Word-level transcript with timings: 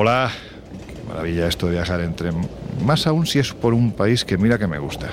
Hola. 0.00 0.30
Qué 0.86 1.08
maravilla 1.08 1.48
esto 1.48 1.66
de 1.66 1.72
viajar 1.72 2.00
entre... 2.02 2.30
Más 2.86 3.08
aún 3.08 3.26
si 3.26 3.40
es 3.40 3.52
por 3.52 3.74
un 3.74 3.90
país 3.90 4.24
que 4.24 4.38
mira 4.38 4.56
que 4.56 4.68
me 4.68 4.78
gusta. 4.78 5.08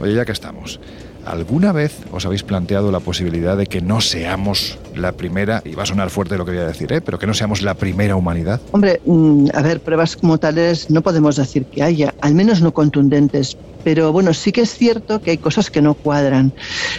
Oye, 0.00 0.12
ya 0.12 0.24
que 0.24 0.32
estamos. 0.32 0.80
¿Alguna 1.24 1.70
vez 1.70 2.00
os 2.10 2.26
habéis 2.26 2.42
planteado 2.42 2.90
la 2.90 2.98
posibilidad 2.98 3.56
de 3.56 3.66
que 3.66 3.80
no 3.80 4.00
seamos 4.00 4.76
la 4.96 5.12
primera, 5.12 5.62
y 5.64 5.76
va 5.76 5.84
a 5.84 5.86
sonar 5.86 6.10
fuerte 6.10 6.36
lo 6.36 6.44
que 6.44 6.50
voy 6.50 6.60
a 6.62 6.66
decir, 6.66 6.92
¿eh? 6.92 7.00
pero 7.00 7.16
que 7.16 7.28
no 7.28 7.34
seamos 7.34 7.62
la 7.62 7.74
primera 7.74 8.16
humanidad? 8.16 8.60
Hombre, 8.72 9.00
mm, 9.04 9.50
a 9.54 9.62
ver, 9.62 9.78
pruebas 9.78 10.16
como 10.16 10.36
tales 10.36 10.90
no 10.90 11.00
podemos 11.02 11.36
decir 11.36 11.64
que 11.66 11.84
haya, 11.84 12.12
al 12.20 12.34
menos 12.34 12.60
no 12.60 12.74
contundentes, 12.74 13.56
pero 13.84 14.12
bueno, 14.12 14.32
sí 14.34 14.50
que 14.50 14.62
es 14.62 14.70
cierto 14.70 15.20
que 15.20 15.32
hay 15.32 15.38
cosas 15.38 15.70
que 15.70 15.82
no 15.82 15.94
cuadran 15.94 16.54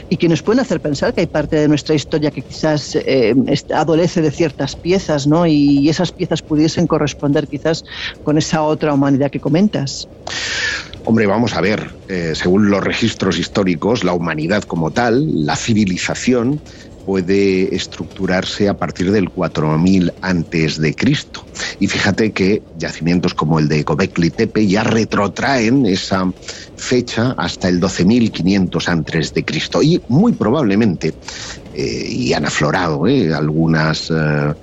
y 0.08 0.18
que 0.18 0.30
nos 0.30 0.44
pueden 0.44 0.62
hacer 0.62 0.80
pensar 0.80 1.14
que 1.14 1.22
hay 1.22 1.28
parte 1.28 1.58
de 1.58 1.68
nuestra 1.68 1.96
historia 1.96 2.32
que 2.32 2.44
quizás 2.44 2.96
eh, 2.96 3.34
adolece 3.74 4.22
de 4.22 4.32
ciertas 4.32 4.76
piezas, 4.76 5.26
¿no? 5.28 5.48
Y 5.48 5.90
esas 5.90 6.12
piezas 6.12 6.44
pudiesen 6.44 6.86
corresponder 6.88 7.48
quizás 7.48 7.84
con 8.22 8.38
esa 8.38 8.62
otra 8.62 8.94
humanidad 8.94 9.32
que 9.32 9.40
comentas. 9.40 10.08
Hombre, 11.04 11.26
vamos 11.28 11.54
a 11.56 11.62
ver, 11.62 11.92
eh, 12.08 12.34
según 12.36 12.70
los 12.70 12.84
registros 12.84 13.38
históricos, 13.38 14.04
la 14.04 14.14
humanidad 14.14 14.64
como 14.64 14.92
tal, 14.92 15.46
la 15.46 15.56
civilización, 15.56 16.62
puede 17.06 17.74
estructurarse 17.76 18.68
a 18.68 18.74
partir 18.74 19.12
del 19.12 19.30
4000 19.30 20.12
antes 20.22 20.82
de 20.82 20.96
Cristo. 20.96 21.46
Y 21.80 21.88
fíjate 21.88 22.34
que 22.34 22.64
yacimientos 22.74 23.34
como 23.34 23.60
el 23.60 23.68
de 23.68 23.84
Gobekli 23.84 24.32
Tepe 24.32 24.68
ya 24.68 24.84
retrotraen 24.84 25.86
esa 25.86 26.34
fecha 26.76 27.36
hasta 27.38 27.70
el 27.70 27.80
12500 27.80 28.90
antes 28.90 29.34
de 29.34 29.46
Cristo 29.46 29.84
y 29.84 30.02
muy 30.08 30.34
probablemente 30.34 31.14
eh, 31.74 32.08
y 32.10 32.34
han 32.34 32.46
aflorado 32.46 33.06
eh, 33.08 33.34
algunas 33.34 34.10
eh, 34.10 34.54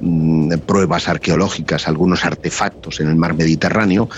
mm, 0.00 0.54
pruebas 0.66 1.08
arqueológicas, 1.08 1.86
algunos 1.86 2.24
artefactos 2.24 3.00
en 3.00 3.08
el 3.08 3.16
mar 3.16 3.34
Mediterráneo 3.34 4.08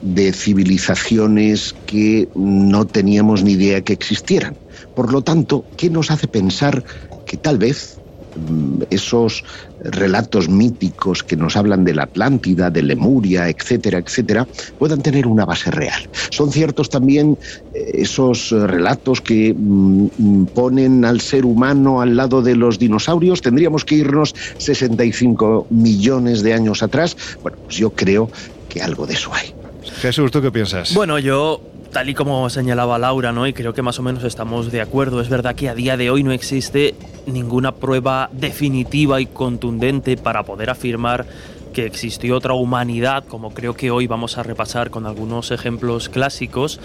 de 0.00 0.32
civilizaciones 0.32 1.74
que 1.84 2.28
no 2.34 2.86
teníamos 2.86 3.42
ni 3.42 3.52
idea 3.52 3.82
que 3.82 3.92
existieran. 3.92 4.56
Por 4.94 5.12
lo 5.12 5.22
tanto, 5.22 5.66
¿qué 5.76 5.90
nos 5.90 6.10
hace 6.10 6.28
pensar 6.28 6.84
que 7.24 7.36
tal 7.36 7.58
vez 7.58 7.98
mm, 8.36 8.82
esos 8.90 9.44
relatos 9.80 10.48
míticos 10.48 11.22
que 11.22 11.36
nos 11.36 11.56
hablan 11.56 11.84
de 11.84 11.94
la 11.94 12.04
Atlántida, 12.04 12.70
de 12.70 12.82
Lemuria, 12.82 13.48
etcétera, 13.48 13.98
etcétera, 13.98 14.46
puedan 14.78 15.02
tener 15.02 15.26
una 15.26 15.44
base 15.44 15.70
real. 15.70 16.08
Son 16.30 16.50
ciertos 16.50 16.88
también 16.88 17.38
eh, 17.74 17.90
esos 17.94 18.50
relatos 18.50 19.20
que 19.20 19.54
mm, 19.56 20.46
ponen 20.54 21.04
al 21.04 21.20
ser 21.20 21.44
humano 21.44 22.00
al 22.00 22.16
lado 22.16 22.42
de 22.42 22.56
los 22.56 22.78
dinosaurios. 22.78 23.42
Tendríamos 23.42 23.84
que 23.84 23.96
irnos 23.96 24.34
65 24.58 25.66
millones 25.70 26.42
de 26.42 26.54
años 26.54 26.82
atrás. 26.82 27.16
Bueno, 27.42 27.58
pues 27.64 27.76
yo 27.76 27.90
creo 27.90 28.30
que 28.68 28.82
algo 28.82 29.06
de 29.06 29.14
eso 29.14 29.32
hay. 29.34 29.54
Jesús, 30.00 30.30
¿tú 30.30 30.40
qué 30.40 30.50
piensas? 30.50 30.94
Bueno, 30.94 31.18
yo 31.18 31.60
tal 31.94 32.10
y 32.10 32.14
como 32.14 32.50
señalaba 32.50 32.98
Laura, 32.98 33.30
¿no? 33.30 33.46
Y 33.46 33.52
creo 33.52 33.72
que 33.72 33.80
más 33.80 34.00
o 34.00 34.02
menos 34.02 34.24
estamos 34.24 34.72
de 34.72 34.80
acuerdo. 34.80 35.20
Es 35.20 35.28
verdad 35.28 35.54
que 35.54 35.68
a 35.68 35.76
día 35.76 35.96
de 35.96 36.10
hoy 36.10 36.24
no 36.24 36.32
existe 36.32 36.96
ninguna 37.24 37.70
prueba 37.70 38.28
definitiva 38.32 39.20
y 39.20 39.26
contundente 39.26 40.16
para 40.16 40.42
poder 40.42 40.70
afirmar 40.70 41.24
que 41.72 41.86
existió 41.86 42.36
otra 42.36 42.54
humanidad, 42.54 43.24
como 43.24 43.54
creo 43.54 43.74
que 43.74 43.92
hoy 43.92 44.08
vamos 44.08 44.38
a 44.38 44.42
repasar 44.42 44.90
con 44.90 45.06
algunos 45.06 45.52
ejemplos 45.52 46.08
clásicos, 46.08 46.80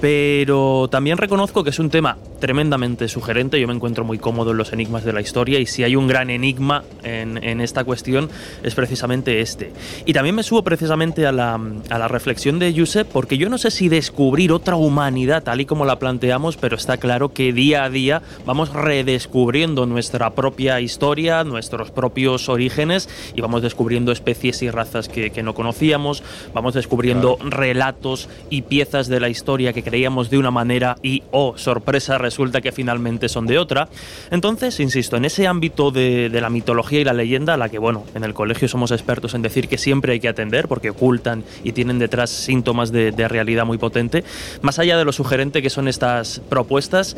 pero 0.00 0.88
también 0.90 1.18
reconozco 1.18 1.64
que 1.64 1.70
es 1.70 1.78
un 1.78 1.90
tema 1.90 2.16
tremendamente 2.38 3.08
sugerente, 3.08 3.60
yo 3.60 3.66
me 3.66 3.74
encuentro 3.74 4.04
muy 4.04 4.18
cómodo 4.18 4.50
en 4.50 4.58
los 4.58 4.72
enigmas 4.72 5.04
de 5.04 5.12
la 5.12 5.20
historia 5.20 5.58
y 5.58 5.66
si 5.66 5.84
hay 5.84 5.96
un 5.96 6.06
gran 6.06 6.30
enigma 6.30 6.84
en, 7.02 7.60
esta 7.60 7.84
cuestión 7.84 8.28
es 8.62 8.74
precisamente 8.74 9.40
este. 9.40 9.72
Y 10.04 10.12
también 10.12 10.34
me 10.34 10.42
subo 10.42 10.62
precisamente 10.62 11.26
a 11.26 11.32
la, 11.32 11.58
a 11.88 11.98
la 11.98 12.08
reflexión 12.08 12.58
de 12.58 12.74
Josep 12.76 13.08
porque 13.08 13.38
yo 13.38 13.48
no 13.48 13.58
sé 13.58 13.70
si 13.70 13.88
descubrir 13.88 14.52
otra 14.52 14.76
humanidad 14.76 15.42
tal 15.42 15.60
y 15.60 15.66
como 15.66 15.86
la 15.86 15.98
planteamos, 15.98 16.56
pero 16.56 16.76
está 16.76 16.98
claro 16.98 17.32
que 17.32 17.52
día 17.52 17.84
a 17.84 17.90
día 17.90 18.22
vamos 18.44 18.72
redescubriendo 18.72 19.86
nuestra 19.86 20.30
propia 20.30 20.80
historia, 20.80 21.44
nuestros 21.44 21.90
propios 21.90 22.48
orígenes 22.48 23.08
y 23.34 23.40
vamos 23.40 23.62
descubriendo 23.62 24.12
especies 24.12 24.62
y 24.62 24.70
razas 24.70 25.08
que, 25.08 25.42
no 25.42 25.54
conocíamos, 25.54 26.22
vamos 26.52 26.74
descubriendo 26.74 27.38
relatos 27.40 28.28
y 28.50 28.62
piezas 28.62 29.08
de 29.08 29.20
la 29.20 29.28
historia 29.28 29.72
que 29.72 29.82
creíamos 29.86 30.30
de 30.30 30.38
una 30.38 30.50
manera 30.50 30.96
y, 31.00 31.22
oh, 31.30 31.56
sorpresa, 31.56 32.18
resulta 32.18 32.60
que 32.60 32.72
finalmente 32.72 33.28
son 33.28 33.46
de 33.46 33.56
otra. 33.56 33.88
Entonces, 34.32 34.80
insisto, 34.80 35.16
en 35.16 35.24
ese 35.24 35.46
ámbito 35.46 35.92
de, 35.92 36.28
la 36.28 36.50
mitología 36.50 37.00
y 37.00 37.04
la 37.04 37.12
leyenda, 37.12 37.54
a 37.54 37.56
la 37.56 37.68
que, 37.68 37.78
bueno, 37.78 38.04
en 38.16 38.24
el 38.24 38.34
colegio 38.34 38.66
somos 38.66 38.90
expertos 38.90 39.34
en 39.34 39.42
decir 39.42 39.68
que 39.68 39.78
siempre 39.78 40.14
hay 40.14 40.18
que 40.18 40.28
atender 40.28 40.66
porque 40.66 40.90
ocultan 40.90 41.44
y 41.62 41.70
tienen 41.70 42.00
detrás 42.00 42.30
síntomas 42.30 42.90
de, 42.90 43.12
de 43.12 43.28
realidad 43.28 43.64
muy 43.64 43.78
potente, 43.78 44.24
más 44.60 44.80
allá 44.80 44.98
de 44.98 45.04
lo 45.04 45.12
sugerente 45.12 45.62
que 45.62 45.70
son 45.70 45.86
estas 45.86 46.40
propuestas, 46.48 47.16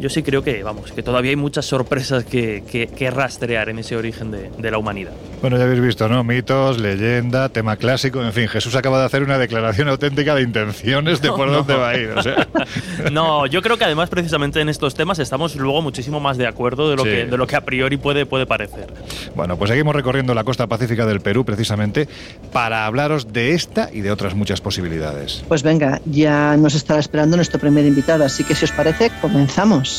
yo 0.00 0.08
sí 0.08 0.22
creo 0.22 0.42
que, 0.42 0.62
vamos, 0.62 0.92
que 0.92 1.02
todavía 1.02 1.30
hay 1.30 1.36
muchas 1.36 1.66
sorpresas 1.66 2.24
que, 2.24 2.62
que, 2.66 3.10
rastrear 3.10 3.68
en 3.68 3.78
ese 3.78 3.96
origen 3.96 4.30
de, 4.30 4.50
de, 4.56 4.70
la 4.70 4.78
humanidad. 4.78 5.12
Bueno, 5.40 5.58
ya 5.58 5.64
habéis 5.64 5.80
visto, 5.80 6.08
¿no? 6.08 6.24
Mitos, 6.24 6.78
leyenda, 6.78 7.48
tema 7.48 7.76
clásico, 7.76 8.22
en 8.22 8.32
fin, 8.32 8.48
Jesús 8.48 8.74
acaba 8.76 8.98
de 9.00 9.06
hacer 9.06 9.22
una 9.22 9.36
declaración 9.36 9.88
auténtica 9.88 10.34
de 10.34 10.42
intenciones 10.42 11.20
de 11.20 11.28
por 11.32 11.50
dónde 11.50 11.74
va 11.74 11.90
a 11.90 11.96
ir. 11.96 12.14
no, 13.12 13.46
yo 13.46 13.62
creo 13.62 13.76
que 13.76 13.84
además 13.84 14.08
precisamente 14.08 14.60
en 14.60 14.68
estos 14.68 14.94
temas 14.94 15.18
estamos 15.18 15.56
luego 15.56 15.82
muchísimo 15.82 16.20
más 16.20 16.38
de 16.38 16.46
acuerdo 16.46 16.88
de 16.88 16.96
lo, 16.96 17.04
que, 17.04 17.26
de 17.26 17.36
lo 17.36 17.46
que 17.46 17.56
a 17.56 17.60
priori 17.62 17.96
puede, 17.96 18.26
puede 18.26 18.46
parecer. 18.46 18.86
Bueno, 19.34 19.56
pues 19.58 19.70
seguimos 19.70 19.94
recorriendo 19.94 20.34
la 20.34 20.44
costa 20.44 20.66
pacífica 20.66 21.04
del 21.04 21.20
Perú 21.20 21.44
precisamente 21.44 22.08
para 22.52 22.86
hablaros 22.86 23.32
de 23.32 23.52
esta 23.52 23.90
y 23.92 24.00
de 24.00 24.10
otras 24.10 24.34
muchas 24.34 24.60
posibilidades. 24.60 25.44
Pues 25.48 25.62
venga, 25.62 26.00
ya 26.06 26.56
nos 26.56 26.74
estará 26.74 27.00
esperando 27.00 27.36
nuestro 27.36 27.60
primer 27.60 27.84
invitado, 27.84 28.24
así 28.24 28.44
que 28.44 28.54
si 28.54 28.64
os 28.64 28.72
parece, 28.72 29.10
comenzamos. 29.20 29.89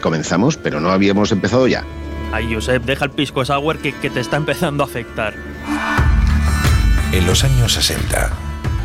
Comenzamos, 0.00 0.56
pero 0.56 0.80
no 0.80 0.90
habíamos 0.90 1.32
empezado 1.32 1.66
ya. 1.66 1.84
Ay, 2.32 2.52
Josep, 2.52 2.84
deja 2.84 3.06
el 3.06 3.10
pisco 3.10 3.44
sour 3.44 3.78
que, 3.78 3.92
que 3.92 4.10
te 4.10 4.20
está 4.20 4.36
empezando 4.36 4.82
a 4.82 4.86
afectar. 4.86 5.34
En 7.12 7.26
los 7.26 7.42
años 7.42 7.72
60, 7.72 8.30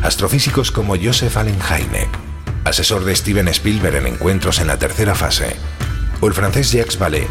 astrofísicos 0.02 0.70
como 0.70 0.96
Joseph 0.96 1.36
Allen 1.36 1.58
Hynek, 1.60 2.08
asesor 2.64 3.04
de 3.04 3.14
Steven 3.14 3.48
Spielberg 3.48 3.96
en 3.96 4.06
encuentros 4.06 4.60
en 4.60 4.66
la 4.66 4.78
tercera 4.78 5.14
fase, 5.14 5.56
o 6.20 6.26
el 6.26 6.34
francés 6.34 6.72
Jacques 6.72 6.98
Vallée, 6.98 7.28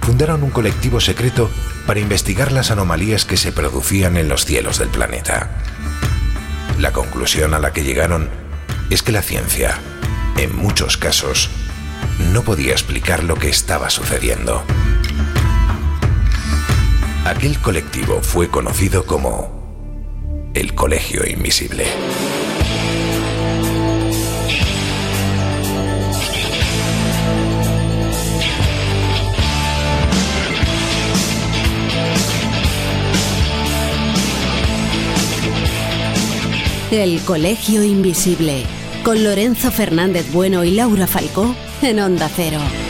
fundaron 0.00 0.44
un 0.44 0.50
colectivo 0.50 1.00
secreto 1.00 1.50
para 1.86 1.98
investigar 1.98 2.52
las 2.52 2.70
anomalías 2.70 3.24
que 3.24 3.36
se 3.36 3.50
producían 3.50 4.16
en 4.16 4.28
los 4.28 4.44
cielos 4.44 4.78
del 4.78 4.88
planeta. 4.88 5.50
La 6.78 6.92
conclusión 6.92 7.54
a 7.54 7.58
la 7.58 7.72
que 7.72 7.82
llegaron 7.82 8.28
es 8.90 9.02
que 9.02 9.10
la 9.10 9.22
ciencia, 9.22 9.78
en 10.36 10.54
muchos 10.54 10.96
casos, 10.96 11.50
no 12.18 12.42
podía 12.42 12.72
explicar 12.72 13.24
lo 13.24 13.34
que 13.36 13.48
estaba 13.48 13.90
sucediendo. 13.90 14.62
Aquel 17.24 17.58
colectivo 17.58 18.20
fue 18.22 18.48
conocido 18.48 19.04
como 19.04 20.50
el 20.54 20.74
Colegio 20.74 21.22
Invisible. 21.28 21.86
El 36.92 37.20
Colegio 37.22 37.82
Invisible, 37.82 38.64
con 39.02 39.24
Lorenzo 39.24 39.72
Fernández 39.72 40.30
Bueno 40.32 40.62
y 40.62 40.70
Laura 40.70 41.06
Falcó 41.08 41.54
en 41.82 41.98
Onda 42.00 42.28
Cero. 42.28 42.85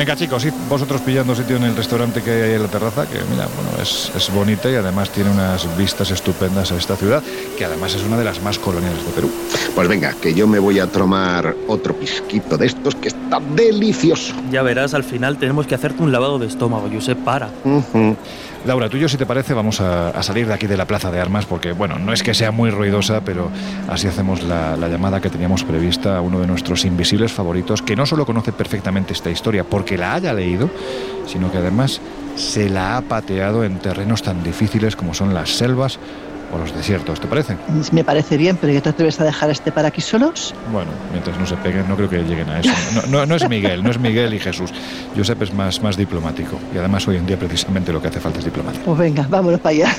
Venga 0.00 0.16
chicos, 0.16 0.40
sí, 0.40 0.48
vosotros 0.66 1.02
pillando 1.02 1.34
sitio 1.34 1.56
en 1.56 1.64
el 1.64 1.76
restaurante 1.76 2.22
que 2.22 2.30
hay 2.30 2.54
en 2.54 2.62
la 2.62 2.68
terraza, 2.68 3.06
que 3.06 3.18
mira, 3.30 3.46
bueno, 3.54 3.82
es, 3.82 4.10
es 4.16 4.32
bonita 4.32 4.70
y 4.70 4.74
además 4.74 5.10
tiene 5.10 5.28
unas 5.28 5.76
vistas 5.76 6.10
estupendas 6.10 6.72
a 6.72 6.76
esta 6.76 6.96
ciudad, 6.96 7.22
que 7.58 7.66
además 7.66 7.94
es 7.94 8.02
una 8.04 8.16
de 8.16 8.24
las 8.24 8.40
más 8.40 8.58
coloniales 8.58 9.04
de 9.04 9.12
Perú. 9.12 9.30
Pues 9.74 9.88
venga, 9.88 10.14
que 10.14 10.32
yo 10.32 10.46
me 10.46 10.58
voy 10.58 10.78
a 10.78 10.86
tomar 10.86 11.54
otro 11.68 11.94
pisquito 11.94 12.56
de 12.56 12.64
estos 12.64 12.94
que 12.94 13.08
está 13.08 13.40
delicioso. 13.54 14.32
Ya 14.50 14.62
verás, 14.62 14.94
al 14.94 15.04
final 15.04 15.36
tenemos 15.36 15.66
que 15.66 15.74
hacerte 15.74 16.02
un 16.02 16.12
lavado 16.12 16.38
de 16.38 16.46
estómago, 16.46 16.88
Josep, 16.90 17.18
para. 17.18 17.50
Laura, 18.66 18.90
tú 18.90 18.98
y 18.98 19.00
yo, 19.00 19.08
si 19.08 19.16
te 19.16 19.24
parece, 19.24 19.54
vamos 19.54 19.80
a, 19.80 20.22
salir 20.22 20.46
de 20.46 20.52
aquí 20.52 20.66
de 20.66 20.76
la 20.76 20.84
Plaza 20.84 21.10
de 21.10 21.18
Armas, 21.18 21.46
porque, 21.46 21.72
bueno, 21.72 21.98
no 21.98 22.12
es 22.12 22.22
que 22.22 22.34
sea 22.34 22.50
muy 22.50 22.70
ruidosa, 22.70 23.22
pero 23.22 23.50
así 23.88 24.06
hacemos 24.06 24.42
la, 24.42 24.76
la 24.76 24.88
llamada 24.88 25.20
que 25.20 25.30
teníamos 25.30 25.64
prevista 25.64 26.18
a 26.18 26.20
uno 26.20 26.40
de 26.40 26.46
nuestros 26.46 26.84
invisibles 26.84 27.32
favoritos, 27.32 27.80
que 27.80 27.96
no 27.96 28.04
solo 28.04 28.26
conoce 28.26 28.52
perfectamente 28.52 29.14
esta 29.14 29.30
historia 29.30 29.64
porque 29.64 29.96
la 29.96 30.14
haya 30.14 30.34
leído, 30.34 30.68
sino 31.26 31.50
que 31.50 31.56
además 31.56 32.02
se 32.36 32.68
la 32.68 32.98
ha 32.98 33.00
pateado 33.00 33.64
en 33.64 33.78
terrenos 33.78 34.22
tan 34.22 34.42
difíciles 34.42 34.94
como 34.94 35.14
son 35.14 35.32
las 35.32 35.50
selvas 35.56 35.98
o 36.52 36.58
los 36.58 36.74
desiertos. 36.74 37.20
¿Te 37.20 37.26
parece? 37.26 37.56
Me 37.92 38.04
parece 38.04 38.36
bien, 38.36 38.56
pero 38.60 38.72
¿ya 38.72 38.80
te 38.80 38.88
atreves 38.90 39.20
a 39.20 39.24
dejar 39.24 39.50
este 39.50 39.72
para 39.72 39.88
aquí 39.88 40.00
solos? 40.00 40.54
Bueno, 40.72 40.90
mientras 41.12 41.38
no 41.38 41.46
se 41.46 41.56
peguen, 41.56 41.88
no 41.88 41.96
creo 41.96 42.08
que 42.10 42.18
lleguen 42.22 42.48
a 42.50 42.60
eso. 42.60 42.70
No, 42.94 43.02
no- 43.06 43.26
no 43.26 43.34
es 43.34 43.48
Miguel, 43.48 43.82
no 43.82 43.90
es 43.90 43.98
Miguel 43.98 44.34
y 44.34 44.38
Jesús. 44.38 44.70
Josep 45.16 45.42
es 45.42 45.52
más, 45.54 45.82
más 45.82 45.96
diplomático. 45.96 46.58
Y 46.74 46.78
además 46.78 47.06
hoy 47.08 47.16
en 47.16 47.26
día 47.26 47.38
precisamente 47.38 47.92
lo 47.92 48.00
que 48.02 48.08
hace 48.08 48.20
falta 48.20 48.38
es 48.38 48.44
diplomacia. 48.44 48.82
Pues 48.84 48.98
venga, 48.98 49.26
vámonos 49.28 49.60
para 49.60 49.74
allá. 49.74 49.96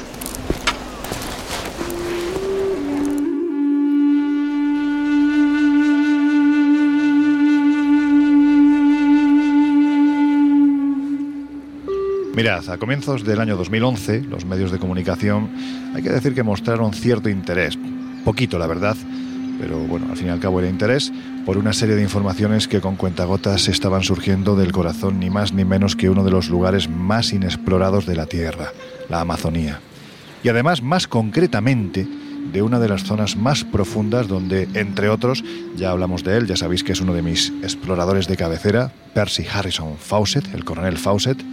Mirad, 12.33 12.69
a 12.69 12.77
comienzos 12.77 13.25
del 13.25 13.41
año 13.41 13.57
2011, 13.57 14.21
los 14.21 14.45
medios 14.45 14.71
de 14.71 14.79
comunicación 14.79 15.49
hay 15.93 16.01
que 16.01 16.11
decir 16.11 16.33
que 16.33 16.43
mostraron 16.43 16.93
cierto 16.93 17.27
interés, 17.27 17.77
poquito 18.23 18.57
la 18.57 18.67
verdad, 18.67 18.95
pero 19.59 19.77
bueno, 19.79 20.07
al 20.09 20.15
fin 20.15 20.27
y 20.27 20.29
al 20.29 20.39
cabo 20.39 20.61
era 20.61 20.69
interés, 20.69 21.11
por 21.45 21.57
una 21.57 21.73
serie 21.73 21.95
de 21.95 22.03
informaciones 22.03 22.69
que 22.69 22.79
con 22.79 22.95
cuentagotas 22.95 23.67
estaban 23.67 24.03
surgiendo 24.03 24.55
del 24.55 24.71
corazón 24.71 25.19
ni 25.19 25.29
más 25.29 25.51
ni 25.51 25.65
menos 25.65 25.97
que 25.97 26.09
uno 26.09 26.23
de 26.23 26.31
los 26.31 26.49
lugares 26.49 26.89
más 26.89 27.33
inexplorados 27.33 28.05
de 28.05 28.15
la 28.15 28.27
Tierra, 28.27 28.71
la 29.09 29.19
Amazonía. 29.19 29.81
Y 30.41 30.47
además, 30.47 30.81
más 30.81 31.09
concretamente, 31.09 32.07
de 32.51 32.61
una 32.61 32.79
de 32.79 32.89
las 32.89 33.03
zonas 33.03 33.35
más 33.35 33.63
profundas 33.63 34.27
donde, 34.27 34.67
entre 34.73 35.09
otros, 35.09 35.43
ya 35.75 35.91
hablamos 35.91 36.23
de 36.23 36.37
él, 36.37 36.47
ya 36.47 36.55
sabéis 36.55 36.83
que 36.83 36.91
es 36.91 37.01
uno 37.01 37.13
de 37.13 37.21
mis 37.21 37.49
exploradores 37.63 38.27
de 38.27 38.37
cabecera, 38.37 38.91
Percy 39.13 39.45
Harrison 39.51 39.97
Fawcett, 39.97 40.53
el 40.53 40.63
coronel 40.63 40.97
Fawcett, 40.97 41.43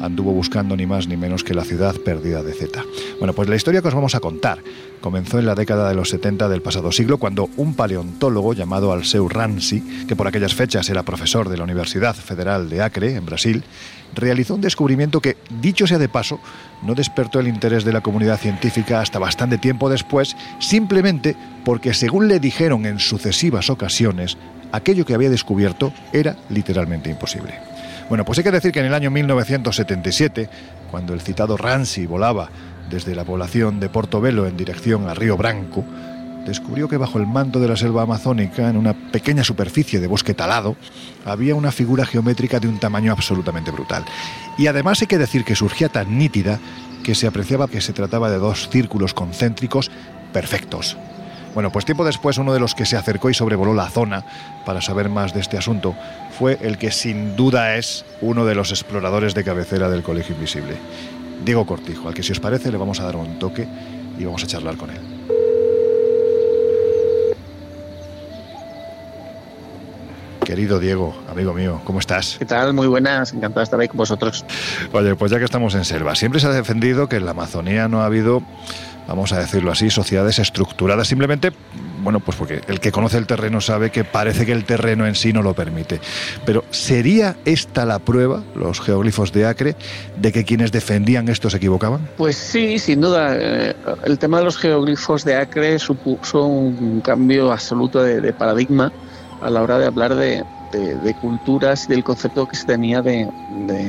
anduvo 0.00 0.32
buscando 0.32 0.76
ni 0.76 0.86
más 0.86 1.08
ni 1.08 1.16
menos 1.16 1.44
que 1.44 1.54
la 1.54 1.64
ciudad 1.64 1.94
perdida 1.96 2.42
de 2.42 2.52
Zeta. 2.52 2.84
Bueno, 3.18 3.32
pues 3.32 3.48
la 3.48 3.56
historia 3.56 3.82
que 3.82 3.88
os 3.88 3.94
vamos 3.94 4.14
a 4.14 4.20
contar 4.20 4.62
comenzó 5.00 5.38
en 5.38 5.46
la 5.46 5.54
década 5.54 5.88
de 5.88 5.94
los 5.94 6.10
70 6.10 6.48
del 6.48 6.62
pasado 6.62 6.92
siglo 6.92 7.18
cuando 7.18 7.48
un 7.56 7.74
paleontólogo 7.74 8.54
llamado 8.54 8.92
Alceu 8.92 9.28
Ransi, 9.28 9.80
que 10.06 10.16
por 10.16 10.26
aquellas 10.26 10.54
fechas 10.54 10.88
era 10.90 11.02
profesor 11.04 11.48
de 11.48 11.56
la 11.56 11.64
Universidad 11.64 12.14
Federal 12.14 12.68
de 12.68 12.82
Acre, 12.82 13.14
en 13.14 13.26
Brasil, 13.26 13.64
realizó 14.16 14.54
un 14.54 14.60
descubrimiento 14.60 15.20
que, 15.20 15.36
dicho 15.60 15.86
sea 15.86 15.98
de 15.98 16.08
paso, 16.08 16.40
no 16.82 16.94
despertó 16.94 17.38
el 17.38 17.48
interés 17.48 17.84
de 17.84 17.92
la 17.92 18.00
comunidad 18.00 18.38
científica 18.38 19.00
hasta 19.00 19.18
bastante 19.18 19.58
tiempo 19.58 19.88
después, 19.88 20.36
simplemente 20.58 21.36
porque, 21.64 21.94
según 21.94 22.26
le 22.26 22.40
dijeron 22.40 22.86
en 22.86 22.98
sucesivas 22.98 23.70
ocasiones, 23.70 24.36
aquello 24.72 25.04
que 25.04 25.14
había 25.14 25.30
descubierto 25.30 25.92
era 26.12 26.36
literalmente 26.48 27.10
imposible. 27.10 27.54
Bueno, 28.08 28.24
pues 28.24 28.38
hay 28.38 28.44
que 28.44 28.52
decir 28.52 28.72
que 28.72 28.80
en 28.80 28.86
el 28.86 28.94
año 28.94 29.10
1977, 29.10 30.48
cuando 30.90 31.12
el 31.12 31.20
citado 31.20 31.56
Ransi 31.56 32.06
volaba 32.06 32.48
desde 32.88 33.14
la 33.14 33.24
población 33.24 33.80
de 33.80 33.88
Portobelo 33.88 34.46
en 34.46 34.56
dirección 34.56 35.08
a 35.08 35.14
Río 35.14 35.36
Branco, 35.36 35.84
descubrió 36.46 36.88
que 36.88 36.96
bajo 36.96 37.18
el 37.18 37.26
manto 37.26 37.60
de 37.60 37.68
la 37.68 37.76
selva 37.76 38.02
amazónica, 38.02 38.70
en 38.70 38.76
una 38.76 38.94
pequeña 38.94 39.44
superficie 39.44 40.00
de 40.00 40.06
bosque 40.06 40.32
talado, 40.32 40.76
había 41.24 41.54
una 41.54 41.72
figura 41.72 42.06
geométrica 42.06 42.60
de 42.60 42.68
un 42.68 42.78
tamaño 42.78 43.12
absolutamente 43.12 43.70
brutal. 43.70 44.04
Y 44.56 44.68
además 44.68 45.02
hay 45.02 45.08
que 45.08 45.18
decir 45.18 45.44
que 45.44 45.56
surgía 45.56 45.88
tan 45.88 46.16
nítida 46.16 46.58
que 47.02 47.14
se 47.14 47.26
apreciaba 47.26 47.68
que 47.68 47.80
se 47.80 47.92
trataba 47.92 48.30
de 48.30 48.38
dos 48.38 48.68
círculos 48.70 49.12
concéntricos 49.12 49.90
perfectos. 50.32 50.96
Bueno, 51.54 51.72
pues 51.72 51.84
tiempo 51.84 52.04
después 52.04 52.36
uno 52.38 52.52
de 52.52 52.60
los 52.60 52.74
que 52.74 52.84
se 52.84 52.96
acercó 52.96 53.30
y 53.30 53.34
sobrevoló 53.34 53.74
la 53.74 53.88
zona 53.88 54.24
para 54.66 54.82
saber 54.82 55.08
más 55.08 55.32
de 55.32 55.40
este 55.40 55.56
asunto 55.56 55.96
fue 56.38 56.58
el 56.60 56.76
que 56.76 56.90
sin 56.90 57.34
duda 57.34 57.76
es 57.76 58.04
uno 58.20 58.44
de 58.44 58.54
los 58.54 58.70
exploradores 58.70 59.34
de 59.34 59.42
cabecera 59.42 59.88
del 59.88 60.02
Colegio 60.02 60.34
Invisible, 60.34 60.76
Diego 61.44 61.64
Cortijo, 61.64 62.08
al 62.08 62.14
que 62.14 62.22
si 62.22 62.32
os 62.32 62.40
parece 62.40 62.70
le 62.70 62.76
vamos 62.76 63.00
a 63.00 63.04
dar 63.04 63.16
un 63.16 63.38
toque 63.38 63.66
y 64.18 64.24
vamos 64.24 64.44
a 64.44 64.46
charlar 64.46 64.76
con 64.76 64.90
él. 64.90 65.15
Querido 70.46 70.78
Diego, 70.78 71.12
amigo 71.28 71.52
mío, 71.52 71.80
¿cómo 71.82 71.98
estás? 71.98 72.36
¿Qué 72.38 72.44
tal? 72.44 72.72
Muy 72.72 72.86
buenas, 72.86 73.32
encantado 73.32 73.58
de 73.58 73.64
estar 73.64 73.80
ahí 73.80 73.88
con 73.88 73.96
vosotros. 73.96 74.44
Oye, 74.92 75.16
pues 75.16 75.32
ya 75.32 75.38
que 75.40 75.44
estamos 75.44 75.74
en 75.74 75.84
selva, 75.84 76.14
siempre 76.14 76.38
se 76.38 76.46
ha 76.46 76.52
defendido 76.52 77.08
que 77.08 77.16
en 77.16 77.24
la 77.24 77.32
Amazonía 77.32 77.88
no 77.88 78.02
ha 78.02 78.04
habido, 78.06 78.42
vamos 79.08 79.32
a 79.32 79.40
decirlo 79.40 79.72
así, 79.72 79.90
sociedades 79.90 80.38
estructuradas, 80.38 81.08
simplemente, 81.08 81.50
bueno, 82.00 82.20
pues 82.20 82.36
porque 82.36 82.60
el 82.68 82.78
que 82.78 82.92
conoce 82.92 83.18
el 83.18 83.26
terreno 83.26 83.60
sabe 83.60 83.90
que 83.90 84.04
parece 84.04 84.46
que 84.46 84.52
el 84.52 84.64
terreno 84.64 85.04
en 85.04 85.16
sí 85.16 85.32
no 85.32 85.42
lo 85.42 85.52
permite. 85.52 86.00
Pero 86.44 86.62
¿sería 86.70 87.34
esta 87.44 87.84
la 87.84 87.98
prueba, 87.98 88.44
los 88.54 88.80
geoglifos 88.80 89.32
de 89.32 89.46
Acre, 89.46 89.74
de 90.16 90.30
que 90.30 90.44
quienes 90.44 90.70
defendían 90.70 91.28
esto 91.28 91.50
se 91.50 91.56
equivocaban? 91.56 92.08
Pues 92.16 92.36
sí, 92.36 92.78
sin 92.78 93.00
duda. 93.00 93.34
eh, 93.36 93.74
El 94.04 94.16
tema 94.20 94.38
de 94.38 94.44
los 94.44 94.56
geoglifos 94.58 95.24
de 95.24 95.34
Acre 95.34 95.76
supuso 95.80 96.44
un 96.46 97.00
cambio 97.00 97.50
absoluto 97.50 98.00
de, 98.00 98.20
de 98.20 98.32
paradigma 98.32 98.92
a 99.40 99.50
la 99.50 99.62
hora 99.62 99.78
de 99.78 99.86
hablar 99.86 100.14
de, 100.14 100.44
culturas 101.20 101.84
y 101.84 101.88
del 101.88 102.04
concepto 102.04 102.46
que 102.46 102.56
se 102.56 102.66
tenía 102.66 103.02
de, 103.02 103.30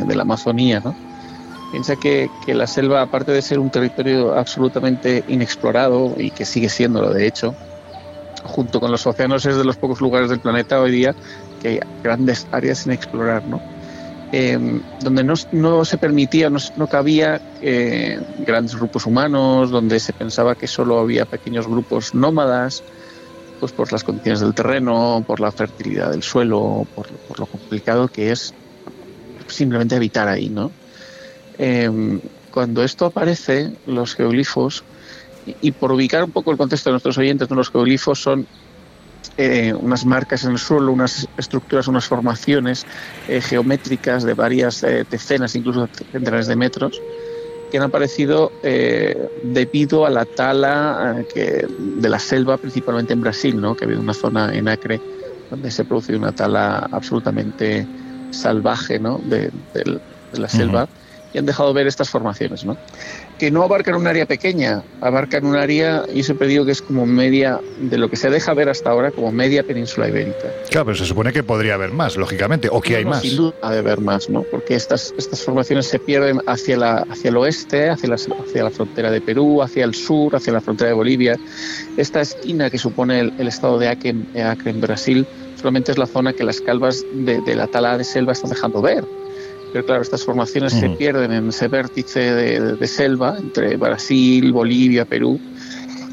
la 0.08 0.22
Amazonía. 0.22 0.82
Piensa 1.72 1.96
que, 1.96 2.30
la 2.48 2.68
selva, 2.68 3.02
aparte 3.02 3.32
de 3.32 3.42
ser 3.42 3.60
un 3.60 3.70
territorio 3.70 4.38
absolutamente 4.38 5.24
inexplorado 5.28 6.14
y 6.18 6.32
que 6.32 6.46
sigue 6.46 6.70
siéndolo 6.70 7.14
de 7.14 7.28
hecho, 7.28 7.56
junto 8.44 8.80
con 8.80 8.92
los 8.92 9.06
océanos 9.06 9.46
es 9.46 9.58
de 9.58 9.66
los 9.66 9.78
pocos 9.78 10.00
lugares 10.00 10.30
del 10.30 10.40
planeta 10.40 10.80
hoy 10.80 10.92
día 10.92 11.16
que 11.62 11.68
hay 11.68 11.80
grandes 12.04 12.48
áreas 12.52 12.80
sin 12.80 12.94
explorar. 12.94 13.44
eh, 14.32 14.82
donde 15.02 15.24
no, 15.24 15.86
se 15.86 15.98
permitía, 15.98 16.50
no, 16.50 16.60
no 16.76 16.88
cabía 16.88 17.42
eh, 17.62 18.20
grandes 18.40 18.76
grupos 18.76 19.06
humanos, 19.06 19.72
donde 19.72 20.00
se 20.00 20.14
pensaba 20.14 20.56
que 20.56 20.68
solo 20.68 21.00
había 21.00 21.26
pequeños 21.26 21.68
grupos 21.68 22.14
nómadas, 22.14 22.84
pues 23.60 23.72
por 23.72 23.92
las 23.92 24.04
condiciones 24.04 24.40
del 24.40 24.54
terreno, 24.54 25.24
por 25.26 25.40
la 25.40 25.52
fertilidad 25.52 26.12
del 26.12 26.24
suelo, 26.24 26.86
por, 26.96 27.08
lo 27.40 27.46
complicado 27.46 28.08
que 28.08 28.32
es 28.32 28.54
simplemente 29.48 29.96
habitar 29.96 30.28
ahí, 30.28 30.50
¿no? 30.50 30.72
Eh, 31.58 32.20
cuando 32.52 32.84
esto 32.84 33.06
aparece, 33.06 33.72
los 33.86 34.16
geoglifos, 34.16 34.84
y, 35.46 35.56
y 35.62 35.72
por 35.72 35.92
ubicar 35.92 36.24
un 36.24 36.32
poco 36.32 36.52
el 36.52 36.58
contexto 36.58 36.90
de 36.90 36.94
nuestros 36.94 37.18
oyentes, 37.18 37.50
¿no? 37.50 37.56
los 37.56 37.70
geoglifos 37.70 38.22
son 38.22 38.48
eh, 39.40 39.72
unas 39.74 40.04
marcas 40.04 40.46
en 40.46 40.52
el 40.54 40.58
suelo, 40.58 40.92
unas 40.92 41.28
estructuras, 41.38 41.88
unas 41.88 42.06
formaciones 42.06 42.88
eh, 43.28 43.40
geométricas 43.40 44.24
de 44.24 44.34
varias 44.34 44.82
eh, 44.82 45.06
decenas, 45.10 45.56
incluso 45.56 45.88
centenares 46.12 46.48
de 46.48 46.56
metros, 46.56 47.00
que 47.70 47.78
han 47.78 47.84
aparecido 47.84 48.54
eh, 48.62 49.16
debido 49.36 50.06
a 50.06 50.10
la 50.10 50.26
tala 50.26 51.18
eh, 51.22 51.26
que, 51.28 51.66
de 51.70 52.10
la 52.10 52.20
selva, 52.20 52.58
principalmente 52.58 53.14
en 53.14 53.22
Brasil, 53.22 53.60
¿no? 53.60 53.76
que 53.76 53.86
ha 53.86 53.88
habido 53.88 54.02
una 54.02 54.14
zona 54.14 54.56
en 54.56 54.68
Acre 54.68 55.04
donde 55.50 55.72
se 55.72 55.86
produce 55.86 56.16
una 56.16 56.34
tala 56.34 56.88
absolutamente 56.92 57.90
salvaje 58.30 59.00
¿no? 59.00 59.20
de, 59.24 59.50
de- 59.74 60.00
de 60.32 60.40
la 60.40 60.50
selva. 60.50 60.88
Y 61.32 61.38
han 61.40 61.46
dejado 61.46 61.74
ver 61.74 61.88
estas 61.88 62.10
formaciones, 62.10 62.66
¿no? 62.66 62.80
Que 63.38 63.52
no 63.52 63.64
abarcan 63.64 63.96
un 63.96 64.08
área 64.08 64.26
pequeña, 64.26 64.84
abarcan 65.02 65.46
un 65.46 65.56
área, 65.56 66.04
y 66.14 66.24
siempre 66.24 66.48
digo 66.48 66.66
que 66.66 66.72
es 66.72 66.82
como 66.82 67.06
media, 67.06 67.60
de 67.80 67.98
lo 67.98 68.10
que 68.10 68.16
se 68.16 68.30
deja 68.30 68.54
ver 68.54 68.70
hasta 68.70 68.90
ahora, 68.90 69.12
como 69.12 69.32
media 69.32 69.64
península 69.64 70.08
ibérica. 70.10 70.52
Claro, 70.70 70.86
pero 70.88 70.98
se 70.98 71.06
supone 71.06 71.32
que 71.32 71.44
podría 71.44 71.76
haber 71.76 71.92
más, 71.92 72.18
lógicamente, 72.18 72.68
o 72.72 72.82
que 72.82 72.96
hay 72.96 73.04
No, 73.04 73.12
más. 73.12 73.22
Sin 73.22 73.38
duda 73.38 73.54
de 73.72 73.78
haber 73.78 74.02
más, 74.02 74.30
¿no? 74.30 74.44
Porque 74.44 74.76
estas, 74.76 75.14
estas 75.18 75.44
formaciones 75.44 75.86
se 75.88 76.00
pierden 76.00 76.40
hacia, 76.48 76.78
la, 76.78 76.98
hacia 77.10 77.30
el 77.30 77.38
oeste, 77.38 77.90
hacia 77.90 78.10
la, 78.10 78.16
hacia 78.16 78.64
la 78.64 78.70
frontera 78.72 79.12
de 79.12 79.22
Perú, 79.22 79.62
hacia 79.62 79.84
el 79.86 79.94
sur, 79.94 80.36
hacia 80.36 80.54
la 80.54 80.62
frontera 80.62 80.90
de 80.90 80.96
Bolivia. 80.96 81.38
Esta 81.98 82.22
esquina 82.22 82.70
que 82.70 82.78
supone 82.78 83.20
el, 83.20 83.34
el 83.38 83.48
estado 83.48 83.78
de 83.78 83.88
Acre, 83.90 84.10
en- 84.10 84.42
Acre 84.42 84.72
en 84.72 84.82
Brasil 84.82 85.26
solamente 85.60 85.92
es 85.92 85.98
la 85.98 86.06
zona 86.08 86.34
que 86.34 86.44
las 86.44 86.62
calvas 86.62 87.04
de, 87.14 87.42
de 87.42 87.56
la 87.56 87.68
tala 87.68 87.98
de 87.98 88.04
selva 88.04 88.34
están 88.34 88.50
dejando 88.52 88.82
ver. 88.82 89.04
Pero 89.72 89.84
claro, 89.84 90.02
estas 90.02 90.24
formaciones 90.24 90.74
se 90.74 90.90
pierden 90.90 91.32
en 91.32 91.50
ese 91.50 91.68
vértice 91.68 92.20
de, 92.20 92.60
de- 92.62 92.78
de 92.78 92.88
selva 92.88 93.36
entre 93.40 93.78
Brasil, 93.78 94.52
Bolivia, 94.52 95.06
Perú. 95.06 95.40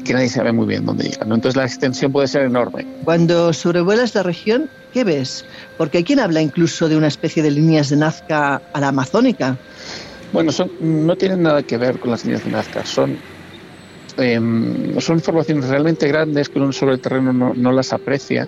que 0.03 0.13
nadie 0.13 0.29
sabe 0.29 0.51
muy 0.53 0.67
bien 0.67 0.85
dónde 0.85 1.05
llegan. 1.05 1.31
Entonces 1.31 1.55
la 1.55 1.65
extensión 1.65 2.11
puede 2.11 2.27
ser 2.27 2.43
enorme. 2.43 2.85
Cuando 3.03 3.53
sobrevuelas 3.53 4.13
la 4.15 4.23
región, 4.23 4.69
¿qué 4.91 5.03
ves? 5.03 5.45
Porque 5.75 5.99
hay 5.99 6.03
quien 6.03 6.19
habla 6.19 6.41
incluso 6.41 6.87
de 6.89 6.95
una 6.97 7.07
especie 7.07 7.41
de 7.41 7.51
líneas 7.51 7.89
de 7.89 7.97
Nazca 7.97 8.61
a 8.71 8.79
la 8.79 8.89
amazónica. 8.89 9.59
Bueno, 10.31 10.51
son, 10.51 10.69
no 10.77 11.15
tienen 11.15 11.41
nada 11.41 11.63
que 11.63 11.77
ver 11.77 11.97
con 11.99 12.11
las 12.11 12.23
líneas 12.23 12.43
de 12.43 12.51
Nazca. 12.51 12.85
Son, 12.85 13.19
em, 14.17 14.99
son 14.99 15.19
formaciones 15.21 15.67
realmente 15.67 16.07
grandes 16.07 16.49
que 16.49 16.59
uno 16.59 16.71
sobre 16.71 16.93
el 16.95 17.01
terreno 17.01 17.33
no, 17.55 17.71
las 17.71 17.93
aprecia. 17.93 18.47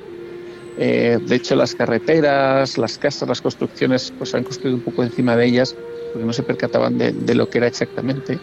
Eh, 0.80 1.18
de 1.22 1.36
hecho, 1.36 1.56
las 1.56 1.74
carreteras, 1.74 2.78
las 2.78 2.98
casas, 2.98 3.28
las 3.28 3.42
construcciones, 3.42 4.14
pues 4.18 4.30
se 4.30 4.38
han 4.38 4.44
construido 4.44 4.78
un 4.78 4.84
poco 4.84 5.04
encima 5.04 5.36
de 5.36 5.46
ellas 5.46 5.76
porque 6.14 6.26
no 6.26 6.34
se 6.34 6.44
percataban 6.44 6.98
de, 6.98 7.12
de 7.12 7.36
lo 7.36 7.50
que 7.50 7.58
era 7.58 7.68
exactamente. 7.68 8.40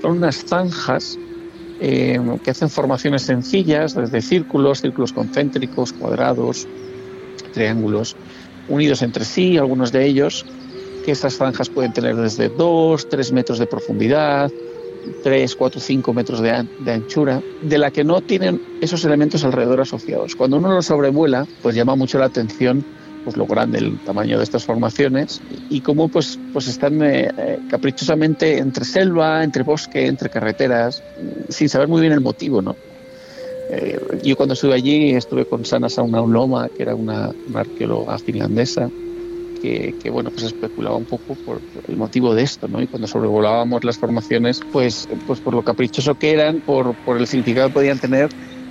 Son 0.00 0.18
unas 0.18 0.44
zanjas 0.44 1.18
eh, 1.80 2.18
que 2.42 2.50
hacen 2.50 2.70
formaciones 2.70 3.22
sencillas, 3.22 3.94
desde 3.94 4.22
círculos, 4.22 4.80
círculos 4.80 5.12
concéntricos, 5.12 5.92
cuadrados, 5.92 6.66
triángulos, 7.52 8.16
unidos 8.68 9.02
entre 9.02 9.24
sí, 9.24 9.58
algunos 9.58 9.92
de 9.92 10.06
ellos, 10.06 10.46
que 11.04 11.12
estas 11.12 11.36
zanjas 11.36 11.68
pueden 11.68 11.92
tener 11.92 12.16
desde 12.16 12.48
2, 12.48 13.08
3 13.08 13.32
metros 13.32 13.58
de 13.58 13.66
profundidad, 13.66 14.50
3, 15.22 15.54
4, 15.54 15.80
5 15.80 16.12
metros 16.12 16.40
de, 16.40 16.66
de, 16.80 16.92
anchura, 16.92 17.42
de 17.62 17.78
la 17.78 17.90
que 17.90 18.04
no 18.04 18.20
tienen 18.20 18.60
esos 18.80 19.04
elementos 19.04 19.44
alrededor 19.44 19.80
asociados. 19.80 20.36
Cuando 20.36 20.58
uno 20.58 20.72
lo 20.72 20.82
sobrevuela, 20.82 21.46
pues 21.62 21.74
llama 21.74 21.96
mucho 21.96 22.18
la 22.18 22.26
atención 22.26 22.84
pues 23.24 23.36
lo 23.36 23.46
grande 23.46 23.78
el 23.78 23.98
tamaño 24.00 24.36
de 24.36 24.44
estas 24.44 24.64
formaciones 24.64 25.40
y 25.70 25.80
cómo 25.80 26.08
pues, 26.08 26.38
pues 26.52 26.68
están 26.68 27.02
eh, 27.02 27.30
eh, 27.36 27.58
caprichosamente 27.70 28.58
entre 28.58 28.84
selva, 28.84 29.42
entre 29.42 29.62
bosque, 29.62 30.06
entre 30.06 30.28
carreteras, 30.28 31.02
sin 31.48 31.68
saber 31.68 31.88
muy 31.88 32.02
bien 32.02 32.12
el 32.12 32.20
motivo, 32.20 32.60
¿no? 32.60 32.76
Eh, 33.70 33.98
yo 34.22 34.36
cuando 34.36 34.52
estuve 34.52 34.74
allí 34.74 35.14
estuve 35.14 35.46
con 35.46 35.64
Sana 35.64 35.88
Saunauloma, 35.88 36.68
que 36.68 36.82
era 36.82 36.94
una, 36.94 37.32
arqueóloga 37.54 38.18
finlandesa, 38.18 38.90
que, 39.64 39.94
que, 39.98 40.10
bueno, 40.10 40.30
pues 40.30 40.44
especulaba 40.44 40.98
un 40.98 41.06
poco 41.06 41.36
por, 41.42 41.62
el 41.88 41.96
motivo 41.96 42.34
de 42.34 42.42
esto, 42.42 42.68
¿no? 42.68 42.82
Y 42.82 42.86
cuando 42.86 43.08
sobrevolábamos 43.08 43.82
las 43.82 43.96
formaciones, 43.96 44.60
pues, 44.70 45.06
pues 45.24 45.40
por 45.40 45.54
lo 45.54 45.62
caprichoso 45.62 46.14
que 46.16 46.32
eran, 46.32 46.60
por, 46.60 46.94
por 46.96 47.16
el 47.16 47.26
significado 47.26 47.68
que 47.68 47.72
podían 47.72 47.98
tener 47.98 48.28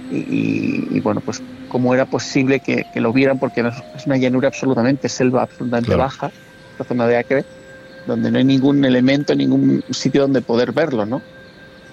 y, 0.08 1.00
bueno, 1.00 1.22
pues 1.22 1.42
cómo 1.68 1.96
era 1.96 2.06
posible 2.06 2.60
que, 2.60 2.86
lo 2.94 3.12
vieran, 3.12 3.40
porque 3.40 3.62
es 3.96 4.06
una 4.06 4.18
llanura 4.18 4.50
absolutamente, 4.50 5.10
selva 5.10 5.42
absolutamente 5.42 5.96
baja, 5.96 6.30
la 6.78 6.86
zona 6.86 7.08
de 7.08 7.18
Acre, 7.18 7.44
donde 8.06 8.30
no 8.30 8.38
hay 8.38 8.46
ningún 8.46 8.86
elemento, 8.86 9.34
ningún 9.34 9.82
sitio 9.90 10.22
donde 10.22 10.44
poder 10.44 10.74
verlo, 10.74 11.08
¿no? 11.08 11.24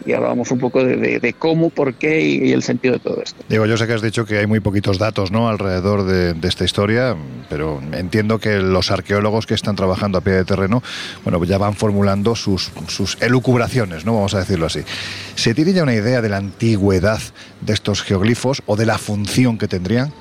Y 0.04 0.12
hablábamos 0.12 0.50
un 0.50 0.58
poco 0.58 0.84
de, 0.84 1.34
cómo, 1.38 1.70
por 1.70 1.94
qué 1.94 2.20
y, 2.20 2.52
el 2.52 2.62
sentido 2.62 2.94
de 2.94 3.00
todo 3.00 3.22
esto. 3.22 3.42
Digo, 3.48 3.66
yo 3.66 3.76
sé 3.76 3.86
que 3.86 3.92
has 3.94 4.02
dicho 4.02 4.24
que 4.24 4.38
hay 4.38 4.46
muy 4.46 4.60
poquitos 4.60 4.98
datos 4.98 5.30
¿no? 5.30 5.48
alrededor 5.48 6.04
de, 6.04 6.34
esta 6.48 6.64
historia, 6.64 7.16
pero 7.48 7.80
entiendo 7.92 8.38
que 8.38 8.58
los 8.58 8.90
arqueólogos 8.90 9.46
que 9.46 9.54
están 9.54 9.76
trabajando 9.76 10.18
a 10.18 10.20
pie 10.20 10.32
de 10.32 10.44
terreno, 10.44 10.82
bueno, 11.24 11.42
ya 11.44 11.58
van 11.58 11.74
formulando 11.74 12.34
sus, 12.34 12.72
sus 12.88 13.16
elucubraciones, 13.20 14.04
¿no? 14.04 14.14
Vamos 14.14 14.34
a 14.34 14.38
decirlo 14.40 14.66
así. 14.66 14.80
¿Se 15.36 15.54
tiene 15.54 15.72
ya 15.72 15.82
una 15.84 15.94
idea 15.94 16.22
de 16.22 16.28
la 16.28 16.38
antigüedad 16.38 17.20
de 17.60 17.72
estos 17.72 18.02
geoglifos 18.02 18.62
o 18.66 18.76
de 18.76 18.86
la 18.86 18.98
función 18.98 19.58
que 19.58 19.68
tendrían? 19.68 20.12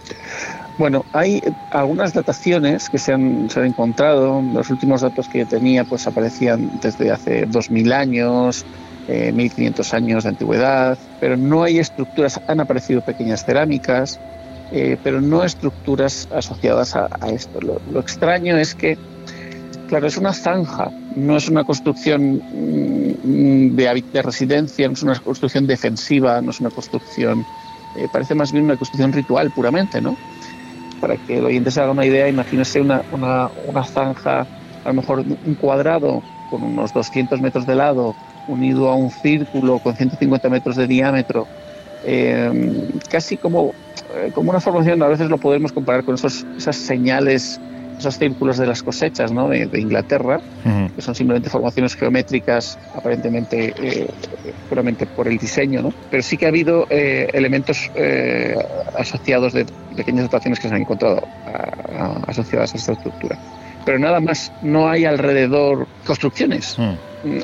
Bueno, 0.79 1.03
hay 1.11 1.41
algunas 1.71 2.13
dataciones 2.13 2.89
que 2.89 2.97
se 2.97 3.11
han, 3.11 3.49
se 3.49 3.59
han 3.59 3.65
encontrado. 3.65 4.41
Los 4.53 4.69
últimos 4.69 5.01
datos 5.01 5.27
que 5.27 5.39
yo 5.39 5.45
tenía 5.45 5.83
pues 5.83 6.07
aparecían 6.07 6.79
desde 6.81 7.11
hace 7.11 7.45
2000 7.45 7.91
años, 7.91 8.65
1500 9.09 9.93
eh, 9.93 9.95
años 9.95 10.23
de 10.23 10.29
antigüedad, 10.29 10.97
pero 11.19 11.35
no 11.35 11.63
hay 11.63 11.79
estructuras, 11.79 12.39
han 12.47 12.59
aparecido 12.59 13.01
pequeñas 13.01 13.43
cerámicas, 13.43 14.19
eh, 14.71 14.97
pero 15.03 15.19
no 15.19 15.43
estructuras 15.43 16.27
asociadas 16.31 16.95
a, 16.95 17.09
esto. 17.31 17.59
Lo, 17.61 17.99
extraño 17.99 18.57
es 18.57 18.75
que, 18.75 18.97
claro, 19.87 20.07
es 20.07 20.17
una 20.17 20.33
zanja, 20.33 20.91
no 21.15 21.37
es 21.37 21.49
una 21.49 21.63
construcción 21.63 22.35
mm, 22.35 23.75
de, 23.75 24.03
de 24.13 24.21
residencia, 24.21 24.87
no 24.87 24.93
es 24.93 25.03
una 25.03 25.19
construcción 25.19 25.65
defensiva, 25.65 26.39
no 26.41 26.51
es 26.51 26.59
una 26.59 26.69
construcción, 26.69 27.43
eh, 27.95 28.07
parece 28.11 28.35
más 28.35 28.51
bien 28.51 28.65
una 28.65 28.77
construcción 28.77 29.11
ritual 29.11 29.49
puramente, 29.51 30.01
¿no? 30.01 30.15
Para 31.01 31.15
que 31.15 31.39
el 31.39 31.45
oyente 31.45 31.71
se 31.71 31.81
haga 31.81 31.91
una 31.91 32.05
idea, 32.05 32.27
imagínese 32.27 32.79
una, 32.79 33.01
una 33.11 33.83
zanja, 33.85 34.41
a 34.83 34.87
lo 34.89 34.93
mejor 34.93 35.19
un 35.21 35.55
cuadrado 35.55 36.21
con 36.51 36.63
unos 36.63 36.93
200 36.93 37.41
metros 37.41 37.65
de 37.65 37.75
lado, 37.75 38.15
unido 38.49 38.89
a 38.89 38.95
un 38.95 39.11
círculo 39.11 39.79
con 39.79 39.95
150 39.95 40.49
metros 40.49 40.75
de 40.75 40.87
diámetro, 40.87 41.47
eh, 42.05 42.89
casi 43.09 43.37
como, 43.37 43.73
eh, 44.15 44.31
como 44.33 44.49
una 44.49 44.59
formación, 44.59 45.01
a 45.03 45.07
veces 45.07 45.29
lo 45.29 45.37
podemos 45.37 45.71
comparar 45.71 46.03
con 46.03 46.15
esos, 46.15 46.45
esas 46.57 46.75
señales, 46.75 47.59
esos 47.97 48.17
círculos 48.17 48.57
de 48.57 48.65
las 48.65 48.81
cosechas 48.81 49.31
¿no? 49.31 49.49
de, 49.49 49.67
Inglaterra, 49.79 50.39
que 50.95 51.01
son 51.01 51.15
simplemente 51.15 51.49
formaciones 51.49 51.95
geométricas, 51.95 52.79
aparentemente 52.95 53.73
eh, 53.77 54.07
puramente 54.69 55.05
por 55.05 55.27
el 55.27 55.37
diseño, 55.37 55.81
¿no? 55.81 55.93
pero 56.09 56.23
sí 56.23 56.37
que 56.37 56.45
ha 56.45 56.49
habido 56.49 56.87
elementos 56.89 57.91
asociados 58.97 59.53
de 59.53 59.65
pequeñas 59.95 60.23
dotaciones 60.23 60.59
que 60.59 60.69
se 60.69 60.75
han 60.75 60.81
encontrado 60.81 61.21
asociadas 62.27 62.73
a 62.73 62.77
esta 62.77 62.93
estructura 62.93 63.37
pero 63.89 63.97
nada 63.97 64.19
más, 64.19 64.51
no 64.61 64.87
hay 64.87 65.05
alrededor 65.05 65.87
construcciones. 66.05 66.77
Mm. 66.77 66.93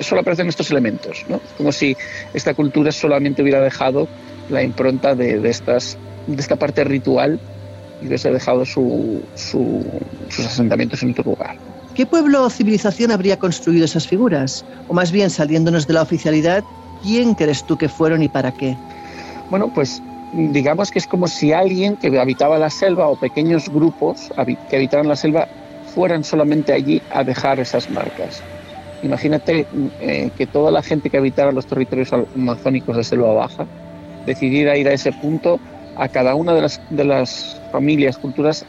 Solo 0.01 0.21
aparecen 0.21 0.47
estos 0.47 0.71
elementos, 0.71 1.25
¿no? 1.27 1.41
Como 1.57 1.71
si 1.71 1.97
esta 2.33 2.53
cultura 2.53 2.91
solamente 2.91 3.41
hubiera 3.41 3.61
dejado 3.61 4.07
la 4.49 4.63
impronta 4.63 5.15
de, 5.15 5.49
estas, 5.49 5.97
de 6.27 6.41
esta 6.41 6.55
parte 6.55 6.83
ritual 6.83 7.39
y 8.01 8.07
hubiese 8.07 8.31
dejado 8.31 8.65
sus 8.65 9.23
asentamientos 10.37 11.03
en 11.03 11.11
otro 11.11 11.23
lugar. 11.23 11.57
¿Qué 11.93 12.05
pueblo 12.05 12.43
o 12.43 12.49
civilización 12.49 13.11
habría 13.11 13.37
construido 13.37 13.85
esas 13.85 14.07
figuras? 14.07 14.65
O 14.87 14.93
más 14.93 15.11
bien, 15.11 15.29
saliéndonos 15.29 15.87
de 15.87 15.93
la 15.93 16.01
oficialidad, 16.01 16.63
¿quién 17.01 17.33
crees 17.35 17.63
tú 17.65 17.77
que 17.77 17.89
fueron 17.89 18.21
y 18.23 18.27
para 18.27 18.51
qué? 18.51 18.77
Bueno, 19.49 19.69
pues 19.73 20.01
digamos 20.31 20.91
que 20.91 20.99
es 20.99 21.07
como 21.07 21.27
si 21.27 21.53
alguien 21.53 21.95
que 21.95 22.19
habitaba 22.19 22.57
la 22.59 22.69
selva 22.69 23.07
o 23.07 23.15
pequeños 23.15 23.69
grupos 23.69 24.29
que 24.69 24.75
habitaban 24.75 25.07
la 25.07 25.15
selva 25.15 25.47
fueran 25.93 26.23
solamente 26.23 26.73
allí 26.73 27.01
a 27.09 27.23
dejar 27.23 27.59
esas 27.59 27.89
marcas. 27.89 28.43
Imagínate 29.01 29.67
eh, 29.99 30.31
que 30.35 30.47
toda 30.47 30.71
la 30.71 30.81
gente 30.81 31.09
que 31.09 31.17
habitara 31.17 31.51
los 31.51 31.67
territorios 31.67 32.11
amazónicos 32.13 32.97
de 32.97 33.03
selva 33.03 33.33
baja 33.33 33.67
decidiera 34.25 34.77
ir 34.77 34.87
a 34.87 34.93
ese 34.93 35.11
punto, 35.13 35.59
a 35.95 36.09
cada 36.09 36.35
una 36.35 36.53
de 36.53 36.61
las, 36.61 36.81
de 36.89 37.05
las 37.05 37.61
familias, 37.71 38.17
culturas, 38.17 38.65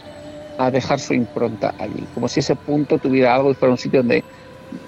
a 0.58 0.70
dejar 0.70 1.00
su 1.00 1.14
impronta 1.14 1.74
allí, 1.78 2.06
como 2.14 2.28
si 2.28 2.40
ese 2.40 2.56
punto 2.56 2.98
tuviera 2.98 3.34
algo 3.34 3.50
y 3.50 3.54
fuera 3.54 3.72
un 3.72 3.78
sitio 3.78 4.00
donde, 4.00 4.24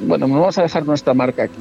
bueno, 0.00 0.26
no 0.26 0.40
vamos 0.40 0.58
a 0.58 0.62
dejar 0.62 0.84
nuestra 0.84 1.14
marca 1.14 1.44
aquí. 1.44 1.60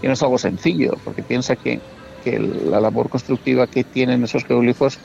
Y 0.00 0.06
no 0.06 0.12
es 0.12 0.22
algo 0.22 0.38
sencillo, 0.38 0.92
porque 1.02 1.22
piensa 1.22 1.56
que, 1.56 1.80
que 2.20 2.38
la 2.38 2.80
labor 2.80 3.08
constructiva 3.08 3.66
que 3.66 3.84
tienen 3.84 4.24
esos 4.24 4.44
geoglifos, 4.44 4.98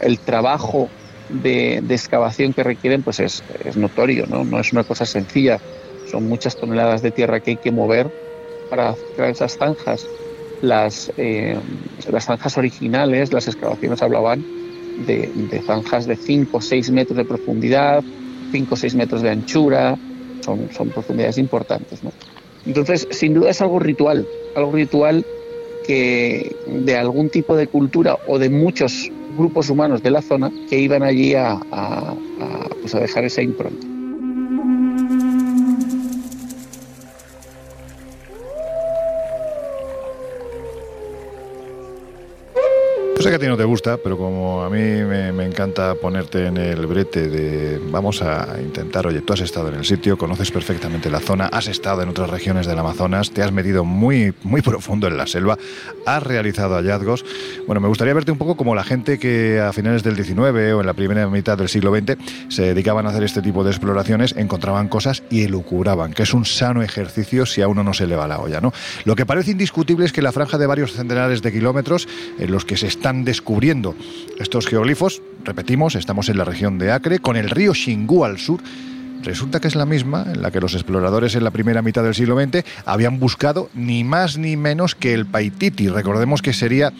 el 0.00 0.18
trabajo 0.20 0.88
de, 1.28 1.78
excavación 1.88 2.52
que 2.52 2.64
requieren 2.64 3.02
pues 3.02 3.20
es, 3.20 3.42
notorio, 3.76 4.26
¿no? 4.26 4.44
no 4.44 4.58
es 4.58 4.72
una 4.72 4.84
cosa 4.84 5.06
sencilla, 5.06 5.60
son 6.10 6.28
muchas 6.28 6.56
toneladas 6.56 7.02
de 7.02 7.10
tierra 7.10 7.40
que 7.40 7.52
hay 7.52 7.56
que 7.56 7.70
mover 7.70 8.08
para 8.68 8.94
crear 9.14 9.30
esas 9.30 9.56
zanjas. 9.56 10.06
Las, 10.62 11.10
eh, 11.16 11.56
las 12.10 12.26
zanjas 12.26 12.58
originales, 12.58 13.32
las 13.32 13.46
excavaciones 13.48 14.02
hablaban 14.02 14.44
de, 15.06 15.62
zanjas 15.66 16.06
de 16.06 16.16
5 16.16 16.56
o 16.56 16.60
6 16.60 16.90
metros 16.90 17.16
de 17.16 17.24
profundidad, 17.24 18.04
5 18.52 18.74
o 18.74 18.76
6 18.76 18.94
metros 18.94 19.22
de 19.22 19.30
anchura, 19.30 19.96
son, 20.44 20.68
son 20.72 20.88
profundidades 20.90 21.38
importantes. 21.38 22.02
¿no? 22.04 22.12
Entonces, 22.66 23.08
sin 23.10 23.34
duda 23.34 23.50
es 23.50 23.60
algo 23.62 23.78
ritual, 23.78 24.26
algo 24.54 24.72
ritual 24.72 25.24
que 25.86 26.54
de 26.66 26.96
algún 26.96 27.30
tipo 27.30 27.56
de 27.56 27.66
cultura 27.66 28.18
o 28.28 28.38
de 28.38 28.50
muchos 28.50 29.10
grupos 29.38 29.70
humanos 29.70 30.02
de 30.02 30.10
la 30.10 30.20
zona 30.20 30.50
que 30.68 30.78
iban 30.78 31.02
allí 31.02 31.34
a, 31.34 31.58
pues 32.82 32.94
a 32.94 33.00
dejar 33.00 33.24
esa 33.24 33.42
impronta. 33.42 33.89
Sé 43.30 43.38
que 43.38 43.44
a 43.44 43.46
ti 43.46 43.46
no 43.46 43.56
te 43.56 43.64
gusta, 43.64 43.96
pero 43.96 44.18
como 44.18 44.64
a 44.64 44.70
mí 44.70 44.80
me, 44.80 45.44
encanta 45.44 45.94
ponerte 45.94 46.46
en 46.46 46.56
el 46.56 46.86
brete 46.86 47.28
de 47.28 47.80
vamos 47.90 48.22
a 48.22 48.56
intentar, 48.60 49.06
oye, 49.06 49.20
tú 49.20 49.32
has 49.32 49.40
estado 49.40 49.68
en 49.68 49.76
el 49.76 49.84
sitio, 49.84 50.18
conoces 50.18 50.50
perfectamente 50.50 51.10
la 51.10 51.20
zona, 51.20 51.46
has 51.46 51.68
estado 51.68 52.02
en 52.02 52.08
otras 52.08 52.28
regiones 52.28 52.66
del 52.66 52.78
Amazonas, 52.78 53.30
te 53.30 53.44
has 53.44 53.52
metido 53.52 53.84
muy, 53.84 54.34
muy 54.42 54.62
profundo 54.62 55.06
en 55.06 55.16
la 55.16 55.28
selva, 55.28 55.58
has 56.06 56.22
realizado 56.24 56.74
hallazgos. 56.74 57.24
Bueno, 57.66 57.80
me 57.80 57.86
gustaría 57.86 58.14
verte 58.14 58.32
un 58.32 58.38
poco 58.38 58.56
como 58.56 58.74
la 58.74 58.82
gente 58.82 59.20
que 59.20 59.60
a 59.60 59.72
finales 59.72 60.02
del 60.02 60.16
19 60.16 60.72
o 60.72 60.80
en 60.80 60.86
la 60.86 60.94
primera 60.94 61.28
mitad 61.28 61.56
del 61.56 61.68
siglo 61.68 61.94
XX 61.94 62.16
se 62.48 62.62
dedicaban 62.62 63.06
a 63.06 63.10
hacer 63.10 63.22
este 63.22 63.42
tipo 63.42 63.62
de 63.62 63.70
exploraciones, 63.70 64.34
encontraban 64.36 64.88
cosas 64.88 65.22
y 65.30 65.42
elucubraban, 65.42 66.14
que 66.14 66.24
es 66.24 66.34
un 66.34 66.44
sano 66.44 66.82
ejercicio 66.82 67.46
si 67.46 67.62
a 67.62 67.68
uno 67.68 67.84
no 67.84 67.94
se 67.94 68.08
le 68.08 68.16
va 68.16 68.26
la 68.26 68.40
olla, 68.40 68.60
¿no? 68.60 68.72
Lo 69.04 69.14
que 69.14 69.24
parece 69.24 69.52
indiscutible 69.52 70.06
es 70.06 70.12
que 70.12 70.22
la 70.22 70.32
franja 70.32 70.58
de 70.58 70.66
varios 70.66 70.94
centenares 70.94 71.42
de 71.42 71.52
kilómetros 71.52 72.08
en 72.38 72.50
los 72.50 72.64
que 72.64 72.76
se 72.76 72.88
están 72.88 73.19
descubriendo 73.24 73.94
estos 74.38 74.66
geoglifos, 74.66 75.22
repetimos, 75.44 75.94
estamos 75.94 76.28
en 76.28 76.38
la 76.38 76.44
región 76.44 76.78
de 76.78 76.92
Acre, 76.92 77.18
con 77.18 77.36
el 77.36 77.50
río 77.50 77.72
Xingu 77.74 78.24
al 78.24 78.38
sur, 78.38 78.60
resulta 79.22 79.60
que 79.60 79.68
es 79.68 79.74
la 79.74 79.86
misma 79.86 80.26
en 80.32 80.42
la 80.42 80.50
que 80.50 80.60
los 80.60 80.74
exploradores 80.74 81.34
en 81.34 81.44
la 81.44 81.50
primera 81.50 81.82
mitad 81.82 82.02
del 82.02 82.14
siglo 82.14 82.40
XX 82.40 82.64
habían 82.84 83.18
buscado 83.18 83.70
ni 83.74 84.04
más 84.04 84.38
ni 84.38 84.56
menos 84.56 84.94
que 84.94 85.14
el 85.14 85.26
Paititi. 85.26 85.88
Recordemos 85.88 86.42
que 86.42 86.52
sería 86.52 86.92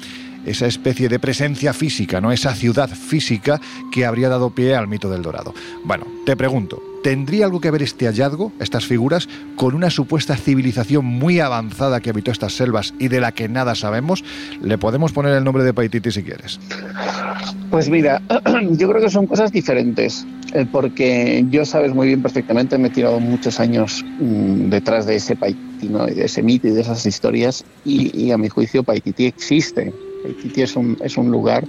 esa 0.47 0.67
especie 0.67 1.09
de 1.09 1.19
presencia 1.19 1.73
física, 1.73 2.21
¿no? 2.21 2.33
Esa 2.33 2.55
ciudad 2.55 2.89
física 2.89 3.61
que 3.93 4.05
habría 4.05 4.29
dado 4.29 4.51
pie 4.51 4.75
al 4.75 4.89
mito 4.89 5.11
del 5.11 5.23
Dorado. 5.23 5.55
Bueno, 5.85 6.07
te 6.25 6.37
pregunto, 6.37 6.83
¿tendría 7.03 7.45
algo 7.45 7.61
que 7.61 7.71
ver 7.71 7.83
este 7.83 8.07
hallazgo, 8.07 8.53
estas 8.61 8.87
figuras, 8.87 9.29
con 9.57 9.75
una 9.75 9.91
supuesta 9.91 10.37
civilización 10.37 11.05
muy 11.05 11.41
avanzada 11.41 12.01
que 12.01 12.11
habitó 12.11 12.31
estas 12.31 12.55
selvas 12.55 12.95
y 12.99 13.09
de 13.09 13.21
la 13.21 13.33
que 13.33 13.49
nada 13.49 13.75
sabemos? 13.75 14.25
Le 14.63 14.79
podemos 14.79 15.13
poner 15.13 15.35
el 15.35 15.45
nombre 15.45 15.65
de 15.65 15.75
Paititi 15.75 16.11
si 16.11 16.23
quieres. 16.23 16.59
Pues 17.71 17.89
mira, 17.89 18.21
yo 18.71 18.89
creo 18.89 19.01
que 19.01 19.11
son 19.11 19.27
cosas 19.27 19.53
diferentes, 19.53 20.27
eh, 20.53 20.67
porque 20.71 21.45
yo 21.51 21.65
sabes 21.65 21.95
muy 21.95 22.09
bien 22.09 22.23
perfectamente, 22.23 22.77
me 22.79 22.89
he 22.89 22.91
tirado 22.91 23.21
muchos 23.21 23.61
años 23.61 24.05
mmm, 24.19 24.71
detrás 24.71 25.07
de 25.07 25.17
ese 25.17 25.37
de 25.81 26.25
ese 26.25 26.43
mito 26.43 26.69
y 26.69 26.73
de 26.73 26.83
esas 26.83 27.07
historias, 27.07 27.65
y, 27.85 28.15
y 28.15 28.33
a 28.33 28.39
mi 28.39 28.49
juicio 28.49 28.83
Paititi 28.83 29.25
existe 29.27 29.93
Paititi 30.23 30.63
es 30.63 30.77
un, 30.77 30.97
es 31.01 31.17
un 31.17 31.31
lugar 31.31 31.65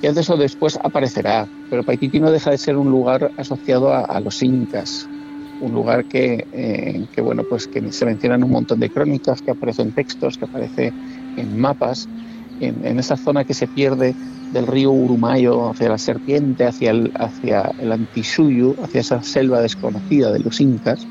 que 0.00 0.08
antes 0.08 0.28
o 0.30 0.36
después 0.36 0.78
aparecerá, 0.82 1.48
pero 1.70 1.82
Paititi 1.84 2.20
no 2.20 2.30
deja 2.30 2.50
de 2.50 2.58
ser 2.58 2.76
un 2.76 2.90
lugar 2.90 3.32
asociado 3.36 3.92
a, 3.92 4.04
a 4.04 4.20
los 4.20 4.42
incas, 4.42 5.10
un 5.58 5.72
lugar 5.72 6.04
que, 6.06 6.46
eh, 6.52 7.06
que, 7.12 7.20
bueno, 7.22 7.44
pues 7.48 7.66
que 7.66 7.90
se 7.92 8.04
mencionan 8.04 8.44
un 8.44 8.50
montón 8.50 8.78
de 8.80 8.90
crónicas, 8.90 9.40
que 9.40 9.52
aparece 9.52 9.82
en 9.82 9.92
textos, 9.92 10.36
que 10.36 10.44
aparece 10.44 10.92
en 11.36 11.58
mapas, 11.58 12.06
en, 12.60 12.84
en 12.84 12.98
esa 12.98 13.16
zona 13.16 13.44
que 13.44 13.54
se 13.54 13.68
pierde 13.68 14.14
del 14.50 14.66
río 14.66 14.92
Urumayo 14.92 15.70
hacia 15.70 15.88
la 15.88 15.98
serpiente, 15.98 16.64
hacia 16.66 16.90
el, 16.90 17.10
hacia 17.14 17.72
el 17.78 17.92
Antisuyu, 17.92 18.76
hacia 18.82 19.00
esa 19.00 19.22
selva 19.22 19.60
desconocida 19.62 20.30
de 20.32 20.40
los 20.40 20.60
incas, 20.60 21.08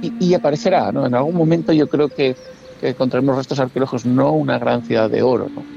y, 0.00 0.14
y 0.18 0.34
aparecerá, 0.34 0.92
¿no? 0.92 1.06
En 1.06 1.14
algún 1.14 1.36
momento 1.36 1.72
yo 1.72 1.88
creo 1.88 2.08
que, 2.10 2.36
que 2.78 2.90
encontraremos 2.90 3.36
restos 3.36 3.60
arqueológicos, 3.60 4.06
no 4.06 4.32
una 4.32 4.58
gran 4.58 4.82
ciudad 4.82 5.10
de 5.10 5.22
oro, 5.22 5.50
¿no? 5.54 5.68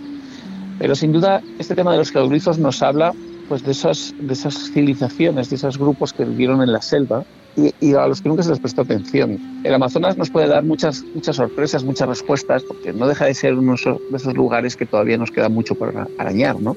Pero 0.82 0.96
sin 0.96 1.12
duda 1.12 1.44
este 1.60 1.76
tema 1.76 1.92
de 1.92 2.00
los 2.00 2.12
geoglifos 2.12 2.58
nos 2.58 2.82
habla 2.82 3.14
pues, 3.48 3.64
de, 3.64 3.72
esas, 3.72 4.16
de 4.20 4.34
esas 4.34 4.72
civilizaciones, 4.72 5.52
de 5.52 5.56
esos 5.56 5.78
grupos 5.78 6.12
que 6.12 6.26
vivieron 6.26 6.64
en 6.64 6.74
la 6.74 6.82
selva 6.82 7.24
y, 7.56 7.72
y, 7.80 7.94
a 7.94 8.08
los 8.08 8.20
que 8.20 8.30
nunca 8.30 8.42
se 8.42 8.50
les 8.50 8.60
prestó 8.60 8.82
atención. 8.82 9.38
El 9.64 9.76
Amazonas 9.76 10.18
nos 10.18 10.32
puede 10.32 10.48
dar 10.48 10.64
muchas, 10.64 11.04
muchas 11.14 11.36
sorpresas, 11.36 11.84
muchas 11.84 12.08
respuestas, 12.08 12.64
porque 12.64 12.94
no 12.94 13.06
deja 13.06 13.26
de 13.26 13.36
ser 13.36 13.54
uno 13.54 13.76
de 13.76 14.18
esos 14.18 14.34
lugares 14.34 14.76
que 14.76 14.88
todavía 14.88 15.20
nos 15.20 15.30
queda 15.30 15.50
mucho 15.50 15.76
por 15.76 15.94
arañar. 16.18 16.60
¿no? 16.60 16.76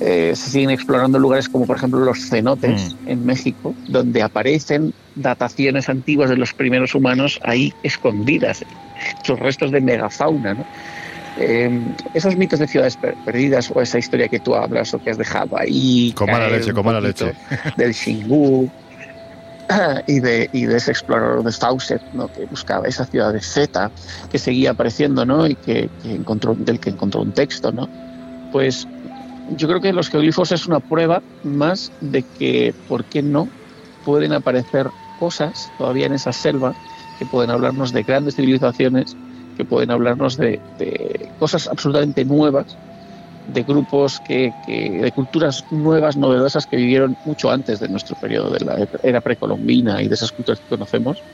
Eh, 0.00 0.32
se 0.36 0.50
siguen 0.50 0.68
explorando 0.68 1.18
lugares 1.18 1.48
como 1.48 1.64
por 1.64 1.78
ejemplo 1.78 2.00
los 2.00 2.28
cenotes 2.28 2.94
mm. 2.94 3.08
en 3.08 3.24
México, 3.24 3.74
donde 3.88 4.20
aparecen 4.20 4.92
dataciones 5.14 5.88
antiguas 5.88 6.28
de 6.28 6.36
los 6.36 6.52
primeros 6.52 6.94
humanos 6.94 7.40
ahí 7.42 7.72
escondidas, 7.82 8.62
sus 9.24 9.38
restos 9.38 9.70
de 9.70 9.80
megafauna. 9.80 10.52
¿no? 10.52 10.66
Eh, 11.40 11.94
esos 12.14 12.36
mitos 12.36 12.58
de 12.58 12.66
ciudades 12.66 12.96
per 12.96 13.14
perdidas 13.24 13.70
o 13.70 13.80
esa 13.80 13.98
historia 13.98 14.26
que 14.26 14.40
tú 14.40 14.56
hablas 14.56 14.92
o 14.92 14.98
que 14.98 15.10
has 15.10 15.18
dejado 15.18 15.56
ahí. 15.56 16.12
Coma 16.16 16.38
la 16.38 16.50
leche, 16.50 16.72
coma 16.72 16.92
la 16.92 17.00
leche. 17.00 17.32
Del 17.76 17.94
Xingu 17.94 18.68
y 20.06 20.20
de, 20.20 20.48
y 20.52 20.64
de 20.64 20.76
ese 20.76 20.90
explorador 20.90 21.44
de 21.44 21.52
Fawcett 21.52 22.02
¿no? 22.14 22.32
que 22.32 22.46
buscaba 22.46 22.88
esa 22.88 23.04
ciudad 23.04 23.32
de 23.32 23.40
Z 23.40 23.90
que 24.30 24.38
seguía 24.38 24.70
apareciendo 24.70 25.24
¿no? 25.24 25.46
y 25.46 25.54
que, 25.54 25.88
que, 26.02 26.14
encontró, 26.14 26.54
del 26.54 26.80
que 26.80 26.90
encontró 26.90 27.20
un 27.20 27.32
texto. 27.32 27.70
¿no? 27.70 27.88
Pues 28.50 28.88
yo 29.56 29.68
creo 29.68 29.80
que 29.80 29.92
los 29.92 30.08
geoglifos 30.08 30.52
es 30.52 30.66
una 30.66 30.80
prueba 30.80 31.22
más 31.44 31.92
de 32.00 32.22
que, 32.22 32.74
¿por 32.88 33.04
qué 33.04 33.22
no? 33.22 33.48
Pueden 34.04 34.32
aparecer 34.32 34.88
cosas 35.18 35.70
todavía 35.78 36.06
en 36.06 36.14
esa 36.14 36.32
selva 36.32 36.74
que 37.18 37.26
pueden 37.26 37.50
hablarnos 37.50 37.92
de 37.92 38.02
grandes 38.02 38.36
civilizaciones 38.36 39.16
que 39.58 39.64
pueden 39.64 39.90
hablarnos 39.90 40.36
de, 40.36 40.62
cosas 41.36 41.66
absolutamente 41.66 42.24
nuevas, 42.24 42.78
de 43.44 43.64
grupos 43.64 44.20
que, 44.20 44.54
que, 44.62 45.00
de 45.02 45.10
culturas 45.12 45.64
nuevas, 45.70 46.16
novedosas 46.16 46.64
que 46.66 46.76
vivieron 46.76 47.18
mucho 47.24 47.50
antes 47.50 47.80
de 47.80 47.88
nuestro 47.88 48.14
periodo 48.14 48.52
de 48.52 48.64
la 48.64 48.88
era 49.02 49.20
precolombina 49.20 50.00
y 50.00 50.06
de 50.06 50.14
esas 50.14 50.30
culturas 50.30 50.60
que 50.60 50.68
conocemos 50.68 51.24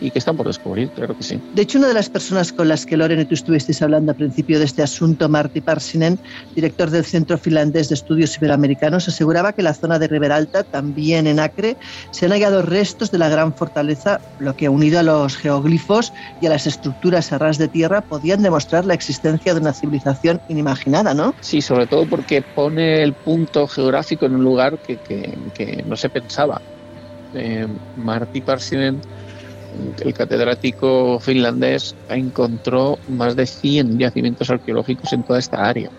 y 0.00 0.10
que 0.10 0.18
están 0.18 0.36
por 0.36 0.46
descubrir, 0.46 0.90
claro 0.90 1.16
que 1.16 1.22
sí. 1.22 1.40
De 1.54 1.62
hecho, 1.62 1.78
una 1.78 1.88
de 1.88 1.94
las 1.94 2.08
personas 2.08 2.52
con 2.52 2.68
las 2.68 2.84
que 2.84 2.96
Loren 2.96 3.20
y 3.20 3.24
tú 3.24 3.34
estuvisteis 3.34 3.80
hablando 3.82 4.12
al 4.12 4.16
principio 4.16 4.58
de 4.58 4.64
este 4.64 4.82
asunto, 4.82 5.28
Marty 5.28 5.60
Parsinen, 5.60 6.18
director 6.54 6.90
del 6.90 7.04
Centro 7.04 7.38
Finlandés 7.38 7.88
de 7.88 7.94
Estudios 7.94 8.36
Iberoamericanos, 8.36 9.08
aseguraba 9.08 9.52
que 9.52 9.60
en 9.60 9.66
la 9.66 9.74
zona 9.74 9.98
de 9.98 10.08
Riberalta, 10.08 10.64
también 10.64 11.26
en 11.26 11.40
Acre, 11.40 11.76
se 12.10 12.26
han 12.26 12.32
hallado 12.32 12.62
restos 12.62 13.10
de 13.10 13.18
la 13.18 13.28
gran 13.28 13.54
fortaleza, 13.54 14.20
lo 14.38 14.56
que 14.56 14.68
unido 14.68 14.98
a 14.98 15.02
los 15.02 15.36
geoglifos 15.36 16.12
y 16.40 16.46
a 16.46 16.50
las 16.50 16.66
estructuras 16.66 17.32
a 17.32 17.38
ras 17.38 17.58
de 17.58 17.68
tierra 17.68 18.00
podían 18.00 18.42
demostrar 18.42 18.84
la 18.84 18.94
existencia 18.94 19.54
de 19.54 19.60
una 19.60 19.72
civilización 19.72 20.40
inimaginada, 20.48 21.14
¿no? 21.14 21.34
Sí, 21.40 21.60
sobre 21.60 21.86
todo 21.86 22.06
porque 22.06 22.42
pone 22.42 23.02
el 23.02 23.12
punto 23.12 23.66
geográfico 23.66 24.26
en 24.26 24.34
un 24.34 24.44
lugar 24.44 24.78
que, 24.78 24.96
que, 24.96 25.38
que 25.54 25.82
no 25.86 25.96
se 25.96 26.08
pensaba. 26.08 26.60
Eh, 27.34 27.66
Marty 27.96 28.40
Parsinen 28.40 29.00
el 30.00 30.14
catedrático 30.14 31.18
finlandés 31.20 31.96
encontró 32.08 32.98
más 33.06 33.36
de 33.36 33.46
100 33.46 33.98
yacimientos 33.98 34.50
arqueológicos 34.50 35.12
en 35.12 35.24
toda 35.24 35.38
esta 35.38 35.64
área. 35.64 35.90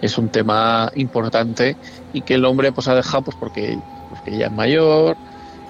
Es 0.00 0.18
un 0.18 0.30
tema 0.30 0.90
importante 0.94 1.76
y 2.12 2.22
que 2.22 2.34
el 2.34 2.44
hombre 2.44 2.72
pues, 2.72 2.88
ha 2.88 2.94
dejado 2.94 3.24
pues, 3.24 3.36
porque, 3.38 3.78
porque 4.08 4.36
ya 4.36 4.46
es 4.46 4.52
mayor, 4.52 5.16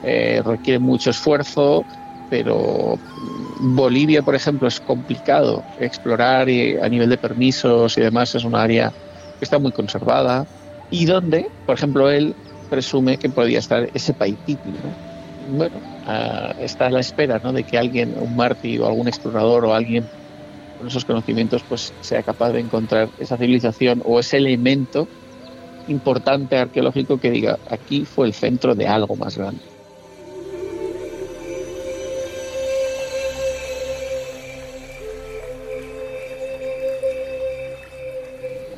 eh, 0.02 0.42
requiere 0.44 0.78
mucho 0.78 1.10
esfuerzo, 1.10 1.84
pero 2.28 2.98
Bolivia, 3.60 4.22
por 4.22 4.34
ejemplo, 4.34 4.68
es 4.68 4.80
complicado 4.80 5.62
explorar 5.78 6.48
y 6.48 6.76
a 6.76 6.88
nivel 6.88 7.10
de 7.10 7.18
permisos 7.18 7.96
y 7.98 8.00
demás, 8.00 8.34
es 8.34 8.44
un 8.44 8.54
área 8.54 8.90
que 9.38 9.44
está 9.44 9.58
muy 9.58 9.72
conservada 9.72 10.46
y 10.90 11.06
donde, 11.06 11.46
por 11.66 11.76
ejemplo, 11.76 12.10
él 12.10 12.34
presume 12.68 13.18
que 13.18 13.28
podría 13.28 13.58
estar 13.58 13.88
ese 13.92 14.14
Paititi, 14.14 14.70
¿no? 14.70 14.96
bueno, 15.44 15.91
está 16.60 16.86
a 16.86 16.90
la 16.90 17.00
espera 17.00 17.40
¿no? 17.42 17.52
de 17.52 17.64
que 17.64 17.78
alguien, 17.78 18.14
un 18.18 18.36
mártir 18.36 18.80
o 18.80 18.86
algún 18.86 19.08
explorador 19.08 19.64
o 19.64 19.74
alguien 19.74 20.04
con 20.78 20.88
esos 20.88 21.04
conocimientos 21.04 21.62
pues 21.68 21.92
sea 22.00 22.22
capaz 22.22 22.50
de 22.52 22.60
encontrar 22.60 23.08
esa 23.18 23.36
civilización 23.36 24.02
o 24.04 24.18
ese 24.18 24.38
elemento 24.38 25.06
importante 25.88 26.56
arqueológico 26.56 27.18
que 27.18 27.30
diga 27.30 27.58
aquí 27.70 28.04
fue 28.04 28.26
el 28.26 28.34
centro 28.34 28.74
de 28.74 28.86
algo 28.86 29.16
más 29.16 29.36
grande. 29.36 29.60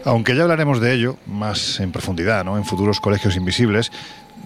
Aunque 0.07 0.37
ya 0.37 0.43
hablaremos 0.43 0.81
de 0.81 0.93
ello 0.93 1.17
más 1.27 1.81
en 1.81 1.91
profundidad, 1.91 2.45
¿no? 2.45 2.59
en 2.59 2.67
futuros 2.67 3.01
colegios 3.01 3.37
invisibles, 3.37 3.91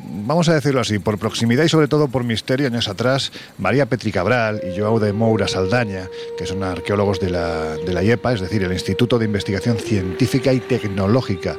vamos 0.09 0.49
a 0.49 0.55
decirlo 0.55 0.81
así, 0.81 0.99
por 0.99 1.18
proximidad 1.18 1.64
y 1.64 1.68
sobre 1.68 1.88
todo 1.88 2.09
por 2.09 2.25
misterio, 2.25 2.66
años 2.66 2.88
atrás, 2.88 3.33
María 3.59 3.87
Petri 3.87 4.12
Cabral 4.12 4.61
y 4.64 4.79
Joao 4.79 4.99
de 4.99 5.12
Moura 5.12 5.49
Saldaña, 5.49 6.09
que 6.37 6.47
son 6.47 6.62
arqueólogos 6.62 7.21
de 7.21 7.31
la, 7.31 7.77
de 7.77 7.92
la 7.92 8.03
IEPA, 8.03 8.35
es 8.35 8.40
decir, 8.40 8.62
el 8.62 8.73
Instituto 8.73 9.18
de 9.18 9.27
Investigación 9.27 9.79
Científica 9.79 10.53
y 10.53 10.61
Tecnológica 10.61 11.57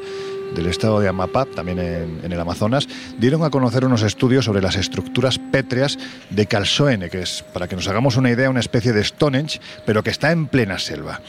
del 0.56 0.68
estado 0.68 1.00
de 1.00 1.08
Amapá, 1.08 1.46
también 1.46 1.80
en, 1.80 2.32
el 2.32 2.40
Amazonas, 2.40 2.88
dieron 3.18 3.44
a 3.44 3.50
conocer 3.50 3.86
unos 3.86 4.04
estudios 4.04 4.46
sobre 4.46 4.62
las 4.62 4.76
estructuras 4.76 5.40
pétreas 5.40 5.98
de 6.30 6.46
Calsoene, 6.46 7.10
que 7.10 7.22
es, 7.22 7.44
para 7.54 7.68
que 7.68 7.76
nos 7.76 7.88
hagamos 7.88 8.18
una 8.18 8.32
idea, 8.32 8.50
una 8.50 8.60
especie 8.60 8.94
de 8.94 9.04
Stonehenge, 9.04 9.60
pero 9.86 10.04
que 10.04 10.10
está 10.10 10.32
en 10.32 10.48
plena 10.48 10.80
selva. 10.80 11.22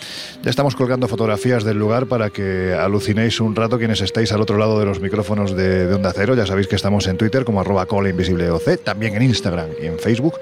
Ya 0.43 0.51
estamos 0.51 0.77
colgando 0.77 1.09
fotografías 1.09 1.65
del 1.65 1.79
lugar 1.79 2.07
para 2.07 2.31
que 2.31 2.75
alucinéis 2.75 3.41
un 3.41 3.57
rato 3.57 3.79
quienes 3.79 4.01
estáis 4.01 4.33
al 4.33 4.41
otro 4.41 4.59
lado 4.59 4.79
de 4.79 4.87
los 4.87 5.01
micrófonos 5.01 5.57
de, 5.57 5.87
de 5.87 5.95
Onda 5.95 6.13
Cero. 6.15 6.35
Ya 6.35 6.47
sabéis 6.47 6.69
que 6.69 6.77
estamos 6.77 7.07
en 7.07 7.17
Twitter 7.17 7.45
como 7.45 7.61
arroba 7.61 7.87
cola_invisible_oc, 7.87 8.83
también 8.85 9.15
en 9.15 9.23
Instagram 9.23 9.69
y 9.83 9.87
en 9.87 9.99
Facebook 9.99 10.35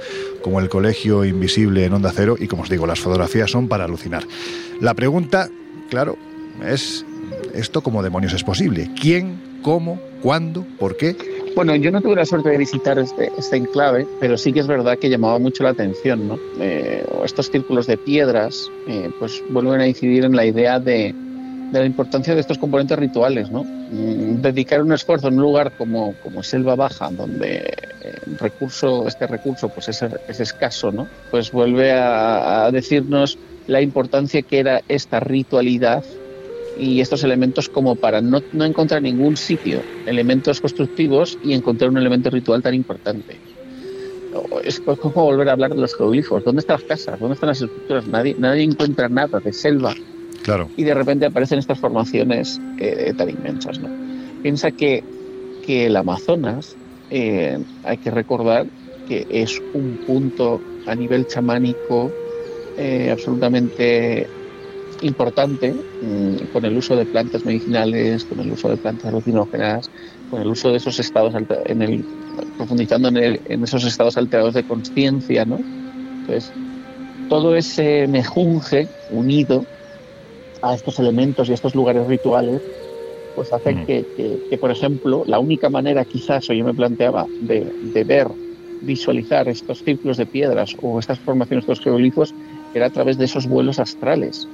como 0.43 0.61
el 0.61 0.69
Colegio 0.69 1.25
Invisible 1.25 1.85
en 1.85 1.93
Onda 1.93 2.13
Cero 2.15 2.37
y 2.39 2.47
como 2.47 2.63
os 2.63 2.71
digo, 2.71 2.87
las 2.87 3.01
fotografías 3.01 3.51
son 3.51 3.69
para 3.69 3.85
alucinar. 3.85 4.25
La 4.81 4.95
pregunta, 4.95 5.49
claro, 5.91 6.17
es 6.67 7.05
¿esto 7.55 7.83
cómo 7.83 8.03
demonios 8.03 8.33
es 8.33 8.45
posible? 8.45 8.91
¿Quién? 9.01 9.41
¿Cómo? 9.63 10.01
¿Cuándo? 10.23 10.65
¿Por 10.79 10.97
qué? 10.97 11.17
Bueno, 11.55 11.75
yo 11.75 11.91
no 11.91 12.01
tuve 12.01 12.15
la 12.15 12.25
suerte 12.25 12.51
de 12.51 12.59
visitar 12.59 12.99
este, 12.99 13.33
este 13.37 13.57
enclave, 13.57 14.07
pero 14.21 14.37
sí 14.37 14.53
que 14.53 14.61
es 14.61 14.67
verdad 14.67 14.97
que 14.99 15.11
llamaba 15.11 15.39
mucho 15.39 15.65
la 15.65 15.71
atención, 15.71 16.29
¿no? 16.29 16.39
Eh, 16.61 17.05
estos 17.25 17.51
círculos 17.51 17.87
de 17.87 17.97
piedras, 17.97 18.71
eh, 18.87 19.11
pues 19.19 19.43
vuelven 19.51 19.81
a 19.81 19.89
incidir 19.89 20.25
en 20.25 20.37
la 20.37 20.47
idea 20.47 20.79
de, 20.79 21.13
de, 21.73 21.79
la 21.79 21.85
importancia 21.85 22.35
de 22.35 22.41
estos 22.41 22.59
componentes 22.59 22.97
rituales, 22.99 23.51
¿no? 23.51 23.65
Mm, 23.65 24.41
dedicar 24.41 24.83
un 24.83 24.93
esfuerzo 24.93 25.29
en 25.29 25.35
un 25.35 25.43
lugar 25.43 25.73
como, 25.77 26.15
como 26.23 26.43
Selva 26.43 26.77
Baja, 26.77 27.11
donde 27.11 27.75
el 28.27 28.39
recurso, 28.39 29.09
este 29.09 29.27
recurso 29.27 29.69
pues 29.69 29.89
es, 29.89 30.05
es 30.29 30.41
escaso, 30.41 30.93
¿no? 30.93 31.09
Pues 31.31 31.51
vuelve 31.51 31.93
a, 31.93 32.67
a 32.67 32.71
decirnos 32.71 33.37
la 33.67 33.81
importancia 33.81 34.43
que 34.43 34.61
era 34.61 34.83
esta 34.89 35.21
ritualidad 35.21 36.05
y 36.79 37.01
estos 37.01 37.25
elementos 37.25 37.69
como 37.69 37.97
para 37.97 38.21
no, 38.21 38.43
no, 38.53 38.65
encontrar 38.65 39.03
ningún 39.03 39.37
sitio 39.37 39.83
elementos 40.07 40.61
constructivos 40.61 41.39
y 41.43 41.53
encontrar 41.53 41.91
un 41.91 41.99
elemento 41.99 42.31
ritual 42.31 42.63
tan 42.63 42.75
importante. 42.75 43.37
Es 44.63 44.81
como 44.81 45.25
volver 45.25 45.49
a 45.49 45.53
hablar 45.53 45.75
de 45.75 45.81
los 45.81 45.95
geoglifos. 45.97 46.45
¿Dónde 46.45 46.61
están 46.61 46.77
las 46.77 46.85
casas? 46.85 47.19
¿Dónde 47.19 47.35
están 47.35 47.49
las 47.49 47.61
estructuras? 47.61 48.07
Nadie, 48.07 48.37
nadie 48.39 48.63
encuentra 48.63 49.09
nada 49.09 49.41
de 49.41 49.53
selva. 49.53 49.95
Claro. 50.45 50.69
Y 50.77 50.85
de 50.85 50.95
repente 50.95 51.27
aparecen 51.27 51.59
estas 51.59 51.79
formaciones 51.79 52.61
eh, 52.79 53.13
tan 53.17 53.31
inmensas. 53.31 53.81
¿no? 53.81 53.89
Piensa 54.43 54.71
que, 54.71 55.03
que 55.67 55.87
el 55.87 55.97
Amazonas, 55.97 56.77
eh, 57.11 57.59
hay 57.85 57.97
que 57.97 58.11
recordar 58.11 58.67
que 59.09 59.27
es 59.31 59.61
un 59.73 59.99
punto 60.07 60.61
a 60.87 60.95
nivel 60.95 61.27
chamánico 61.27 62.13
eh, 62.77 63.11
absolutamente 63.11 64.29
importante 65.03 65.73
mmm, 65.73 66.53
con 66.53 66.65
el 66.65 66.77
uso 66.77 66.97
de 66.97 67.07
plantas 67.07 67.45
medicinales, 67.45 68.25
con 68.25 68.41
el 68.41 68.53
uso 68.53 68.69
de 68.69 68.77
plantas 68.77 69.07
alucinógenas, 69.07 69.91
con 70.31 70.43
el 70.43 70.49
uso 70.49 70.71
de 70.71 70.77
esos 70.77 70.99
estados, 70.99 71.35
en 71.35 71.83
el, 71.83 72.05
profundizando 72.57 73.09
en, 73.09 73.17
el, 73.17 73.41
en 73.47 73.65
esos 73.65 73.85
estados 73.85 74.17
alterados 74.17 74.55
de 74.55 74.65
conciencia, 74.65 75.45
¿no? 75.45 75.59
Entonces, 75.59 76.53
todo 77.29 77.57
ese 77.57 78.07
mejunje 78.09 78.89
unido 79.11 79.65
a 80.63 80.75
estos 80.75 80.99
elementos 80.99 81.49
y 81.49 81.53
a 81.53 81.55
estos 81.55 81.75
lugares 81.75 82.07
rituales, 82.07 82.61
pues 83.35 83.53
hace 83.53 83.75
mm. 83.75 83.87
que, 83.87 84.05
que, 84.17 84.39
que, 84.51 84.59
por 84.59 84.71
ejemplo, 84.71 85.23
la 85.27 85.39
única 85.39 85.71
manera 85.71 86.05
quizás, 86.05 86.49
o 86.51 86.53
yo 86.53 86.65
me 86.65 86.75
planteaba, 86.75 87.27
de, 87.43 87.73
de 87.95 88.05
ver, 88.05 88.29
visualizar 88.81 89.49
estos 89.49 89.83
círculos 89.83 90.17
de 90.17 90.27
piedras 90.27 90.77
o 90.83 90.99
estas 90.99 91.19
formaciones, 91.21 91.65
estos 91.65 91.81
geoglifos, 91.81 92.35
era 92.75 92.87
a 92.87 92.91
través 92.91 93.19
de 93.19 93.25
esos 93.25 93.47
vuelos 93.47 93.79
astrales. 93.79 94.49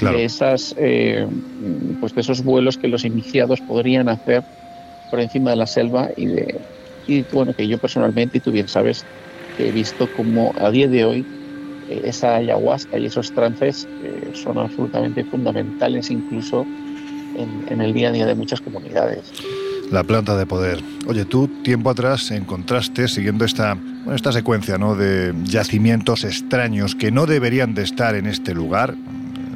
Claro. 0.00 0.16
De, 0.16 0.24
esas, 0.24 0.74
eh, 0.78 1.26
pues 2.00 2.14
de 2.14 2.22
esos 2.22 2.42
vuelos 2.42 2.78
que 2.78 2.88
los 2.88 3.04
iniciados 3.04 3.60
podrían 3.60 4.08
hacer 4.08 4.42
por 5.10 5.20
encima 5.20 5.50
de 5.50 5.56
la 5.56 5.66
selva 5.66 6.08
y, 6.16 6.24
de, 6.24 6.58
y 7.06 7.22
bueno, 7.30 7.52
que 7.52 7.68
yo 7.68 7.76
personalmente, 7.76 8.38
y 8.38 8.40
tú 8.40 8.50
bien 8.50 8.66
sabes, 8.66 9.04
que 9.58 9.68
he 9.68 9.72
visto 9.72 10.08
como 10.16 10.54
a 10.58 10.70
día 10.70 10.88
de 10.88 11.04
hoy 11.04 11.26
eh, 11.90 12.00
esa 12.04 12.36
ayahuasca 12.36 12.98
y 12.98 13.04
esos 13.04 13.30
trances 13.32 13.86
eh, 14.02 14.30
son 14.32 14.56
absolutamente 14.56 15.22
fundamentales 15.24 16.10
incluso 16.10 16.64
en, 17.36 17.66
en 17.68 17.82
el 17.82 17.92
día 17.92 18.08
a 18.08 18.12
día 18.12 18.24
de 18.24 18.34
muchas 18.34 18.62
comunidades 18.62 19.30
la 19.90 20.04
planta 20.04 20.36
de 20.36 20.46
poder. 20.46 20.82
Oye, 21.06 21.24
tú 21.24 21.48
tiempo 21.62 21.90
atrás 21.90 22.30
encontraste, 22.30 23.08
siguiendo 23.08 23.44
esta, 23.44 23.76
esta 24.14 24.32
secuencia 24.32 24.78
¿no? 24.78 24.94
de 24.94 25.34
yacimientos 25.44 26.24
extraños 26.24 26.94
que 26.94 27.10
no 27.10 27.26
deberían 27.26 27.74
de 27.74 27.82
estar 27.82 28.14
en 28.14 28.26
este 28.26 28.54
lugar. 28.54 28.94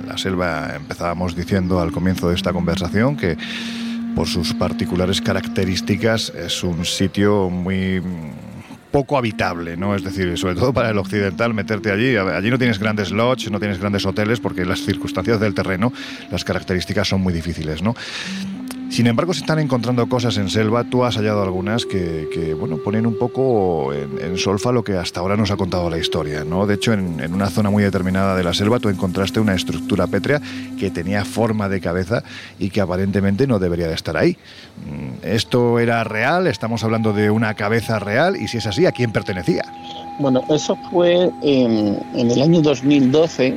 La 0.06 0.18
selva, 0.18 0.74
empezábamos 0.76 1.34
diciendo 1.34 1.80
al 1.80 1.92
comienzo 1.92 2.28
de 2.28 2.34
esta 2.34 2.52
conversación, 2.52 3.16
que 3.16 3.36
por 4.14 4.28
sus 4.28 4.54
particulares 4.54 5.20
características 5.20 6.30
es 6.30 6.62
un 6.62 6.84
sitio 6.84 7.50
muy 7.50 8.02
poco 8.92 9.18
habitable, 9.18 9.76
¿no? 9.76 9.96
Es 9.96 10.04
decir, 10.04 10.38
sobre 10.38 10.54
todo 10.54 10.72
para 10.72 10.90
el 10.90 10.98
occidental, 10.98 11.52
meterte 11.52 11.90
allí. 11.90 12.16
Allí 12.16 12.48
no 12.48 12.58
tienes 12.58 12.78
grandes 12.78 13.10
lodges, 13.10 13.50
no 13.50 13.58
tienes 13.58 13.80
grandes 13.80 14.06
hoteles, 14.06 14.38
porque 14.38 14.64
las 14.64 14.82
circunstancias 14.82 15.40
del 15.40 15.52
terreno, 15.52 15.92
las 16.30 16.44
características 16.44 17.08
son 17.08 17.20
muy 17.20 17.32
difíciles, 17.32 17.82
¿no? 17.82 17.96
Sin 18.94 19.08
embargo, 19.08 19.34
se 19.34 19.40
están 19.40 19.58
encontrando 19.58 20.08
cosas 20.08 20.36
en 20.36 20.48
selva. 20.48 20.84
Tú 20.84 21.02
has 21.04 21.16
hallado 21.16 21.42
algunas 21.42 21.84
que, 21.84 22.28
que 22.32 22.54
bueno, 22.54 22.76
ponen 22.76 23.06
un 23.06 23.18
poco 23.18 23.92
en, 23.92 24.20
en, 24.20 24.38
solfa 24.38 24.70
lo 24.70 24.84
que 24.84 24.92
hasta 24.92 25.18
ahora 25.18 25.36
nos 25.36 25.50
ha 25.50 25.56
contado 25.56 25.90
la 25.90 25.98
historia. 25.98 26.44
¿no? 26.44 26.64
De 26.64 26.74
hecho, 26.74 26.92
en, 26.92 27.34
una 27.34 27.50
zona 27.50 27.70
muy 27.70 27.82
determinada 27.82 28.36
de 28.36 28.44
la 28.44 28.54
selva 28.54 28.78
tú 28.78 28.90
encontraste 28.90 29.40
una 29.40 29.54
estructura 29.56 30.06
pétrea 30.06 30.40
que 30.78 30.92
tenía 30.92 31.24
forma 31.24 31.68
de 31.68 31.80
cabeza 31.80 32.22
y 32.60 32.70
que 32.70 32.80
aparentemente 32.80 33.48
no 33.48 33.58
debería 33.58 33.88
de 33.88 33.94
estar 33.94 34.16
ahí. 34.16 34.36
¿Esto 35.24 35.80
era 35.80 36.04
real? 36.04 36.46
¿Estamos 36.46 36.84
hablando 36.84 37.12
de 37.12 37.32
una 37.32 37.54
cabeza 37.54 37.98
real? 37.98 38.36
Y 38.36 38.46
si 38.46 38.58
es 38.58 38.66
así, 38.68 38.86
¿a 38.86 38.92
quién 38.92 39.10
pertenecía? 39.10 39.64
Bueno, 40.20 40.40
eso 40.50 40.78
fue 40.92 41.32
en, 41.42 41.98
en 42.14 42.30
el 42.30 42.40
año 42.40 42.62
2012, 42.62 43.56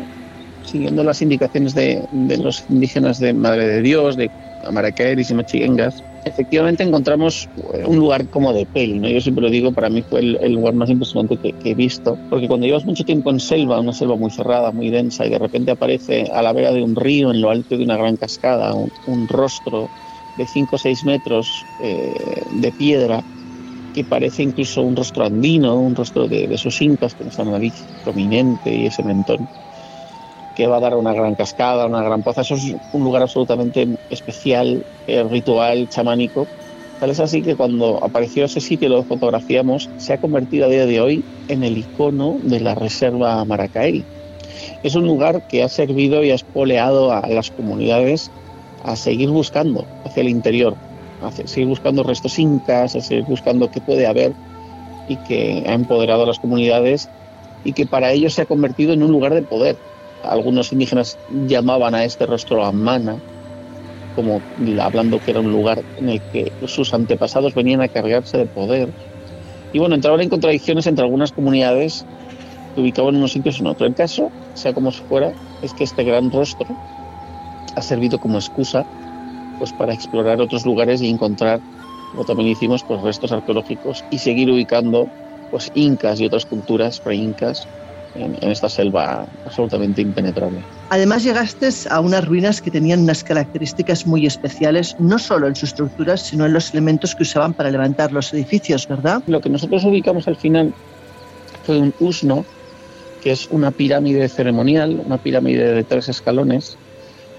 siguiendo 0.66 1.04
las 1.04 1.22
indicaciones 1.22 1.76
de, 1.76 2.04
de 2.12 2.38
los 2.38 2.66
indígenas 2.70 3.20
de 3.20 3.34
Madre 3.34 3.68
de 3.68 3.84
Dios, 3.84 4.18
de 4.18 4.32
Amaraqueris 4.68 5.30
y 5.30 5.34
Machiguengas, 5.34 6.04
efectivamente 6.28 6.84
encontramos 6.84 7.50
un 7.86 7.98
lugar 7.98 8.28
como 8.30 8.54
de 8.54 8.66
peli, 8.66 9.00
¿no? 9.00 9.10
Yo 9.10 9.22
siempre 9.22 9.44
lo 9.44 9.50
digo, 9.50 9.72
para 9.72 9.90
mí 9.90 10.04
fue 10.04 10.20
el, 10.20 10.38
el 10.42 10.54
lugar 10.54 10.74
más 10.74 10.90
impresionante 10.90 11.38
que, 11.38 11.54
que, 11.54 11.72
he 11.72 11.76
visto, 11.76 12.20
porque 12.30 12.48
cuando 12.48 12.66
llevas 12.66 12.86
mucho 12.86 13.04
tiempo 13.04 13.30
en 13.32 13.40
selva, 13.40 13.80
una 13.80 13.94
selva 13.94 14.16
muy 14.16 14.32
cerrada, 14.32 14.72
muy 14.72 14.90
densa, 14.90 15.26
y 15.26 15.30
de 15.30 15.40
repente 15.40 15.72
aparece 15.72 16.26
a 16.32 16.42
la 16.42 16.54
vera 16.54 16.72
de 16.72 16.84
un 16.84 16.96
río, 16.96 17.32
en 17.32 17.42
lo 17.42 17.50
alto 17.50 17.78
de 17.78 17.84
una 17.84 17.98
gran 17.98 18.18
cascada, 18.18 18.74
un, 18.74 18.92
un 19.06 19.28
rostro 19.28 19.90
de 20.36 20.46
5 20.46 20.76
o 20.76 20.80
6 20.80 21.06
metros 21.06 21.66
eh, 21.80 22.44
de 22.50 22.72
piedra, 22.72 23.22
que 23.94 24.04
parece 24.04 24.44
incluso 24.44 24.84
un 24.84 24.96
rostro 24.96 25.26
andino, 25.26 25.80
un 25.80 25.96
rostro 25.96 26.28
de, 26.28 26.48
de 26.48 26.56
esos 26.56 26.80
incas, 26.82 27.16
con 27.16 27.28
esa 27.28 27.44
nariz 27.44 27.74
prominente 28.04 28.76
y 28.76 28.86
ese 28.86 29.04
mentón 29.04 29.50
que 30.58 30.66
va 30.66 30.78
a 30.78 30.80
dar 30.80 30.96
una 30.96 31.14
gran 31.14 31.36
cascada, 31.36 31.86
una 31.86 32.02
gran 32.02 32.24
poza. 32.24 32.42
Eso 32.42 32.56
es 32.56 32.76
un 32.92 33.04
lugar 33.04 33.22
absolutamente 33.22 33.88
especial, 34.10 34.84
eh, 35.06 35.24
ritual, 35.24 35.88
chamánico. 35.88 36.48
Tal 37.00 37.12
es 37.12 37.20
así 37.20 37.44
que 37.44 37.56
cuando 37.56 38.04
apareció 38.04 38.46
ese 38.46 38.60
sitio 38.60 38.88
y 38.88 38.92
lo 38.92 39.04
fotografiamos, 39.04 39.88
se 39.98 40.14
ha 40.14 40.18
convertido 40.18 40.66
a 40.66 40.70
día 40.70 40.88
de 40.88 41.00
hoy 41.00 41.24
en 41.48 41.64
el 41.64 41.78
icono 41.78 42.40
de 42.42 42.60
la 42.60 42.74
reserva 42.74 43.46
Maracael. 43.46 44.04
Es 44.82 44.96
un 44.96 45.06
lugar 45.06 45.44
que 45.48 45.62
ha 45.62 45.70
servido 45.70 46.24
y 46.24 46.32
ha 46.32 46.36
espoleado 46.36 47.12
a 47.12 47.28
las 47.28 47.52
comunidades 47.52 48.32
a 48.84 48.96
seguir 48.96 49.30
buscando 49.30 49.86
hacia 50.06 50.22
el 50.22 50.30
interior, 50.30 50.76
a 51.22 51.32
seguir 51.32 51.68
buscando 51.68 52.02
restos 52.02 52.40
incas, 52.40 52.96
a 52.96 53.02
seguir 53.02 53.26
buscando 53.26 53.70
qué 53.70 53.80
puede 53.80 54.08
haber 54.08 54.34
y 55.08 55.18
que 55.18 55.66
ha 55.68 55.74
empoderado 55.74 56.24
a 56.24 56.28
las 56.28 56.40
comunidades 56.40 57.10
y 57.64 57.74
que 57.74 57.86
para 57.86 58.12
ellos 58.12 58.34
se 58.34 58.42
ha 58.42 58.46
convertido 58.48 58.94
en 58.94 59.04
un 59.04 59.12
lugar 59.12 59.36
de 59.36 59.44
poder, 59.44 59.78
algunos 60.30 60.72
indígenas 60.72 61.18
llamaban 61.28 61.96
a 61.96 62.04
este 62.04 62.26
rostro 62.26 62.64
Amana, 62.64 63.18
como 64.16 64.42
hablando 64.82 65.20
que 65.20 65.32
era 65.32 65.42
un 65.42 65.52
lugar 65.52 65.84
en 65.96 66.10
el 66.10 66.22
que 66.32 66.52
sus 66.66 66.94
antepasados 66.94 67.54
venían 67.54 67.82
a 67.82 67.90
cargarse 67.90 68.38
de 68.38 68.48
poder. 68.48 68.90
Y 69.72 69.80
bueno, 69.80 69.96
entraban 69.96 70.22
en 70.22 70.30
contradicciones 70.30 70.88
entre 70.88 71.04
algunas 71.04 71.32
comunidades 71.32 72.06
que 72.74 72.82
ubicaban 72.82 73.14
en 73.14 73.20
unos 73.20 73.32
sitios 73.32 73.60
en 73.60 73.68
otro. 73.68 73.86
El 73.86 73.94
caso, 73.94 74.32
sea 74.54 74.74
como 74.74 74.92
fuera, 74.92 75.34
es 75.62 75.74
que 75.74 75.84
este 75.84 76.04
gran 76.04 76.32
rostro 76.32 76.66
ha 77.76 77.82
servido 77.82 78.20
como 78.20 78.38
excusa 78.38 78.86
pues 79.60 79.74
para 79.74 79.94
explorar 79.94 80.40
otros 80.42 80.66
lugares 80.66 81.02
y 81.02 81.10
encontrar, 81.10 81.62
como 82.12 82.24
también 82.26 82.50
hicimos, 82.50 82.84
pues 82.84 83.02
restos 83.02 83.32
arqueológicos 83.32 84.04
y 84.10 84.20
seguir 84.20 84.50
ubicando 84.52 85.08
pues 85.50 85.70
incas 85.74 86.20
y 86.20 86.26
otras 86.26 86.46
culturas 86.46 87.00
pre-incas 87.00 87.68
en, 88.18 88.38
en, 88.42 88.52
esta 88.52 88.70
selva 88.70 89.26
absolutamente 89.46 90.02
impenetrable. 90.02 90.60
Además 90.90 91.24
llegaste 91.24 91.70
a 91.90 92.00
unas 92.00 92.26
ruinas 92.26 92.62
que 92.62 92.72
tenían 92.72 93.02
unas 93.02 93.24
características 93.24 94.06
muy 94.06 94.26
especiales, 94.26 94.96
no 95.00 95.20
solo 95.20 95.48
en 95.48 95.56
sus 95.56 95.70
estructuras, 95.70 96.22
sino 96.22 96.46
en 96.46 96.54
los 96.54 96.72
elementos 96.74 97.16
que 97.16 97.24
usaban 97.24 97.54
para 97.54 97.72
levantar 97.72 98.12
los 98.12 98.34
edificios, 98.34 98.88
¿verdad? 98.88 99.22
Lo 99.28 99.42
que 99.42 99.50
nosotros 99.50 99.84
ubicamos 99.86 100.28
al 100.28 100.36
final 100.36 100.74
fue 101.66 101.80
un 101.80 101.94
usno, 102.00 102.46
que 103.22 103.32
es 103.32 103.48
una 103.52 103.72
pirámide 103.72 104.30
ceremonial, 104.30 105.02
una 105.06 105.18
pirámide 105.18 105.74
de 105.74 105.84
tres 105.84 106.10
escalones, 106.10 106.78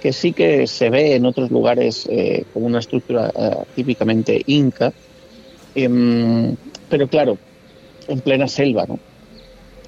que 0.01 0.13
sí 0.13 0.33
que 0.33 0.67
se 0.67 0.91
ve 0.91 1.17
en 1.17 1.27
otros 1.27 1.51
lugares 1.51 2.07
eh, 2.11 2.45
como 2.53 2.67
una 2.67 2.79
estructura 2.79 3.33
eh, 3.35 3.57
típicamente 3.75 4.43
inca, 4.47 4.93
eh, 5.75 6.55
pero 6.89 7.09
claro, 7.09 7.39
en 8.07 8.21
plena 8.21 8.49
selva, 8.49 8.87
¿no? 8.87 8.99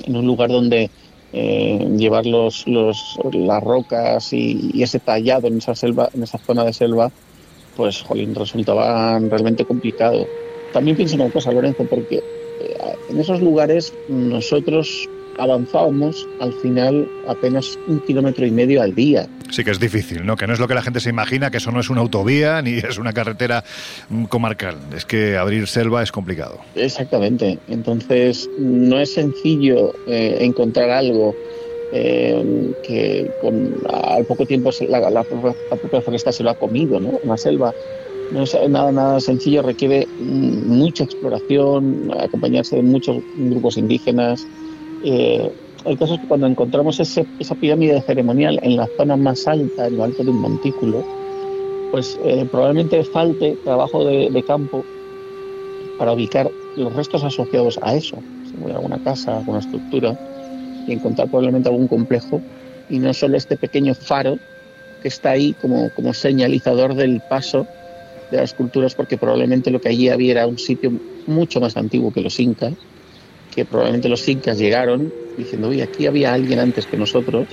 En 0.05 0.17
un 0.17 0.27
lugar 0.27 0.51
donde 0.51 0.91
eh, 1.33 1.89
llevar 1.97 2.27
los, 2.27 2.67
los, 2.67 3.19
las 3.33 3.63
rocas 3.63 4.33
y, 4.33 4.83
ese 4.83 4.99
tallado 4.99 5.47
en 5.47 5.59
esa 5.59 5.75
selva, 5.75 6.11
en 6.15 6.23
esa 6.23 6.39
zona 6.39 6.65
de 6.65 6.73
selva, 6.73 7.11
pues 7.77 8.03
jolín, 8.03 8.35
resultaba 8.35 9.19
realmente 9.19 9.65
complicado. 9.65 10.27
También 10.73 10.97
pienso 10.97 11.17
una 11.17 11.31
cosa, 11.31 11.53
Lorenzo, 11.53 11.85
porque 11.89 12.17
eh, 12.17 12.77
en 13.11 13.21
esos 13.21 13.41
lugares 13.41 13.93
nosotros 14.09 15.09
avanzábamos 15.41 16.29
al 16.41 16.53
final 16.55 17.09
apenas 17.27 17.79
un 17.87 18.01
kilómetro 18.01 18.47
y 18.47 18.51
medio 18.51 18.83
al 18.83 18.95
día. 18.95 19.27
Sí 19.51 19.65
que 19.65 19.71
es 19.71 19.81
difícil, 19.81 20.25
¿no? 20.25 20.37
Que 20.37 20.47
no 20.47 20.53
es 20.53 20.61
lo 20.61 20.69
que 20.69 20.75
la 20.75 20.83
gente 20.83 21.01
se 21.01 21.11
imagina, 21.11 21.51
que 21.51 21.57
eso 21.57 21.73
no 21.73 21.81
es 21.81 21.91
una 21.91 22.01
autovía 22.01 22.63
ni 22.63 22.75
es 22.75 22.99
una 22.99 23.13
carretera 23.13 23.65
comarcal. 24.29 24.77
Es 24.95 25.05
que 25.05 25.37
abrir 25.37 25.67
selva 25.67 26.03
es 26.03 26.13
complicado. 26.13 26.61
Exactamente. 26.75 27.59
Entonces 27.69 28.49
no 28.59 29.01
es 29.01 29.15
sencillo 29.15 29.93
eh, 30.07 30.39
encontrar 30.41 30.91
algo 30.91 31.35
eh, 31.93 32.73
que 32.87 33.31
con, 33.41 33.75
al 33.93 34.25
poco 34.25 34.47
tiempo 34.47 34.71
la, 34.89 35.11
la, 35.11 35.25
propia 35.25 36.01
foresta 36.01 36.31
se 36.31 36.45
lo 36.45 36.51
ha 36.51 36.55
comido, 36.55 37.01
¿no? 37.01 37.19
Una 37.25 37.37
selva 37.37 37.75
no 38.33 38.45
es 38.45 38.57
nada, 38.69 38.93
nada 38.93 39.21
sencillo, 39.21 39.63
requiere 39.63 40.07
mm, 40.07 40.69
mucha 40.69 41.05
exploración, 41.05 42.13
acompañarse 42.19 42.77
de 42.77 42.83
muchos 42.83 43.23
grupos 43.37 43.77
indígenas. 43.77 44.47
Eh, 45.05 45.51
el 45.85 45.99
caso 45.99 46.15
es 46.15 46.21
que 46.21 46.27
cuando 46.27 46.47
encontramos 46.47 47.01
ese, 47.01 47.27
esa 47.39 47.55
pirámide 47.55 48.01
ceremonial 48.03 48.59
en 48.63 48.77
la 48.77 48.87
zona 48.97 49.17
más 49.17 49.47
alta, 49.47 49.87
en 49.87 49.97
lo 49.97 50.05
alto 50.05 50.23
de 50.23 50.31
un 50.31 50.41
montículo, 50.41 51.03
pues 51.91 52.19
eh, 52.25 52.47
probablemente 52.51 53.03
falte 53.05 53.57
trabajo 53.65 54.05
de, 54.05 54.45
campo 54.47 54.85
para 55.99 56.13
ubicar 56.13 56.51
los 56.77 56.95
restos 56.95 57.25
asociados 57.25 57.79
a 57.83 57.95
eso, 57.95 58.17
si 58.45 58.71
alguna 58.71 59.03
casa, 59.03 59.39
alguna 59.39 59.59
estructura, 59.59 60.19
y 60.87 60.93
encontrar 60.93 61.29
probablemente 61.29 61.69
algún 61.69 61.89
complejo, 61.89 62.41
y 62.89 62.99
no 62.99 63.13
solo 63.13 63.37
este 63.37 63.57
pequeño 63.57 63.95
faro 63.95 64.39
que 65.03 65.09
está 65.09 65.31
ahí 65.31 65.55
como, 65.61 65.91
como 65.91 66.13
señalizador 66.13 66.95
del 66.95 67.21
paso 67.29 67.67
de 68.31 68.37
las 68.37 68.55
culturas 68.55 68.95
porque 68.95 69.17
probablemente 69.17 69.71
lo 69.71 69.81
que 69.81 69.89
allí 69.89 70.09
había 70.09 70.33
era 70.33 70.47
un 70.47 70.59
sitio 70.59 70.93
mucho 71.27 71.61
más 71.61 71.77
antiguo 71.77 72.13
que 72.13 72.21
los 72.21 72.39
incas, 72.39 72.75
que 73.55 73.65
probablemente 73.65 74.09
los 74.09 74.27
incas 74.29 74.59
llegaron 74.59 75.13
diciendo, 75.37 75.69
oye, 75.69 75.83
aquí 75.83 76.07
había 76.07 76.33
alguien 76.33 76.59
antes 76.59 76.87
que 76.87 76.97
nosotros 76.97 77.49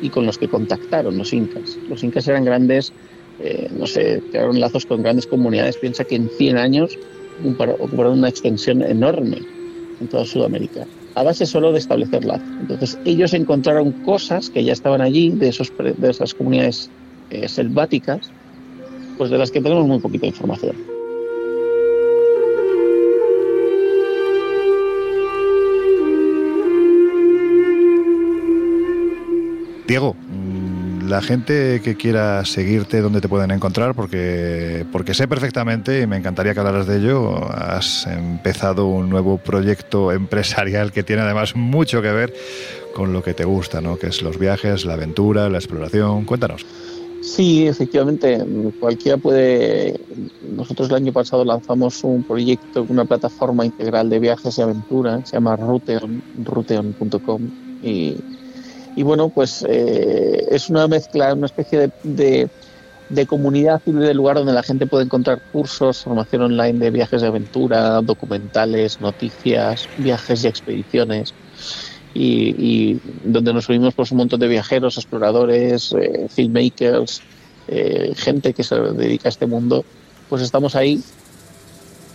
y 0.00 0.10
con 0.10 0.26
los 0.26 0.38
que 0.38 0.48
contactaron 0.48 1.16
los 1.16 1.32
incas. 1.32 1.78
Los 1.88 2.02
incas 2.02 2.26
eran 2.28 2.44
grandes, 2.44 2.92
eh, 3.40 3.68
no 3.76 3.86
sé, 3.86 4.22
crearon 4.30 4.60
lazos 4.60 4.86
con 4.86 5.02
grandes 5.02 5.26
comunidades. 5.26 5.76
Piensa 5.76 6.04
que 6.04 6.16
en 6.16 6.28
100 6.28 6.58
años 6.58 6.98
ocuparon 7.78 8.18
una 8.18 8.28
extensión 8.28 8.82
enorme 8.82 9.38
en 10.00 10.08
toda 10.08 10.24
Sudamérica, 10.24 10.86
a 11.14 11.22
base 11.22 11.46
solo 11.46 11.72
de 11.72 11.78
establecer 11.78 12.24
lazos. 12.24 12.48
Entonces 12.60 12.98
ellos 13.04 13.32
encontraron 13.34 13.92
cosas 14.04 14.50
que 14.50 14.64
ya 14.64 14.72
estaban 14.72 15.00
allí, 15.00 15.30
de, 15.30 15.48
esos, 15.48 15.72
de 15.78 16.10
esas 16.10 16.34
comunidades 16.34 16.90
eh, 17.30 17.48
selváticas, 17.48 18.30
pues 19.18 19.30
de 19.30 19.38
las 19.38 19.50
que 19.50 19.60
tenemos 19.60 19.86
muy 19.86 20.00
poquita 20.00 20.26
información. 20.26 20.91
Diego, 29.86 30.14
mm, 30.14 31.08
la 31.08 31.20
gente 31.20 31.80
que 31.82 31.96
quiera 31.96 32.44
seguirte, 32.44 33.00
¿dónde 33.00 33.20
te 33.20 33.28
pueden 33.28 33.50
encontrar? 33.50 33.94
Porque, 33.94 34.86
porque 34.92 35.14
sé 35.14 35.26
perfectamente, 35.28 36.00
y 36.00 36.06
me 36.06 36.16
encantaría 36.16 36.54
que 36.54 36.60
hablaras 36.60 36.86
de 36.86 36.98
ello, 36.98 37.50
has 37.52 38.06
empezado 38.06 38.86
un 38.86 39.10
nuevo 39.10 39.38
proyecto 39.38 40.12
empresarial 40.12 40.92
que 40.92 41.02
tiene 41.02 41.22
además 41.22 41.56
mucho 41.56 42.00
que 42.00 42.12
ver 42.12 42.34
con 42.94 43.12
lo 43.12 43.22
que 43.22 43.34
te 43.34 43.44
gusta, 43.44 43.80
¿no? 43.80 43.98
que 43.98 44.08
es 44.08 44.22
los 44.22 44.38
viajes, 44.38 44.84
la 44.84 44.94
aventura, 44.94 45.48
la 45.48 45.58
exploración. 45.58 46.24
Cuéntanos. 46.24 46.64
Sí, 47.22 47.68
efectivamente, 47.68 48.44
cualquiera 48.80 49.16
puede. 49.16 50.00
Nosotros 50.56 50.88
el 50.90 50.96
año 50.96 51.12
pasado 51.12 51.44
lanzamos 51.44 52.02
un 52.02 52.24
proyecto, 52.24 52.84
una 52.88 53.04
plataforma 53.04 53.64
integral 53.64 54.10
de 54.10 54.18
viajes 54.18 54.58
y 54.58 54.62
aventuras, 54.62 55.28
se 55.28 55.36
llama 55.36 55.54
Ruteon, 55.56 56.20
ruteon.com. 56.44 57.42
Y, 57.82 58.16
y, 58.96 59.02
bueno, 59.02 59.28
pues 59.28 59.64
eh, 59.68 60.46
es 60.50 60.68
una 60.68 60.86
mezcla, 60.88 61.32
una 61.34 61.46
especie 61.46 61.90
de, 62.02 62.48
de, 63.08 63.26
comunidad 63.26 63.80
y 63.86 63.92
de 63.92 64.14
lugar 64.14 64.36
donde 64.36 64.52
la 64.52 64.62
gente 64.62 64.86
puede 64.86 65.04
encontrar 65.04 65.40
cursos, 65.52 66.02
formación 66.02 66.42
online 66.42 66.78
de 66.78 66.90
viajes 66.90 67.22
de 67.22 67.28
aventura, 67.28 68.00
documentales, 68.02 69.00
noticias, 69.00 69.88
viajes 69.98 70.44
y 70.44 70.48
expediciones. 70.48 71.34
Y, 72.14 73.00
donde 73.24 73.54
nos 73.54 73.68
unimos 73.68 73.94
pues 73.94 74.10
un 74.12 74.18
montón 74.18 74.40
de 74.40 74.48
viajeros, 74.48 74.98
exploradores, 74.98 75.94
eh, 75.98 76.26
filmmakers, 76.28 77.22
eh, 77.68 78.12
gente 78.16 78.52
que 78.52 78.62
se 78.62 78.74
dedica 78.74 79.28
a 79.28 79.30
este 79.30 79.46
mundo, 79.46 79.84
pues 80.28 80.42
estamos 80.42 80.74
ahí 80.74 81.02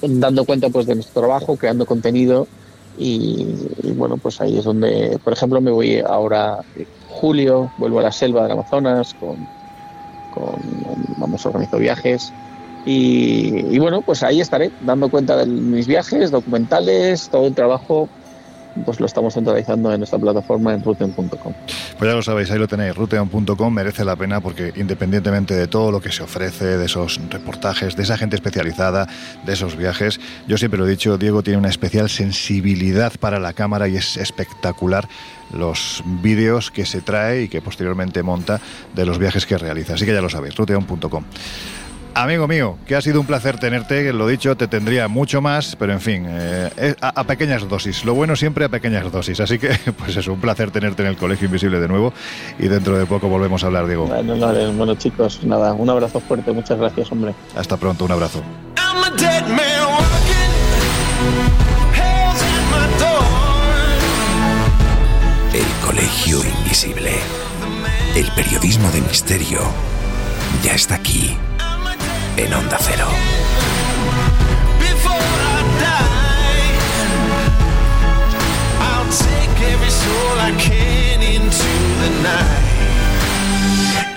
dando 0.01 0.45
cuenta 0.45 0.69
pues 0.69 0.85
de 0.85 0.95
nuestro 0.95 1.21
trabajo, 1.21 1.55
creando 1.57 1.85
contenido 1.85 2.47
y, 2.99 3.93
bueno 3.93 4.17
pues 4.17 4.41
ahí 4.41 4.57
es 4.57 4.65
donde, 4.65 5.19
por 5.23 5.33
ejemplo, 5.33 5.61
me 5.61 5.71
voy 5.71 5.99
ahora 5.99 6.57
julio, 7.05 7.71
vuelvo 7.77 7.99
a 7.99 8.03
la 8.03 8.11
selva 8.11 8.43
del 8.43 8.53
Amazonas 8.53 9.13
con, 9.13 9.47
con 10.29 10.59
vamos 11.15 11.45
organizo 11.45 11.77
viajes 11.77 12.33
y, 12.83 13.75
y 13.75 13.79
bueno 13.79 14.01
pues 14.01 14.23
ahí 14.23 14.41
estaré 14.41 14.71
dando 14.79 15.09
cuenta 15.09 15.37
de 15.37 15.45
mis 15.45 15.87
viajes, 15.87 16.31
documentales, 16.31 17.29
todo 17.29 17.45
el 17.47 17.53
trabajo 17.55 18.09
pues 18.83 18.99
lo 18.99 19.05
estamos 19.05 19.33
centralizando 19.33 19.91
en 19.91 19.99
nuestra 19.99 20.19
plataforma 20.19 20.73
en 20.73 20.83
ruteon.com. 20.83 21.53
Pues 21.97 22.09
ya 22.09 22.15
lo 22.15 22.21
sabéis, 22.21 22.51
ahí 22.51 22.59
lo 22.59 22.67
tenéis, 22.67 22.95
ruteon.com 22.95 23.73
merece 23.73 24.05
la 24.05 24.15
pena 24.15 24.41
porque 24.41 24.73
independientemente 24.75 25.55
de 25.55 25.67
todo 25.67 25.91
lo 25.91 26.01
que 26.01 26.11
se 26.11 26.23
ofrece, 26.23 26.77
de 26.77 26.85
esos 26.85 27.19
reportajes, 27.29 27.95
de 27.95 28.03
esa 28.03 28.17
gente 28.17 28.35
especializada, 28.35 29.07
de 29.45 29.53
esos 29.53 29.75
viajes, 29.75 30.19
yo 30.47 30.57
siempre 30.57 30.77
lo 30.77 30.87
he 30.87 30.89
dicho, 30.89 31.17
Diego 31.17 31.43
tiene 31.43 31.59
una 31.59 31.69
especial 31.69 32.09
sensibilidad 32.09 33.13
para 33.19 33.39
la 33.39 33.53
cámara 33.53 33.87
y 33.87 33.97
es 33.97 34.17
espectacular 34.17 35.07
los 35.53 36.03
vídeos 36.21 36.71
que 36.71 36.85
se 36.85 37.01
trae 37.01 37.43
y 37.43 37.47
que 37.47 37.61
posteriormente 37.61 38.23
monta 38.23 38.59
de 38.95 39.05
los 39.05 39.17
viajes 39.17 39.45
que 39.45 39.57
realiza. 39.57 39.93
Así 39.93 40.05
que 40.05 40.13
ya 40.13 40.21
lo 40.21 40.29
sabéis, 40.29 40.55
ruteon.com. 40.55 41.23
Amigo 42.17 42.47
mío, 42.47 42.79
que 42.87 42.95
ha 42.95 43.01
sido 43.01 43.21
un 43.21 43.27
placer 43.27 43.59
tenerte, 43.59 44.11
lo 44.11 44.27
dicho, 44.27 44.57
te 44.57 44.67
tendría 44.67 45.07
mucho 45.07 45.39
más, 45.39 45.75
pero 45.75 45.93
en 45.93 46.01
fin, 46.01 46.25
eh, 46.27 46.95
a, 46.99 47.23
pequeñas 47.25 47.69
dosis. 47.69 48.05
Lo 48.05 48.15
bueno 48.15 48.35
siempre 48.35 48.65
a 48.65 48.69
pequeñas 48.69 49.11
dosis. 49.11 49.39
Así 49.39 49.59
que, 49.59 49.69
pues 49.99 50.17
es 50.17 50.27
un 50.27 50.41
placer 50.41 50.71
tenerte 50.71 51.03
en 51.03 51.09
el 51.09 51.15
Colegio 51.15 51.45
Invisible 51.45 51.79
de 51.79 51.87
nuevo 51.87 52.13
y 52.57 52.69
dentro 52.69 52.97
de 52.97 53.05
poco 53.05 53.27
volvemos 53.27 53.63
a 53.63 53.67
hablar, 53.67 53.85
Diego. 53.85 54.07
Bueno, 54.07 54.35
bueno 54.73 54.95
chicos, 54.95 55.43
nada, 55.43 55.73
un 55.73 55.91
abrazo 55.91 56.19
fuerte, 56.19 56.51
muchas 56.53 56.79
gracias, 56.79 57.11
hombre. 57.11 57.35
Hasta 57.55 57.77
pronto, 57.77 58.05
un 58.05 58.11
abrazo. 58.11 58.41
El 65.53 65.85
Colegio 65.85 66.39
Invisible. 66.63 67.11
El 68.15 68.25
periodismo 68.31 68.89
de 68.89 69.01
misterio 69.01 69.59
ya 70.63 70.73
está 70.73 70.95
aquí 70.95 71.37
en 72.37 72.53
Onda 72.53 72.77
Cero. 72.79 73.07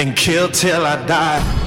and 0.01 0.17
kill 0.17 0.49
till 0.49 0.87
I 0.87 0.97
die. 1.07 1.60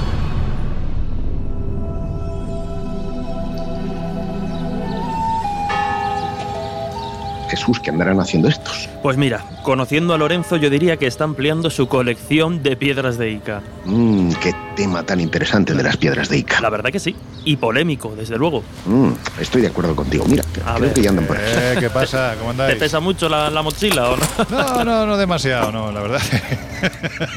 Jesús, 7.53 7.79
¿qué 7.79 7.91
andarán 7.91 8.19
haciendo 8.19 8.47
estos? 8.47 8.89
Pues 9.03 9.15
mira, 9.15 9.45
conociendo 9.61 10.15
a 10.15 10.17
Lorenzo 10.17 10.57
yo 10.57 10.71
diría 10.71 10.97
que 10.97 11.05
está 11.05 11.23
ampliando 11.23 11.69
su 11.69 11.87
colección 11.87 12.63
de 12.63 12.75
piedras 12.75 13.19
de 13.19 13.29
Ica. 13.29 13.61
Mmm, 13.85 14.31
qué 14.41 14.55
tema 14.75 15.03
tan 15.03 15.19
interesante 15.19 15.75
de 15.75 15.83
las 15.83 15.95
piedras 15.97 16.29
de 16.29 16.39
Ica. 16.39 16.61
La 16.61 16.71
verdad 16.71 16.89
que 16.89 16.99
sí, 16.99 17.15
y 17.45 17.55
polémico, 17.57 18.15
desde 18.15 18.39
luego. 18.39 18.63
Mm, 18.87 19.11
estoy 19.39 19.61
de 19.61 19.67
acuerdo 19.67 19.95
contigo, 19.95 20.25
mira, 20.27 20.43
creo 20.51 20.93
que 20.95 21.01
ya 21.03 21.11
andan 21.11 21.27
por 21.27 21.37
aquí. 21.37 21.45
Eh, 21.47 21.75
¿Qué 21.79 21.91
pasa? 21.91 22.33
¿Cómo 22.39 22.49
andáis? 22.49 22.73
¿Te 22.73 22.79
pesa 22.79 22.99
mucho 22.99 23.29
la, 23.29 23.61
mochila 23.61 24.09
o 24.09 24.17
no? 24.17 24.23
No, 24.49 24.83
no, 24.83 25.05
no 25.05 25.15
demasiado, 25.15 25.71
no, 25.71 25.91
la 25.91 26.01
verdad. 26.01 26.21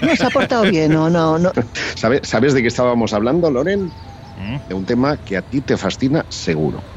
No, 0.01 0.17
se 0.17 0.25
ha 0.25 0.31
portado 0.31 0.63
bien, 0.63 0.95
no, 0.95 1.11
no, 1.11 1.39
no. 1.39 1.53
¿Sabes, 1.95 2.23
¿Sabes 2.25 2.55
de 2.55 2.63
qué 2.63 2.69
estábamos 2.69 3.13
hablando, 3.13 3.51
Loren? 3.51 3.93
¿Mm? 4.39 4.69
De 4.69 4.75
un 4.75 4.87
tema 4.87 5.19
que 5.19 5.37
a 5.37 5.43
ti 5.43 5.61
te 5.61 5.77
fascina 5.77 6.25
seguro 6.31 6.96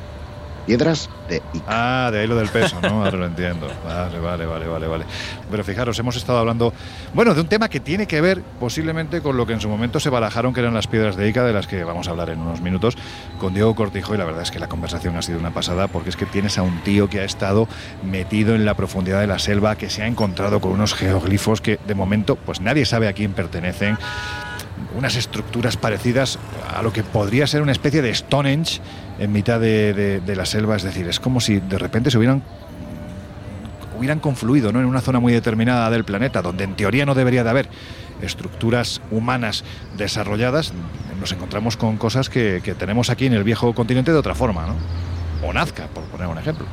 piedras 0.69 1.09
de 1.27 1.41
Ica. 1.51 1.65
Ah, 1.67 2.09
de 2.11 2.19
ahí 2.19 2.27
lo 2.27 2.35
del 2.35 2.47
peso, 2.49 2.79
¿no? 2.79 3.03
Ahora 3.03 3.17
lo 3.17 3.25
entiendo. 3.25 3.67
Vale, 3.83 4.19
vale, 4.19 4.45
vale, 4.45 4.67
vale, 4.67 4.87
vale. 4.87 5.05
Pero 5.49 5.63
fijaros, 5.63 5.97
hemos 5.97 6.15
estado 6.15 6.37
hablando, 6.37 6.71
bueno, 7.15 7.33
de 7.33 7.41
un 7.41 7.47
tema 7.47 7.69
que 7.69 7.79
tiene 7.79 8.05
que 8.05 8.21
ver 8.21 8.43
posiblemente 8.59 9.21
con 9.21 9.35
lo 9.35 9.47
que 9.47 9.53
en 9.53 9.61
su 9.61 9.67
momento 9.67 9.99
se 9.99 10.11
barajaron, 10.11 10.53
que 10.53 10.59
eran 10.59 10.75
las 10.75 10.85
piedras 10.85 11.15
de 11.15 11.27
Ica, 11.27 11.43
de 11.43 11.53
las 11.53 11.65
que 11.65 11.83
vamos 11.83 12.07
a 12.07 12.11
hablar 12.11 12.29
en 12.29 12.39
unos 12.39 12.61
minutos, 12.61 12.99
con 13.39 13.55
Diego 13.55 13.73
Cortijo, 13.73 14.13
y 14.13 14.19
la 14.19 14.25
verdad 14.25 14.43
es 14.43 14.51
que 14.51 14.59
la 14.59 14.69
conversación 14.69 15.17
ha 15.17 15.23
sido 15.23 15.39
una 15.39 15.49
pasada, 15.49 15.87
porque 15.87 16.11
es 16.11 16.15
que 16.15 16.27
tienes 16.27 16.59
a 16.59 16.61
un 16.61 16.81
tío 16.81 17.09
que 17.09 17.21
ha 17.21 17.25
estado 17.25 17.67
metido 18.03 18.53
en 18.53 18.63
la 18.63 18.75
profundidad 18.75 19.21
de 19.21 19.27
la 19.27 19.39
selva, 19.39 19.75
que 19.75 19.89
se 19.89 20.03
ha 20.03 20.07
encontrado 20.07 20.61
con 20.61 20.73
unos 20.73 20.93
geoglifos 20.93 21.61
que 21.61 21.79
de 21.87 21.95
momento, 21.95 22.35
pues 22.35 22.61
nadie 22.61 22.85
sabe 22.85 23.07
a 23.07 23.13
quién 23.13 23.33
pertenecen 23.33 23.97
unas 24.95 25.15
estructuras 25.15 25.77
parecidas 25.77 26.37
a 26.75 26.83
lo 26.83 26.93
que 26.93 27.03
podría 27.03 27.47
ser 27.47 27.63
una 27.63 27.71
especie 27.71 28.03
de 28.03 28.13
Stonehenge 28.13 28.81
en 29.19 29.31
mitad 29.31 29.59
de, 29.59 30.21
la 30.25 30.45
selva. 30.45 30.75
Es 30.75 30.83
decir, 30.83 31.07
es 31.07 31.19
como 31.19 31.39
si 31.41 31.59
de 31.59 31.77
repente 31.77 32.09
se 32.09 32.17
hubieran 32.17 32.41
hubieran 33.97 34.19
confluido 34.19 34.71
¿no? 34.71 34.79
en 34.79 34.85
una 34.85 35.01
zona 35.01 35.19
muy 35.19 35.33
determinada 35.33 35.89
del 35.89 36.05
planeta, 36.05 36.41
donde 36.41 36.63
en 36.63 36.73
teoría 36.75 37.05
no 37.05 37.15
debería 37.15 37.43
de 37.43 37.49
haber 37.49 37.69
estructuras 38.21 39.01
humanas 39.11 39.65
desarrolladas, 39.97 40.71
nos 41.19 41.33
encontramos 41.33 41.75
con 41.75 41.97
cosas 41.97 42.29
que, 42.29 42.61
que 42.63 42.75
tenemos 42.75 43.09
aquí 43.09 43.25
en 43.25 43.33
el 43.33 43.43
viejo 43.43 43.75
continente 43.75 44.13
de 44.13 44.17
otra 44.17 44.35
forma, 44.35 44.67
¿no? 44.67 44.75
O 45.43 45.53
Nazca, 45.53 45.87
por 45.87 46.03
poner 46.05 46.27
un 46.27 46.37
ejemplo. 46.37 46.65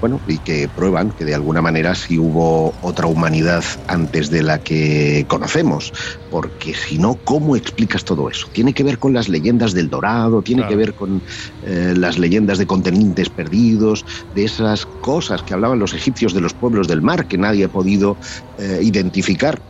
Bueno, 0.00 0.20
y 0.26 0.38
que 0.38 0.68
prueban 0.68 1.10
que 1.10 1.24
de 1.24 1.34
alguna 1.34 1.62
manera 1.62 1.94
sí 1.94 2.18
hubo 2.18 2.74
otra 2.82 3.06
humanidad 3.06 3.64
antes 3.88 4.30
de 4.30 4.42
la 4.42 4.58
que 4.58 5.24
conocemos, 5.28 5.92
porque 6.30 6.74
si 6.74 6.98
no, 6.98 7.14
¿cómo 7.24 7.56
explicas 7.56 8.04
todo 8.04 8.28
eso? 8.30 8.48
Tiene 8.52 8.72
que 8.72 8.84
ver 8.84 8.98
con 8.98 9.12
las 9.12 9.28
leyendas 9.28 9.72
del 9.72 9.90
Dorado, 9.90 10.42
tiene 10.42 10.66
que 10.66 10.76
ver 10.76 10.94
con 10.94 11.22
eh, 11.64 11.94
las 11.96 12.18
leyendas 12.18 12.58
de 12.58 12.66
continentes 12.66 13.28
perdidos, 13.28 14.04
de 14.34 14.44
esas 14.44 14.86
cosas 14.86 15.42
que 15.42 15.54
hablaban 15.54 15.78
los 15.78 15.94
egipcios 15.94 16.34
de 16.34 16.40
los 16.40 16.54
pueblos 16.54 16.88
del 16.88 17.02
mar 17.02 17.26
que 17.26 17.38
nadie 17.38 17.64
ha 17.64 17.68
podido 17.68 18.16
eh, 18.58 18.80
identificar 18.82 19.60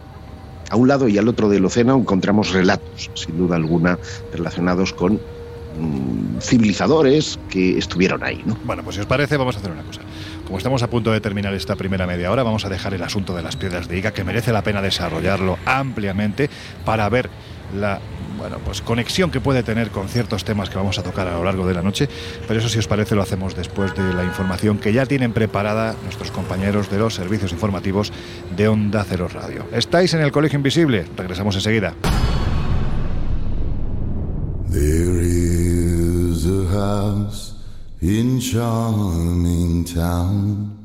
a 0.72 0.76
un 0.76 0.88
lado 0.88 1.06
y 1.06 1.18
al 1.18 1.28
otro 1.28 1.50
del 1.50 1.64
océano 1.66 1.96
encontramos 1.96 2.52
relatos, 2.52 3.10
sin 3.12 3.36
duda 3.36 3.56
alguna, 3.56 3.98
relacionados 4.32 4.94
con 4.94 5.20
civilizadores 6.40 7.38
que 7.48 7.78
estuvieron 7.78 8.22
ahí. 8.22 8.42
¿no? 8.44 8.56
Bueno, 8.64 8.82
pues 8.82 8.96
si 8.96 9.00
os 9.00 9.06
parece, 9.06 9.36
vamos 9.36 9.56
a 9.56 9.58
hacer 9.58 9.70
una 9.70 9.82
cosa. 9.82 10.00
Como 10.44 10.58
estamos 10.58 10.82
a 10.82 10.90
punto 10.90 11.12
de 11.12 11.20
terminar 11.20 11.54
esta 11.54 11.76
primera 11.76 12.06
media 12.06 12.30
hora, 12.30 12.42
vamos 12.42 12.64
a 12.64 12.68
dejar 12.68 12.94
el 12.94 13.02
asunto 13.02 13.34
de 13.34 13.42
las 13.42 13.56
piedras 13.56 13.88
de 13.88 13.98
Ica, 13.98 14.12
que 14.12 14.24
merece 14.24 14.52
la 14.52 14.62
pena 14.62 14.82
desarrollarlo 14.82 15.58
ampliamente 15.64 16.50
para 16.84 17.08
ver 17.08 17.30
la 17.74 18.00
bueno, 18.38 18.58
pues 18.64 18.82
conexión 18.82 19.30
que 19.30 19.40
puede 19.40 19.62
tener 19.62 19.90
con 19.90 20.08
ciertos 20.08 20.44
temas 20.44 20.68
que 20.68 20.76
vamos 20.76 20.98
a 20.98 21.04
tocar 21.04 21.28
a 21.28 21.34
lo 21.34 21.44
largo 21.44 21.64
de 21.66 21.74
la 21.74 21.82
noche. 21.82 22.08
Pero 22.48 22.58
eso, 22.58 22.68
si 22.68 22.78
os 22.78 22.88
parece, 22.88 23.14
lo 23.14 23.22
hacemos 23.22 23.54
después 23.54 23.94
de 23.94 24.12
la 24.14 24.24
información 24.24 24.78
que 24.78 24.92
ya 24.92 25.06
tienen 25.06 25.32
preparada 25.32 25.94
nuestros 26.02 26.32
compañeros 26.32 26.90
de 26.90 26.98
los 26.98 27.14
servicios 27.14 27.52
informativos 27.52 28.12
de 28.56 28.66
Onda 28.66 29.04
Cero 29.08 29.28
Radio. 29.32 29.64
Estáis 29.72 30.12
en 30.14 30.22
el 30.22 30.32
Colegio 30.32 30.56
Invisible. 30.56 31.06
Regresamos 31.16 31.54
enseguida. 31.54 31.94
There 34.72 35.20
is 35.20 35.41
a 36.52 36.66
house 36.66 37.54
in 38.00 38.38
charming 38.40 39.84
town 39.84 40.82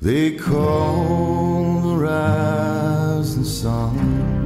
they 0.00 0.36
call 0.36 1.80
the 1.80 1.96
rising 1.96 3.44
sun. 3.44 4.45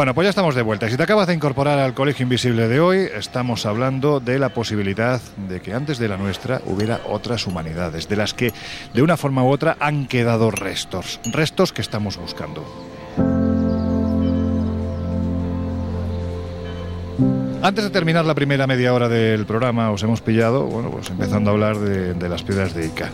Bueno, 0.00 0.14
pues 0.14 0.24
ya 0.24 0.30
estamos 0.30 0.54
de 0.54 0.62
vuelta. 0.62 0.88
Si 0.88 0.96
te 0.96 1.02
acabas 1.02 1.26
de 1.26 1.34
incorporar 1.34 1.78
al 1.78 1.92
Colegio 1.92 2.22
Invisible 2.22 2.68
de 2.68 2.80
hoy, 2.80 3.06
estamos 3.14 3.66
hablando 3.66 4.18
de 4.18 4.38
la 4.38 4.48
posibilidad 4.48 5.20
de 5.46 5.60
que 5.60 5.74
antes 5.74 5.98
de 5.98 6.08
la 6.08 6.16
nuestra 6.16 6.62
hubiera 6.64 7.02
otras 7.06 7.46
humanidades, 7.46 8.08
de 8.08 8.16
las 8.16 8.32
que 8.32 8.54
de 8.94 9.02
una 9.02 9.18
forma 9.18 9.44
u 9.44 9.50
otra 9.50 9.76
han 9.78 10.06
quedado 10.06 10.50
restos, 10.50 11.20
restos 11.30 11.74
que 11.74 11.82
estamos 11.82 12.16
buscando. 12.16 12.64
Antes 17.60 17.84
de 17.84 17.90
terminar 17.90 18.24
la 18.24 18.34
primera 18.34 18.66
media 18.66 18.94
hora 18.94 19.10
del 19.10 19.44
programa, 19.44 19.90
os 19.90 20.02
hemos 20.02 20.22
pillado, 20.22 20.64
bueno, 20.64 20.90
pues 20.90 21.10
empezando 21.10 21.50
a 21.50 21.52
hablar 21.52 21.78
de, 21.78 22.14
de 22.14 22.28
las 22.30 22.42
piedras 22.42 22.72
de 22.72 22.86
Ica. 22.86 23.10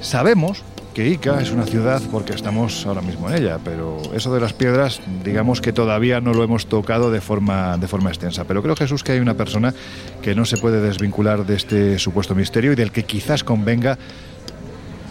Sabemos 0.00 0.62
que 0.96 1.06
Ica 1.06 1.42
es 1.42 1.50
una 1.50 1.66
ciudad 1.66 2.00
porque 2.10 2.32
estamos 2.32 2.86
ahora 2.86 3.02
mismo 3.02 3.28
en 3.28 3.36
ella, 3.36 3.58
pero 3.62 4.00
eso 4.14 4.32
de 4.32 4.40
las 4.40 4.54
piedras, 4.54 5.02
digamos 5.22 5.60
que 5.60 5.70
todavía 5.70 6.22
no 6.22 6.32
lo 6.32 6.42
hemos 6.42 6.68
tocado 6.68 7.10
de 7.10 7.20
forma, 7.20 7.76
de 7.76 7.86
forma 7.86 8.08
extensa. 8.08 8.44
Pero 8.44 8.62
creo, 8.62 8.74
Jesús, 8.76 9.04
que 9.04 9.12
hay 9.12 9.18
una 9.18 9.34
persona 9.34 9.74
que 10.22 10.34
no 10.34 10.46
se 10.46 10.56
puede 10.56 10.80
desvincular 10.80 11.44
de 11.44 11.54
este 11.54 11.98
supuesto 11.98 12.34
misterio 12.34 12.72
y 12.72 12.76
del 12.76 12.92
que 12.92 13.04
quizás 13.04 13.44
convenga 13.44 13.98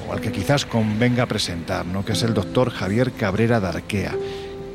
o 0.09 0.13
al 0.13 0.21
que 0.21 0.31
quizás 0.31 0.65
convenga 0.65 1.27
presentar, 1.27 1.85
¿no? 1.85 2.03
que 2.03 2.13
es 2.13 2.23
el 2.23 2.33
doctor 2.33 2.71
Javier 2.71 3.11
Cabrera 3.11 3.59
Darquea. 3.59 4.15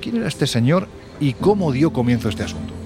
¿Quién 0.01 0.19
era 0.19 0.29
este 0.29 0.47
señor 0.47 0.87
y 1.19 1.33
cómo 1.33 1.73
dio 1.73 1.93
comienzo 1.93 2.29
este 2.29 2.45
asunto? 2.45 2.80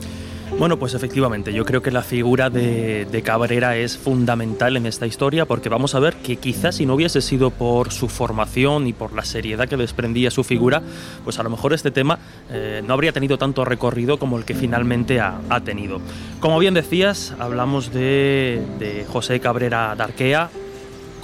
Bueno, 0.58 0.78
pues 0.78 0.94
efectivamente, 0.94 1.52
yo 1.52 1.64
creo 1.64 1.82
que 1.82 1.90
la 1.90 2.02
figura 2.02 2.48
de, 2.48 3.22
Cabrera 3.24 3.76
es 3.76 3.98
fundamental 3.98 4.76
en 4.76 4.86
esta 4.86 5.06
historia 5.06 5.46
porque 5.46 5.68
vamos 5.68 5.94
a 5.94 5.98
ver 5.98 6.14
que 6.14 6.36
quizás 6.36 6.76
si 6.76 6.86
no 6.86 6.94
hubiese 6.94 7.20
sido 7.20 7.50
por 7.50 7.92
su 7.92 8.08
formación 8.08 8.86
y 8.86 8.92
por 8.92 9.12
la 9.12 9.24
seriedad 9.24 9.68
que 9.68 9.76
desprendía 9.76 10.30
su 10.30 10.44
figura, 10.44 10.80
pues 11.24 11.38
a 11.38 11.42
lo 11.42 11.50
mejor 11.50 11.72
este 11.72 11.90
tema 11.90 12.18
eh, 12.50 12.82
no 12.86 12.94
habría 12.94 13.12
tenido 13.12 13.36
tanto 13.36 13.64
recorrido 13.64 14.18
como 14.18 14.38
el 14.38 14.44
que 14.44 14.54
finalmente 14.54 15.20
ha, 15.20 15.40
tenido. 15.64 16.00
Como 16.40 16.58
bien 16.58 16.74
decías, 16.74 17.34
hablamos 17.38 17.92
de, 17.92 18.62
de 18.78 19.04
José 19.08 19.40
Cabrera 19.40 19.94
Darquea, 19.96 20.50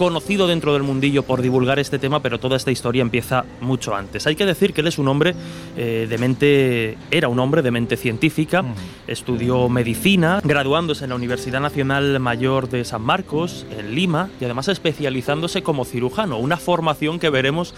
conocido 0.01 0.47
dentro 0.47 0.73
del 0.73 0.83
mundillo 0.83 1.25
por 1.25 1.43
divulgar 1.43 1.79
este 1.79 1.99
tema, 1.99 2.23
pero 2.23 2.41
toda 2.41 2.57
esta 2.57 2.71
historia 2.71 3.03
empieza 3.03 3.45
mucho 3.61 3.95
antes. 3.95 4.27
Hay 4.27 4.35
que 4.35 4.47
decir 4.47 4.73
que 4.73 4.81
él 4.81 4.87
es 4.87 4.97
un 4.97 5.09
hombre 5.09 5.35
eh, 5.77 6.07
de 6.09 6.17
mente, 6.17 6.97
era 7.11 7.29
un 7.29 7.39
hombre 7.39 7.61
de 7.61 7.71
mente 7.71 7.99
científica, 7.99 8.65
estudió 9.07 9.69
medicina, 9.69 10.41
graduándose 10.43 11.05
en 11.05 11.11
la 11.11 11.17
Universidad 11.17 11.61
Nacional 11.61 12.19
Mayor 12.19 12.71
de 12.71 12.87
San 12.87 13.03
Marcos, 13.03 13.67
en 13.77 13.95
Lima, 13.95 14.31
y 14.41 14.47
además 14.47 14.69
especializándose 14.69 15.63
como 15.63 15.85
cirujano, 15.85 16.39
una 16.39 16.57
formación 16.57 17.19
que 17.19 17.29
veremos 17.29 17.75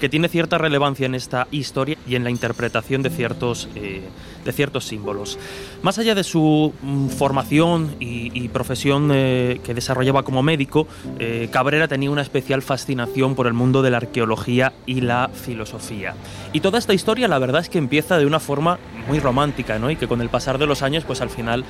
que 0.00 0.08
tiene 0.08 0.28
cierta 0.28 0.56
relevancia 0.56 1.04
en 1.04 1.14
esta 1.14 1.46
historia 1.50 1.96
y 2.06 2.14
en 2.14 2.24
la 2.24 2.30
interpretación 2.30 3.02
de 3.02 3.10
ciertos, 3.10 3.68
eh, 3.74 4.02
de 4.46 4.52
ciertos 4.52 4.86
símbolos. 4.86 5.38
Más 5.82 5.98
allá 5.98 6.14
de 6.14 6.24
su 6.24 6.72
mm, 6.82 7.08
formación 7.08 7.96
y, 8.00 8.46
profesión 8.48 9.10
eh, 9.12 9.60
que 9.64 9.74
desarrollaba 9.74 10.22
como 10.22 10.42
médico, 10.42 10.86
eh, 11.18 11.48
Cabrera 11.50 11.88
tenía 11.88 12.10
una 12.10 12.22
especial 12.22 12.62
fascinación 12.62 13.34
por 13.34 13.46
el 13.48 13.52
mundo 13.52 13.82
de 13.82 13.90
la 13.90 13.98
arqueología 13.98 14.72
y 14.86 15.02
la 15.02 15.28
filosofía. 15.34 16.14
Y 16.54 16.60
toda 16.60 16.78
esta 16.78 16.94
historia 16.94 17.28
la 17.28 17.38
verdad 17.38 17.60
es 17.60 17.68
que 17.68 17.76
empieza 17.76 18.16
de 18.16 18.24
una 18.24 18.40
forma 18.40 18.78
muy 19.08 19.18
romántica 19.18 19.78
¿no? 19.78 19.90
y 19.90 19.96
que 19.96 20.08
con 20.08 20.22
el 20.22 20.30
pasar 20.30 20.58
de 20.58 20.66
los 20.66 20.82
años 20.82 21.04
pues 21.04 21.20
al 21.20 21.28
final 21.28 21.64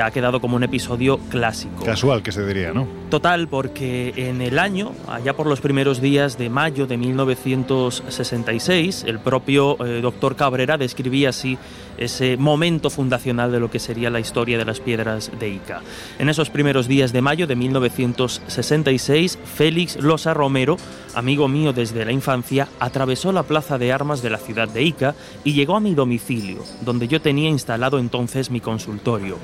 ha 0.00 0.10
quedado 0.10 0.40
como 0.40 0.56
un 0.56 0.62
episodio 0.62 1.18
clásico. 1.30 1.84
Casual 1.84 2.22
que 2.22 2.30
se 2.30 2.46
diría, 2.46 2.72
¿no? 2.72 2.86
Total, 3.10 3.48
porque 3.48 4.12
en 4.16 4.42
el 4.42 4.58
año, 4.58 4.92
allá 5.08 5.34
por 5.34 5.46
los 5.46 5.60
primeros 5.60 6.00
días 6.00 6.38
de 6.38 6.50
mayo 6.50 6.86
de 6.86 6.96
1900, 6.96 7.54
1966, 7.64 9.04
el 9.06 9.18
propio 9.18 9.76
eh, 9.84 10.00
doctor 10.00 10.36
Cabrera 10.36 10.76
describía 10.76 11.30
así 11.30 11.58
ese 11.98 12.36
momento 12.36 12.90
fundacional 12.90 13.52
de 13.52 13.60
lo 13.60 13.70
que 13.70 13.78
sería 13.78 14.10
la 14.10 14.20
historia 14.20 14.58
de 14.58 14.64
las 14.64 14.80
piedras 14.80 15.30
de 15.38 15.48
Ica. 15.48 15.82
En 16.18 16.28
esos 16.28 16.50
primeros 16.50 16.88
días 16.88 17.12
de 17.12 17.22
mayo 17.22 17.46
de 17.46 17.56
1966, 17.56 19.38
Félix 19.44 19.96
Losa 19.96 20.34
Romero, 20.34 20.76
amigo 21.14 21.48
mío 21.48 21.72
desde 21.72 22.04
la 22.04 22.12
infancia, 22.12 22.68
atravesó 22.80 23.32
la 23.32 23.42
plaza 23.42 23.78
de 23.78 23.92
armas 23.92 24.22
de 24.22 24.30
la 24.30 24.38
ciudad 24.38 24.68
de 24.68 24.82
Ica 24.82 25.14
y 25.44 25.52
llegó 25.52 25.76
a 25.76 25.80
mi 25.80 25.94
domicilio, 25.94 26.64
donde 26.82 27.08
yo 27.08 27.20
tenía 27.20 27.48
instalado 27.48 27.98
entonces 27.98 28.50
mi 28.50 28.60
consultorio. 28.60 29.38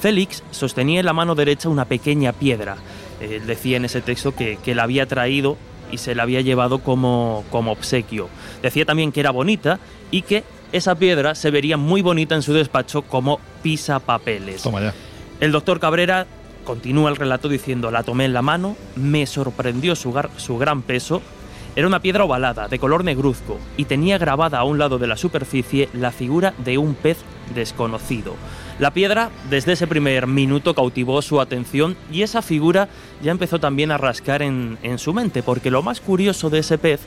Félix 0.00 0.42
sostenía 0.50 1.00
en 1.00 1.06
la 1.06 1.12
mano 1.12 1.34
derecha 1.34 1.68
una 1.68 1.84
pequeña 1.84 2.32
piedra. 2.32 2.76
Él 3.20 3.46
decía 3.46 3.76
en 3.76 3.84
ese 3.84 4.00
texto 4.00 4.34
que, 4.34 4.58
que 4.64 4.74
la 4.74 4.82
había 4.82 5.06
traído 5.06 5.56
y 5.92 5.98
se 5.98 6.14
la 6.16 6.24
había 6.24 6.40
llevado 6.40 6.80
como, 6.80 7.44
como 7.50 7.70
obsequio. 7.70 8.28
Decía 8.62 8.84
también 8.84 9.12
que 9.12 9.20
era 9.20 9.30
bonita 9.30 9.78
y 10.10 10.22
que 10.22 10.42
esa 10.72 10.94
piedra 10.94 11.34
se 11.34 11.50
vería 11.50 11.76
muy 11.76 12.02
bonita 12.02 12.34
en 12.34 12.42
su 12.42 12.52
despacho 12.52 13.02
como 13.02 13.40
pisapapeles. 13.62 14.62
Toma 14.62 14.80
ya. 14.80 14.94
El 15.40 15.52
doctor 15.52 15.80
Cabrera 15.80 16.26
continúa 16.64 17.10
el 17.10 17.16
relato 17.16 17.48
diciendo, 17.48 17.90
la 17.90 18.02
tomé 18.02 18.24
en 18.24 18.32
la 18.32 18.42
mano, 18.42 18.76
me 18.96 19.26
sorprendió 19.26 19.96
su, 19.96 20.14
su 20.36 20.58
gran 20.58 20.82
peso, 20.82 21.20
era 21.74 21.86
una 21.86 22.00
piedra 22.00 22.24
ovalada, 22.24 22.68
de 22.68 22.78
color 22.78 23.02
negruzco, 23.02 23.58
y 23.76 23.86
tenía 23.86 24.18
grabada 24.18 24.58
a 24.58 24.64
un 24.64 24.78
lado 24.78 24.98
de 24.98 25.06
la 25.06 25.16
superficie 25.16 25.88
la 25.94 26.12
figura 26.12 26.54
de 26.58 26.78
un 26.78 26.94
pez 26.94 27.18
desconocido. 27.54 28.34
La 28.78 28.92
piedra 28.92 29.30
desde 29.48 29.72
ese 29.72 29.86
primer 29.86 30.26
minuto 30.26 30.74
cautivó 30.74 31.22
su 31.22 31.40
atención 31.40 31.96
y 32.10 32.22
esa 32.22 32.42
figura 32.42 32.88
ya 33.22 33.30
empezó 33.30 33.58
también 33.58 33.90
a 33.90 33.98
rascar 33.98 34.42
en, 34.42 34.78
su 34.98 35.14
mente, 35.14 35.42
porque 35.42 35.70
lo 35.70 35.82
más 35.82 36.00
curioso 36.00 36.50
de 36.50 36.58
ese 36.58 36.78
pez 36.78 37.00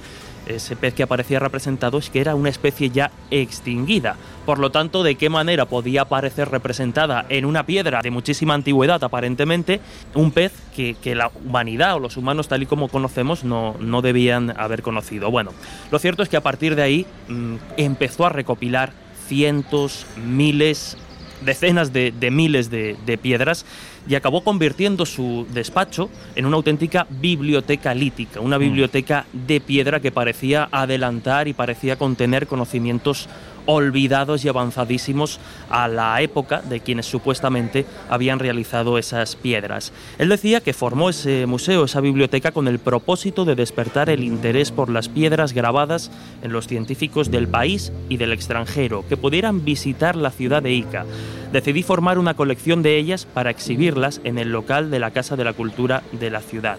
ese 0.47 0.75
pez 0.75 0.93
que 0.93 1.03
aparecía 1.03 1.39
representado 1.39 1.97
es 1.97 2.10
que 2.10 2.21
era 2.21 2.36
una 2.36 2.49
especie 2.49 2.89
ya 2.89 3.12
extinguida. 3.31 4.15
Por 4.45 4.60
lo 4.60 4.71
tanto, 4.71 5.03
¿de 5.03 5.15
qué 5.15 5.29
manera 5.29 5.65
podía 5.65 6.03
aparecer 6.03 6.49
representada 6.49 7.25
en 7.29 7.45
una 7.45 7.65
piedra 7.65 8.01
de 8.01 8.12
muchísima 8.12 8.53
antigüedad, 8.53 9.03
aparentemente, 9.03 9.81
un 10.13 10.31
pez 10.31 10.53
que, 10.75 10.95
la 11.15 11.31
humanidad 11.45 11.95
o 11.95 11.99
los 11.99 12.17
humanos 12.17 12.47
tal 12.47 12.63
y 12.63 12.65
como 12.65 12.89
conocemos 12.89 13.43
no, 13.43 13.75
no 13.79 14.01
debían 14.01 14.53
haber 14.60 14.81
conocido? 14.81 15.31
Bueno, 15.31 15.51
lo 15.91 16.00
cierto 16.00 16.23
es 16.23 16.29
que 16.29 16.37
a 16.37 16.41
partir 16.41 16.75
de 16.75 16.83
ahí 16.83 17.06
mm, 17.27 17.56
empezó 17.77 18.25
a 18.25 18.29
recopilar 18.29 18.93
cientos, 19.27 20.06
miles, 20.23 20.98
decenas 21.43 21.91
de, 21.93 22.12
miles 22.31 22.69
de 22.69 23.19
piedras 23.21 23.65
y 24.08 24.15
acabó 24.15 24.43
convirtiendo 24.43 25.06
su 25.06 25.47
despacho 25.53 26.10
en 26.35 26.45
una 26.45 26.58
auténtica 26.58 27.08
biblioteca 27.10 27.93
lítica, 27.93 28.39
una 28.39 28.58
mm. 28.58 28.62
biblioteca 28.62 29.25
de 29.33 29.60
piedra 29.62 29.99
que 29.99 30.12
parecía 30.12 30.69
adelantar 30.71 31.47
y 31.47 31.53
parecía 31.53 31.97
contener 31.97 32.47
conocimientos 32.47 33.27
olvidados 33.65 34.45
y 34.45 34.49
avanzadísimos 34.49 35.39
a 35.69 35.87
la 35.87 36.21
época 36.21 36.61
de 36.61 36.79
quienes 36.79 37.05
supuestamente 37.05 37.85
habían 38.09 38.39
realizado 38.39 38.97
esas 38.97 39.35
piedras. 39.35 39.91
Él 40.17 40.29
decía 40.29 40.61
que 40.61 40.73
formó 40.73 41.09
ese 41.09 41.45
museo, 41.45 41.85
esa 41.85 42.01
biblioteca, 42.01 42.51
con 42.51 42.67
el 42.67 42.79
propósito 42.79 43.45
de 43.45 43.55
despertar 43.55 44.09
el 44.09 44.23
interés 44.23 44.71
por 44.71 44.89
las 44.89 45.09
piedras 45.09 45.53
grabadas 45.53 46.11
en 46.41 46.51
los 46.51 46.67
científicos 46.67 47.31
del 47.31 47.47
país 47.47 47.91
y 48.09 48.17
del 48.17 48.33
extranjero, 48.33 49.05
que 49.07 49.17
pudieran 49.17 49.65
visitar 49.65 50.15
la 50.15 50.31
ciudad 50.31 50.63
de 50.63 50.73
Ica. 50.73 51.05
Decidí 51.51 51.83
formar 51.83 52.19
una 52.19 52.33
colección 52.33 52.83
de 52.83 52.97
ellas 52.97 53.25
para 53.25 53.49
exhibirlas 53.49 54.21
en 54.23 54.37
el 54.37 54.51
local 54.51 54.91
de 54.91 54.99
la 54.99 55.11
Casa 55.11 55.35
de 55.35 55.45
la 55.45 55.53
Cultura 55.53 56.03
de 56.11 56.29
la 56.29 56.41
ciudad. 56.41 56.77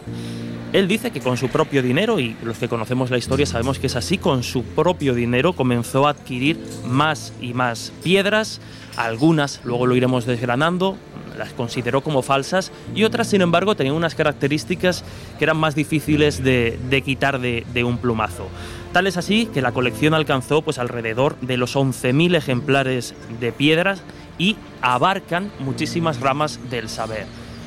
Él 0.73 0.89
dice 0.89 1.11
que 1.11 1.21
con 1.21 1.37
su 1.37 1.49
propio 1.49 1.83
dinero, 1.83 2.21
y 2.21 2.37
los 2.43 2.59
que 2.59 2.69
conocemos 2.69 3.11
la 3.11 3.19
historia 3.19 3.47
sabemos 3.47 3.79
que 3.79 3.87
es 3.87 3.97
así, 3.97 4.19
con 4.19 4.43
su 4.43 4.63
propio 4.63 5.15
dinero 5.15 5.55
comenzó 5.55 6.07
a 6.07 6.11
adquirir 6.11 6.59
más 6.85 7.33
y 7.41 7.55
más 7.55 7.93
piedras, 8.03 8.61
algunas, 8.97 9.61
luego 9.65 9.87
lo 9.87 9.97
iremos 9.97 10.27
desgranando, 10.27 10.97
las 11.37 11.53
consideró 11.53 12.01
como 12.01 12.23
falsas 12.23 12.73
y 12.95 13.05
otras, 13.05 13.29
sin 13.29 13.43
embargo, 13.43 13.77
tenían 13.77 13.95
unas 13.95 14.15
características 14.15 15.05
que 15.39 15.45
eran 15.45 15.57
más 15.57 15.75
difíciles 15.75 16.43
de, 16.43 17.03
quitar 17.05 17.41
de, 17.41 17.85
un 17.85 17.99
plumazo. 17.99 18.49
Tal 18.93 19.07
es 19.07 19.17
así 19.17 19.47
que 19.47 19.63
la 19.63 19.73
colección 19.73 20.15
alcanzó 20.15 20.63
pues, 20.63 20.79
alrededor 20.79 21.39
de 21.41 21.57
los 21.59 21.77
11.000 21.77 22.37
ejemplares 22.37 23.15
de 23.41 23.53
piedras 23.53 24.03
y 24.39 24.57
abarcan 24.81 25.51
muchísimas 25.59 26.21
ramas 26.21 26.59
del 26.71 26.89
saber 26.89 27.27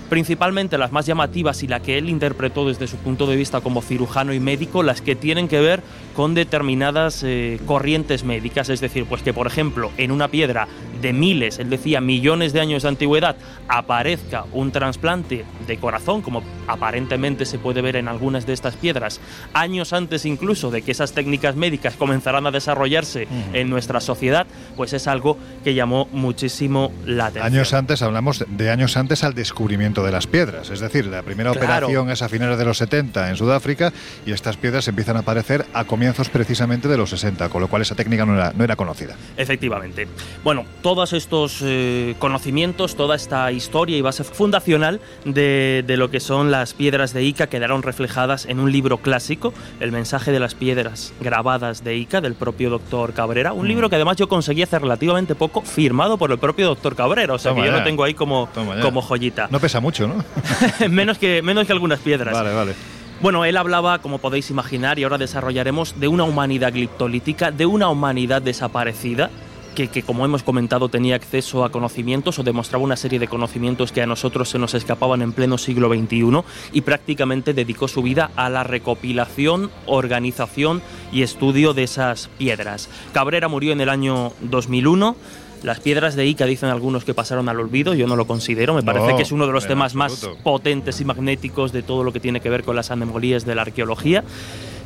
principalmente 0.10 0.78
las 0.78 0.92
más 0.92 1.06
llamativas 1.06 1.64
y 1.64 1.68
la 1.68 1.80
que 1.80 1.98
él 1.98 2.10
interpretó 2.10 2.68
desde 2.68 2.88
su 2.88 2.98
punto 2.98 3.28
de 3.28 3.36
vista 3.36 3.62
como 3.62 3.82
cirujano 3.82 4.34
y 4.34 4.40
médico, 4.40 4.84
las 4.84 5.02
que 5.02 5.16
tienen 5.16 5.48
que 5.48 5.62
ver 5.62 5.82
con 6.16 6.34
determinadas 6.34 7.24
eh, 7.24 7.60
corrientes 7.66 8.24
médicas, 8.24 8.70
es 8.70 8.82
decir, 8.82 9.06
pues 9.06 9.22
que 9.22 9.34
por 9.34 9.48
ejemplo 9.48 9.92
en 9.98 10.12
una 10.12 10.28
piedra 10.28 10.68
de 11.02 11.14
miles, 11.14 11.60
él 11.60 11.70
decía 11.70 12.02
millones 12.02 12.54
de 12.54 12.62
años 12.62 12.84
de 12.84 12.90
antigüedad, 12.90 13.36
aparezca 13.68 14.46
un 14.52 14.72
trasplante 14.72 15.46
de 15.68 15.78
corazón, 15.78 16.22
como 16.22 16.44
aparentemente 16.68 17.46
se 17.46 17.60
puede 17.60 17.82
ver 17.82 17.96
en 17.96 18.08
algunas 18.08 18.46
de 18.46 18.54
estas 18.54 18.76
piedras, 18.76 19.20
años 19.54 19.94
antes 19.94 20.26
incluso 20.26 20.72
de 20.72 20.82
que 20.82 20.92
esas 20.92 21.14
técnicas 21.14 21.56
médicas 21.56 21.96
comenzaran 21.96 22.46
a 22.48 22.52
desarrollarse 22.52 23.28
en 23.54 23.70
nuestra 23.70 24.00
sociedad, 24.00 24.48
pues 24.76 24.94
es 24.94 25.08
algo 25.08 25.38
que 25.64 25.74
llamó 25.74 26.08
muchísimo 26.12 26.92
la 27.06 27.28
atención. 27.28 27.54
Años 27.54 27.74
antes, 27.74 28.02
hablamos 28.02 28.46
de 28.48 28.70
años 28.70 28.98
antes 28.98 29.24
al 29.24 29.34
descubrimiento 29.34 30.04
de 30.04 30.12
las 30.12 30.28
piedras, 30.28 30.70
es 30.70 30.80
decir, 30.80 31.06
la 31.06 31.24
primera 31.24 31.52
operación 31.52 32.10
es 32.10 32.22
a 32.22 32.30
finales 32.30 32.58
de 32.58 32.66
los 32.66 32.78
70 32.78 33.30
en 33.30 33.36
Sudáfrica 33.36 33.94
y 34.26 34.32
estas 34.32 34.58
piedras 34.58 34.88
empiezan 34.88 35.18
a 35.18 35.20
aparecer 35.20 35.66
a 35.74 35.86
comienzos 35.86 36.30
precisamente 36.30 36.88
de 36.88 36.98
los 36.98 37.10
60, 37.10 37.50
con 37.50 37.62
lo 37.62 37.68
cual 37.68 37.82
esa 37.82 37.96
técnica 37.96 38.26
no 38.26 38.36
era, 38.36 38.54
no 38.56 38.64
era 38.64 38.76
conocida. 38.76 39.16
Efectivamente. 39.38 40.08
Bueno, 40.44 40.66
todos 40.90 41.14
estos 41.14 41.60
eh, 41.62 42.16
conocimientos, 42.18 42.96
toda 42.96 43.16
esta 43.16 43.52
historia 43.52 43.96
y 43.96 44.02
base 44.02 44.24
fundacional 44.24 45.00
de, 45.24 45.84
de, 45.86 45.98
lo 45.98 46.10
que 46.10 46.20
son 46.20 46.50
las 46.50 46.74
piedras 46.74 47.14
de 47.14 47.22
Ica 47.22 47.46
quedaron 47.46 47.84
reflejadas 47.84 48.48
en 48.48 48.60
un 48.60 48.72
libro 48.72 48.98
clásico, 48.98 49.54
El 49.80 49.92
mensaje 49.92 50.32
de 50.32 50.40
las 50.40 50.56
piedras 50.56 51.14
grabadas 51.22 51.84
de 51.84 51.96
Ica, 51.96 52.22
del 52.22 52.34
propio 52.34 52.72
doctor 52.72 53.14
Cabrera, 53.14 53.54
un 53.54 53.66
mm. 53.66 53.70
libro 53.70 53.90
que 53.92 53.98
además 53.98 54.18
yo 54.18 54.28
conseguí 54.28 54.64
hace 54.64 54.80
relativamente 54.80 55.36
poco, 55.36 55.62
firmado 55.62 56.18
por 56.18 56.32
el 56.32 56.40
propio 56.40 56.66
doctor 56.66 56.96
Cabrera, 56.96 57.36
o 57.36 57.38
sea 57.38 57.54
que 57.54 57.64
yo 57.64 57.72
lo 57.72 57.84
tengo 57.84 58.04
ahí 58.04 58.16
como, 58.16 58.50
como 58.82 59.04
joyita. 59.04 59.48
No 59.52 59.60
pesa 59.60 59.80
mucho, 59.80 60.08
¿no? 60.08 60.26
menos, 60.90 61.20
que, 61.20 61.44
menos 61.44 61.68
que 61.68 61.74
algunas 61.74 62.00
piedras. 62.00 62.34
Vale, 62.34 62.52
vale. 62.52 62.74
Bueno, 63.22 63.46
él 63.46 63.58
hablaba, 63.58 64.00
como 64.00 64.18
podéis 64.18 64.50
imaginar, 64.50 64.98
y 64.98 65.04
ahora 65.04 65.20
desarrollaremos, 65.20 66.00
de 66.00 66.08
una 66.08 66.24
humanidad 66.24 66.74
gliptolítica, 66.74 67.52
de 67.52 67.68
una 67.68 67.90
humanidad 67.90 68.42
desaparecida, 68.42 69.30
que, 69.76 69.88
que, 69.88 70.04
como 70.04 70.26
hemos 70.26 70.44
comentado 70.44 70.90
tenía 70.90 71.16
acceso 71.16 71.64
a 71.64 71.72
conocimientos 71.72 72.40
o 72.40 72.44
demostraba 72.44 72.84
una 72.84 72.96
serie 72.96 73.20
de 73.20 73.28
conocimientos 73.28 73.92
que 73.92 74.02
a 74.02 74.08
nosotros 74.08 74.50
se 74.50 74.60
nos 74.60 74.74
escapaban 74.74 75.22
en 75.22 75.34
pleno 75.34 75.58
siglo 75.58 75.90
XXI 75.90 76.42
y 76.74 76.82
prácticamente 76.82 77.54
dedicó 77.54 77.88
su 77.88 78.02
vida 78.02 78.32
a 78.36 78.50
la 78.50 78.64
recopilación, 78.64 79.72
organización 79.86 80.82
y 81.12 81.24
estudio 81.24 81.74
de 81.74 81.84
esas 81.84 82.30
piedras. 82.38 82.90
Cabrera 83.14 83.48
murió 83.48 83.74
en 83.74 83.82
el 83.82 83.90
año 83.90 84.34
2001 84.42 85.16
las 85.64 85.80
piedras 85.82 86.16
de 86.16 86.26
Ica 86.26 86.46
dicen 86.46 86.70
algunos 86.70 87.04
que 87.04 87.14
pasaron 87.14 87.50
al 87.50 87.60
olvido, 87.60 87.94
yo 87.94 88.08
no 88.08 88.16
lo 88.16 88.26
considero, 88.26 88.74
me 88.74 88.84
parece 88.84 89.16
que 89.16 89.24
es 89.24 89.32
uno 89.32 89.46
de 89.46 89.52
los 89.52 89.68
temas 89.68 89.94
más 89.94 90.30
potentes 90.44 91.02
y 91.02 91.06
magnéticos 91.06 91.74
de 91.74 91.84
todo 91.84 92.04
lo 92.04 92.14
que 92.14 92.20
tiene 92.20 92.40
que 92.40 92.50
ver 92.50 92.64
con 92.64 92.76
las 92.76 92.92
anemolías 92.92 93.46
de 93.46 93.56
la 93.56 93.64
arqueología. 93.64 94.24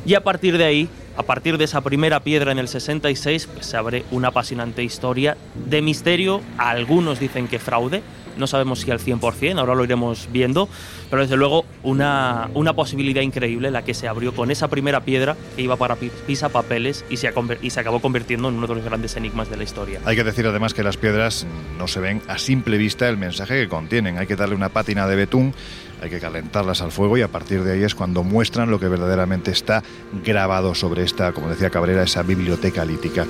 Y 0.06 0.14
a 0.14 0.22
partir 0.22 0.58
de 0.58 0.64
ahí, 0.64 0.88
a 1.16 1.22
partir 1.22 1.56
de 1.56 1.64
esa 1.64 1.80
primera 1.80 2.20
piedra 2.20 2.52
en 2.52 2.58
el 2.58 2.68
66, 2.68 3.48
pues 3.52 3.66
se 3.66 3.76
abre 3.76 4.04
una 4.10 4.28
apasionante 4.28 4.82
historia 4.82 5.36
de 5.54 5.80
misterio, 5.80 6.42
algunos 6.58 7.18
dicen 7.20 7.48
que 7.48 7.58
fraude, 7.58 8.02
no 8.36 8.46
sabemos 8.46 8.80
si 8.80 8.90
al 8.90 8.98
100%, 8.98 9.58
ahora 9.58 9.74
lo 9.74 9.84
iremos 9.84 10.28
viendo, 10.32 10.68
pero 11.10 11.22
desde 11.22 11.36
luego 11.36 11.64
una, 11.82 12.50
una 12.54 12.74
posibilidad 12.74 13.22
increíble 13.22 13.70
la 13.70 13.82
que 13.82 13.94
se 13.94 14.08
abrió 14.08 14.34
con 14.34 14.50
esa 14.50 14.68
primera 14.68 15.00
piedra 15.00 15.36
que 15.56 15.62
iba 15.62 15.76
para 15.76 15.96
Pisa 15.96 16.48
Papeles 16.48 17.04
y 17.10 17.16
se, 17.16 17.32
y 17.62 17.70
se 17.70 17.80
acabó 17.80 18.00
convirtiendo 18.00 18.48
en 18.48 18.56
uno 18.56 18.66
de 18.66 18.74
los 18.74 18.84
grandes 18.84 19.16
enigmas 19.16 19.50
de 19.50 19.56
la 19.56 19.64
historia. 19.64 20.00
Hay 20.04 20.16
que 20.16 20.24
decir 20.24 20.46
además 20.46 20.74
que 20.74 20.82
las 20.82 20.96
piedras 20.96 21.46
no 21.78 21.88
se 21.88 22.00
ven 22.00 22.22
a 22.28 22.38
simple 22.38 22.76
vista 22.76 23.08
el 23.08 23.16
mensaje 23.16 23.62
que 23.62 23.68
contienen, 23.68 24.18
hay 24.18 24.26
que 24.26 24.36
darle 24.36 24.54
una 24.54 24.68
pátina 24.68 25.06
de 25.06 25.16
betún 25.16 25.54
hay 26.02 26.10
que 26.10 26.20
calentarlas 26.20 26.82
al 26.82 26.92
fuego 26.92 27.16
y 27.16 27.22
a 27.22 27.28
partir 27.28 27.62
de 27.64 27.72
ahí 27.72 27.82
es 27.82 27.94
cuando 27.94 28.22
muestran 28.22 28.70
lo 28.70 28.78
que 28.78 28.88
verdaderamente 28.88 29.50
está 29.50 29.82
grabado 30.24 30.74
sobre 30.74 31.02
esta, 31.02 31.32
como 31.32 31.48
decía 31.48 31.70
Cabrera, 31.70 32.02
esa 32.02 32.22
biblioteca 32.22 32.84
lítica. 32.84 33.26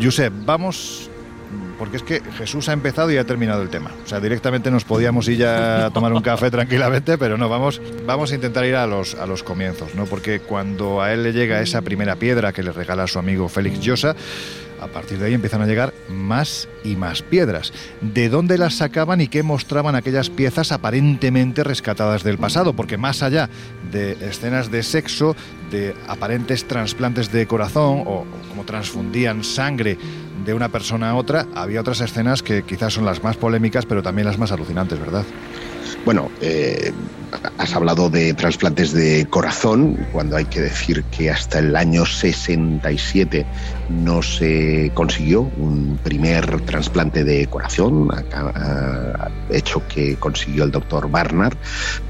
Josep, 0.00 0.32
vamos 0.44 1.10
porque 1.78 1.96
es 1.96 2.02
que 2.02 2.20
Jesús 2.36 2.68
ha 2.68 2.74
empezado 2.74 3.10
y 3.10 3.16
ha 3.16 3.24
terminado 3.24 3.62
el 3.62 3.70
tema. 3.70 3.90
O 4.04 4.06
sea, 4.06 4.20
directamente 4.20 4.70
nos 4.70 4.84
podíamos 4.84 5.26
ir 5.28 5.38
ya 5.38 5.86
a 5.86 5.90
tomar 5.90 6.12
un 6.12 6.20
café 6.20 6.50
tranquilamente, 6.50 7.16
pero 7.16 7.38
no, 7.38 7.48
vamos, 7.48 7.80
vamos 8.06 8.30
a 8.32 8.34
intentar 8.34 8.66
ir 8.66 8.76
a 8.76 8.86
los, 8.86 9.14
a 9.14 9.26
los 9.26 9.42
comienzos, 9.42 9.94
¿no? 9.94 10.04
Porque 10.04 10.40
cuando 10.40 11.00
a 11.00 11.12
él 11.12 11.22
le 11.22 11.32
llega 11.32 11.62
esa 11.62 11.80
primera 11.80 12.16
piedra 12.16 12.52
que 12.52 12.62
le 12.62 12.72
regala 12.72 13.06
su 13.06 13.18
amigo 13.18 13.48
Félix 13.48 13.80
Llosa, 13.80 14.14
a 14.80 14.86
partir 14.88 15.18
de 15.18 15.26
ahí 15.26 15.34
empiezan 15.34 15.62
a 15.62 15.66
llegar 15.66 15.92
más 16.08 16.68
y 16.84 16.96
más 16.96 17.22
piedras. 17.22 17.72
¿De 18.00 18.28
dónde 18.28 18.58
las 18.58 18.74
sacaban 18.74 19.20
y 19.20 19.28
qué 19.28 19.42
mostraban 19.42 19.94
aquellas 19.94 20.30
piezas 20.30 20.72
aparentemente 20.72 21.64
rescatadas 21.64 22.22
del 22.22 22.38
pasado? 22.38 22.72
Porque 22.72 22.96
más 22.96 23.22
allá 23.22 23.48
de 23.90 24.12
escenas 24.20 24.70
de 24.70 24.82
sexo, 24.82 25.36
de 25.70 25.94
aparentes 26.08 26.66
trasplantes 26.66 27.30
de 27.32 27.46
corazón 27.46 28.02
o 28.06 28.24
como 28.48 28.64
transfundían 28.64 29.44
sangre 29.44 29.98
de 30.44 30.54
una 30.54 30.68
persona 30.70 31.10
a 31.10 31.14
otra, 31.14 31.46
había 31.54 31.80
otras 31.80 32.00
escenas 32.00 32.42
que 32.42 32.62
quizás 32.62 32.94
son 32.94 33.04
las 33.04 33.22
más 33.22 33.36
polémicas, 33.36 33.86
pero 33.86 34.02
también 34.02 34.26
las 34.26 34.38
más 34.38 34.52
alucinantes, 34.52 34.98
¿verdad? 34.98 35.24
Bueno, 36.04 36.30
eh, 36.40 36.92
has 37.58 37.74
hablado 37.74 38.08
de 38.10 38.32
trasplantes 38.34 38.92
de 38.92 39.26
corazón, 39.28 40.06
cuando 40.12 40.36
hay 40.36 40.46
que 40.46 40.60
decir 40.60 41.04
que 41.04 41.30
hasta 41.30 41.58
el 41.58 41.76
año 41.76 42.06
67 42.06 43.46
no 43.90 44.22
se 44.22 44.90
consiguió 44.94 45.42
un 45.42 45.98
primer 46.02 46.60
trasplante 46.62 47.22
de 47.22 47.46
corazón, 47.46 48.08
hecho 49.50 49.82
que 49.88 50.16
consiguió 50.16 50.64
el 50.64 50.70
doctor 50.70 51.10
Barnard, 51.10 51.56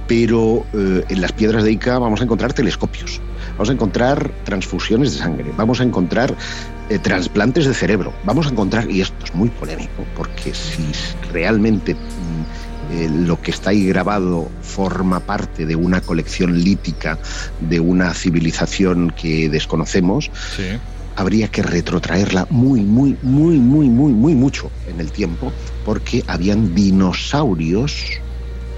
pero 0.07 0.65
eh, 0.73 1.05
en 1.09 1.21
las 1.21 1.33
piedras 1.33 1.65
de 1.65 1.73
Ica 1.73 1.99
vamos 1.99 2.21
a 2.21 2.25
encontrar 2.25 2.53
telescopios, 2.53 3.21
vamos 3.53 3.71
a 3.71 3.73
encontrar 3.73 4.31
transfusiones 4.45 5.13
de 5.13 5.19
sangre, 5.19 5.53
vamos 5.57 5.81
a 5.81 5.85
encontrar 5.85 6.35
eh, 6.91 6.99
trasplantes 6.99 7.67
de 7.67 7.75
cerebro. 7.75 8.13
Vamos 8.25 8.49
a 8.49 8.51
encontrar, 8.51 8.91
y 8.91 9.01
esto 9.01 9.25
es 9.25 9.33
muy 9.33 9.49
polémico, 9.49 10.05
porque 10.17 10.53
si 10.53 10.91
realmente 11.33 11.95
mm, 11.95 12.70
eh, 12.93 13.09
lo 13.09 13.41
que 13.41 13.51
está 13.51 13.71
ahí 13.71 13.87
grabado 13.87 14.51
forma 14.63 15.21
parte 15.21 15.67
de 15.67 15.77
una 15.77 16.01
colección 16.01 16.63
lítica 16.63 17.19
de 17.61 17.81
una 17.81 18.13
civilización 18.15 19.11
que 19.11 19.49
desconocemos, 19.49 20.31
habría 21.17 21.49
que 21.49 21.63
retrotraerla 21.63 22.47
muy, 22.51 22.81
muy, 22.81 23.17
muy, 23.23 23.59
muy, 23.59 23.89
muy, 23.89 24.13
muy 24.13 24.35
mucho 24.35 24.71
en 24.89 25.01
el 25.01 25.13
tiempo, 25.13 25.53
porque 25.85 26.25
habían 26.27 26.75
dinosaurios 26.75 27.95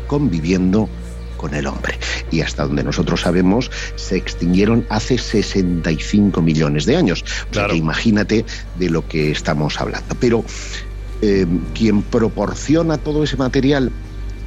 conviviendo 0.06 0.88
con 1.36 1.54
el 1.54 1.66
hombre. 1.66 1.98
Y 2.30 2.40
hasta 2.40 2.64
donde 2.64 2.84
nosotros 2.84 3.22
sabemos, 3.22 3.70
se 3.96 4.16
extinguieron 4.16 4.86
hace 4.90 5.18
65 5.18 6.40
millones 6.40 6.86
de 6.86 6.96
años. 6.96 7.24
O 7.56 7.74
imagínate 7.74 8.44
de 8.78 8.90
lo 8.90 9.06
que 9.08 9.32
estamos 9.32 9.80
hablando. 9.80 10.14
Pero 10.20 10.44
eh, 11.24 11.46
quien 11.72 12.02
proporciona 12.02 12.98
todo 12.98 13.22
ese 13.22 13.36
material 13.36 13.92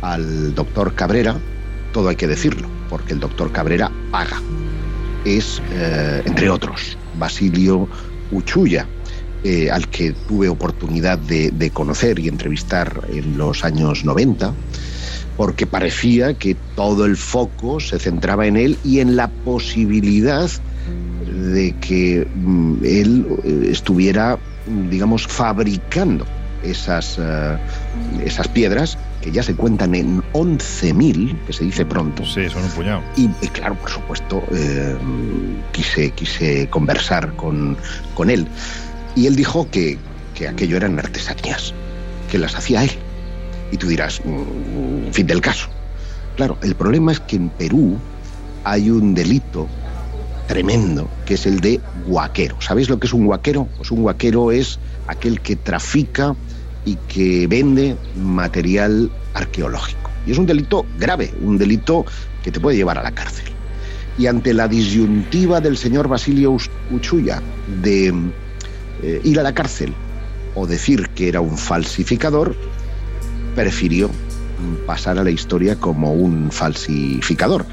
al 0.01 0.53
doctor 0.53 0.93
Cabrera, 0.93 1.38
todo 1.93 2.09
hay 2.09 2.17
que 2.17 2.28
decirlo, 2.28 2.67
porque 2.89 3.13
el 3.13 3.21
doctor 3.21 3.49
Cabrera 3.53 3.89
paga. 4.11 4.41
Es, 5.23 5.61
eh, 5.71 6.21
entre 6.26 6.49
otros, 6.49 6.97
Basilio 7.17 7.88
Uchuya, 8.30 8.86
eh, 9.45 9.71
al 9.71 9.88
que 9.88 10.11
tuve 10.28 10.49
oportunidad 10.49 11.17
de, 11.17 11.71
conocer 11.73 12.19
y 12.19 12.28
entrevistar 12.28 13.07
en 13.09 13.38
los 13.38 13.63
años 13.63 14.03
90, 14.03 14.53
porque 15.38 15.65
parecía 15.65 16.34
que 16.34 16.57
todo 16.76 17.05
el 17.05 17.15
foco 17.15 17.80
se 17.80 17.99
centraba 17.99 18.47
en 18.47 18.57
él 18.57 18.78
y 18.84 18.99
en 18.99 19.15
la 19.15 19.30
posibilidad 19.30 20.49
de 21.53 21.73
que 21.80 22.28
mm, 22.36 22.76
él 22.84 23.28
estuviera, 23.71 24.38
digamos, 24.89 25.26
fabricando 25.26 26.26
esas, 26.66 27.18
eh, 27.20 27.57
esas 28.24 28.47
piedras 28.47 28.97
que 29.22 29.32
ya 29.32 29.43
se 29.43 29.55
cuentan 29.55 29.95
en 29.95 30.22
11.000, 30.34 31.45
que 31.45 31.53
se 31.53 31.63
dice 31.63 31.86
pronto. 31.86 32.26
Sí, 32.26 32.49
son 32.49 32.63
un 32.63 32.70
puñado. 32.70 33.01
Y, 33.16 33.28
claro, 33.49 33.76
por 33.76 33.89
supuesto, 33.89 34.43
eh, 34.51 34.95
quise, 35.72 36.11
quise 36.11 36.68
conversar 36.70 37.36
con, 37.36 37.78
con 38.13 38.30
él. 38.30 38.47
Y 39.16 39.28
él 39.28 39.36
dijo 39.36 39.70
que, 39.72 39.97
que 40.36 40.47
aquello 40.47 40.78
eran 40.78 40.99
artesanías, 40.99 41.74
que 42.30 42.38
las 42.38 42.55
hacía 42.55 42.84
él. 42.84 42.91
Y 43.72 43.78
tú 43.78 43.88
dirás, 43.88 44.22
mm, 44.24 45.11
fin 45.11 45.28
del 45.28 45.41
caso. 45.41 45.70
Claro, 46.36 46.57
el 46.61 46.76
problema 46.76 47.11
es 47.11 47.20
que 47.20 47.38
en 47.38 47.49
Perú 47.49 47.97
hay 48.63 48.89
un 48.89 49.13
delito 49.13 49.68
tremendo, 50.47 51.09
que 51.26 51.36
es 51.36 51.45
el 51.45 51.59
de 51.59 51.80
guaquero. 52.05 52.61
¿Sabéis 52.61 52.89
lo 52.89 52.99
que 52.99 53.07
es 53.07 53.13
un 53.13 53.26
guaquero? 53.26 53.68
Pues 53.78 53.91
un 53.91 54.01
guaquero 54.01 54.51
es 54.51 54.80
aquel 55.07 55.41
que 55.41 55.55
trafica 55.55 56.36
y 56.86 56.96
que 57.08 57.48
vende 57.48 57.98
material 58.16 59.12
arqueológico. 59.34 60.12
Y 60.26 60.32
es 60.32 60.38
un 60.38 60.46
delito 60.46 60.86
grave, 61.00 61.34
un 61.42 61.58
delito 61.58 62.06
que 62.44 62.52
te 62.52 62.60
puede 62.60 62.78
llevar 62.78 62.98
a 62.98 63.04
la 63.04 63.12
cárcel. 63.12 63.46
Y 64.18 64.28
ante 64.28 64.54
la 64.54 64.68
disyuntiva 64.68 65.60
del 65.60 65.78
señor 65.78 66.08
Basilio 66.08 66.56
Uchuya 66.92 67.42
de 67.84 68.14
eh, 69.04 69.22
ir 69.24 69.40
a 69.40 69.44
la 69.44 69.54
cárcel 69.54 69.94
o 70.56 70.66
decir 70.66 71.10
que 71.10 71.28
era 71.28 71.42
un 71.42 71.58
falsificador, 71.58 72.56
prefirió 73.56 74.10
pasar 74.86 75.20
a 75.20 75.24
la 75.24 75.32
historia 75.32 75.76
como 75.76 76.14
un 76.14 76.50
falsificador. 76.52 77.66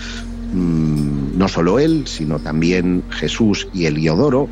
Mm, 0.52 1.38
no 1.38 1.48
solo 1.48 1.78
él, 1.78 2.04
sino 2.06 2.38
también 2.38 3.04
Jesús 3.10 3.68
y 3.72 3.86
Eliodoro, 3.86 4.48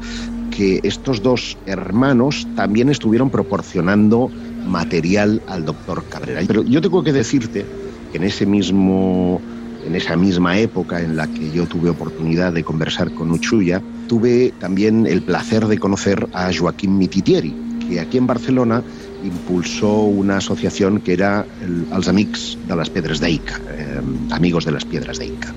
que 0.51 0.81
estos 0.83 1.23
dos 1.23 1.57
hermanos 1.67 2.47
también 2.57 2.89
estuvieron 2.89 3.31
proporcionando 3.31 4.31
material 4.67 5.43
al 5.47 5.65
doctor 5.65 6.05
Cabrera. 6.09 6.43
Pero 6.47 6.63
yo 6.63 6.81
tengo 6.81 7.03
que 7.03 7.13
decirte 7.13 7.65
que 8.13 8.19
en 8.19 8.25
ese 8.25 8.47
mismo 8.47 9.41
en 9.87 9.95
esa 9.95 10.17
misma 10.17 10.59
época 10.59 11.01
en 11.01 11.17
la 11.17 11.27
que 11.27 11.51
yo 11.51 11.67
tuve 11.67 11.91
oportunidad 11.91 12.53
de 12.53 12.63
conversar 12.63 13.11
con 13.13 13.31
Uchuya, 13.31 13.83
tuve 14.09 14.53
también 14.59 15.07
el 15.07 15.23
placer 15.23 15.67
de 15.67 15.79
conocer 15.79 16.29
a 16.33 16.51
Joaquín 16.53 16.99
Mititieri, 16.99 17.55
que 17.89 18.01
aquí 18.01 18.19
en 18.19 18.27
Barcelona 18.27 18.83
impulsó 19.25 20.03
una 20.03 20.39
asociación 20.39 21.01
que 21.01 21.13
era 21.13 21.45
el, 21.63 21.85
els 21.93 22.09
Amics 22.09 22.57
de 22.67 22.77
las 22.77 22.89
Piedras 22.89 23.21
de 23.21 23.31
Ica, 23.31 23.61
eh, 23.71 24.01
Amigos 24.31 24.65
de 24.65 24.73
las 24.73 24.85
Piedras 24.85 25.19
de 25.19 25.27
Ica. 25.27 25.55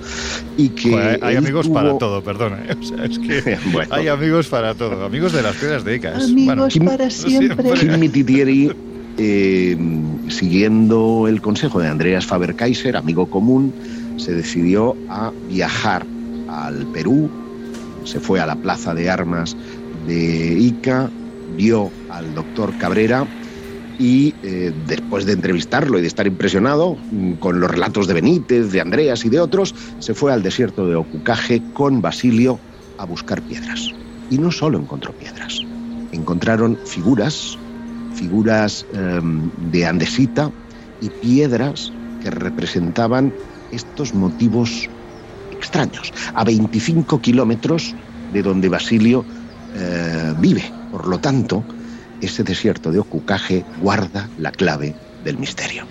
Y 0.56 0.68
que 0.70 1.18
hay 1.20 1.36
amigos 1.36 1.68
para 1.68 1.96
todo, 1.98 2.22
perdona. 2.22 2.58
¿eh? 2.68 2.76
O 2.80 2.82
sea, 2.82 3.04
es 3.04 3.18
que 3.18 3.58
hay 3.90 4.08
amigos 4.08 4.48
para 4.48 4.74
todo, 4.74 5.04
amigos 5.04 5.32
de 5.32 5.42
las 5.42 5.56
Piedras 5.56 5.84
de 5.84 5.96
Ica. 5.96 6.16
Amigos 6.16 6.78
para 6.84 7.10
siempre. 7.10 7.72
Kim 7.72 7.98
Mititieri, 7.98 8.70
eh, 9.18 9.76
siguiendo 10.28 11.26
el 11.28 11.40
consejo 11.40 11.80
de 11.80 11.88
Andreas 11.88 12.26
Faber-Kaiser, 12.26 12.96
amigo 12.96 13.26
común, 13.26 13.72
se 14.16 14.32
decidió 14.32 14.96
a 15.08 15.32
viajar 15.48 16.06
al 16.48 16.86
Perú, 16.86 17.30
se 18.04 18.20
fue 18.20 18.40
a 18.40 18.46
la 18.46 18.56
plaza 18.56 18.94
de 18.94 19.10
armas 19.10 19.56
de 20.06 20.58
Ica, 20.58 21.10
vio 21.56 21.90
al 22.10 22.34
doctor 22.34 22.76
Cabrera 22.78 23.26
y 23.98 24.34
eh, 24.42 24.72
después 24.86 25.24
de 25.24 25.32
entrevistarlo 25.32 25.98
y 25.98 26.02
de 26.02 26.08
estar 26.08 26.26
impresionado 26.26 26.96
mm, 27.10 27.34
con 27.34 27.60
los 27.60 27.70
relatos 27.70 28.06
de 28.06 28.14
Benítez, 28.14 28.72
de 28.72 28.80
Andreas 28.80 29.24
y 29.24 29.28
de 29.28 29.40
otros, 29.40 29.74
se 29.98 30.14
fue 30.14 30.32
al 30.32 30.42
desierto 30.42 30.86
de 30.86 30.96
Ocucaje 30.96 31.62
con 31.72 32.02
Basilio 32.02 32.58
a 32.98 33.04
buscar 33.04 33.42
piedras. 33.42 33.90
Y 34.30 34.38
no 34.38 34.50
solo 34.50 34.78
encontró 34.78 35.12
piedras, 35.12 35.60
encontraron 36.12 36.78
figuras, 36.84 37.58
figuras 38.14 38.86
em, 38.92 39.50
de 39.70 39.86
andesita 39.86 40.50
y 41.00 41.08
piedras 41.10 41.92
que 42.22 42.30
representaban 42.30 43.32
estos 43.72 44.14
motivos 44.14 44.88
extraños, 45.50 46.12
a 46.34 46.44
25 46.44 47.20
kilómetros 47.20 47.94
de 48.32 48.42
donde 48.42 48.68
Basilio 48.68 49.24
eh, 49.74 50.34
vive. 50.38 50.64
Por 50.90 51.08
lo 51.08 51.18
tanto, 51.18 51.64
ese 52.20 52.44
desierto 52.44 52.92
de 52.92 53.00
Ocucaje 53.00 53.64
guarda 53.80 54.28
la 54.38 54.52
clave 54.52 54.94
del 55.24 55.38
misterio. 55.38 55.84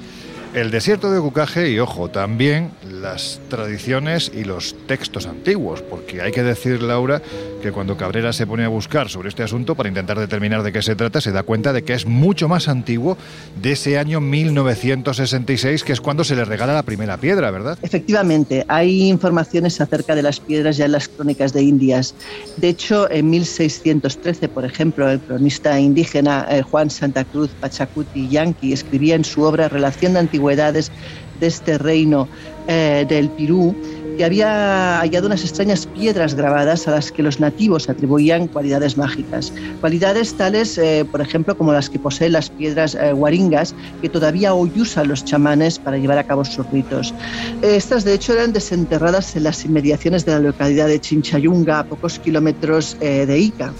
El 0.53 0.69
desierto 0.69 1.11
de 1.11 1.17
Ocucaje 1.17 1.71
y, 1.71 1.79
ojo, 1.79 2.09
también 2.11 2.69
las 2.87 3.41
tradiciones 3.49 4.31
y 4.31 4.43
los 4.43 4.75
textos 4.85 5.25
antiguos, 5.25 5.81
porque 5.81 6.21
hay 6.21 6.31
que 6.31 6.43
decir, 6.43 6.83
Laura, 6.83 7.23
que 7.63 7.71
cuando 7.71 7.97
Cabrera 7.97 8.33
se 8.33 8.45
pone 8.45 8.63
a 8.63 8.67
buscar 8.67 9.09
sobre 9.09 9.29
este 9.29 9.41
asunto 9.41 9.73
para 9.73 9.89
intentar 9.89 10.19
determinar 10.19 10.61
de 10.61 10.71
qué 10.71 10.83
se 10.83 10.95
trata, 10.95 11.21
se 11.21 11.31
da 11.31 11.41
cuenta 11.41 11.73
de 11.73 11.83
que 11.83 11.93
es 11.93 12.05
mucho 12.05 12.47
más 12.47 12.67
antiguo 12.67 13.17
de 13.59 13.71
ese 13.71 13.97
año 13.97 14.21
1966, 14.21 15.83
que 15.83 15.93
es 15.93 16.01
cuando 16.01 16.23
se 16.23 16.35
le 16.35 16.45
regala 16.45 16.73
la 16.73 16.83
primera 16.83 17.17
piedra, 17.17 17.49
¿verdad? 17.49 17.79
Efectivamente, 17.81 18.63
hay 18.67 19.09
informaciones 19.09 19.81
acerca 19.81 20.13
de 20.13 20.21
las 20.21 20.39
piedras 20.39 20.77
ya 20.77 20.85
en 20.85 20.91
las 20.91 21.07
crónicas 21.07 21.51
de 21.53 21.63
Indias. 21.63 22.13
De 22.57 22.69
hecho, 22.69 23.09
en 23.09 23.27
1613, 23.31 24.49
por 24.49 24.65
ejemplo, 24.65 25.09
el 25.09 25.19
cronista 25.19 25.79
indígena 25.79 26.45
eh, 26.51 26.61
Juan 26.61 26.91
Santa 26.91 27.25
Cruz 27.25 27.49
Pachacuti 27.59 28.27
Yanqui 28.29 28.71
escribía 28.71 29.15
en 29.15 29.25
su 29.25 29.41
obra 29.41 29.67
Relación 29.67 30.13
de 30.13 30.19
De 30.43 31.47
este 31.47 31.77
reino 31.77 32.27
eh, 32.67 33.05
del 33.07 33.29
Pirú, 33.29 33.73
que 34.17 34.25
había 34.25 34.99
hallado 34.99 35.27
unas 35.27 35.41
extrañas 35.41 35.85
piedras 35.87 36.35
grabadas 36.35 36.87
a 36.87 36.91
las 36.91 37.13
que 37.13 37.23
los 37.23 37.39
nativos 37.39 37.89
atribuían 37.89 38.47
cualidades 38.47 38.97
mágicas. 38.97 39.53
Cualidades 39.79 40.35
tales, 40.35 40.77
eh, 40.77 41.05
por 41.09 41.21
ejemplo, 41.21 41.57
como 41.57 41.71
las 41.71 41.89
que 41.89 41.97
poseen 41.97 42.33
las 42.33 42.49
piedras 42.49 42.95
eh, 42.95 43.13
guaringas, 43.13 43.73
que 44.01 44.09
todavía 44.09 44.53
hoy 44.53 44.71
usan 44.75 45.07
los 45.07 45.23
chamanes 45.23 45.79
para 45.79 45.97
llevar 45.97 46.17
a 46.17 46.23
cabo 46.25 46.43
sus 46.43 46.69
ritos. 46.71 47.13
Estas, 47.61 48.03
de 48.03 48.13
hecho, 48.13 48.33
eran 48.33 48.51
desenterradas 48.51 49.35
en 49.37 49.43
las 49.43 49.63
inmediaciones 49.63 50.25
de 50.25 50.33
la 50.33 50.39
localidad 50.39 50.87
de 50.87 50.99
Chinchayunga, 50.99 51.79
a 51.79 51.83
pocos 51.85 52.19
kilómetros 52.19 52.97
de 52.99 53.39
Ica. 53.39 53.73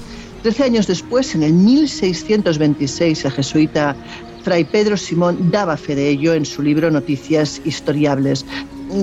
Trece 0.44 0.64
años 0.64 0.88
después, 0.88 1.36
en 1.36 1.44
el 1.44 1.54
1626, 1.54 3.24
el 3.24 3.32
jesuita 3.32 3.96
Fray 4.44 4.66
Pedro 4.66 4.98
Simón 4.98 5.50
daba 5.52 5.78
fe 5.78 5.96
de 5.96 6.10
ello 6.10 6.34
en 6.34 6.44
su 6.46 6.62
libro 6.62 6.92
Noticias 6.92 7.62
Historiables 7.64 8.46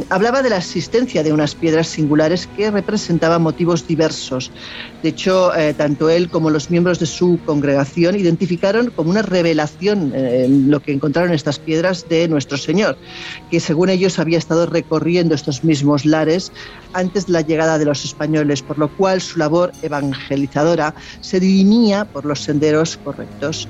hablaba 0.08 0.42
de 0.42 0.50
la 0.50 0.58
existencia 0.58 1.22
de 1.22 1.32
unas 1.32 1.54
piedras 1.54 1.88
singulares 1.88 2.48
que 2.56 2.70
representaban 2.70 3.42
motivos 3.42 3.86
diversos. 3.86 4.50
De 5.02 5.10
hecho, 5.10 5.54
eh, 5.54 5.74
tanto 5.74 6.08
él 6.10 6.30
como 6.30 6.50
los 6.50 6.70
miembros 6.70 6.98
de 6.98 7.06
su 7.06 7.38
congregación 7.44 8.14
identificaron 8.14 8.90
como 8.90 9.10
una 9.10 9.22
revelación 9.22 10.12
eh, 10.14 10.46
lo 10.48 10.80
que 10.80 10.92
encontraron 10.92 11.32
estas 11.32 11.58
piedras 11.58 12.08
de 12.08 12.28
nuestro 12.28 12.58
Señor, 12.58 12.96
que 13.50 13.60
según 13.60 13.88
ellos 13.88 14.18
había 14.18 14.38
estado 14.38 14.66
recorriendo 14.66 15.34
estos 15.34 15.64
mismos 15.64 16.04
lares 16.04 16.52
antes 16.92 17.26
de 17.26 17.32
la 17.32 17.40
llegada 17.40 17.78
de 17.78 17.84
los 17.84 18.04
españoles, 18.04 18.62
por 18.62 18.78
lo 18.78 18.88
cual 18.96 19.20
su 19.20 19.38
labor 19.38 19.72
evangelizadora 19.82 20.94
se 21.20 21.40
dirimía 21.40 22.04
por 22.04 22.24
los 22.24 22.40
senderos 22.40 22.96
correctos. 22.98 23.68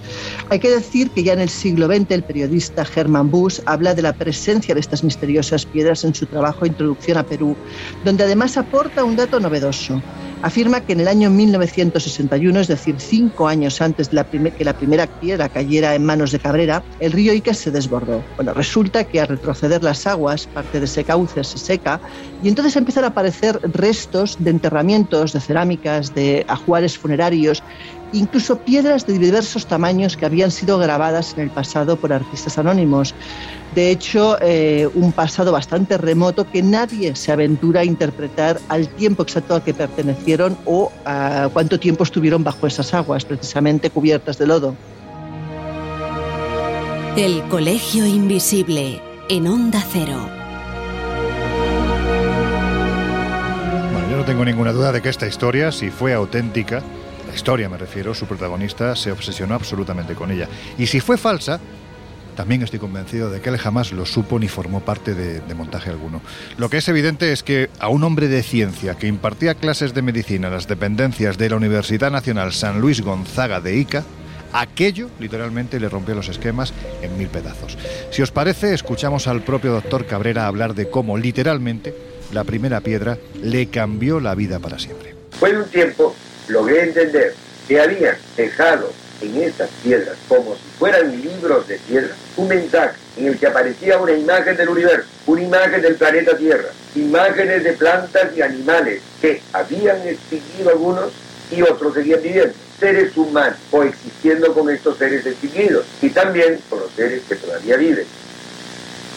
Hay 0.48 0.58
que 0.58 0.70
decir 0.70 1.10
que 1.10 1.22
ya 1.22 1.32
en 1.32 1.40
el 1.40 1.48
siglo 1.48 1.86
XX 1.86 2.10
el 2.10 2.22
periodista 2.22 2.86
Hermann 2.94 3.30
Busch 3.30 3.60
habla 3.66 3.94
de 3.94 4.02
la 4.02 4.12
presencia 4.12 4.74
de 4.74 4.80
estas 4.80 5.04
misteriosas 5.04 5.66
piedras 5.66 6.04
en 6.04 6.09
en 6.10 6.14
su 6.14 6.26
trabajo 6.26 6.66
Introducción 6.66 7.16
a 7.18 7.22
Perú, 7.22 7.56
donde 8.04 8.24
además 8.24 8.56
aporta 8.56 9.04
un 9.04 9.16
dato 9.16 9.40
novedoso. 9.40 10.02
Afirma 10.42 10.80
que 10.80 10.94
en 10.94 11.00
el 11.00 11.08
año 11.08 11.28
1961, 11.28 12.60
es 12.60 12.68
decir, 12.68 12.96
cinco 12.98 13.46
años 13.46 13.80
antes 13.82 14.10
de 14.10 14.16
la 14.16 14.24
que 14.24 14.64
la 14.64 14.72
primera 14.72 15.06
piedra 15.06 15.50
cayera 15.50 15.94
en 15.94 16.04
manos 16.04 16.32
de 16.32 16.38
Cabrera, 16.38 16.82
el 16.98 17.12
río 17.12 17.34
Ica 17.34 17.52
se 17.52 17.70
desbordó. 17.70 18.24
Bueno, 18.36 18.54
resulta 18.54 19.04
que 19.04 19.20
al 19.20 19.28
retroceder 19.28 19.84
las 19.84 20.06
aguas, 20.06 20.46
parte 20.46 20.78
de 20.78 20.86
ese 20.86 21.04
cauce 21.04 21.44
se 21.44 21.58
seca 21.58 22.00
y 22.42 22.48
entonces 22.48 22.74
empiezan 22.76 23.04
a 23.04 23.08
aparecer 23.08 23.60
restos 23.74 24.36
de 24.40 24.50
enterramientos, 24.50 25.34
de 25.34 25.40
cerámicas, 25.40 26.14
de 26.14 26.46
ajuares 26.48 26.96
funerarios 26.96 27.62
incluso 28.12 28.58
piedras 28.58 29.06
de 29.06 29.18
diversos 29.18 29.66
tamaños 29.66 30.16
que 30.16 30.26
habían 30.26 30.50
sido 30.50 30.78
grabadas 30.78 31.34
en 31.34 31.40
el 31.40 31.50
pasado 31.50 31.96
por 31.96 32.12
artistas 32.12 32.58
anónimos. 32.58 33.14
De 33.74 33.90
hecho, 33.90 34.36
eh, 34.40 34.88
un 34.94 35.12
pasado 35.12 35.52
bastante 35.52 35.96
remoto 35.96 36.50
que 36.50 36.62
nadie 36.62 37.14
se 37.14 37.32
aventura 37.32 37.80
a 37.80 37.84
interpretar 37.84 38.60
al 38.68 38.88
tiempo 38.88 39.22
exacto 39.22 39.54
al 39.54 39.62
que 39.62 39.74
pertenecieron 39.74 40.56
o 40.64 40.90
a 41.04 41.48
cuánto 41.52 41.78
tiempo 41.78 42.04
estuvieron 42.04 42.42
bajo 42.42 42.66
esas 42.66 42.92
aguas, 42.94 43.24
precisamente 43.24 43.90
cubiertas 43.90 44.38
de 44.38 44.46
lodo. 44.46 44.74
El 47.16 47.42
Colegio 47.48 48.06
Invisible, 48.06 49.02
en 49.28 49.46
Onda 49.46 49.84
Cero. 49.92 50.28
Bueno, 53.92 54.10
yo 54.10 54.16
no 54.16 54.24
tengo 54.24 54.44
ninguna 54.44 54.72
duda 54.72 54.92
de 54.92 55.02
que 55.02 55.08
esta 55.08 55.26
historia, 55.26 55.72
si 55.72 55.90
fue 55.90 56.14
auténtica, 56.14 56.82
la 57.30 57.36
historia 57.36 57.68
me 57.68 57.78
refiero, 57.78 58.12
su 58.12 58.26
protagonista 58.26 58.96
se 58.96 59.12
obsesionó 59.12 59.54
absolutamente 59.54 60.14
con 60.14 60.32
ella. 60.32 60.48
Y 60.76 60.88
si 60.88 60.98
fue 60.98 61.16
falsa, 61.16 61.60
también 62.34 62.62
estoy 62.62 62.80
convencido 62.80 63.30
de 63.30 63.40
que 63.40 63.50
él 63.50 63.56
jamás 63.56 63.92
lo 63.92 64.04
supo 64.04 64.40
ni 64.40 64.48
formó 64.48 64.80
parte 64.80 65.14
de, 65.14 65.38
de, 65.38 65.54
montaje 65.54 65.90
alguno. 65.90 66.22
Lo 66.58 66.68
que 66.68 66.78
es 66.78 66.88
evidente 66.88 67.32
es 67.32 67.44
que 67.44 67.70
a 67.78 67.88
un 67.88 68.02
hombre 68.02 68.26
de 68.26 68.42
ciencia 68.42 68.96
que 68.96 69.06
impartía 69.06 69.54
clases 69.54 69.94
de 69.94 70.02
medicina 70.02 70.48
en 70.48 70.54
las 70.54 70.66
dependencias 70.66 71.38
de 71.38 71.50
la 71.50 71.56
Universidad 71.56 72.10
Nacional 72.10 72.52
San 72.52 72.80
Luis 72.80 73.00
Gonzaga 73.00 73.60
de 73.60 73.76
Ica, 73.76 74.02
aquello 74.52 75.08
literalmente 75.20 75.78
le 75.78 75.88
rompió 75.88 76.16
los 76.16 76.28
esquemas 76.28 76.74
en 77.00 77.16
mil 77.16 77.28
pedazos. 77.28 77.78
Si 78.10 78.22
os 78.22 78.32
parece, 78.32 78.74
escuchamos 78.74 79.28
al 79.28 79.42
propio 79.42 79.70
doctor 79.70 80.04
Cabrera 80.04 80.48
hablar 80.48 80.74
de 80.74 80.90
cómo 80.90 81.16
literalmente 81.16 81.94
la 82.32 82.42
primera 82.42 82.80
piedra 82.80 83.18
le 83.40 83.68
cambió 83.68 84.18
la 84.18 84.34
vida 84.34 84.58
para 84.58 84.80
siempre. 84.80 85.14
Fue 85.38 85.56
un 85.56 85.68
tiempo 85.70 86.16
logré 86.50 86.82
entender 86.82 87.34
que 87.66 87.80
habían 87.80 88.16
dejado 88.36 88.92
en 89.20 89.42
estas 89.42 89.68
piedras, 89.82 90.16
como 90.28 90.54
si 90.54 90.62
fueran 90.78 91.20
libros 91.20 91.68
de 91.68 91.76
piedra, 91.78 92.14
un 92.36 92.48
mensaje 92.48 92.94
en 93.16 93.26
el 93.26 93.38
que 93.38 93.46
aparecía 93.46 93.98
una 93.98 94.12
imagen 94.12 94.56
del 94.56 94.68
universo, 94.68 95.06
una 95.26 95.42
imagen 95.42 95.82
del 95.82 95.96
planeta 95.96 96.36
Tierra, 96.36 96.68
imágenes 96.94 97.64
de 97.64 97.72
plantas 97.74 98.36
y 98.36 98.42
animales 98.42 99.02
que 99.20 99.42
habían 99.52 100.00
extinguido 100.06 100.70
algunos 100.70 101.12
y 101.50 101.62
otros 101.62 101.94
seguían 101.94 102.22
viviendo, 102.22 102.54
seres 102.78 103.16
humanos 103.16 103.58
coexistiendo 103.70 104.54
con 104.54 104.70
estos 104.70 104.96
seres 104.96 105.26
extinguidos 105.26 105.84
y 106.00 106.10
también 106.10 106.58
con 106.70 106.80
los 106.80 106.90
seres 106.92 107.22
que 107.28 107.36
todavía 107.36 107.76
viven. 107.76 108.06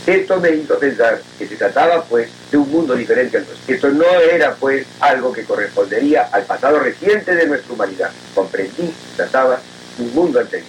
Esto 0.05 0.37
me 0.41 0.49
hizo 0.49 0.77
pensar 0.77 1.21
que 1.39 1.47
se 1.47 1.55
trataba 1.55 2.03
pues 2.03 2.29
de 2.51 2.57
un 2.57 2.69
mundo 2.69 2.93
diferente 2.93 3.37
al 3.37 3.45
nuestro. 3.45 3.73
Esto 3.73 3.89
no 3.89 4.03
era 4.03 4.53
pues 4.55 4.85
algo 4.99 5.31
que 5.31 5.43
correspondería 5.45 6.23
al 6.23 6.43
pasado 6.43 6.79
reciente 6.79 7.33
de 7.33 7.47
nuestra 7.47 7.73
humanidad. 7.73 8.11
Comprendí 8.35 8.87
que 8.87 9.15
trataba 9.15 9.61
de 9.97 10.03
un 10.03 10.13
mundo 10.13 10.41
anterior. 10.41 10.67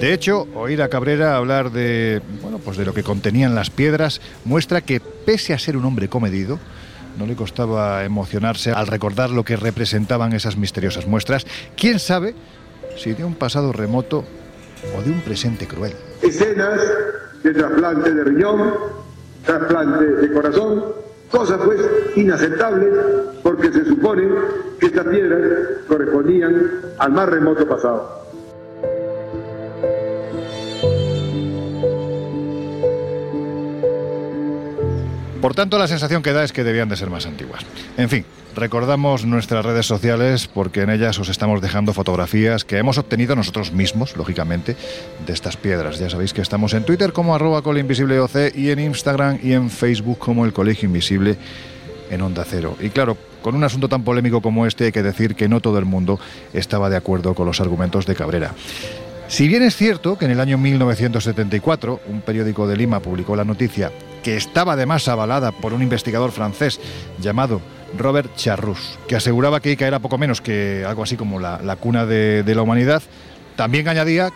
De 0.00 0.12
hecho, 0.12 0.48
oír 0.54 0.82
a 0.82 0.88
Cabrera 0.88 1.36
hablar 1.36 1.70
de, 1.70 2.20
bueno, 2.42 2.58
pues 2.58 2.76
de 2.76 2.84
lo 2.84 2.94
que 2.94 3.04
contenían 3.04 3.54
las 3.54 3.70
piedras 3.70 4.20
muestra 4.44 4.80
que 4.80 5.00
pese 5.00 5.54
a 5.54 5.58
ser 5.58 5.76
un 5.76 5.84
hombre 5.84 6.08
comedido, 6.08 6.58
no 7.16 7.26
le 7.26 7.36
costaba 7.36 8.04
emocionarse 8.04 8.72
al 8.72 8.88
recordar 8.88 9.30
lo 9.30 9.44
que 9.44 9.56
representaban 9.56 10.32
esas 10.32 10.56
misteriosas 10.56 11.06
muestras. 11.06 11.46
¿Quién 11.76 12.00
sabe 12.00 12.34
si 12.96 13.12
de 13.12 13.24
un 13.24 13.34
pasado 13.34 13.72
remoto 13.72 14.24
o 14.96 15.02
de 15.02 15.10
un 15.10 15.20
presente 15.20 15.66
cruel. 15.66 15.92
Escenas 16.22 16.80
de 17.42 17.52
trasplante 17.52 18.12
de 18.12 18.24
riñón, 18.24 18.74
trasplante 19.44 20.04
de 20.04 20.32
corazón, 20.32 20.84
cosas 21.30 21.60
pues 21.64 21.80
inaceptables 22.16 22.90
porque 23.42 23.72
se 23.72 23.84
supone 23.84 24.28
que 24.78 24.86
estas 24.86 25.06
piedras 25.06 25.40
correspondían 25.88 26.70
al 26.98 27.12
más 27.12 27.28
remoto 27.28 27.66
pasado. 27.66 28.23
Por 35.44 35.54
tanto, 35.54 35.78
la 35.78 35.86
sensación 35.86 36.22
que 36.22 36.32
da 36.32 36.42
es 36.42 36.52
que 36.52 36.64
debían 36.64 36.88
de 36.88 36.96
ser 36.96 37.10
más 37.10 37.26
antiguas. 37.26 37.66
En 37.98 38.08
fin, 38.08 38.24
recordamos 38.56 39.26
nuestras 39.26 39.62
redes 39.62 39.84
sociales 39.84 40.48
porque 40.48 40.80
en 40.80 40.88
ellas 40.88 41.18
os 41.18 41.28
estamos 41.28 41.60
dejando 41.60 41.92
fotografías 41.92 42.64
que 42.64 42.78
hemos 42.78 42.96
obtenido 42.96 43.36
nosotros 43.36 43.70
mismos, 43.70 44.16
lógicamente, 44.16 44.74
de 45.26 45.32
estas 45.34 45.58
piedras. 45.58 45.98
Ya 45.98 46.08
sabéis 46.08 46.32
que 46.32 46.40
estamos 46.40 46.72
en 46.72 46.84
Twitter 46.86 47.12
como 47.12 47.34
arroba 47.34 47.60
colinvisibleoc 47.60 48.30
y 48.54 48.70
en 48.70 48.78
Instagram 48.78 49.38
y 49.42 49.52
en 49.52 49.68
Facebook 49.68 50.18
como 50.18 50.46
el 50.46 50.54
Colegio 50.54 50.86
Invisible 50.86 51.36
en 52.08 52.22
Onda 52.22 52.46
Cero. 52.48 52.78
Y 52.80 52.88
claro, 52.88 53.18
con 53.42 53.54
un 53.54 53.64
asunto 53.64 53.86
tan 53.86 54.02
polémico 54.02 54.40
como 54.40 54.64
este 54.64 54.86
hay 54.86 54.92
que 54.92 55.02
decir 55.02 55.34
que 55.34 55.46
no 55.46 55.60
todo 55.60 55.78
el 55.78 55.84
mundo 55.84 56.18
estaba 56.54 56.88
de 56.88 56.96
acuerdo 56.96 57.34
con 57.34 57.44
los 57.44 57.60
argumentos 57.60 58.06
de 58.06 58.14
Cabrera. 58.14 58.54
Si 59.28 59.46
bien 59.46 59.62
es 59.62 59.76
cierto 59.76 60.16
que 60.16 60.24
en 60.24 60.30
el 60.30 60.40
año 60.40 60.56
1974 60.56 62.00
un 62.08 62.22
periódico 62.22 62.66
de 62.66 62.78
Lima 62.78 63.00
publicó 63.00 63.36
la 63.36 63.44
noticia 63.44 63.92
que 64.24 64.36
estaba 64.36 64.72
además 64.72 65.06
avalada 65.06 65.52
por 65.52 65.72
un 65.72 65.82
investigador 65.82 66.32
francés 66.32 66.80
llamado 67.20 67.60
Robert 67.96 68.34
Charrus, 68.34 68.98
que 69.06 69.14
aseguraba 69.14 69.60
que 69.60 69.70
Ica 69.70 69.86
era 69.86 70.00
poco 70.00 70.18
menos 70.18 70.40
que 70.40 70.84
algo 70.84 71.04
así 71.04 71.16
como 71.16 71.38
la, 71.38 71.60
la 71.62 71.76
cuna 71.76 72.06
de, 72.06 72.42
de 72.42 72.54
la 72.56 72.62
humanidad, 72.62 73.02
también 73.54 73.86
añadía 73.86 74.32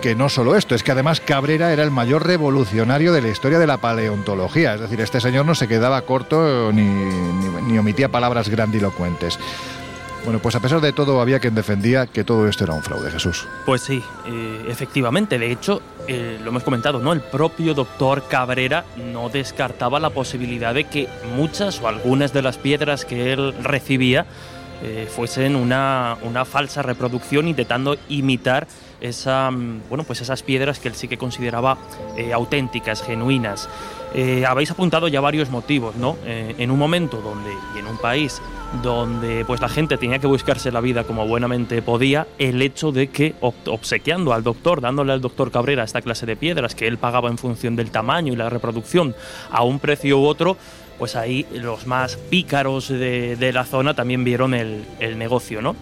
que 0.00 0.14
no 0.14 0.28
solo 0.28 0.56
esto, 0.56 0.74
es 0.74 0.82
que 0.82 0.92
además 0.92 1.20
Cabrera 1.20 1.72
era 1.72 1.82
el 1.82 1.90
mayor 1.90 2.26
revolucionario 2.26 3.12
de 3.12 3.22
la 3.22 3.28
historia 3.28 3.58
de 3.58 3.66
la 3.66 3.78
paleontología. 3.78 4.74
Es 4.74 4.80
decir, 4.80 5.00
este 5.00 5.20
señor 5.20 5.44
no 5.44 5.54
se 5.54 5.68
quedaba 5.68 6.00
corto 6.02 6.72
ni, 6.72 6.82
ni, 6.82 7.72
ni, 7.72 7.78
omitía 7.78 8.08
palabras 8.08 8.48
grandilocuentes. 8.48 9.38
Bueno, 10.24 10.38
pues 10.38 10.54
a 10.54 10.60
pesar 10.60 10.80
de 10.80 10.92
todo, 10.92 11.20
había 11.20 11.40
quien 11.40 11.54
defendía 11.54 12.06
que 12.06 12.24
todo 12.24 12.46
esto 12.46 12.64
era 12.64 12.74
un 12.74 12.82
fraude, 12.82 13.10
Jesús. 13.10 13.46
Pues 13.64 13.80
sí, 13.80 14.02
eh, 14.26 14.66
efectivamente. 14.68 15.38
De 15.38 15.50
hecho, 15.50 15.80
eh, 16.06 16.38
lo 16.42 16.50
hemos 16.50 16.62
comentado, 16.62 16.98
¿no? 16.98 17.12
El 17.12 17.20
propio 17.20 17.72
doctor 17.72 18.24
Cabrera 18.28 18.84
no 19.12 19.30
descartaba 19.30 19.98
la 19.98 20.10
posibilidad 20.10 20.74
de 20.74 20.84
que 20.84 21.08
muchas 21.34 21.80
o 21.80 21.88
algunas 21.88 22.32
de 22.32 22.42
las 22.42 22.58
piedras 22.58 23.04
que 23.04 23.32
él 23.32 23.54
recibía 23.62 24.26
eh, 24.82 25.08
fuesen 25.10 25.56
una, 25.56 26.16
una, 26.22 26.44
falsa 26.44 26.82
reproducción 26.82 27.48
intentando 27.48 27.96
imitar 28.08 28.66
esa, 29.00 29.50
bueno, 29.88 30.04
pues 30.04 30.20
esas 30.20 30.42
piedras 30.42 30.78
que 30.78 30.88
él 30.88 30.94
sí 30.94 31.08
que 31.08 31.18
consideraba 31.18 31.78
auténticas, 32.32 33.02
genuinas. 33.02 33.68
Eh, 34.14 34.44
habéis 34.46 34.70
apuntado 34.70 35.08
ya 35.08 35.20
varios 35.20 35.50
motivos, 35.50 35.96
¿no? 35.96 36.16
Eh, 36.24 36.54
en 36.58 36.70
un 36.70 36.78
momento 36.78 37.20
donde, 37.20 37.50
y 37.74 37.78
en 37.78 37.86
un 37.86 37.96
país 37.96 38.42
donde 38.82 39.44
pues 39.44 39.60
la 39.60 39.68
gente 39.68 39.96
tenía 39.96 40.18
que 40.18 40.26
buscarse 40.26 40.70
la 40.70 40.80
vida 40.80 41.04
como 41.04 41.26
buenamente 41.26 41.82
podía, 41.82 42.26
el 42.38 42.62
hecho 42.62 42.92
de 42.92 43.08
que 43.08 43.34
obsequiando 43.40 44.32
al 44.32 44.42
doctor, 44.42 44.80
dándole 44.80 45.12
al 45.12 45.20
doctor 45.20 45.50
Cabrera 45.50 45.84
esta 45.84 46.02
clase 46.02 46.26
de 46.26 46.36
piedras 46.36 46.74
que 46.74 46.86
él 46.86 46.98
pagaba 46.98 47.28
en 47.30 47.38
función 47.38 47.76
del 47.76 47.90
tamaño 47.90 48.32
y 48.32 48.36
la 48.36 48.48
reproducción 48.48 49.14
a 49.50 49.62
un 49.64 49.80
precio 49.80 50.20
u 50.20 50.24
otro, 50.24 50.56
pues 50.98 51.16
ahí 51.16 51.46
los 51.52 51.86
más 51.86 52.16
pícaros 52.16 52.88
de, 52.88 53.50
la 53.52 53.64
zona 53.64 53.94
también 53.94 54.22
vieron 54.22 54.54
el, 54.54 54.84
el 55.00 55.18
negocio, 55.18 55.62
¿no? 55.62 55.74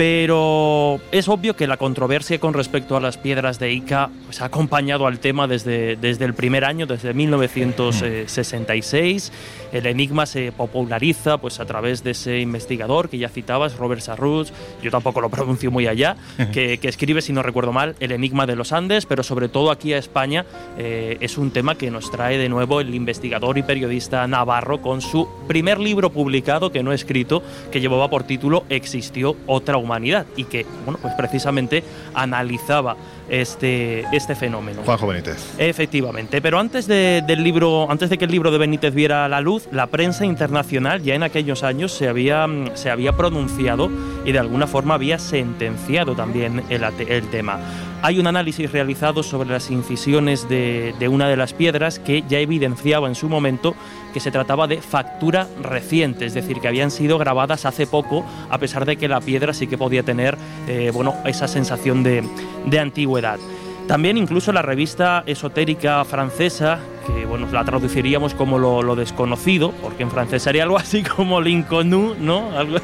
Pero 0.00 0.98
es 1.12 1.28
obvio 1.28 1.54
que 1.56 1.66
la 1.66 1.76
controversia 1.76 2.40
con 2.40 2.54
respecto 2.54 2.96
a 2.96 3.00
las 3.00 3.18
piedras 3.18 3.58
de 3.58 3.70
Ica 3.70 4.08
pues, 4.24 4.40
ha 4.40 4.46
acompañado 4.46 5.06
al 5.06 5.18
tema 5.18 5.46
desde, 5.46 5.96
desde 5.96 6.24
el 6.24 6.32
primer 6.32 6.64
año, 6.64 6.86
desde 6.86 7.12
1966. 7.12 9.30
El 9.72 9.86
enigma 9.86 10.26
se 10.26 10.52
populariza 10.52 11.38
pues, 11.38 11.60
a 11.60 11.66
través 11.66 12.02
de 12.02 12.12
ese 12.12 12.40
investigador 12.40 13.08
que 13.08 13.18
ya 13.18 13.28
citabas, 13.28 13.76
Robert 13.76 14.00
Sarrus, 14.00 14.52
yo 14.82 14.90
tampoco 14.90 15.20
lo 15.20 15.28
pronuncio 15.28 15.70
muy 15.70 15.86
allá, 15.86 16.16
que, 16.52 16.78
que, 16.78 16.88
escribe, 16.88 17.20
si 17.20 17.32
no 17.32 17.42
recuerdo 17.42 17.72
mal, 17.72 17.94
El 18.00 18.12
enigma 18.12 18.46
de 18.46 18.56
los 18.56 18.72
Andes, 18.72 19.06
pero 19.06 19.22
sobre 19.22 19.48
todo 19.48 19.70
aquí 19.70 19.92
a 19.92 19.98
España 19.98 20.46
eh, 20.78 21.18
es 21.20 21.36
un 21.36 21.50
tema 21.50 21.74
que 21.74 21.90
nos 21.90 22.10
trae 22.10 22.38
de 22.38 22.48
nuevo 22.48 22.80
el 22.80 22.94
investigador 22.94 23.58
y 23.58 23.62
periodista 23.62 24.26
Navarro 24.26 24.80
con 24.80 25.00
su 25.00 25.28
primer 25.46 25.78
libro 25.78 26.10
publicado, 26.10 26.72
que 26.72 26.82
no 26.82 26.92
he 26.92 26.94
escrito, 26.94 27.42
que 27.70 27.80
llevaba 27.80 28.08
por 28.08 28.24
título 28.24 28.64
Existió 28.70 29.36
otra 29.46 29.76
humanidad 29.76 29.90
humanidad 29.90 30.26
y 30.36 30.44
que, 30.44 30.64
bueno, 30.84 30.98
pues 31.02 31.14
precisamente 31.14 31.82
analizaba 32.14 32.96
este, 33.30 34.04
este 34.12 34.34
fenómeno. 34.34 34.82
Juanjo 34.84 35.06
Benítez. 35.06 35.54
Efectivamente, 35.58 36.42
pero 36.42 36.58
antes 36.58 36.86
de, 36.86 37.22
del 37.26 37.42
libro, 37.42 37.90
antes 37.90 38.10
de 38.10 38.18
que 38.18 38.24
el 38.24 38.30
libro 38.30 38.50
de 38.50 38.58
Benítez 38.58 38.94
viera 38.94 39.28
la 39.28 39.40
luz, 39.40 39.68
la 39.72 39.86
prensa 39.86 40.24
internacional 40.24 41.02
ya 41.02 41.14
en 41.14 41.22
aquellos 41.22 41.62
años 41.62 41.92
se 41.92 42.08
había, 42.08 42.46
se 42.74 42.90
había 42.90 43.12
pronunciado 43.12 43.90
y 44.24 44.32
de 44.32 44.38
alguna 44.38 44.66
forma 44.66 44.94
había 44.94 45.18
sentenciado 45.18 46.14
también 46.14 46.62
el, 46.68 46.84
el 47.08 47.30
tema. 47.30 47.58
Hay 48.02 48.18
un 48.18 48.26
análisis 48.26 48.72
realizado 48.72 49.22
sobre 49.22 49.50
las 49.50 49.70
incisiones 49.70 50.48
de, 50.48 50.94
de, 50.98 51.08
una 51.08 51.28
de 51.28 51.36
las 51.36 51.52
piedras 51.52 51.98
que 51.98 52.24
ya 52.28 52.38
evidenciaba 52.38 53.08
en 53.08 53.14
su 53.14 53.28
momento 53.28 53.74
que 54.14 54.20
se 54.20 54.30
trataba 54.30 54.66
de 54.66 54.80
factura 54.80 55.46
reciente, 55.62 56.24
es 56.24 56.32
decir, 56.32 56.60
que 56.60 56.68
habían 56.68 56.90
sido 56.90 57.18
grabadas 57.18 57.66
hace 57.66 57.86
poco, 57.86 58.24
a 58.48 58.56
pesar 58.58 58.86
de 58.86 58.96
que 58.96 59.06
la 59.06 59.20
piedra 59.20 59.52
sí 59.52 59.66
que 59.66 59.76
podía 59.76 60.02
tener 60.02 60.38
eh, 60.66 60.90
bueno, 60.94 61.14
esa 61.26 61.46
sensación 61.46 62.02
de, 62.02 62.24
de 62.64 62.78
antigüedad. 62.78 63.38
También 63.86 64.16
incluso 64.16 64.52
la 64.52 64.62
revista 64.62 65.24
esotérica 65.26 66.04
francesa 66.04 66.78
que 67.06 67.26
bueno, 67.26 67.48
la 67.52 67.64
traduciríamos 67.64 68.34
como 68.34 68.58
lo, 68.58 68.94
desconocido, 68.94 69.72
porque 69.82 70.04
en 70.04 70.10
francés 70.10 70.42
sería 70.42 70.62
algo 70.62 70.78
así 70.78 71.02
como 71.02 71.40
l'inconnu, 71.40 72.14
¿no? 72.18 72.56
Algo 72.56 72.78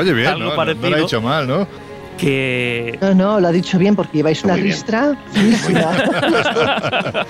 oye, 0.00 0.12
bien, 0.12 0.38
no, 0.38 0.54
no, 0.54 0.64
lo 0.64 0.96
ha 0.96 1.00
dicho 1.00 1.22
mal, 1.22 1.46
¿no? 1.46 1.89
No, 3.00 3.14
no, 3.14 3.40
lo 3.40 3.48
ha 3.48 3.52
dicho 3.52 3.78
bien 3.78 3.96
porque 3.96 4.18
lleváis 4.18 4.44
una 4.44 4.56
ristra 4.56 5.16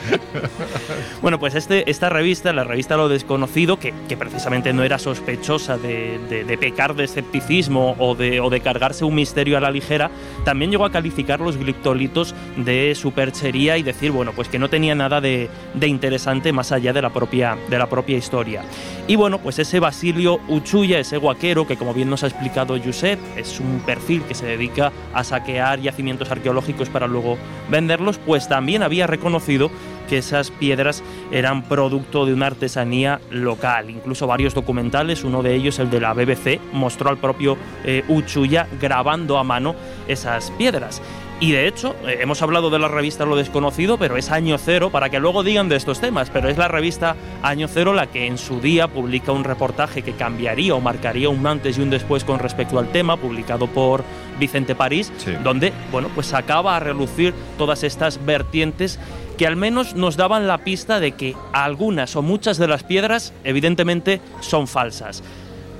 bueno, 1.22 1.38
pues 1.38 1.54
este, 1.54 1.88
esta 1.90 2.08
revista, 2.08 2.52
la 2.52 2.64
revista 2.64 2.96
Lo 2.96 3.08
Desconocido, 3.08 3.78
que, 3.78 3.92
precisamente 4.18 4.72
no 4.72 4.82
era 4.82 4.98
sospechosa 4.98 5.78
de, 5.78 6.58
pecar 6.60 6.94
de 6.94 7.04
escepticismo 7.04 7.94
o 7.98 8.14
de, 8.14 8.40
o 8.40 8.50
de 8.50 8.60
cargarse 8.60 9.04
un 9.04 9.14
misterio 9.14 9.56
a 9.56 9.60
la 9.60 9.70
ligera, 9.70 10.10
también 10.44 10.70
llegó 10.70 10.84
a 10.84 10.90
calificar 10.90 11.40
los 11.40 11.56
gliptolitos 11.56 12.34
de 12.56 12.94
superchería 12.94 13.78
y 13.78 13.82
decir, 13.82 14.10
bueno, 14.10 14.32
pues 14.34 14.48
que 14.48 14.58
no 14.58 14.68
tenía 14.68 14.94
nada 14.94 15.20
de, 15.20 15.48
interesante 15.82 16.52
más 16.52 16.72
allá 16.72 16.92
de 16.92 17.02
la, 17.02 17.10
propia, 17.10 17.56
de 17.68 17.78
la 17.78 17.88
propia 17.88 18.16
historia. 18.16 18.62
Y 19.06 19.16
bueno, 19.16 19.38
pues 19.38 19.58
ese 19.58 19.80
Basilio 19.80 20.40
Uchuya, 20.48 20.98
ese 20.98 21.16
guaquero, 21.16 21.66
que 21.66 21.76
como 21.76 21.94
bien 21.94 22.10
nos 22.10 22.24
ha 22.24 22.26
explicado 22.28 22.76
Josep, 22.82 23.18
es 23.36 23.60
un 23.60 23.80
perfil 23.80 24.22
que 24.22 24.34
se 24.34 24.46
dedica 24.46 24.79
a 24.82 25.24
saquear 25.24 25.80
yacimientos 25.80 26.30
arqueológicos 26.30 26.88
para 26.88 27.06
luego 27.06 27.36
venderlos, 27.68 28.18
pues 28.18 28.48
también 28.48 28.82
había 28.82 29.06
reconocido 29.06 29.70
que 30.08 30.18
esas 30.18 30.50
piedras 30.50 31.04
eran 31.30 31.62
producto 31.62 32.26
de 32.26 32.34
una 32.34 32.48
artesanía 32.48 33.20
local. 33.30 33.90
Incluso 33.90 34.26
varios 34.26 34.54
documentales, 34.54 35.22
uno 35.22 35.42
de 35.42 35.54
ellos, 35.54 35.78
el 35.78 35.88
de 35.88 36.00
la 36.00 36.14
BBC, 36.14 36.60
mostró 36.72 37.10
al 37.10 37.18
propio 37.18 37.56
eh, 37.84 38.04
Uchuya 38.08 38.66
grabando 38.80 39.38
a 39.38 39.44
mano 39.44 39.76
esas 40.08 40.50
piedras. 40.52 41.00
Y 41.40 41.52
de 41.52 41.66
hecho, 41.66 41.96
eh, 42.06 42.18
hemos 42.20 42.42
hablado 42.42 42.68
de 42.68 42.78
la 42.78 42.88
revista 42.88 43.24
Lo 43.24 43.34
Desconocido, 43.34 43.96
pero 43.96 44.18
es 44.18 44.30
Año 44.30 44.58
Cero, 44.58 44.90
para 44.90 45.08
que 45.08 45.18
luego 45.18 45.42
digan 45.42 45.70
de 45.70 45.76
estos 45.76 45.98
temas, 45.98 46.28
pero 46.28 46.50
es 46.50 46.58
la 46.58 46.68
revista 46.68 47.16
Año 47.42 47.66
Cero 47.66 47.94
la 47.94 48.08
que 48.08 48.26
en 48.26 48.36
su 48.36 48.60
día 48.60 48.88
publica 48.88 49.32
un 49.32 49.44
reportaje 49.44 50.02
que 50.02 50.12
cambiaría 50.12 50.74
o 50.74 50.80
marcaría 50.80 51.30
un 51.30 51.46
antes 51.46 51.78
y 51.78 51.80
un 51.80 51.88
después 51.88 52.24
con 52.24 52.40
respecto 52.40 52.78
al 52.78 52.92
tema, 52.92 53.16
publicado 53.16 53.68
por 53.68 54.04
Vicente 54.38 54.74
París, 54.74 55.10
donde, 55.42 55.72
bueno, 55.90 56.10
pues 56.14 56.26
sacaba 56.26 56.76
a 56.76 56.80
relucir 56.80 57.32
todas 57.56 57.84
estas 57.84 58.24
vertientes 58.26 58.98
que 59.38 59.46
al 59.46 59.56
menos 59.56 59.94
nos 59.94 60.18
daban 60.18 60.46
la 60.46 60.58
pista 60.58 61.00
de 61.00 61.12
que 61.12 61.34
algunas 61.54 62.16
o 62.16 62.20
muchas 62.20 62.58
de 62.58 62.68
las 62.68 62.84
piedras 62.84 63.32
evidentemente 63.44 64.20
son 64.40 64.68
falsas. 64.68 65.22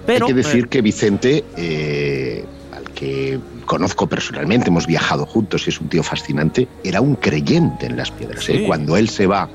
Pero, 0.07 0.25
Hay 0.25 0.33
que 0.33 0.37
decir 0.37 0.69
que 0.69 0.81
Vicente, 0.81 1.45
eh, 1.59 2.47
que 2.95 3.38
conozco 3.66 4.07
personalmente, 4.07 4.68
hemos 4.68 4.86
viajado 4.86 5.26
juntos 5.26 5.66
y 5.66 5.70
es 5.70 5.80
un 5.80 5.88
tío 5.88 6.03
fascinante, 6.03 6.68
era 6.84 7.01
un 7.01 7.16
creyente 7.16 7.86
en 7.86 7.97
las 7.97 8.11
piedras. 8.11 8.49
¿eh? 8.49 8.64
Cuando 8.66 8.97
él 8.97 9.09
se 9.09 9.26
va 9.26 9.49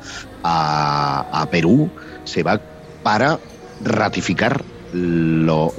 a, 0.44 1.48
Perú, 1.52 1.90
se 2.24 2.44
va 2.44 2.60
para 3.04 3.40
ratificar 3.84 4.64
lo, 4.94 5.74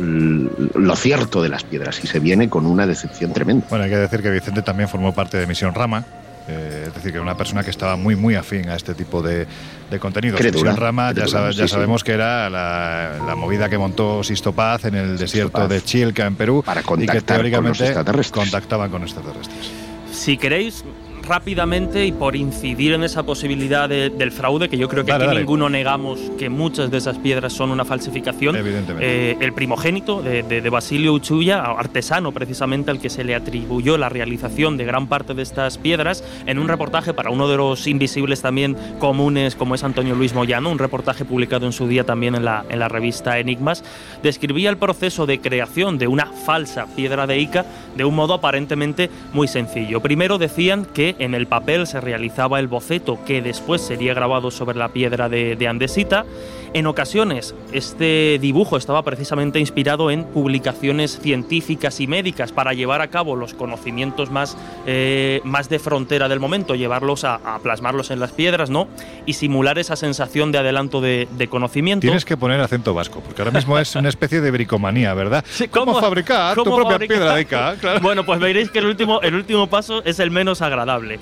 cierto 0.97 1.43
de 1.43 1.49
las 1.49 1.65
piedras 1.65 2.03
y 2.03 2.07
se 2.07 2.21
viene 2.21 2.49
con 2.49 2.67
una 2.67 2.87
decepción 2.87 3.33
tremenda. 3.33 3.67
Bueno, 3.71 3.85
hay 3.85 3.91
que 3.91 3.97
decir 3.97 4.23
que 4.23 4.31
Vicente 4.31 4.63
también 4.63 4.89
formó 4.89 5.15
parte 5.15 5.39
de 5.39 5.47
Misión 5.47 5.75
Rama, 5.75 6.05
eh, 6.49 6.85
es 6.87 6.95
decir, 6.95 7.11
que 7.11 7.17
era 7.17 7.23
una 7.23 7.37
persona 7.37 7.63
que 7.65 7.71
estaba 7.71 7.97
muy, 7.97 8.17
muy 8.17 8.35
afín 8.35 8.69
a 8.69 8.77
este 8.77 8.95
tipo 8.95 9.23
de, 9.23 9.47
de 9.91 9.99
contenidos. 9.99 10.41
Misión 10.41 10.77
Rama, 10.77 11.13
ya, 11.13 11.27
ya 11.51 11.69
sabemos 11.69 12.05
que 12.05 12.13
era 12.13 12.49
la, 12.49 13.35
movida 13.37 13.69
que 13.69 13.79
montó 13.79 14.23
Sisto 14.23 14.53
Paz 14.53 14.85
en 14.85 14.95
el 14.95 15.19
desierto 15.19 15.69
de 15.69 15.83
Chilca, 15.83 16.27
en 16.27 16.37
Perú, 16.37 16.63
para 16.65 16.83
y 16.83 17.07
que 17.07 17.21
teóricamente 17.21 17.95
contactaban 18.31 18.91
con 18.91 19.03
extraterrestres. 19.03 19.71
Si 20.13 20.37
queréis, 20.37 20.85
rápidamente 21.27 22.07
y 22.07 22.13
por 22.13 22.37
incidir 22.37 22.93
en 22.93 23.05
esa 23.05 23.25
posibilidad 23.25 23.89
del 23.89 24.33
fraude, 24.33 24.69
que 24.69 24.79
yo 24.79 24.89
creo 24.89 25.05
que 25.05 25.13
aquí 25.13 25.27
ninguno 25.27 25.69
negamos 25.69 26.19
que 26.39 26.49
muchas 26.49 26.91
de 26.91 26.99
esas 26.99 27.19
piedras 27.19 27.53
son 27.53 27.71
una 27.71 27.85
falsificación. 27.85 28.57
Eh, 29.01 29.37
el 29.41 29.53
primogénito 29.53 30.23
de, 30.23 30.71
Basilio 30.71 31.13
Uchuya, 31.13 31.63
artesano 31.63 32.33
precisamente 32.33 32.91
al 32.91 33.01
que 33.01 33.09
se 33.09 33.25
le 33.25 33.35
atribuyó 33.35 33.97
la 33.99 34.09
realización 34.09 34.77
de 34.77 34.85
gran 34.85 35.07
parte 35.07 35.35
de 35.35 35.43
estas 35.43 35.79
piedras, 35.79 36.25
en 36.47 36.59
un 36.59 36.69
reportaje 36.69 37.15
para 37.15 37.31
uno 37.31 37.49
de 37.49 37.57
los 37.57 37.87
invisibles 37.87 38.43
también 38.43 38.77
comunes 38.99 39.55
como 39.55 39.75
es 39.75 39.85
Antonio 39.85 40.15
Luis 40.15 40.35
Moyano, 40.35 40.71
un 40.71 40.79
reportaje 40.79 41.25
publicado 41.25 41.67
en 41.67 41.73
su 41.73 41.89
día 41.89 42.05
también 42.05 42.35
en 42.35 42.45
la, 42.45 42.65
en 42.69 42.79
la 42.79 42.89
revista 42.89 43.39
Enigmas, 43.39 43.85
describía 44.23 44.71
el 44.71 44.77
proceso 44.77 45.27
de 45.27 45.41
creación 45.41 45.99
de 45.99 46.07
una 46.07 46.27
falsa 46.27 46.87
piedra 46.95 47.27
de 47.27 47.39
Ica 47.39 47.65
de 47.97 48.05
un 48.05 48.15
modo 48.15 48.35
aparentemente 48.35 49.11
muy 49.33 49.49
sencillo. 49.49 50.01
Primero 50.01 50.39
decían 50.39 50.85
que 50.85 51.16
en 51.19 51.35
el 51.35 51.47
papel 51.47 51.87
se 51.87 52.01
realizaba 52.01 52.59
el 52.59 52.69
boceto 52.69 53.19
que 53.25 53.43
después 53.43 53.81
sería 53.81 54.15
grabado 54.15 54.51
sobre 54.51 54.79
la 54.79 54.89
piedra 54.89 55.29
de, 55.29 55.67
Andesita. 55.69 56.25
En 56.73 56.87
ocasiones 56.87 57.55
este 57.73 58.39
dibujo 58.41 58.77
estaba 58.77 59.03
precisamente 59.03 59.59
inspirado 59.59 60.11
en 60.11 60.25
publicaciones 60.25 61.19
científicas 61.21 62.01
y 62.01 62.07
médicas 62.07 62.53
para 62.53 62.73
llevar 62.73 63.01
a 63.01 63.09
cabo 63.09 63.37
los 63.37 63.55
conocimientos 63.55 64.31
más, 64.31 64.57
eh, 64.87 65.41
más 65.45 65.69
de 65.69 65.79
frontera 65.79 66.29
del 66.29 66.41
momento, 66.41 66.75
llevarlos 66.75 67.25
a, 67.25 67.39
plasmarlos 67.63 68.11
en 68.11 68.21
las 68.21 68.33
piedras, 68.33 68.71
¿no? 68.71 68.89
Y 69.25 69.35
simular 69.35 69.79
esa 69.79 69.97
sensación 69.97 70.53
de 70.53 70.59
adelanto 70.59 71.01
de, 71.01 71.27
conocimiento. 71.51 72.03
Tienes 72.03 72.25
que 72.25 72.37
poner 72.37 72.61
acento 72.61 72.93
vasco, 72.93 73.21
porque 73.21 73.43
ahora 73.43 73.53
mismo 73.53 73.79
es 73.79 73.95
una 73.95 74.09
especie 74.09 74.41
de 74.41 74.51
bricomanía, 74.51 75.15
¿verdad? 75.15 75.45
¿Cómo, 75.71 76.01
fabricar 76.01 76.57
tu 76.57 76.65
propia 76.65 76.99
piedra 76.99 77.35
de 77.35 77.43
Ica? 77.43 77.77
Bueno, 78.03 78.25
pues 78.25 78.41
veréis 78.41 78.71
que 78.71 78.79
el 78.79 78.87
último, 78.87 79.21
el 79.23 79.35
último 79.35 79.69
paso 79.69 80.03
es 80.05 80.19
el 80.19 80.31
menos 80.31 80.61
agradable. 80.63 81.19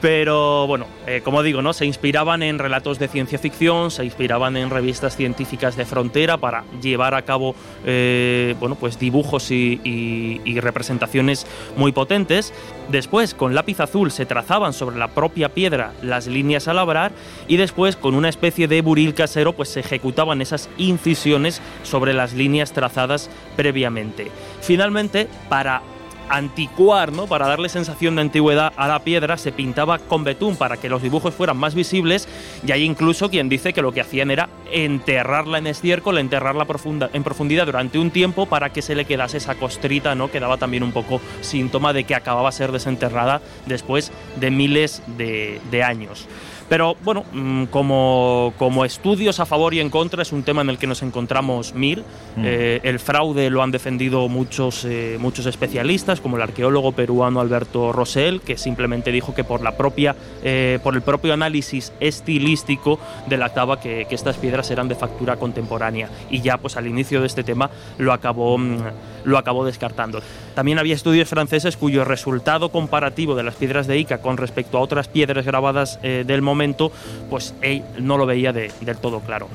Pero 0.00 0.66
bueno, 0.66 0.86
eh, 1.06 1.22
como 1.24 1.42
digo, 1.42 1.62
¿no? 1.62 1.72
se 1.72 1.86
inspiraban 1.86 2.42
en 2.42 2.58
relatos 2.58 2.98
de 2.98 3.08
ciencia 3.08 3.38
ficción, 3.38 3.90
se 3.90 4.04
inspiraban 4.04 4.56
en 4.56 4.68
revistas 4.68 5.16
científicas 5.16 5.76
de 5.76 5.86
frontera 5.86 6.36
para 6.36 6.64
llevar 6.82 7.14
a 7.14 7.22
cabo 7.22 7.54
eh, 7.84 8.54
bueno, 8.60 8.74
pues 8.74 8.98
dibujos 8.98 9.50
y, 9.50 10.40
representaciones 10.60 11.46
muy 11.76 11.92
potentes. 11.92 12.52
Después, 12.88 13.34
con 13.34 13.54
lápiz 13.54 13.80
azul, 13.80 14.10
se 14.10 14.26
trazaban 14.26 14.72
sobre 14.72 14.96
la 14.96 15.08
propia 15.08 15.48
piedra 15.48 15.92
las 16.02 16.26
líneas 16.26 16.68
a 16.68 16.74
labrar 16.74 17.12
y 17.48 17.56
después, 17.56 17.96
con 17.96 18.14
una 18.14 18.28
especie 18.28 18.68
de 18.68 18.82
buril 18.82 19.14
casero, 19.14 19.52
pues 19.54 19.70
se 19.70 19.80
ejecutaban 19.80 20.40
esas 20.40 20.68
incisiones 20.76 21.60
sobre 21.82 22.12
las 22.12 22.32
líneas 22.32 22.72
trazadas 22.72 23.30
previamente. 23.56 24.30
Finalmente, 24.60 25.28
para 25.48 25.82
anticuar, 26.28 27.12
¿no? 27.12 27.26
Para 27.26 27.46
darle 27.46 27.68
sensación 27.68 28.16
de 28.16 28.22
antigüedad 28.22 28.72
a 28.76 28.88
la 28.88 29.00
piedra, 29.00 29.36
se 29.36 29.52
pintaba 29.52 29.98
con 29.98 30.24
betún 30.24 30.56
para 30.56 30.76
que 30.76 30.88
los 30.88 31.02
dibujos 31.02 31.34
fueran 31.34 31.56
más 31.56 31.74
visibles 31.74 32.28
y 32.66 32.72
hay 32.72 32.82
incluso 32.82 33.30
quien 33.30 33.48
dice 33.48 33.72
que 33.72 33.82
lo 33.82 33.92
que 33.92 34.00
hacían 34.00 34.30
era 34.30 34.48
enterrarla 34.72 35.58
en 35.58 35.66
estiércol, 35.66 36.18
enterrarla 36.18 36.66
en 37.12 37.22
profundidad 37.22 37.66
durante 37.66 37.98
un 37.98 38.10
tiempo 38.10 38.46
para 38.46 38.70
que 38.70 38.82
se 38.82 38.94
le 38.94 39.04
quedase 39.04 39.38
esa 39.38 39.54
costrita, 39.54 40.14
¿no? 40.14 40.30
Que 40.30 40.40
daba 40.40 40.56
también 40.56 40.82
un 40.82 40.92
poco 40.92 41.20
síntoma 41.40 41.92
de 41.92 42.04
que 42.04 42.14
acababa 42.14 42.48
a 42.48 42.52
ser 42.52 42.72
desenterrada 42.72 43.40
después 43.66 44.12
de 44.36 44.50
miles 44.50 45.02
de, 45.16 45.60
de 45.70 45.82
años. 45.82 46.26
Pero 46.68 46.96
bueno, 47.04 47.24
mm, 47.32 47.64
como, 47.66 48.52
como, 48.58 48.84
estudios 48.84 49.38
a 49.40 49.46
favor 49.46 49.72
y 49.74 49.80
en 49.80 49.90
contra 49.90 50.22
es 50.22 50.32
un 50.32 50.42
tema 50.42 50.62
en 50.62 50.70
el 50.70 50.78
que 50.78 50.86
nos 50.86 51.02
encontramos 51.02 51.74
mil. 51.74 52.00
Mm. 52.36 52.42
Eh, 52.44 52.80
el 52.82 52.98
fraude 52.98 53.50
lo 53.50 53.62
han 53.62 53.70
defendido 53.70 54.28
muchos, 54.28 54.84
eh, 54.84 55.16
muchos 55.20 55.46
especialistas, 55.46 56.20
como 56.20 56.36
el 56.36 56.42
arqueólogo 56.42 56.92
peruano 56.92 57.40
Alberto 57.40 57.92
Rosell, 57.92 58.40
que 58.40 58.58
simplemente 58.58 59.12
dijo 59.12 59.34
que 59.34 59.44
por, 59.44 59.62
la 59.62 59.76
propia, 59.76 60.16
eh, 60.42 60.80
por 60.82 60.94
el 60.94 61.02
propio 61.02 61.32
análisis 61.32 61.92
estilístico 62.00 62.98
delataba 63.28 63.80
que, 63.80 64.06
que 64.08 64.14
estas 64.14 64.36
piedras 64.36 64.70
eran 64.70 64.88
de 64.88 64.96
factura 64.96 65.36
contemporánea. 65.36 66.10
Y 66.30 66.40
ya 66.40 66.58
pues 66.58 66.76
al 66.76 66.86
inicio 66.88 67.20
de 67.20 67.28
este 67.28 67.44
tema 67.44 67.70
lo 67.98 68.12
acabó, 68.12 68.58
mm, 68.58 68.78
lo 69.26 69.38
acabó 69.38 69.64
descartando. 69.64 70.22
También 70.54 70.78
había 70.78 70.94
estudios 70.94 71.28
franceses 71.28 71.76
cuyo 71.76 72.04
resultado 72.04 72.70
comparativo 72.70 73.34
de 73.34 73.42
las 73.42 73.54
piedras 73.54 73.86
de 73.86 73.98
Ica 73.98 74.18
con 74.18 74.38
respecto 74.38 74.78
a 74.78 74.80
otras 74.80 75.08
piedras 75.08 75.44
grabadas 75.44 76.00
del 76.02 76.42
momento 76.42 76.56
momento, 76.56 76.90
pues 77.28 77.54
él 77.60 77.84
no 78.00 78.16
lo 78.16 78.24
veía 78.24 78.52
del 78.52 78.96
todo 79.00 79.20
claro. 79.20 79.48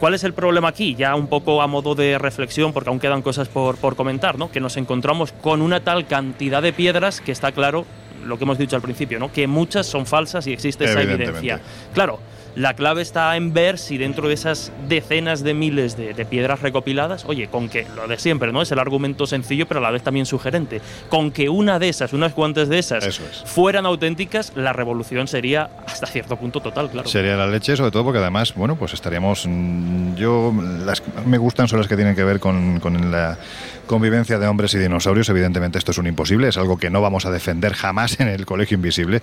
¿Cuál 0.00 0.14
es 0.14 0.24
el 0.24 0.32
problema 0.32 0.68
aquí? 0.68 0.94
Ya 0.94 1.14
un 1.14 1.26
poco 1.26 1.60
a 1.60 1.66
modo 1.66 1.94
de 1.94 2.16
reflexión, 2.16 2.72
porque 2.72 2.88
aún 2.88 2.98
quedan 2.98 3.20
cosas 3.20 3.48
por, 3.48 3.76
por 3.76 3.96
comentar, 3.96 4.38
¿no? 4.38 4.50
Que 4.50 4.58
nos 4.58 4.78
encontramos 4.78 5.32
con 5.32 5.60
una 5.60 5.80
tal 5.80 6.06
cantidad 6.06 6.62
de 6.62 6.72
piedras 6.72 7.20
que 7.20 7.32
está 7.32 7.52
claro 7.52 7.84
lo 8.24 8.38
que 8.38 8.44
hemos 8.44 8.56
dicho 8.56 8.76
al 8.76 8.82
principio, 8.82 9.18
¿no? 9.18 9.30
Que 9.30 9.46
muchas 9.46 9.86
son 9.86 10.06
falsas 10.06 10.46
y 10.46 10.54
existe 10.54 10.86
esa 10.86 11.02
evidencia. 11.02 11.60
Claro, 11.92 12.18
la 12.56 12.74
clave 12.74 13.02
está 13.02 13.36
en 13.36 13.52
ver 13.52 13.78
si 13.78 13.98
dentro 13.98 14.28
de 14.28 14.34
esas 14.34 14.72
decenas 14.88 15.42
de 15.42 15.54
miles 15.54 15.96
de, 15.96 16.14
piedras 16.24 16.60
recopiladas, 16.60 17.24
oye, 17.24 17.48
con 17.48 17.68
que 17.68 17.86
lo 17.96 18.06
de 18.06 18.18
siempre, 18.18 18.52
¿no? 18.52 18.62
Es 18.62 18.70
el 18.72 18.78
argumento 18.78 19.26
sencillo, 19.26 19.66
pero 19.66 19.78
a 19.78 19.82
la 19.82 19.90
vez 19.90 20.02
también 20.02 20.26
sugerente. 20.26 20.80
Con 21.08 21.30
que 21.30 21.48
una 21.48 21.78
de 21.78 21.88
esas, 21.88 22.12
unas 22.12 22.32
cuantas 22.32 22.68
de 22.68 22.78
esas, 22.78 23.20
fueran 23.46 23.86
auténticas, 23.86 24.52
la 24.54 24.72
revolución 24.72 25.28
sería 25.28 25.70
hasta 25.86 26.06
cierto 26.06 26.36
punto 26.36 26.60
total, 26.60 26.90
claro. 26.90 27.08
Sería 27.08 27.36
la 27.36 27.46
leche, 27.46 27.76
sobre 27.76 27.90
todo 27.90 28.04
porque 28.04 28.18
además, 28.18 28.54
bueno, 28.54 28.76
pues 28.76 28.94
estaríamos. 28.94 29.46
Mm, 29.46 30.14
yo, 30.16 30.52
las 30.84 31.02
me 31.26 31.38
gustan 31.38 31.68
son 31.68 31.78
las 31.78 31.88
que 31.88 31.96
tienen 31.96 32.14
que 32.14 32.24
ver 32.24 32.40
con, 32.40 32.80
con 32.80 33.10
la 33.10 33.38
convivencia 33.86 34.38
de 34.38 34.46
hombres 34.46 34.74
y 34.74 34.78
dinosaurios. 34.78 35.28
Evidentemente, 35.28 35.78
esto 35.78 35.90
es 35.92 35.98
un 35.98 36.06
imposible, 36.06 36.48
es 36.48 36.56
algo 36.56 36.76
que 36.78 36.90
no 36.90 37.00
vamos 37.00 37.26
a 37.26 37.30
defender 37.30 37.74
jamás 37.74 38.20
en 38.20 38.28
el 38.28 38.46
Colegio 38.46 38.76
Invisible 38.76 39.22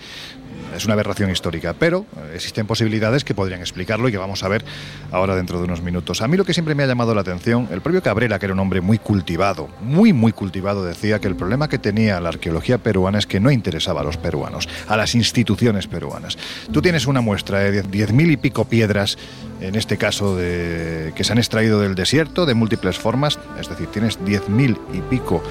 es 0.76 0.86
una 0.86 0.94
aberración 0.94 1.30
histórica, 1.30 1.74
pero 1.74 2.06
eh, 2.18 2.34
existen 2.36 2.68
posibilidades 2.68 3.24
que 3.24 3.34
podrían 3.34 3.62
explicarlo 3.62 4.10
y 4.10 4.12
que 4.12 4.18
vamos 4.18 4.44
a 4.44 4.48
ver 4.48 4.64
ahora 5.12 5.36
dentro 5.36 5.58
de 5.60 5.66
unos 5.66 5.82
minutos. 5.82 6.22
A 6.22 6.28
mí 6.28 6.38
lo 6.38 6.46
que 6.46 6.54
siempre 6.54 6.76
me 6.76 6.84
ha 6.84 6.88
llamado 6.88 7.14
la 7.16 7.22
atención, 7.22 7.68
el 7.72 7.82
propio 7.82 8.02
Cabrera, 8.02 8.40
que 8.40 8.46
era 8.46 8.54
un 8.54 8.60
hombre 8.60 8.82
muy 8.82 8.98
cultivado, 8.98 9.70
muy, 9.82 10.14
muy 10.14 10.32
cultivado, 10.32 10.84
decía 10.84 11.20
que 11.20 11.28
el 11.28 11.36
problema 11.36 11.70
que 11.70 11.78
tenía 11.78 12.20
la 12.20 12.30
arqueología 12.30 12.78
peruana 12.78 13.20
es 13.20 13.28
que 13.28 13.40
no 13.40 13.52
interesaba 13.52 14.02
a 14.02 14.04
los 14.04 14.18
peruanos, 14.18 14.68
a 14.88 14.98
las 14.98 15.16
instituciones 15.16 15.88
peruanas. 15.88 16.38
Tú 16.72 16.82
tienes 16.82 17.08
una 17.08 17.22
muestra 17.22 17.60
de 17.60 17.84
diez 17.84 18.12
mil 18.12 18.32
y 18.32 18.38
pico 18.38 18.66
piedras, 18.66 19.18
en 19.62 19.76
este 19.76 19.98
caso 19.98 20.36
de, 20.36 21.14
que 21.16 21.24
se 21.24 21.32
han 21.32 21.38
extraído 21.38 21.80
del 21.80 21.96
desierto, 21.96 22.46
de 22.46 22.54
múltiples 22.54 22.98
formas, 22.98 23.40
es 23.60 23.70
decir, 23.70 23.88
tienes 23.88 24.24
diez 24.24 24.48
mil 24.50 24.78
y 24.94 25.02
pico 25.02 25.42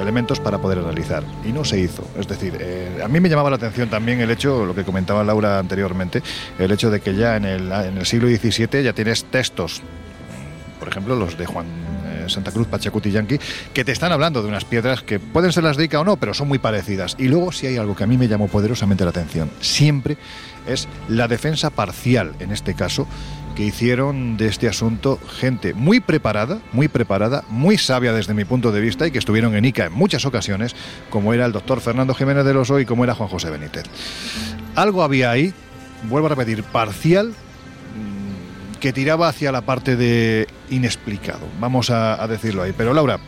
elementos 0.00 0.40
para 0.40 0.58
poder 0.58 0.78
analizar. 0.78 1.24
Y 1.44 1.52
no 1.52 1.64
se 1.64 1.78
hizo. 1.78 2.06
Es 2.18 2.26
decir, 2.26 2.56
eh, 2.58 3.00
a 3.02 3.08
mí 3.08 3.20
me 3.20 3.28
llamaba 3.28 3.50
la 3.50 3.56
atención 3.56 3.88
también 3.88 4.20
el 4.20 4.30
hecho, 4.30 4.64
lo 4.64 4.74
que 4.74 4.84
comentaba 4.84 5.24
Laura 5.24 5.58
anteriormente, 5.58 6.22
el 6.58 6.70
hecho 6.72 6.90
de 6.90 7.00
que 7.00 7.14
ya 7.14 7.36
en 7.36 7.44
el, 7.44 7.72
en 7.72 7.98
el 7.98 8.06
siglo 8.06 8.28
XVII 8.28 8.82
ya 8.82 8.92
tienes 8.92 9.24
textos, 9.24 9.82
por 10.78 10.88
ejemplo, 10.88 11.14
los 11.14 11.36
de 11.36 11.46
Juan 11.46 11.66
eh, 12.06 12.24
Santa 12.28 12.50
Cruz, 12.50 12.66
Pachacuti 12.66 13.10
Yankee, 13.10 13.38
que 13.72 13.84
te 13.84 13.92
están 13.92 14.12
hablando 14.12 14.42
de 14.42 14.48
unas 14.48 14.64
piedras 14.64 15.02
que 15.02 15.20
pueden 15.20 15.52
ser 15.52 15.64
las 15.64 15.76
de 15.76 15.84
Ica 15.84 16.00
o 16.00 16.04
no, 16.04 16.16
pero 16.16 16.34
son 16.34 16.48
muy 16.48 16.58
parecidas. 16.58 17.16
Y 17.18 17.28
luego 17.28 17.52
si 17.52 17.66
hay 17.66 17.76
algo 17.76 17.94
que 17.94 18.04
a 18.04 18.06
mí 18.06 18.16
me 18.16 18.28
llamó 18.28 18.48
poderosamente 18.48 19.04
la 19.04 19.10
atención, 19.10 19.50
siempre 19.60 20.16
es 20.66 20.88
la 21.08 21.28
defensa 21.28 21.70
parcial, 21.70 22.34
en 22.40 22.52
este 22.52 22.74
caso, 22.74 23.06
que 23.54 23.64
hicieron 23.64 24.36
de 24.36 24.46
este 24.46 24.68
asunto 24.68 25.18
gente 25.38 25.74
muy 25.74 26.00
preparada, 26.00 26.60
muy 26.72 26.88
preparada, 26.88 27.44
muy 27.48 27.78
sabia 27.78 28.12
desde 28.12 28.34
mi 28.34 28.44
punto 28.44 28.72
de 28.72 28.80
vista 28.80 29.06
y 29.06 29.10
que 29.10 29.18
estuvieron 29.18 29.54
en 29.54 29.64
ICA 29.64 29.86
en 29.86 29.92
muchas 29.92 30.24
ocasiones, 30.24 30.74
como 31.10 31.34
era 31.34 31.46
el 31.46 31.52
doctor 31.52 31.80
Fernando 31.80 32.14
Jiménez 32.14 32.44
de 32.44 32.52
Oso 32.52 32.80
y 32.80 32.86
como 32.86 33.04
era 33.04 33.14
Juan 33.14 33.28
José 33.28 33.50
Benítez. 33.50 33.84
Algo 34.76 35.02
había 35.02 35.30
ahí, 35.30 35.52
vuelvo 36.04 36.26
a 36.26 36.30
repetir, 36.30 36.62
parcial, 36.62 37.28
mm, 37.28 38.78
que 38.78 38.92
tiraba 38.92 39.28
hacia 39.28 39.52
la 39.52 39.62
parte 39.62 39.96
de 39.96 40.46
inexplicado, 40.70 41.46
vamos 41.58 41.90
a, 41.90 42.22
a 42.22 42.28
decirlo 42.28 42.62
ahí. 42.62 42.72
Pero 42.76 42.94
Laura, 42.94 43.18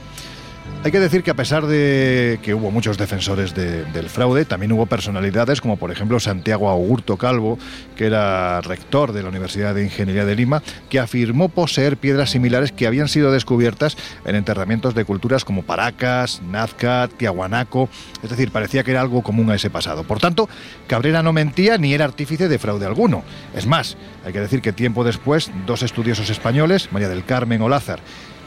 hay 0.84 0.90
que 0.90 0.98
decir 0.98 1.22
que 1.22 1.30
a 1.30 1.34
pesar 1.34 1.66
de 1.66 2.40
que 2.42 2.54
hubo 2.54 2.72
muchos 2.72 2.98
defensores 2.98 3.54
del 3.54 4.08
fraude, 4.08 4.44
también 4.44 4.72
hubo 4.72 4.86
personalidades 4.86 5.60
como 5.60 5.76
por 5.76 5.92
ejemplo 5.92 6.18
Santiago 6.18 6.68
Augusto 6.68 7.16
Calvo, 7.16 7.56
que 7.94 8.06
era 8.06 8.60
rector 8.62 9.12
de 9.12 9.22
la 9.22 9.28
Universidad 9.28 9.76
de 9.76 9.84
Ingeniería 9.84 10.24
de 10.24 10.34
Lima, 10.34 10.60
que 10.90 10.98
afirmó 10.98 11.50
poseer 11.50 11.98
piedras 11.98 12.30
similares 12.30 12.72
que 12.72 12.88
habían 12.88 13.06
sido 13.06 13.30
descubiertas 13.30 13.96
en 14.24 14.34
enterramientos 14.34 14.96
de 14.96 15.04
culturas 15.04 15.44
como 15.44 15.62
Paracas, 15.62 16.42
Nazca, 16.42 17.08
Tiahuanaco, 17.16 17.88
es 18.20 18.30
decir, 18.30 18.50
parecía 18.50 18.82
que 18.82 18.90
era 18.90 19.02
algo 19.02 19.22
común 19.22 19.50
a 19.50 19.54
ese 19.54 19.70
pasado. 19.70 20.02
Por 20.02 20.18
tanto, 20.18 20.48
Cabrera 20.88 21.22
no 21.22 21.32
mentía 21.32 21.78
ni 21.78 21.94
era 21.94 22.06
artífice 22.06 22.48
de 22.48 22.58
fraude 22.58 22.86
alguno. 22.86 23.22
Es 23.54 23.66
más, 23.66 23.96
hay 24.26 24.32
que 24.32 24.40
decir 24.40 24.60
que 24.60 24.72
tiempo 24.72 25.04
después, 25.04 25.52
dos 25.64 25.84
estudiosos 25.84 26.28
españoles, 26.28 26.88
María 26.90 27.08
del 27.08 27.24
Carmen 27.24 27.62
Olázar 27.62 28.00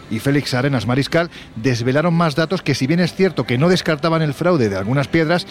y 0.10 0.20
Félix 0.20 0.54
Arenas 0.54 0.88
Mariscal 0.88 1.30
desvelaron 1.56 2.14
más 2.14 2.36
datos 2.36 2.62
que 2.62 2.76
si 2.76 2.88
bien 2.88 3.00
es 3.00 3.14
cierto 3.14 3.46
que 3.46 3.58
no 3.58 3.70
descartaban 3.70 4.22
el 4.22 4.34
fraude 4.34 4.70
de 4.70 4.78
algunas 4.78 5.08
piedras, 5.08 5.46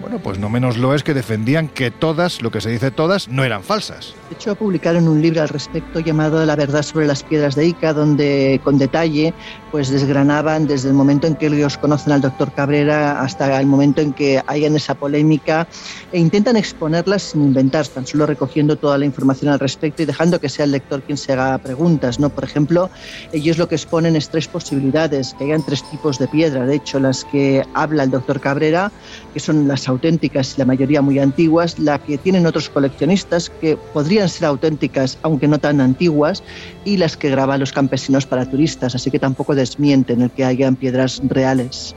bueno, 0.00 0.18
pues 0.18 0.38
no 0.38 0.48
menos 0.48 0.76
lo 0.76 0.94
es 0.94 1.02
que 1.02 1.14
defendían 1.14 1.68
que 1.68 1.90
todas, 1.90 2.42
lo 2.42 2.50
que 2.50 2.60
se 2.60 2.70
dice 2.70 2.90
todas, 2.90 3.28
no 3.28 3.44
eran 3.44 3.62
falsas. 3.62 4.14
De 4.28 4.36
hecho, 4.36 4.54
publicaron 4.54 5.08
un 5.08 5.22
libro 5.22 5.42
al 5.42 5.48
respecto 5.48 6.00
llamado 6.00 6.44
La 6.44 6.56
verdad 6.56 6.82
sobre 6.82 7.06
las 7.06 7.22
piedras 7.22 7.54
de 7.54 7.66
Ica, 7.66 7.92
donde 7.92 8.60
con 8.64 8.78
detalle 8.78 9.34
pues 9.70 9.90
desgranaban 9.90 10.68
desde 10.68 10.88
el 10.88 10.94
momento 10.94 11.26
en 11.26 11.34
que 11.34 11.46
ellos 11.46 11.78
conocen 11.78 12.12
al 12.12 12.20
doctor 12.20 12.52
Cabrera 12.52 13.20
hasta 13.20 13.60
el 13.60 13.66
momento 13.66 14.00
en 14.00 14.12
que 14.12 14.40
hayan 14.46 14.76
esa 14.76 14.94
polémica 14.94 15.66
e 16.12 16.20
intentan 16.20 16.56
exponerlas 16.56 17.22
sin 17.22 17.42
inventar, 17.42 17.86
tan 17.88 18.06
solo 18.06 18.24
recogiendo 18.26 18.76
toda 18.76 18.98
la 18.98 19.04
información 19.04 19.50
al 19.52 19.58
respecto 19.58 20.02
y 20.02 20.06
dejando 20.06 20.40
que 20.40 20.48
sea 20.48 20.64
el 20.64 20.70
lector 20.70 21.02
quien 21.02 21.18
se 21.18 21.32
haga 21.32 21.58
preguntas. 21.58 22.20
¿no? 22.20 22.28
Por 22.28 22.44
ejemplo, 22.44 22.88
ellos 23.32 23.58
lo 23.58 23.68
que 23.68 23.74
exponen 23.74 24.14
es 24.14 24.28
tres 24.28 24.46
posibilidades, 24.46 25.34
que 25.34 25.44
hayan 25.44 25.64
tres 25.64 25.82
tipos 25.90 26.18
de 26.20 26.28
piedra. 26.28 26.66
De 26.66 26.76
hecho, 26.76 27.00
las 27.00 27.24
que 27.24 27.66
habla 27.74 28.04
el 28.04 28.12
doctor 28.12 28.40
Cabrera, 28.40 28.92
que 29.32 29.40
son 29.40 29.66
las 29.66 29.83
auténticas 29.88 30.58
la 30.58 30.64
mayoría 30.64 31.02
muy 31.02 31.18
antiguas, 31.18 31.78
la 31.78 31.98
que 31.98 32.18
tienen 32.18 32.46
otros 32.46 32.68
coleccionistas 32.68 33.50
que 33.50 33.76
podrían 33.92 34.28
ser 34.28 34.46
auténticas 34.46 35.18
aunque 35.22 35.48
no 35.48 35.58
tan 35.58 35.80
antiguas 35.80 36.42
y 36.84 36.96
las 36.96 37.16
que 37.16 37.30
graban 37.30 37.60
los 37.60 37.72
campesinos 37.72 38.26
para 38.26 38.48
turistas, 38.48 38.94
así 38.94 39.10
que 39.10 39.18
tampoco 39.18 39.54
desmienten 39.54 40.22
el 40.22 40.30
que 40.30 40.44
hayan 40.44 40.76
piedras 40.76 41.20
reales. 41.24 41.94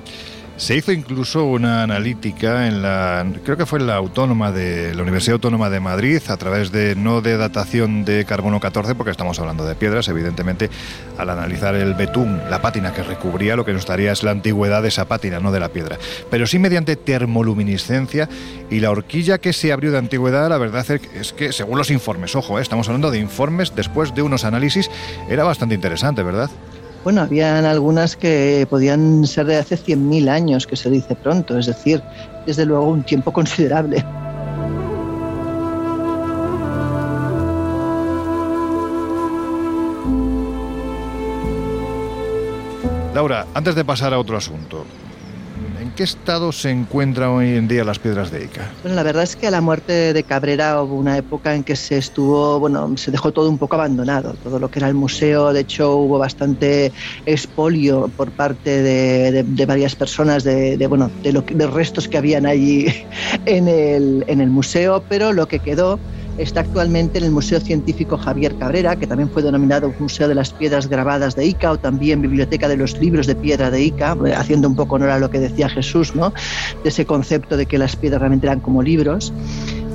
Se 0.57 0.75
hizo 0.75 0.91
incluso 0.91 1.45
una 1.45 1.83
analítica 1.83 2.67
en 2.67 2.81
la, 2.81 3.23
creo 3.43 3.57
que 3.57 3.67
fue 3.67 3.77
en 3.77 3.85
la 3.85 3.95
Autónoma 3.95 4.51
de 4.51 4.95
la 4.95 5.03
Universidad 5.03 5.35
Autónoma 5.35 5.69
de 5.69 5.79
Madrid, 5.79 6.19
a 6.29 6.35
través 6.35 6.71
de 6.71 6.95
no 6.95 7.21
de 7.21 7.37
datación 7.37 8.05
de 8.05 8.25
carbono 8.25 8.59
14, 8.59 8.95
porque 8.95 9.11
estamos 9.11 9.37
hablando 9.39 9.65
de 9.65 9.75
piedras, 9.75 10.07
evidentemente, 10.07 10.71
al 11.15 11.29
analizar 11.29 11.75
el 11.75 11.93
betún, 11.93 12.41
la 12.49 12.59
pátina 12.59 12.91
que 12.91 13.03
recubría, 13.03 13.55
lo 13.55 13.65
que 13.65 13.73
nos 13.73 13.85
daría 13.85 14.11
es 14.11 14.23
la 14.23 14.31
antigüedad 14.31 14.81
de 14.81 14.87
esa 14.87 15.07
pátina, 15.07 15.39
no 15.39 15.51
de 15.51 15.59
la 15.59 15.69
piedra, 15.69 15.99
pero 16.31 16.47
sí 16.47 16.57
mediante 16.57 16.95
termoluminiscencia 16.95 18.27
y 18.71 18.79
la 18.79 18.89
horquilla 18.89 19.37
que 19.37 19.53
se 19.53 19.71
abrió 19.71 19.91
de 19.91 19.99
antigüedad, 19.99 20.49
la 20.49 20.57
verdad 20.57 20.89
es 20.89 21.33
que 21.33 21.53
según 21.53 21.77
los 21.77 21.91
informes, 21.91 22.35
ojo, 22.35 22.57
eh, 22.57 22.63
estamos 22.63 22.87
hablando 22.87 23.11
de 23.11 23.19
informes 23.19 23.75
después 23.75 24.15
de 24.15 24.23
unos 24.23 24.43
análisis, 24.43 24.89
era 25.29 25.43
bastante 25.43 25.75
interesante, 25.75 26.23
¿verdad? 26.23 26.49
Bueno, 27.07 27.21
habían 27.21 27.63
algunas 27.63 28.17
que 28.17 28.67
podían 28.69 29.25
ser 29.25 29.45
de 29.45 29.55
hace 29.55 29.77
100.000 29.77 30.27
años, 30.27 30.67
que 30.67 30.75
se 30.75 30.89
dice 30.89 31.15
pronto, 31.15 31.57
es 31.57 31.67
decir, 31.67 32.03
desde 32.45 32.65
luego 32.65 32.89
un 32.89 33.01
tiempo 33.01 33.31
considerable. 33.31 34.03
Laura, 43.13 43.47
antes 43.53 43.73
de 43.73 43.85
pasar 43.85 44.13
a 44.13 44.19
otro 44.19 44.35
asunto, 44.35 44.85
qué 45.97 46.03
estado 46.03 46.51
se 46.51 46.69
encuentran 46.69 47.29
hoy 47.31 47.55
en 47.55 47.67
día 47.67 47.83
las 47.83 47.97
piedras 47.97 48.29
de 48.29 48.43
Ica? 48.43 48.71
Bueno, 48.83 48.95
la 48.95 49.01
verdad 49.01 49.23
es 49.23 49.35
que 49.35 49.47
a 49.47 49.51
la 49.51 49.61
muerte 49.61 50.13
de 50.13 50.23
Cabrera 50.23 50.83
hubo 50.83 50.95
una 50.95 51.17
época 51.17 51.55
en 51.55 51.63
que 51.63 51.75
se 51.75 51.97
estuvo, 51.97 52.59
bueno, 52.59 52.95
se 52.97 53.09
dejó 53.09 53.33
todo 53.33 53.49
un 53.49 53.57
poco 53.57 53.77
abandonado, 53.77 54.35
todo 54.43 54.59
lo 54.59 54.69
que 54.69 54.77
era 54.77 54.89
el 54.89 54.93
museo, 54.93 55.51
de 55.53 55.61
hecho 55.61 55.95
hubo 55.95 56.19
bastante 56.19 56.91
expolio 57.25 58.11
por 58.15 58.29
parte 58.29 58.83
de, 58.83 59.65
varias 59.65 59.95
personas 59.95 60.43
de, 60.43 60.85
bueno, 60.85 61.09
de, 61.23 61.33
lo, 61.33 61.41
de 61.41 61.65
restos 61.65 62.07
que 62.07 62.19
habían 62.19 62.45
allí 62.45 62.85
en 63.47 63.67
el, 63.67 64.23
en 64.27 64.39
el 64.39 64.51
museo, 64.51 65.03
pero 65.09 65.33
lo 65.33 65.47
que 65.47 65.57
quedó 65.57 65.99
Está 66.37 66.61
actualmente 66.61 67.17
en 67.17 67.23
el 67.25 67.31
Museo 67.31 67.59
Científico 67.59 68.17
Javier 68.17 68.55
Cabrera, 68.57 68.95
que 68.95 69.07
también 69.07 69.29
fue 69.29 69.41
denominado 69.41 69.93
Museo 69.99 70.27
de 70.27 70.35
las 70.35 70.53
Piedras 70.53 70.87
Grabadas 70.87 71.35
de 71.35 71.45
Ica 71.45 71.71
o 71.71 71.77
también 71.77 72.21
Biblioteca 72.21 72.67
de 72.67 72.77
los 72.77 72.97
Libros 72.99 73.25
de 73.25 73.35
Piedra 73.35 73.71
de 73.71 73.81
Ica, 73.81 74.15
eh, 74.25 74.33
haciendo 74.33 74.67
un 74.67 74.75
poco 74.75 74.95
honor 74.95 75.09
a 75.09 75.19
lo 75.19 75.29
que 75.29 75.39
decía 75.39 75.67
Jesús, 75.67 76.15
¿no? 76.15 76.33
de 76.83 76.89
ese 76.89 77.05
concepto 77.05 77.57
de 77.57 77.65
que 77.65 77.77
las 77.77 77.95
piedras 77.95 78.21
realmente 78.21 78.47
eran 78.47 78.59
como 78.59 78.83
libros. 78.83 79.33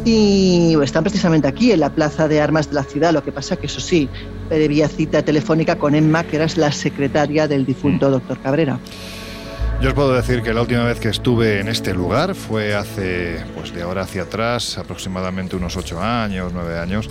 Y 0.05 0.77
están 0.83 1.05
precisamente 1.05 1.47
aquí, 1.47 1.71
en 1.71 1.79
la 1.79 1.91
plaza 1.91 2.27
de 2.27 2.41
armas 2.41 2.69
de 2.69 2.75
la 2.75 2.83
ciudad. 2.83 3.13
Lo 3.13 3.23
que 3.23 3.31
pasa 3.31 3.57
que, 3.57 3.67
eso 3.67 3.81
sí, 3.81 4.09
previa 4.49 4.89
cita 4.89 5.23
telefónica 5.23 5.77
con 5.77 5.95
Emma, 5.95 6.25
que 6.25 6.37
era 6.37 6.47
la 6.57 6.73
secretaria 6.73 7.47
del 7.47 7.65
difunto 7.65 8.09
mm. 8.09 8.13
doctor 8.13 8.39
Cabrera. 8.41 8.81
Yo 9.83 9.89
os 9.89 9.95
puedo 9.95 10.15
decir 10.15 10.43
que 10.43 10.55
la 10.55 10.61
última 10.61 10.85
vez 10.85 11.01
que 11.01 11.09
estuve 11.09 11.59
en 11.59 11.67
este 11.67 11.93
lugar 11.93 12.37
fue 12.37 12.73
hace, 12.73 13.45
pues 13.57 13.75
de 13.75 13.83
ahora 13.83 14.03
hacia 14.03 14.23
atrás, 14.23 14.79
aproximadamente 14.79 15.57
unos 15.57 15.77
ocho 15.77 16.01
años, 16.01 16.53
nueve 16.55 16.79
años. 16.79 17.11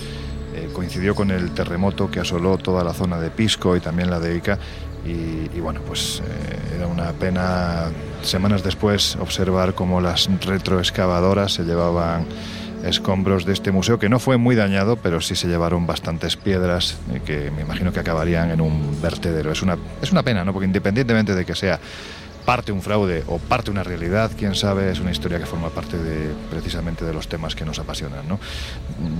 Eh, 0.56 0.70
coincidió 0.72 1.14
con 1.14 1.32
el 1.32 1.52
terremoto 1.52 2.10
que 2.10 2.22
asoló 2.22 2.58
toda 2.58 2.86
la 2.86 2.94
zona 2.94 3.20
de 3.20 3.30
Pisco 3.30 3.76
y 3.76 3.82
también 3.82 4.10
la 4.10 4.22
de 4.22 4.38
Ica. 4.38 4.58
Y, 5.06 5.60
bueno, 5.60 5.82
pues 5.86 6.24
eh, 6.26 6.78
era 6.78 6.88
una 6.88 7.12
pena 7.12 7.90
semanas 8.22 8.64
después 8.64 9.18
observar 9.18 9.74
cómo 9.74 10.00
las 10.00 10.30
retroexcavadoras 10.46 11.52
se 11.52 11.64
llevaban 11.64 12.26
escombros 12.86 13.46
de 13.46 13.52
este 13.52 13.74
museo 13.74 14.00
que 14.00 14.08
no 14.08 14.18
fue 14.18 14.38
muy 14.38 14.56
dañado, 14.56 14.96
pero 14.96 15.20
sí 15.20 15.36
se 15.36 15.50
llevaron 15.50 15.86
bastantes 15.88 16.38
piedras 16.38 16.98
eh, 17.14 17.20
que 17.26 17.52
me 17.52 17.64
imagino 17.64 17.92
que 17.92 18.00
acabarían 18.00 18.50
en 18.50 18.62
un 18.62 19.02
vertedero. 19.02 19.52
Es 19.52 19.62
una, 19.62 19.78
es 20.02 20.14
una 20.14 20.24
pena, 20.24 20.46
¿no? 20.46 20.54
Porque 20.54 20.68
independientemente 20.68 21.36
de 21.36 21.44
que 21.44 21.54
sea 21.54 21.82
parte 22.46 22.72
un 22.72 22.82
fraude 22.82 23.24
o 23.28 23.38
parte 23.38 23.72
una 23.72 23.84
realidad, 23.84 24.32
quién 24.38 24.56
sabe, 24.56 24.92
es 24.92 25.00
una 25.00 25.12
historia 25.12 25.40
que 25.40 25.46
forma 25.46 25.70
parte 25.70 25.98
de 25.98 26.34
precisamente 26.50 27.06
de 27.06 27.14
los 27.14 27.28
temas 27.28 27.56
que 27.56 27.66
nos 27.66 27.80
apasionan. 27.80 28.26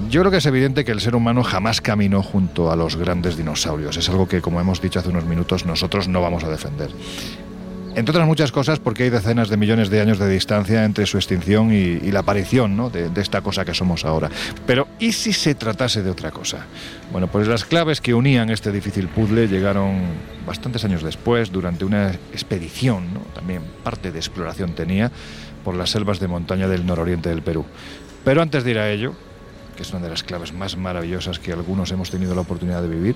Yo 0.10 0.22
creo 0.22 0.32
que 0.32 0.38
es 0.38 0.46
evidente 0.46 0.86
que 0.86 0.92
el 0.92 1.02
ser 1.02 1.16
humano 1.16 1.44
jamás 1.44 1.82
caminó 1.82 2.24
junto 2.24 2.72
a 2.72 2.76
los 2.76 2.96
grandes 2.96 3.38
dinosaurios. 3.38 3.98
Es 3.98 4.10
algo 4.10 4.28
que, 4.28 4.42
como 4.42 4.60
hemos 4.60 4.82
dicho 4.82 5.00
hace 5.00 5.10
unos 5.10 5.26
minutos, 5.26 5.66
nosotros 5.66 6.08
no 6.08 6.22
vamos 6.22 6.44
a 6.44 6.50
defender. 6.50 6.90
Entre 7.94 8.12
otras 8.12 8.26
muchas 8.26 8.54
cosas 8.54 8.80
porque 8.80 9.04
hay 9.04 9.10
decenas 9.10 9.50
de 9.50 9.58
millones 9.58 9.90
de 9.90 10.00
años 10.00 10.18
de 10.18 10.30
distancia 10.30 10.86
entre 10.86 11.06
su 11.06 11.18
extinción 11.18 11.74
y, 11.74 12.00
la 12.12 12.20
aparición 12.20 12.78
¿no? 12.78 12.90
de, 12.90 13.10
esta 13.18 13.42
cosa 13.42 13.66
que 13.66 13.74
somos 13.74 14.06
ahora. 14.06 14.30
Pero 14.66 14.88
¿y 14.98 15.12
si 15.12 15.34
se 15.34 15.56
tratase 15.56 16.02
de 16.02 16.10
otra 16.10 16.32
cosa? 16.32 16.66
Bueno, 17.12 17.28
pues 17.28 17.50
las 17.50 17.66
claves 17.66 18.00
que 18.00 18.14
unían 18.14 18.50
este 18.50 18.72
difícil 18.72 19.10
puzzle 19.10 19.48
llegaron 19.48 20.00
bastantes 20.46 20.86
años 20.86 21.04
después, 21.04 21.52
durante 21.52 21.84
una 21.84 22.12
expedición, 22.12 23.10
también 23.36 23.62
parte 23.84 24.12
de 24.12 24.20
exploración 24.20 24.74
tenía, 24.74 25.12
por 25.66 25.76
las 25.76 25.90
selvas 25.90 26.20
de 26.22 26.30
montaña 26.30 26.70
del 26.70 26.86
nororiente 26.86 27.30
del 27.30 27.42
Perú. 27.42 27.66
Pero 28.24 28.42
antes 28.42 28.64
de 28.64 28.72
ir 28.72 28.80
a 28.80 28.90
ello, 28.90 29.14
que 29.76 29.84
es 29.84 29.92
una 29.92 30.02
de 30.02 30.10
las 30.10 30.24
claves 30.24 30.54
más 30.54 30.78
maravillosas 30.78 31.40
que 31.40 31.52
algunos 31.52 31.92
hemos 31.92 32.10
tenido 32.10 32.36
la 32.36 32.42
oportunidad 32.42 32.82
de 32.82 32.88
vivir, 32.88 33.16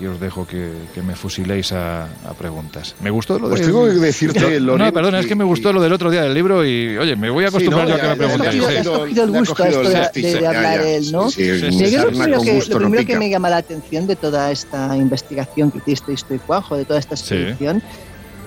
Y 0.00 0.04
aquí 0.04 0.06
os 0.06 0.18
dejo 0.18 0.46
que, 0.46 0.72
me 1.02 1.14
fusiléis 1.14 1.72
a, 1.72 2.08
preguntas. 2.38 2.94
Me 3.02 3.10
gustó 3.10 3.38
lo 3.38 3.50
pues 3.50 3.60
tengo 3.60 3.84
que 3.84 3.92
decirte, 3.92 4.58
No, 4.60 4.78
no 4.78 4.92
perdona, 4.92 5.20
es 5.20 5.26
que 5.26 5.34
me 5.34 5.44
gustó 5.44 5.74
lo 5.74 5.82
del 5.82 5.92
otro 5.92 6.10
día 6.10 6.22
del 6.22 6.32
libro 6.32 6.64
y, 6.64 6.96
oye, 6.96 7.16
me 7.16 7.28
voy 7.28 7.44
a 7.44 7.48
acostumbrar 7.48 7.86
yo 7.86 7.94
a 7.96 8.00
que 8.00 8.08
me 8.08 8.16
preguntéis. 8.16 8.64
Has 8.64 8.88
cogido 8.88 9.24
el 9.24 9.30
gusto 9.30 9.62
esto 9.62 9.90
de, 9.90 10.46
hablar 10.46 10.80
él, 10.80 11.12
¿no? 11.12 11.30
Sí, 11.30 11.44
sí, 11.70 11.96
lo, 11.96 12.78
primero 12.78 13.04
que 13.04 13.18
me 13.18 13.28
llama 13.28 13.50
la 13.50 13.58
atención 13.58 14.06
de 14.06 14.16
toda 14.16 14.50
esta 14.50 14.96
investigación 14.96 15.70
que 15.70 15.78
hicisteis 15.78 16.24
tú 16.24 16.34
y 16.34 16.38
Juanjo, 16.38 16.78
de 16.78 16.86
toda 16.86 16.98
esta 16.98 17.14
expedición, 17.14 17.82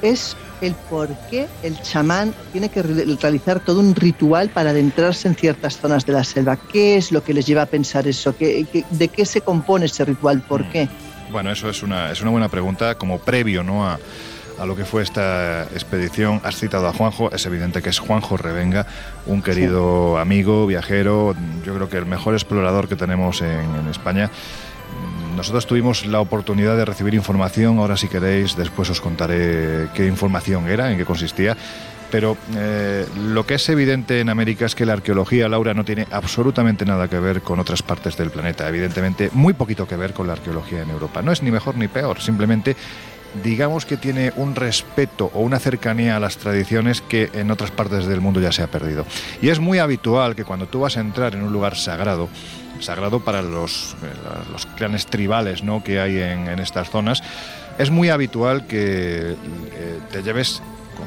es 0.02 0.36
el 0.62 0.74
por 0.90 1.10
qué 1.30 1.48
el 1.62 1.80
chamán 1.82 2.34
tiene 2.52 2.70
que 2.70 2.82
realizar 2.82 3.60
todo 3.60 3.80
un 3.80 3.94
ritual 3.94 4.50
para 4.50 4.72
adentrarse 4.72 5.28
en 5.28 5.36
ciertas 5.36 5.78
zonas 5.78 6.04
de 6.06 6.14
la 6.14 6.24
selva. 6.24 6.58
¿Qué 6.58 6.98
es 6.98 7.12
lo 7.12 7.24
que 7.24 7.34
les 7.34 7.46
lleva 7.46 7.64
a 7.64 7.68
pensar 7.68 8.08
eso? 8.08 8.36
¿Qué, 8.36 8.66
de 8.90 9.08
qué 9.08 9.26
se 9.26 9.42
compone 9.42 9.86
ese 9.86 10.04
ritual? 10.06 10.42
¿Por 10.42 10.64
mm. 10.64 10.72
Bueno, 11.34 11.50
eso 11.50 11.68
es 11.68 11.82
una, 11.82 12.12
es 12.12 12.22
una 12.22 12.30
buena 12.30 12.48
pregunta 12.48 12.94
como 12.94 13.18
previo 13.18 13.64
¿no? 13.64 13.88
a, 13.88 13.98
a 14.60 14.68
lo 14.68 14.76
que 14.76 14.86
fue 14.86 15.02
esta 15.02 15.64
expedición. 15.64 16.40
Has 16.44 16.58
citado 16.58 16.88
a 16.88 16.94
Juanjo, 16.94 17.32
es 17.32 17.44
evidente 17.48 17.82
que 17.82 17.90
es 17.90 17.98
Juanjo 17.98 18.38
Revenga, 18.38 18.86
un 19.26 19.42
querido 19.42 20.20
amigo, 20.20 20.68
viajero, 20.68 21.36
yo 21.66 21.74
creo 21.74 21.90
que 21.90 21.98
el 21.98 22.06
mejor 22.06 22.36
explorador 22.36 22.88
que 22.88 22.96
tenemos 22.96 23.42
en, 23.42 23.88
España. 23.90 24.30
Nosotros 25.36 25.66
tuvimos 25.66 26.06
la 26.06 26.20
oportunidad 26.20 26.78
de 26.78 26.86
recibir 26.86 27.16
información, 27.16 27.80
ahora 27.80 27.98
si 27.98 28.10
queréis 28.10 28.56
después 28.56 28.92
os 28.92 29.02
contaré 29.02 29.90
qué 29.96 30.06
información 30.06 30.68
era, 30.68 30.92
en 30.92 31.00
qué 31.00 31.06
consistía 31.06 31.58
pero 32.14 32.38
eh, 32.56 33.08
lo 33.26 33.44
que 33.44 33.56
es 33.56 33.70
evidente 33.70 34.20
en 34.20 34.30
América 34.30 34.68
es 34.68 34.76
que 34.76 34.86
la 34.86 34.94
arqueología, 34.94 35.50
Laura, 35.50 35.74
no 35.74 35.84
tiene 35.84 36.06
absolutamente 36.12 36.86
nada 36.86 37.08
que 37.08 37.18
ver 37.18 37.42
con 37.42 37.60
otras 37.60 37.82
partes 37.82 38.16
del 38.18 38.30
planeta. 38.30 38.70
Evidentemente, 38.70 39.32
muy 39.34 39.54
poquito 39.54 39.88
que 39.88 39.96
ver 39.96 40.14
con 40.14 40.28
la 40.28 40.34
arqueología 40.34 40.84
en 40.84 40.92
Europa. 40.92 41.24
No 41.24 41.32
es 41.32 41.42
ni 41.42 41.50
mejor 41.50 41.76
ni 41.76 41.88
peor, 41.88 42.22
simplemente 42.22 42.76
digamos 43.44 43.88
que 43.88 43.98
tiene 43.98 44.32
un 44.36 44.54
respeto 44.54 45.32
o 45.34 45.42
una 45.42 45.58
cercanía 45.58 46.16
a 46.16 46.20
las 46.20 46.38
tradiciones 46.38 47.02
que 47.02 47.32
en 47.34 47.50
otras 47.50 47.72
partes 47.72 48.06
del 48.06 48.22
mundo 48.22 48.40
ya 48.40 48.52
se 48.52 48.62
ha 48.62 48.68
perdido. 48.68 49.08
Y 49.42 49.50
es 49.50 49.58
muy 49.58 49.80
habitual 49.80 50.36
que 50.36 50.46
cuando 50.46 50.68
tú 50.68 50.82
vas 50.82 50.98
a 50.98 51.00
entrar 51.00 51.34
en 51.34 51.42
un 51.42 51.52
lugar 51.52 51.76
sagrado, 51.76 52.30
sagrado 52.80 53.22
para 53.22 53.42
los, 53.42 53.96
eh, 54.04 54.52
los 54.52 54.68
clanes 54.68 55.08
tribales 55.08 55.64
¿no? 55.64 55.84
que 55.84 56.00
hay 56.00 56.20
en, 56.20 56.48
en, 56.48 56.60
estas 56.60 56.92
zonas, 56.92 57.24
es 57.80 57.90
muy 57.90 58.10
habitual 58.10 58.68
que 58.68 59.32
eh, 59.32 60.00
te 60.12 60.22
lleves 60.22 60.62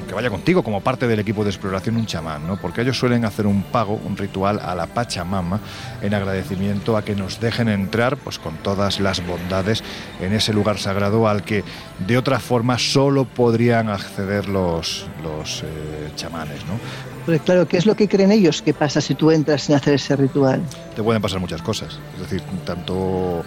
que 0.06 0.14
vaya 0.14 0.30
contigo 0.30 0.62
como 0.62 0.80
parte 0.80 1.06
del 1.06 1.18
equipo 1.18 1.44
de 1.44 1.50
exploración 1.50 1.96
un 1.96 2.06
chamán, 2.06 2.46
¿no? 2.46 2.56
Porque 2.56 2.82
ellos 2.82 2.98
suelen 2.98 3.24
hacer 3.24 3.46
un 3.46 3.62
pago, 3.62 4.00
un 4.04 4.16
ritual 4.16 4.60
a 4.60 4.74
la 4.74 4.86
Pachamama 4.86 5.60
en 6.02 6.14
agradecimiento 6.14 6.96
a 6.96 7.04
que 7.04 7.14
nos 7.14 7.40
dejen 7.40 7.68
entrar, 7.68 8.16
pues 8.16 8.38
con 8.38 8.56
todas 8.58 9.00
las 9.00 9.26
bondades 9.26 9.82
en 10.20 10.32
ese 10.32 10.52
lugar 10.52 10.78
sagrado 10.78 11.28
al 11.28 11.42
que 11.42 11.64
de 12.06 12.18
otra 12.18 12.38
forma 12.38 12.78
solo 12.78 13.24
podrían 13.24 13.88
acceder 13.88 14.48
los, 14.48 15.06
los 15.22 15.62
eh, 15.62 16.10
chamanes, 16.14 16.64
¿no? 16.66 16.78
Pues 17.26 17.40
claro, 17.42 17.66
¿qué 17.66 17.76
es 17.76 17.86
lo 17.86 17.96
que 17.96 18.06
creen 18.08 18.30
ellos 18.30 18.62
que 18.62 18.72
pasa 18.72 19.00
si 19.00 19.16
tú 19.16 19.32
entras 19.32 19.62
sin 19.62 19.74
hacer 19.74 19.94
ese 19.94 20.14
ritual? 20.14 20.62
Te 20.94 21.02
pueden 21.02 21.20
pasar 21.20 21.40
muchas 21.40 21.60
cosas, 21.60 21.98
es 22.14 22.20
decir, 22.20 22.40
tanto 22.64 23.42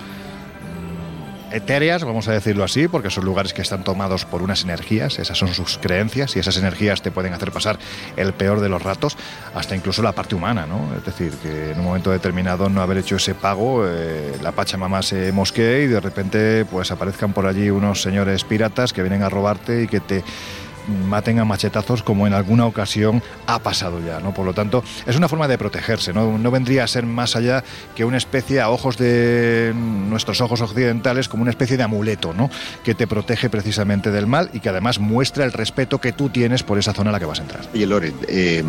etéreas, 1.51 2.03
vamos 2.03 2.27
a 2.27 2.33
decirlo 2.33 2.63
así, 2.63 2.87
porque 2.87 3.09
son 3.09 3.25
lugares 3.25 3.53
que 3.53 3.61
están 3.61 3.83
tomados 3.83 4.25
por 4.25 4.41
unas 4.41 4.63
energías, 4.63 5.19
esas 5.19 5.37
son 5.37 5.53
sus 5.53 5.77
creencias 5.77 6.35
y 6.35 6.39
esas 6.39 6.57
energías 6.57 7.01
te 7.01 7.11
pueden 7.11 7.33
hacer 7.33 7.51
pasar 7.51 7.79
el 8.17 8.33
peor 8.33 8.59
de 8.59 8.69
los 8.69 8.81
ratos, 8.81 9.17
hasta 9.53 9.75
incluso 9.75 10.01
la 10.01 10.11
parte 10.11 10.35
humana, 10.35 10.65
¿no? 10.65 10.95
Es 10.97 11.05
decir, 11.05 11.33
que 11.41 11.71
en 11.71 11.79
un 11.79 11.85
momento 11.85 12.11
determinado 12.11 12.69
no 12.69 12.81
haber 12.81 12.97
hecho 12.97 13.15
ese 13.15 13.35
pago, 13.35 13.83
eh, 13.85 14.37
la 14.41 14.51
Pachamama 14.51 15.01
se 15.01 15.31
mosquee 15.31 15.83
y 15.83 15.87
de 15.87 15.99
repente 15.99 16.65
pues 16.65 16.91
aparezcan 16.91 17.33
por 17.33 17.45
allí 17.45 17.69
unos 17.69 18.01
señores 18.01 18.43
piratas 18.43 18.93
que 18.93 19.01
vienen 19.01 19.23
a 19.23 19.29
robarte 19.29 19.83
y 19.83 19.87
que 19.87 19.99
te 19.99 20.23
maten 20.89 21.39
a 21.39 21.45
machetazos 21.45 22.03
como 22.03 22.27
en 22.27 22.33
alguna 22.33 22.65
ocasión 22.65 23.21
ha 23.47 23.59
pasado 23.59 23.99
ya, 24.05 24.19
¿no? 24.19 24.33
Por 24.33 24.45
lo 24.45 24.53
tanto, 24.53 24.83
es 25.05 25.15
una 25.15 25.27
forma 25.27 25.47
de 25.47 25.57
protegerse, 25.57 26.13
¿no? 26.13 26.37
No 26.37 26.51
vendría 26.51 26.83
a 26.83 26.87
ser 26.87 27.05
más 27.05 27.35
allá 27.35 27.63
que 27.95 28.05
una 28.05 28.17
especie 28.17 28.61
a 28.61 28.69
ojos 28.69 28.97
de 28.97 29.73
nuestros 29.75 30.41
ojos 30.41 30.61
occidentales 30.61 31.29
como 31.29 31.41
una 31.43 31.51
especie 31.51 31.77
de 31.77 31.83
amuleto, 31.83 32.33
¿no? 32.33 32.49
Que 32.83 32.95
te 32.95 33.07
protege 33.07 33.49
precisamente 33.49 34.11
del 34.11 34.27
mal 34.27 34.49
y 34.53 34.59
que 34.59 34.69
además 34.69 34.99
muestra 34.99 35.45
el 35.45 35.51
respeto 35.51 35.99
que 35.99 36.11
tú 36.11 36.29
tienes 36.29 36.63
por 36.63 36.77
esa 36.77 36.93
zona 36.93 37.09
a 37.09 37.13
la 37.13 37.19
que 37.19 37.25
vas 37.25 37.39
a 37.39 37.43
entrar. 37.43 37.61
Oye, 37.73 37.85
Loren, 37.85 38.13
eh, 38.27 38.63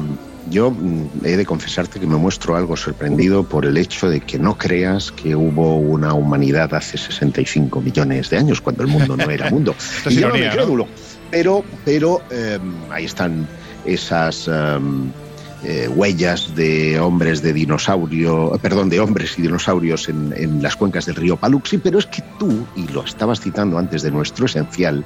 yo 0.49 0.71
mm, 0.71 1.25
he 1.25 1.37
de 1.37 1.47
confesarte 1.47 2.01
que 2.01 2.07
me 2.07 2.17
muestro 2.17 2.57
algo 2.57 2.77
sorprendido 2.77 3.45
por 3.45 3.67
el 3.67 3.77
hecho 3.77 4.09
de 4.09 4.21
que 4.21 4.39
no 4.39 4.57
creas 4.57 5.13
que 5.13 5.35
hubo 5.35 5.77
una 5.77 6.15
humanidad 6.15 6.75
hace 6.75 6.99
65 6.99 7.81
millones 7.81 8.31
de 8.31 8.39
años, 8.39 8.61
cuando 8.61 8.83
el 8.83 8.89
mundo 8.89 9.17
no 9.17 9.31
era 9.31 9.51
mundo. 9.51 9.75
y 10.09 10.15
yo 10.17 10.29
no 10.29 10.35
me 10.35 10.51
crédulo. 10.51 10.89
Pero, 11.31 11.65
pero 11.85 12.23
em, 12.31 12.75
ahí 12.91 13.05
están 13.05 13.47
esas 13.85 14.49
em, 14.49 15.11
eh, 15.63 15.89
huellas 15.89 16.55
de 16.55 16.99
hombres 16.99 17.43
de 17.43 17.53
dinosaurio, 17.53 18.59
perdón, 18.63 18.89
de 18.89 19.01
hombres 19.01 19.39
y 19.39 19.43
dinosaurios 19.43 20.09
en, 20.09 20.33
en, 20.37 20.63
las 20.63 20.77
cuencas 20.77 21.07
del 21.07 21.17
río 21.17 21.37
Paluxi, 21.37 21.79
pero 21.79 21.99
es 21.99 22.07
que 22.07 22.23
tú, 22.39 22.67
y 22.77 22.89
lo 22.89 23.05
estabas 23.05 23.41
citando 23.41 23.79
antes 23.79 24.03
de 24.03 24.11
nuestro 24.11 24.47
esencial, 24.47 25.05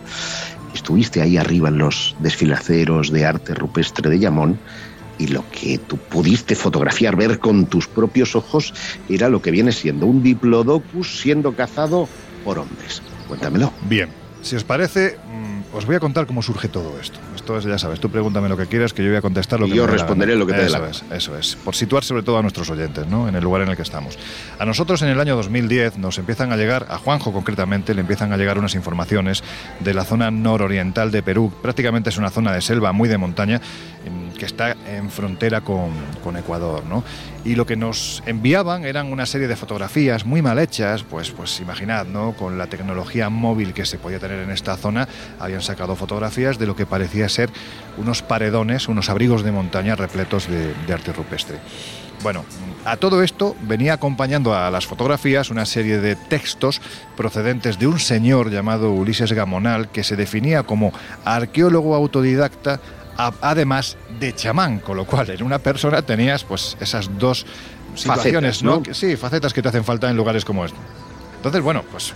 estuviste 0.73 1.21
ahí 1.21 1.37
arriba 1.37 1.69
en 1.69 1.79
los 1.79 2.17
desfilaceros 2.21 3.11
de 3.11 3.27
arte 3.27 3.55
rupestre 3.55 4.11
de 4.11 4.19
Yamón, 4.19 4.59
y 5.19 5.29
lo 5.29 5.45
que 5.51 5.79
tú 5.79 5.97
pudiste 5.97 6.55
fotografiar, 6.55 7.17
ver 7.17 7.39
con 7.39 7.67
tus 7.67 7.87
propios 7.87 8.35
ojos, 8.35 8.75
era 9.09 9.29
lo 9.29 9.41
que 9.41 9.51
viene 9.51 9.73
siendo 9.73 10.07
un 10.07 10.23
diplodocus 10.23 11.21
siendo 11.21 11.55
cazado 11.55 12.09
por 12.45 12.59
hombres. 12.59 13.03
Cuéntamelo. 13.29 13.73
Bien, 13.89 14.09
si 14.43 14.57
os 14.57 14.65
parece, 14.65 15.17
os 15.75 15.87
voy 15.87 15.97
a 15.97 16.01
contar 16.01 16.27
cómo 16.27 16.41
surge 16.41 16.69
todo 16.69 16.99
esto. 17.01 17.19
Esto 17.35 17.59
es, 17.59 17.65
ya 17.65 17.79
sabes, 17.79 17.99
tú 17.99 18.09
pregúntame 18.09 18.49
lo 18.49 18.57
que 18.57 18.67
quieras, 18.67 18.93
que 18.93 19.03
yo 19.03 19.09
voy 19.09 19.19
a 19.19 19.23
contestar 19.23 19.59
lo 19.59 19.67
que 19.67 19.75
yo 19.75 19.87
responderé 19.87 20.37
lo 20.37 20.47
que 20.47 20.53
te 20.53 20.63
dé 20.63 20.71
la 20.71 20.89
es, 20.89 21.05
Eso 21.11 21.37
es, 21.37 21.57
por 21.57 21.75
situar 21.75 22.05
sobre 22.05 22.23
todo 22.23 22.39
a 22.39 22.43
nuestros 22.43 22.71
oyentes, 22.71 23.07
¿no? 23.09 23.29
En 23.29 23.35
el 23.35 23.43
lugar 23.43 23.63
en 23.63 23.69
el 23.69 23.77
que 23.77 23.83
estamos. 23.83 24.19
A 24.59 24.65
nosotros 24.65 25.03
en 25.03 25.09
el 25.09 25.21
año 25.21 25.35
2010 25.37 25.99
nos 25.99 26.19
empiezan 26.19 26.53
a 26.53 26.57
llegar, 26.57 26.87
a 26.89 26.99
Juanjo 26.99 27.33
concretamente, 27.33 27.95
le 27.95 28.01
empiezan 28.01 28.33
a 28.33 28.37
llegar 28.37 28.59
unas 28.59 28.75
informaciones 28.75 29.43
de 29.81 29.95
la 29.95 30.05
zona 30.05 30.31
nororiental 30.31 31.11
de 31.11 31.23
Perú. 31.23 31.53
Prácticamente 31.61 32.11
es 32.11 32.19
una 32.19 32.31
zona 32.31 32.53
de 32.53 32.61
selva 32.61 32.93
muy 32.93 33.09
de 33.09 33.19
montaña 33.19 33.61
que 34.39 34.47
está 34.47 34.77
en 34.87 35.11
frontera 35.11 35.63
con, 35.63 35.91
con 36.23 36.37
Ecuador, 36.37 36.85
¿no? 36.87 37.03
Y 37.45 37.55
lo 37.55 37.67
que 37.67 37.77
nos 37.77 38.23
enviaban 38.27 38.85
eran 38.85 39.13
una 39.13 39.27
serie 39.27 39.49
de 39.49 39.57
fotografías 39.57 40.25
muy 40.25 40.43
mal 40.43 40.59
hechas, 40.59 41.03
pues, 41.03 41.31
pues 41.31 41.61
imaginad, 41.61 42.07
¿no? 42.07 42.33
Con 42.33 42.57
la 42.57 42.67
tecnología 42.67 43.29
móvil 43.29 43.75
que 43.75 43.85
se 43.85 43.99
podía 43.99 44.19
tener 44.19 44.41
en 44.41 44.51
esta 44.51 44.77
zona, 44.77 45.09
habían 45.39 45.61
sacado 45.61 45.95
fotografías 45.97 46.59
de 46.59 46.67
lo 46.67 46.75
que 46.75 46.87
parecía 46.87 47.29
ser 47.29 47.51
unos 47.99 48.23
paredones, 48.23 48.89
unos 48.89 49.11
abrigos 49.11 49.43
de 49.43 49.53
montaña 49.53 49.95
repletos 49.95 50.49
de, 50.49 50.75
de 50.87 50.93
arte 50.93 51.13
rupestre. 51.13 51.59
Bueno, 52.23 52.45
a 52.87 52.97
todo 52.97 53.23
esto 53.23 53.55
venía 53.63 53.93
acompañando 53.93 54.55
a 54.55 54.71
las 54.71 54.87
fotografías 54.87 55.51
una 55.51 55.67
serie 55.67 55.99
de 55.99 56.17
textos 56.17 56.81
procedentes 57.17 57.79
de 57.79 57.87
un 57.87 57.99
señor 57.99 58.51
llamado 58.51 58.93
Ulises 58.93 59.33
Gamonal 59.33 59.91
que 59.91 60.05
se 60.05 60.17
definía 60.17 60.63
como 60.63 60.93
arqueólogo 61.27 61.95
autodidacta 61.95 62.81
además 63.17 63.97
de 64.19 64.35
chamán, 64.35 64.79
con 64.79 64.97
lo 64.97 65.07
cual 65.07 65.31
en 65.31 65.43
una 65.43 65.59
persona 65.59 66.03
tenías 66.03 66.45
pues 66.45 66.77
esas 66.81 67.19
dos 67.19 67.47
situaciones, 67.95 68.63
¿no? 68.63 68.83
sí, 68.93 69.17
facetas 69.17 69.53
que 69.53 69.63
te 69.63 69.69
hacen 69.69 69.85
falta 69.85 70.11
en 70.11 70.17
lugares 70.17 70.45
como 70.45 70.65
este. 70.65 70.79
Entonces, 71.37 71.63
bueno, 71.63 71.85
pues 71.91 72.15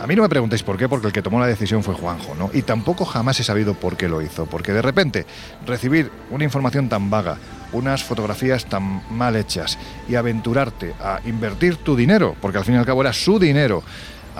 a 0.00 0.06
mí 0.06 0.14
no 0.14 0.22
me 0.22 0.28
preguntéis 0.28 0.62
por 0.62 0.76
qué, 0.76 0.88
porque 0.88 1.08
el 1.08 1.12
que 1.12 1.22
tomó 1.22 1.40
la 1.40 1.46
decisión 1.46 1.82
fue 1.82 1.94
Juanjo, 1.94 2.34
¿no? 2.34 2.50
Y 2.52 2.62
tampoco 2.62 3.04
jamás 3.04 3.40
he 3.40 3.44
sabido 3.44 3.74
por 3.74 3.96
qué 3.96 4.08
lo 4.08 4.22
hizo, 4.22 4.46
porque 4.46 4.72
de 4.72 4.82
repente 4.82 5.26
recibir 5.66 6.10
una 6.30 6.44
información 6.44 6.88
tan 6.88 7.10
vaga, 7.10 7.38
unas 7.72 8.04
fotografías 8.04 8.64
tan 8.66 9.02
mal 9.10 9.36
hechas 9.36 9.78
y 10.08 10.14
aventurarte 10.14 10.94
a 11.00 11.20
invertir 11.24 11.76
tu 11.76 11.96
dinero, 11.96 12.36
porque 12.40 12.58
al 12.58 12.64
fin 12.64 12.74
y 12.74 12.78
al 12.78 12.86
cabo 12.86 13.00
era 13.00 13.12
su 13.12 13.38
dinero, 13.38 13.82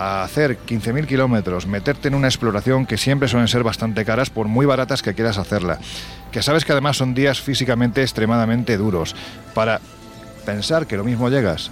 a 0.01 0.23
hacer 0.23 0.57
15.000 0.65 1.05
kilómetros, 1.07 1.67
meterte 1.67 2.07
en 2.07 2.15
una 2.15 2.29
exploración 2.29 2.85
que 2.85 2.97
siempre 2.97 3.27
suelen 3.27 3.49
ser 3.49 3.63
bastante 3.63 4.05
caras 4.05 4.29
por 4.29 4.47
muy 4.47 4.65
baratas 4.65 5.01
que 5.01 5.13
quieras 5.13 5.37
hacerla, 5.37 5.77
que 6.31 6.41
sabes 6.41 6.63
que 6.63 6.71
además 6.71 6.95
son 6.95 7.13
días 7.13 7.41
físicamente 7.41 8.01
extremadamente 8.01 8.77
duros, 8.77 9.13
para 9.53 9.81
pensar 10.45 10.87
que 10.87 10.95
lo 10.95 11.03
mismo 11.03 11.27
llegas 11.29 11.69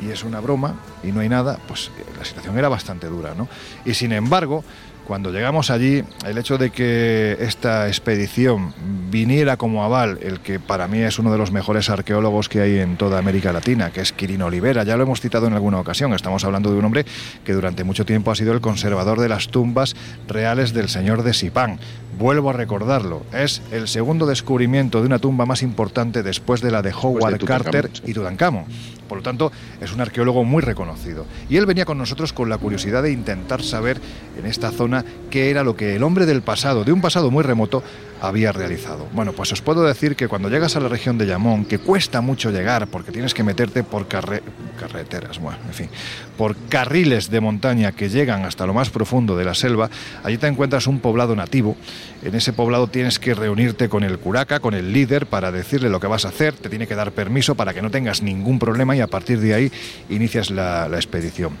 y 0.00 0.10
es 0.10 0.22
una 0.22 0.38
broma 0.38 0.76
y 1.02 1.08
no 1.08 1.18
hay 1.18 1.28
nada, 1.28 1.58
pues 1.66 1.90
la 2.16 2.24
situación 2.24 2.56
era 2.56 2.68
bastante 2.68 3.08
dura, 3.08 3.34
¿no? 3.34 3.48
Y 3.84 3.94
sin 3.94 4.12
embargo, 4.12 4.62
cuando 5.06 5.30
llegamos 5.30 5.70
allí, 5.70 6.02
el 6.26 6.38
hecho 6.38 6.58
de 6.58 6.70
que 6.70 7.36
esta 7.40 7.88
expedición 7.88 8.72
viniera 9.10 9.56
como 9.56 9.84
aval, 9.84 10.18
el 10.22 10.40
que 10.40 10.58
para 10.58 10.88
mí 10.88 10.98
es 10.98 11.18
uno 11.18 11.30
de 11.30 11.38
los 11.38 11.52
mejores 11.52 11.90
arqueólogos 11.90 12.48
que 12.48 12.60
hay 12.60 12.78
en 12.78 12.96
toda 12.96 13.18
América 13.18 13.52
Latina, 13.52 13.90
que 13.90 14.00
es 14.00 14.12
Quirino 14.12 14.46
Olivera, 14.46 14.82
ya 14.84 14.96
lo 14.96 15.02
hemos 15.02 15.20
citado 15.20 15.46
en 15.46 15.52
alguna 15.52 15.78
ocasión, 15.78 16.12
estamos 16.14 16.44
hablando 16.44 16.70
de 16.70 16.78
un 16.78 16.84
hombre 16.84 17.04
que 17.44 17.52
durante 17.52 17.84
mucho 17.84 18.04
tiempo 18.04 18.30
ha 18.30 18.34
sido 18.34 18.52
el 18.52 18.60
conservador 18.60 19.20
de 19.20 19.28
las 19.28 19.48
tumbas 19.48 19.94
reales 20.26 20.72
del 20.72 20.88
señor 20.88 21.22
de 21.22 21.34
Sipán. 21.34 21.78
Vuelvo 22.18 22.50
a 22.50 22.52
recordarlo, 22.52 23.22
es 23.32 23.60
el 23.72 23.88
segundo 23.88 24.26
descubrimiento 24.26 25.00
de 25.00 25.06
una 25.06 25.18
tumba 25.18 25.46
más 25.46 25.62
importante 25.62 26.22
después 26.22 26.60
de 26.60 26.70
la 26.70 26.80
de 26.80 26.92
Howard 26.92 27.44
Carter 27.44 27.90
y 28.04 28.12
Tutankamón. 28.14 28.66
Por 29.08 29.18
lo 29.18 29.22
tanto, 29.22 29.50
es 29.80 29.92
un 29.92 30.00
arqueólogo 30.00 30.44
muy 30.44 30.62
reconocido. 30.62 31.26
Y 31.48 31.56
él 31.56 31.66
venía 31.66 31.84
con 31.84 31.98
nosotros 31.98 32.32
con 32.32 32.48
la 32.48 32.58
curiosidad 32.58 33.02
de 33.02 33.12
intentar 33.12 33.62
saber 33.62 34.00
en 34.38 34.46
esta 34.46 34.70
zona 34.70 35.04
qué 35.28 35.50
era 35.50 35.64
lo 35.64 35.76
que 35.76 35.96
el 35.96 36.04
hombre 36.04 36.24
del 36.24 36.42
pasado, 36.42 36.84
de 36.84 36.92
un 36.92 37.00
pasado 37.00 37.30
muy 37.30 37.42
remoto, 37.42 37.82
había 38.20 38.52
realizado. 38.52 39.06
Bueno, 39.12 39.32
pues 39.32 39.52
os 39.52 39.62
puedo 39.62 39.84
decir 39.84 40.16
que 40.16 40.28
cuando 40.28 40.48
llegas 40.48 40.76
a 40.76 40.80
la 40.80 40.88
región 40.88 41.18
de 41.18 41.26
Yamón, 41.26 41.64
que 41.64 41.78
cuesta 41.78 42.20
mucho 42.20 42.50
llegar 42.50 42.86
porque 42.86 43.12
tienes 43.12 43.34
que 43.34 43.42
meterte 43.42 43.82
por 43.82 44.06
carreteras, 44.08 45.38
bueno, 45.38 45.58
en 45.66 45.74
fin, 45.74 45.88
por 46.36 46.56
carriles 46.68 47.30
de 47.30 47.40
montaña 47.40 47.92
que 47.92 48.08
llegan 48.08 48.44
hasta 48.44 48.66
lo 48.66 48.74
más 48.74 48.90
profundo 48.90 49.36
de 49.36 49.44
la 49.44 49.54
selva, 49.54 49.90
allí 50.22 50.38
te 50.38 50.46
encuentras 50.46 50.86
un 50.86 51.00
poblado 51.00 51.36
nativo. 51.36 51.76
En 52.22 52.34
ese 52.34 52.52
poblado 52.52 52.86
tienes 52.86 53.18
que 53.18 53.34
reunirte 53.34 53.88
con 53.88 54.04
el 54.04 54.18
curaca, 54.18 54.60
con 54.60 54.74
el 54.74 54.92
líder, 54.92 55.26
para 55.26 55.52
decirle 55.52 55.90
lo 55.90 56.00
que 56.00 56.06
vas 56.06 56.24
a 56.24 56.28
hacer, 56.28 56.54
te 56.54 56.68
tiene 56.68 56.86
que 56.86 56.94
dar 56.94 57.12
permiso 57.12 57.54
para 57.54 57.74
que 57.74 57.82
no 57.82 57.90
tengas 57.90 58.22
ningún 58.22 58.58
problema 58.58 58.96
y 58.96 59.00
a 59.00 59.06
partir 59.06 59.40
de 59.40 59.54
ahí 59.54 59.72
inicias 60.08 60.50
la, 60.50 60.88
la 60.88 60.96
expedición. 60.96 61.52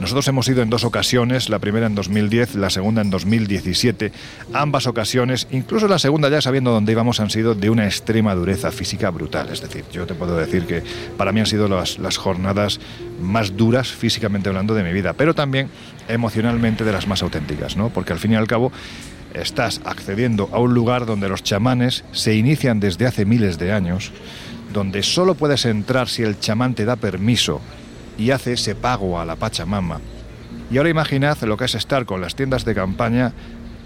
Nosotros 0.00 0.26
hemos 0.26 0.48
ido 0.48 0.60
en 0.62 0.70
dos 0.70 0.82
ocasiones, 0.84 1.48
la 1.48 1.60
primera 1.60 1.86
en 1.86 1.94
2010, 1.94 2.56
la 2.56 2.68
segunda 2.68 3.00
en 3.00 3.10
2017. 3.10 4.10
Ambas 4.52 4.88
ocasiones, 4.88 5.46
incluso 5.52 5.86
la 5.86 6.00
segunda 6.00 6.28
ya 6.28 6.40
sabiendo 6.40 6.72
dónde 6.72 6.92
íbamos, 6.92 7.20
han 7.20 7.30
sido 7.30 7.54
de 7.54 7.70
una 7.70 7.84
extrema 7.84 8.34
dureza 8.34 8.72
física 8.72 9.10
brutal. 9.10 9.50
Es 9.50 9.60
decir, 9.60 9.84
yo 9.92 10.04
te 10.04 10.14
puedo 10.14 10.36
decir 10.36 10.66
que 10.66 10.82
para 11.16 11.30
mí 11.30 11.40
han 11.40 11.46
sido 11.46 11.68
las, 11.68 12.16
jornadas 12.16 12.80
más 13.20 13.56
duras 13.56 13.92
físicamente 13.92 14.48
hablando 14.48 14.74
de 14.74 14.82
mi 14.82 14.92
vida, 14.92 15.12
pero 15.12 15.32
también 15.32 15.68
emocionalmente 16.08 16.84
de 16.84 16.92
las 16.92 17.06
más 17.06 17.22
auténticas, 17.22 17.76
¿no? 17.76 17.90
Porque 17.90 18.12
al 18.12 18.18
fin 18.18 18.32
y 18.32 18.36
al 18.36 18.48
cabo 18.48 18.72
estás 19.32 19.80
accediendo 19.84 20.48
a 20.52 20.58
un 20.58 20.74
lugar 20.74 21.06
donde 21.06 21.28
los 21.28 21.42
chamanes 21.44 22.04
se 22.12 22.34
inician 22.34 22.80
desde 22.80 23.06
hace 23.06 23.24
miles 23.24 23.58
de 23.58 23.72
años, 23.72 24.10
donde 24.72 25.04
solo 25.04 25.36
puedes 25.36 25.64
entrar 25.66 26.08
si 26.08 26.22
el 26.22 26.40
chamán 26.40 26.74
te 26.74 26.84
da 26.84 26.96
permiso 26.96 27.60
y 28.18 28.30
hace 28.30 28.54
ese 28.54 28.74
pago 28.74 29.18
a 29.18 29.24
la 29.24 29.36
Pachamama. 29.36 30.00
Y 30.70 30.78
ahora 30.78 30.90
imaginad 30.90 31.38
lo 31.42 31.56
que 31.56 31.66
es 31.66 31.74
estar 31.74 32.06
con 32.06 32.20
las 32.20 32.34
tiendas 32.34 32.64
de 32.64 32.74
campaña 32.74 33.32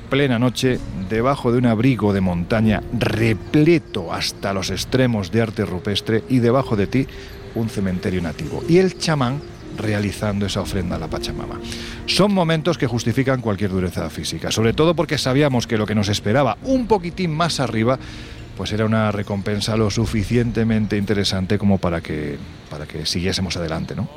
plena 0.09 0.39
noche 0.39 0.79
debajo 1.09 1.53
de 1.53 1.59
un 1.59 1.67
abrigo 1.67 2.13
de 2.13 2.21
montaña 2.21 2.83
repleto 2.99 4.13
hasta 4.13 4.53
los 4.53 4.71
extremos 4.71 5.31
de 5.31 5.43
arte 5.43 5.65
rupestre 5.65 6.25
y 6.29 6.39
debajo 6.39 6.77
de 6.77 6.87
ti 6.87 7.07
un 7.55 7.69
cementerio 7.69 8.23
nativo. 8.23 8.63
Y 8.69 8.79
el 8.79 8.97
chamán 8.99 9.41
realizando 9.77 10.47
esa 10.47 10.61
ofrenda 10.61 10.97
a 10.97 10.99
la 10.99 11.09
Pachamama. 11.09 11.61
Son 12.07 12.33
momentos 12.33 12.79
que 12.79 12.87
justifican 12.87 13.41
cualquier 13.41 13.71
dureza 13.71 14.11
física, 14.11 14.51
sobre 14.51 14.73
todo 14.73 14.95
porque 14.95 15.19
sabíamos 15.19 15.67
que 15.67 15.79
lo 15.79 15.87
que 15.87 15.95
nos 15.95 16.09
esperaba 16.09 16.59
un 16.65 16.87
poquitín 16.87 17.33
más 17.35 17.61
arriba 17.61 17.99
pues 18.59 18.73
era 18.73 18.85
una 18.85 19.13
recompensa 19.13 19.77
lo 19.77 19.89
suficientemente 19.89 20.97
interesante 20.97 21.59
como 21.59 21.79
para 21.79 22.01
que, 22.01 22.37
para 22.69 22.87
que 22.87 23.07
siguiésemos 23.07 23.57
adelante, 23.57 23.95
¿no? 23.95 24.09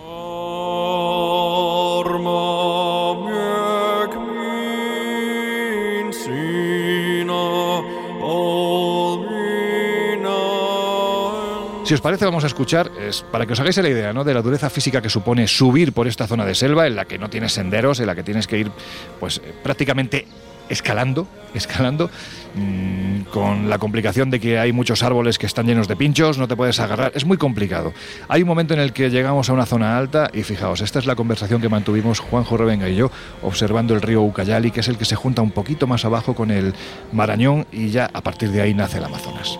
Si 11.84 11.94
os 11.94 12.02
parece, 12.02 12.26
vamos 12.26 12.44
a 12.44 12.48
escuchar, 12.48 12.90
es 13.00 13.22
para 13.22 13.46
que 13.46 13.54
os 13.54 13.60
hagáis 13.60 13.78
la 13.78 13.90
idea 13.90 14.12
¿no? 14.12 14.24
de 14.24 14.34
la 14.34 14.42
dureza 14.42 14.72
física 14.72 15.02
que 15.02 15.10
supone 15.10 15.48
subir 15.48 15.94
por 15.94 16.08
esta 16.08 16.26
zona 16.26 16.46
de 16.46 16.56
selva 16.56 16.88
en 16.88 16.96
la 16.96 17.06
que 17.06 17.20
no 17.20 17.30
tienes 17.30 17.52
senderos, 17.52 18.00
en 18.00 18.08
la 18.08 18.16
que 18.16 18.24
tienes 18.24 18.48
que 18.48 18.58
ir 18.58 18.72
pues 19.20 19.40
prácticamente 19.62 20.26
escalando, 20.72 21.28
escalando, 21.54 22.10
mm, 22.56 23.24
con 23.32 23.70
la 23.70 23.78
complicación 23.78 24.30
de 24.30 24.40
que 24.40 24.58
hay 24.58 24.72
muchos 24.72 25.04
árboles 25.04 25.38
que 25.38 25.46
están 25.46 25.68
llenos 25.68 25.88
de 25.88 25.96
pinchos, 25.96 26.38
no 26.38 26.48
te 26.48 26.56
puedes 26.56 26.80
agarrar, 26.80 27.12
es 27.14 27.26
muy 27.26 27.38
complicado. 27.38 27.94
Hay 28.28 28.42
un 28.42 28.48
momento 28.48 28.74
en 28.74 28.80
el 28.80 28.94
que 28.94 29.10
llegamos 29.10 29.50
a 29.50 29.54
una 29.54 29.66
zona 29.66 29.98
alta 29.98 30.30
y 30.34 30.44
fijaos, 30.44 30.82
esta 30.82 31.00
es 31.00 31.06
la 31.06 31.16
conversación 31.16 31.62
que 31.62 31.70
mantuvimos 31.70 32.20
Juanjo 32.20 32.58
Revenga 32.58 32.90
y 32.90 32.96
yo 32.96 33.12
observando 33.42 33.94
el 33.94 34.02
río 34.02 34.22
Ucayali, 34.22 34.72
que 34.72 34.80
es 34.80 34.88
el 34.88 34.98
que 34.98 35.06
se 35.06 35.16
junta 35.16 35.42
un 35.42 35.52
poquito 35.52 35.88
más 35.88 36.06
abajo 36.06 36.34
con 36.34 36.52
el 36.52 36.74
Marañón 37.12 37.68
y 37.72 37.90
ya 37.90 38.10
a 38.14 38.22
partir 38.22 38.52
de 38.52 38.62
ahí 38.62 38.74
nace 38.74 38.98
el 38.98 39.04
Amazonas. 39.04 39.60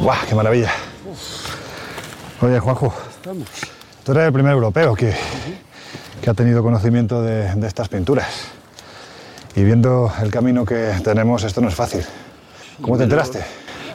¡Guau, 0.00 0.18
qué 0.28 0.34
maravilla! 0.34 0.70
Oye, 2.40 2.60
Juanjo, 2.60 2.94
tú 4.04 4.12
eres 4.12 4.26
el 4.26 4.32
primer 4.32 4.52
europeo 4.52 4.94
que, 4.94 5.12
que 6.22 6.30
ha 6.30 6.34
tenido 6.34 6.62
conocimiento 6.62 7.20
de, 7.22 7.52
de 7.54 7.66
estas 7.66 7.88
pinturas. 7.88 8.52
Y 9.54 9.64
viendo 9.64 10.12
el 10.22 10.30
camino 10.30 10.64
que 10.64 10.92
tenemos, 11.02 11.44
esto 11.44 11.60
no 11.60 11.68
es 11.68 11.74
fácil. 11.74 12.02
¿Cómo 12.80 12.96
te 12.96 13.04
enteraste? 13.04 13.44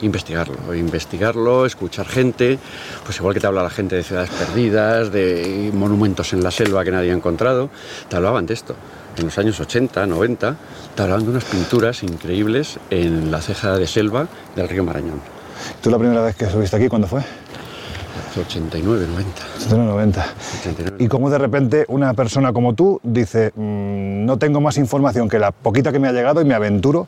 Investigarlo, 0.02 0.76
investigarlo, 0.76 1.66
escuchar 1.66 2.06
gente, 2.06 2.60
pues 3.06 3.18
igual 3.18 3.34
que 3.34 3.40
te 3.40 3.48
habla 3.48 3.64
la 3.64 3.70
gente 3.70 3.96
de 3.96 4.04
ciudades 4.04 4.30
perdidas, 4.32 5.12
de 5.12 5.72
monumentos 5.74 6.34
en 6.34 6.44
la 6.44 6.52
selva 6.52 6.84
que 6.84 6.92
nadie 6.92 7.12
ha 7.12 7.14
encontrado, 7.14 7.70
te 8.10 8.16
hablaban 8.18 8.46
de 8.46 8.54
esto. 8.54 8.76
En 9.16 9.26
los 9.26 9.38
años 9.38 9.60
80, 9.60 10.06
90, 10.06 10.56
te 10.96 11.02
hablaban 11.02 11.24
de 11.24 11.30
unas 11.30 11.46
pinturas 11.46 12.04
increíbles 12.04 12.80
en 12.90 13.32
la 13.32 13.40
ceja 13.42 13.78
de 13.78 13.88
selva 13.88 14.28
del 14.56 14.68
río 14.68 14.84
Marañón. 14.84 15.22
¿Tú 15.82 15.90
la 15.90 15.98
primera 15.98 16.22
vez 16.22 16.36
que 16.36 16.50
subiste 16.50 16.76
aquí, 16.76 16.90
cuándo 16.90 17.08
fue? 17.08 17.22
89, 18.38 19.08
90. 19.08 19.32
89, 19.58 19.92
90. 19.92 20.26
Y 21.04 21.08
cómo 21.08 21.30
de 21.30 21.38
repente 21.38 21.86
una 21.88 22.14
persona 22.14 22.54
como 22.54 22.74
tú 22.74 23.00
dice, 23.04 23.52
mm, 23.56 24.26
no 24.26 24.38
tengo 24.38 24.62
más 24.62 24.78
información 24.78 25.30
que 25.30 25.40
la 25.40 25.52
poquita 25.52 25.92
que 25.92 26.00
me 26.00 26.08
ha 26.08 26.12
llegado 26.12 26.42
y 26.42 26.46
me 26.46 26.54
aventuro 26.54 27.08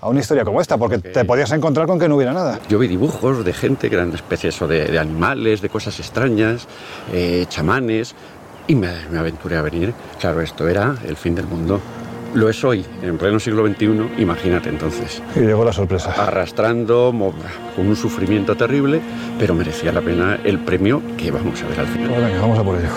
a 0.00 0.08
una 0.08 0.20
historia 0.20 0.44
como 0.44 0.60
esta, 0.60 0.76
porque 0.76 0.98
te 0.98 1.24
podías 1.24 1.50
encontrar 1.52 1.86
con 1.86 1.98
que 1.98 2.08
no 2.08 2.16
hubiera 2.16 2.32
nada. 2.32 2.60
Yo 2.68 2.78
vi 2.78 2.86
dibujos 2.86 3.44
de 3.44 3.52
gente 3.52 3.88
que 3.88 3.96
eran 3.96 4.12
especies 4.12 4.60
o 4.60 4.68
de, 4.68 4.98
animales, 4.98 5.62
de 5.62 5.68
cosas 5.68 5.98
extrañas, 5.98 6.66
eh, 7.12 7.46
chamanes, 7.48 8.14
y 8.66 8.74
me, 8.74 8.90
me 9.10 9.18
aventuré 9.18 9.56
a 9.56 9.62
venir. 9.62 9.94
Claro, 10.20 10.40
esto 10.40 10.68
era 10.68 10.96
el 11.06 11.16
fin 11.16 11.34
del 11.34 11.46
mundo. 11.46 11.80
Lo 12.34 12.48
es 12.48 12.62
hoy, 12.64 12.84
en 13.02 13.16
pleno 13.16 13.40
siglo 13.40 13.66
XXI, 13.66 14.22
imagínate 14.22 14.68
entonces. 14.68 15.22
Y 15.34 15.40
llegó 15.40 15.64
la 15.64 15.72
sorpresa. 15.72 16.12
Arrastrando, 16.12 17.14
con 17.74 17.86
un 17.86 17.96
sufrimiento 17.96 18.56
terrible, 18.56 19.00
pero 19.38 19.54
merecía 19.54 19.92
la 19.92 20.00
pena 20.00 20.38
el 20.44 20.58
premio 20.58 21.02
que 21.16 21.30
vamos 21.30 21.62
a 21.62 21.68
ver 21.68 21.80
al 21.80 21.86
final. 21.86 22.08
venga, 22.08 22.40
vamos 22.40 22.58
a 22.58 22.64
por 22.64 22.78
ello. 22.78 22.88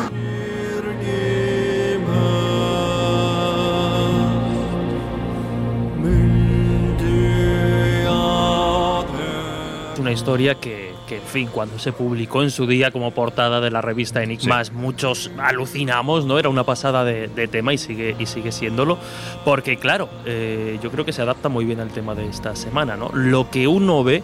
Una 9.99 10.11
historia 10.11 10.55
que 10.55 10.89
que, 11.09 11.15
en 11.15 11.23
fin, 11.23 11.49
cuando 11.51 11.79
se 11.79 11.91
publicó 11.91 12.43
en 12.43 12.51
su 12.51 12.67
día 12.67 12.91
como 12.91 13.11
portada 13.11 13.59
de 13.59 13.71
la 13.71 13.81
revista 13.81 14.21
Enigmas, 14.21 14.71
muchos 14.71 15.31
alucinamos, 15.39 16.25
¿no? 16.25 16.37
Era 16.37 16.49
una 16.49 16.63
pasada 16.63 17.03
de, 17.03 17.47
tema 17.47 17.73
y 17.73 17.79
sigue, 17.79 18.15
y 18.19 18.27
sigue 18.27 18.51
siéndolo, 18.51 18.99
porque, 19.43 19.77
claro, 19.77 20.07
eh, 20.25 20.77
yo 20.83 20.91
creo 20.91 21.03
que 21.03 21.11
se 21.11 21.23
adapta 21.23 21.49
muy 21.49 21.65
bien 21.65 21.79
al 21.79 21.89
tema 21.89 22.13
de 22.13 22.27
esta 22.27 22.55
semana, 22.55 22.95
¿no? 22.95 23.09
Lo 23.11 23.49
que 23.49 23.67
uno 23.67 24.03
ve 24.03 24.21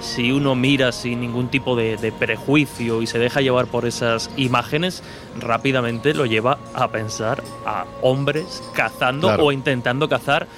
si 0.00 0.32
uno 0.32 0.56
mira 0.56 0.90
sin 0.90 1.20
ningún 1.20 1.48
tipo 1.48 1.76
de, 1.76 2.12
prejuicio 2.18 3.00
y 3.00 3.06
se 3.06 3.18
deja 3.18 3.40
llevar 3.40 3.66
por 3.66 3.86
esas 3.86 4.30
imágenes, 4.36 5.04
rápidamente 5.40 6.14
lo 6.14 6.26
lleva 6.26 6.58
a 6.74 6.88
pensar 6.88 7.44
a 7.64 7.86
hombres 8.02 8.62
cazando 8.74 9.28
o 9.28 9.52
intentando 9.52 10.08
cazar 10.08 10.48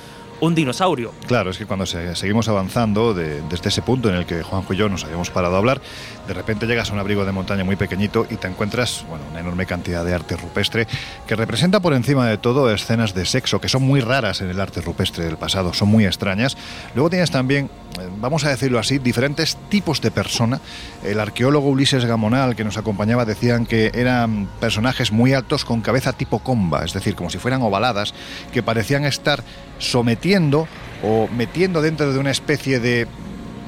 un 0.40 0.54
dinosaurio. 0.54 1.12
Claro, 1.26 1.50
es 1.50 1.58
que 1.58 1.66
cuando 1.66 1.86
seguimos 1.86 2.48
avanzando 2.48 3.14
desde 3.14 3.68
ese 3.68 3.82
punto 3.82 4.08
en 4.08 4.16
el 4.16 4.26
que 4.26 4.42
Juanjo 4.42 4.74
y 4.74 4.76
yo 4.76 4.88
nos 4.88 5.04
habíamos 5.04 5.30
parado 5.30 5.54
a 5.54 5.58
hablar, 5.58 5.80
de 6.26 6.34
repente 6.34 6.66
llegas 6.66 6.90
a 6.90 6.92
un 6.92 6.98
abrigo 6.98 7.24
de 7.24 7.32
montaña 7.32 7.64
muy 7.64 7.76
pequeñito 7.76 8.26
y 8.28 8.36
te 8.36 8.48
encuentras 8.48 9.04
bueno, 9.08 9.24
una 9.30 9.40
enorme 9.40 9.66
cantidad 9.66 10.04
de 10.04 10.14
arte 10.14 10.36
rupestre 10.36 10.86
que 11.26 11.36
representa 11.36 11.80
por 11.80 11.94
encima 11.94 12.26
de 12.26 12.38
todo 12.38 12.72
escenas 12.72 13.14
de 13.14 13.24
sexo 13.24 13.60
que 13.60 13.68
son 13.68 13.82
muy 13.82 14.00
raras 14.00 14.40
en 14.40 14.50
el 14.50 14.60
arte 14.60 14.80
rupestre 14.80 15.24
del 15.24 15.36
pasado, 15.36 15.72
son 15.72 15.88
muy 15.88 16.04
extrañas. 16.04 16.56
Luego 16.94 17.10
tienes 17.10 17.30
también, 17.30 17.70
eh, 18.00 18.08
vamos 18.18 18.44
a 18.44 18.50
decirlo 18.50 18.78
así, 18.78 18.98
diferentes 18.98 19.56
tipos 19.68 20.00
de 20.00 20.10
persona. 20.10 20.60
El 21.04 21.20
arqueólogo 21.20 21.68
Ulises 21.68 22.04
Gamonal 22.04 22.56
que 22.56 22.64
nos 22.64 22.76
acompañaba 22.76 23.24
decían 23.24 23.66
que 23.66 23.92
eran 23.94 24.48
personajes 24.60 25.12
muy 25.12 25.32
altos 25.32 25.64
con 25.64 25.80
cabeza 25.80 26.12
tipo 26.12 26.40
comba, 26.40 26.84
es 26.84 26.92
decir, 26.92 27.14
como 27.14 27.30
si 27.30 27.38
fueran 27.38 27.62
ovaladas, 27.62 28.14
que 28.52 28.62
parecían 28.62 29.04
estar 29.04 29.42
sometiendo 29.78 30.66
o 31.02 31.28
metiendo 31.28 31.82
dentro 31.82 32.12
de 32.12 32.18
una 32.18 32.30
especie 32.30 32.80
de 32.80 33.06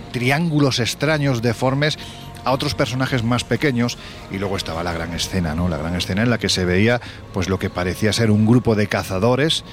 triángulos 0.08 0.80
extraños 0.80 1.42
deformes 1.42 1.98
a 2.48 2.52
otros 2.52 2.74
personajes 2.74 3.22
más 3.22 3.44
pequeños 3.44 3.98
y 4.30 4.38
luego 4.38 4.56
estaba 4.56 4.82
la 4.82 4.92
gran 4.92 5.12
escena, 5.12 5.54
¿no? 5.54 5.68
La 5.68 5.76
gran 5.76 5.94
escena 5.94 6.22
en 6.22 6.30
la 6.30 6.38
que 6.38 6.48
se 6.48 6.64
veía 6.64 7.00
pues 7.32 7.48
lo 7.48 7.58
que 7.58 7.70
parecía 7.70 8.12
ser 8.12 8.30
un 8.30 8.46
grupo 8.46 8.74
de 8.74 8.86
cazadores 8.86 9.64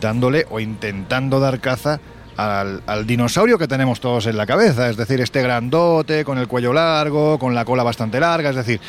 dándole 0.00 0.46
o 0.50 0.60
intentando 0.60 1.38
dar 1.40 1.60
caza 1.60 2.00
al, 2.36 2.82
al, 2.86 3.06
dinosaurio 3.06 3.58
que 3.58 3.66
tenemos 3.66 4.00
todos 4.00 4.26
en 4.26 4.36
la 4.36 4.46
cabeza, 4.46 4.88
es 4.90 4.96
decir, 4.96 5.20
este 5.20 5.42
grandote 5.42 6.24
con 6.24 6.38
el 6.38 6.46
cuello 6.46 6.72
largo, 6.72 7.38
con 7.38 7.54
la 7.54 7.64
cola 7.64 7.82
bastante 7.82 8.20
larga, 8.20 8.50
es 8.50 8.56
decir, 8.56 8.80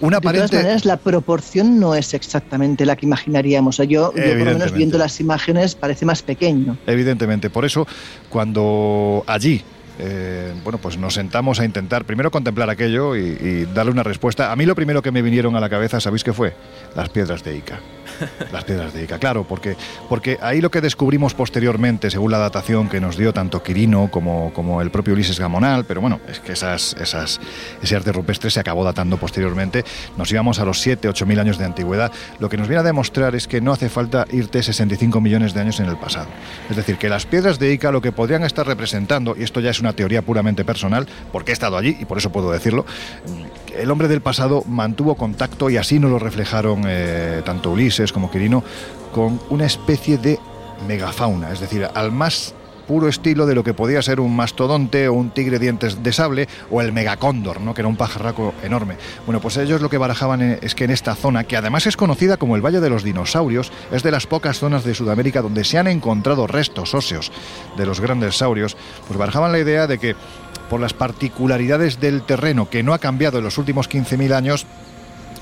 una 0.00 0.18
de 0.18 0.32
todas 0.32 0.52
maneras, 0.52 0.84
la 0.84 0.96
proporción 0.96 1.78
no 1.78 1.94
es 1.94 2.14
exactamente 2.14 2.84
la 2.84 2.96
que 2.96 3.06
imaginaríamos. 3.06 3.78
yo, 3.78 3.84
yo, 3.86 4.12
por 4.12 4.38
lo 4.38 4.44
menos 4.44 4.72
viendo 4.72 4.98
las 4.98 5.20
imágenes, 5.20 5.74
parece 5.74 6.04
más 6.04 6.22
pequeño. 6.22 6.76
Evidentemente, 6.86 7.48
por 7.48 7.64
eso, 7.64 7.86
cuando 8.28 9.24
allí 9.26 9.62
eh, 9.98 10.52
bueno, 10.62 10.78
pues 10.78 10.96
nos 10.96 11.14
sentamos 11.14 11.60
a 11.60 11.64
intentar 11.64 12.04
primero 12.04 12.30
contemplar 12.30 12.70
aquello 12.70 13.16
y, 13.16 13.20
y 13.20 13.68
darle 13.72 13.92
una 13.92 14.02
respuesta. 14.02 14.52
A 14.52 14.56
mí 14.56 14.66
lo 14.66 14.74
primero 14.74 15.02
que 15.02 15.10
me 15.10 15.22
vinieron 15.22 15.56
a 15.56 15.60
la 15.60 15.68
cabeza, 15.68 16.00
¿sabéis 16.00 16.24
qué 16.24 16.32
fue? 16.32 16.54
Las 16.94 17.08
piedras 17.08 17.42
de 17.44 17.56
Ica. 17.56 17.80
Las 18.52 18.64
piedras 18.64 18.92
de 18.92 19.04
Ica, 19.04 19.18
claro, 19.18 19.44
porque, 19.44 19.76
porque 20.08 20.38
ahí 20.40 20.60
lo 20.60 20.70
que 20.70 20.80
descubrimos 20.80 21.34
posteriormente, 21.34 22.10
según 22.10 22.30
la 22.30 22.38
datación 22.38 22.88
que 22.88 23.00
nos 23.00 23.16
dio 23.16 23.32
tanto 23.32 23.62
Quirino 23.62 24.10
como, 24.10 24.52
como 24.52 24.80
el 24.82 24.90
propio 24.90 25.14
Ulises 25.14 25.40
Gamonal, 25.40 25.84
pero 25.84 26.00
bueno, 26.00 26.20
es 26.28 26.40
que 26.40 26.52
esas, 26.52 26.94
esas, 27.00 27.40
ese 27.82 27.96
arte 27.96 28.12
rupestre 28.12 28.50
se 28.50 28.60
acabó 28.60 28.84
datando 28.84 29.16
posteriormente, 29.16 29.84
nos 30.16 30.30
íbamos 30.30 30.58
a 30.60 30.64
los 30.64 30.80
7, 30.80 31.08
8 31.08 31.26
mil 31.26 31.40
años 31.40 31.58
de 31.58 31.64
antigüedad, 31.64 32.12
lo 32.38 32.48
que 32.48 32.56
nos 32.56 32.68
viene 32.68 32.80
a 32.80 32.84
demostrar 32.84 33.34
es 33.34 33.48
que 33.48 33.60
no 33.60 33.72
hace 33.72 33.88
falta 33.88 34.26
irte 34.30 34.62
65 34.62 35.20
millones 35.20 35.54
de 35.54 35.60
años 35.60 35.80
en 35.80 35.86
el 35.86 35.96
pasado. 35.96 36.28
Es 36.70 36.76
decir, 36.76 36.96
que 36.96 37.08
las 37.08 37.26
piedras 37.26 37.58
de 37.58 37.72
Ica 37.72 37.90
lo 37.90 38.00
que 38.00 38.12
podrían 38.12 38.44
estar 38.44 38.66
representando, 38.66 39.34
y 39.36 39.42
esto 39.42 39.60
ya 39.60 39.70
es 39.70 39.80
una 39.84 39.92
teoría 39.94 40.22
puramente 40.22 40.64
personal, 40.64 41.06
porque 41.32 41.52
he 41.52 41.54
estado 41.54 41.76
allí 41.76 41.96
y 42.00 42.04
por 42.04 42.18
eso 42.18 42.30
puedo 42.30 42.50
decirlo, 42.50 42.86
el 43.76 43.90
hombre 43.90 44.08
del 44.08 44.20
pasado 44.20 44.62
mantuvo 44.66 45.14
contacto 45.14 45.70
y 45.70 45.76
así 45.76 45.98
nos 45.98 46.10
lo 46.10 46.18
reflejaron 46.18 46.82
eh, 46.86 47.42
tanto 47.44 47.70
Ulises 47.70 48.12
como 48.12 48.30
Quirino 48.30 48.64
con 49.12 49.40
una 49.50 49.66
especie 49.66 50.18
de 50.18 50.38
megafauna, 50.88 51.52
es 51.52 51.60
decir, 51.60 51.88
al 51.94 52.12
más 52.12 52.54
puro 52.86 53.08
estilo 53.08 53.46
de 53.46 53.54
lo 53.54 53.64
que 53.64 53.74
podía 53.74 54.02
ser 54.02 54.20
un 54.20 54.34
mastodonte 54.34 55.08
o 55.08 55.14
un 55.14 55.30
tigre 55.30 55.58
dientes 55.58 56.02
de 56.02 56.12
sable 56.12 56.48
o 56.70 56.80
el 56.80 56.92
megacóndor, 56.92 57.60
¿no? 57.60 57.74
que 57.74 57.80
era 57.80 57.88
un 57.88 57.96
pajarraco 57.96 58.54
enorme. 58.62 58.96
Bueno, 59.26 59.40
pues 59.40 59.56
ellos 59.56 59.80
lo 59.80 59.90
que 59.90 59.98
barajaban 59.98 60.58
es 60.60 60.74
que 60.74 60.84
en 60.84 60.90
esta 60.90 61.14
zona, 61.14 61.44
que 61.44 61.56
además 61.56 61.86
es 61.86 61.96
conocida 61.96 62.36
como 62.36 62.56
el 62.56 62.62
Valle 62.64 62.80
de 62.80 62.90
los 62.90 63.02
Dinosaurios, 63.02 63.72
es 63.92 64.02
de 64.02 64.10
las 64.10 64.26
pocas 64.26 64.58
zonas 64.58 64.84
de 64.84 64.94
Sudamérica 64.94 65.42
donde 65.42 65.64
se 65.64 65.78
han 65.78 65.86
encontrado 65.86 66.46
restos 66.46 66.94
óseos 66.94 67.32
de 67.76 67.86
los 67.86 68.00
grandes 68.00 68.36
saurios, 68.36 68.76
pues 69.06 69.18
barajaban 69.18 69.52
la 69.52 69.58
idea 69.58 69.86
de 69.86 69.98
que 69.98 70.16
por 70.68 70.80
las 70.80 70.94
particularidades 70.94 72.00
del 72.00 72.22
terreno 72.22 72.68
que 72.70 72.82
no 72.82 72.94
ha 72.94 72.98
cambiado 72.98 73.38
en 73.38 73.44
los 73.44 73.58
últimos 73.58 73.88
15.000 73.88 74.34
años, 74.34 74.66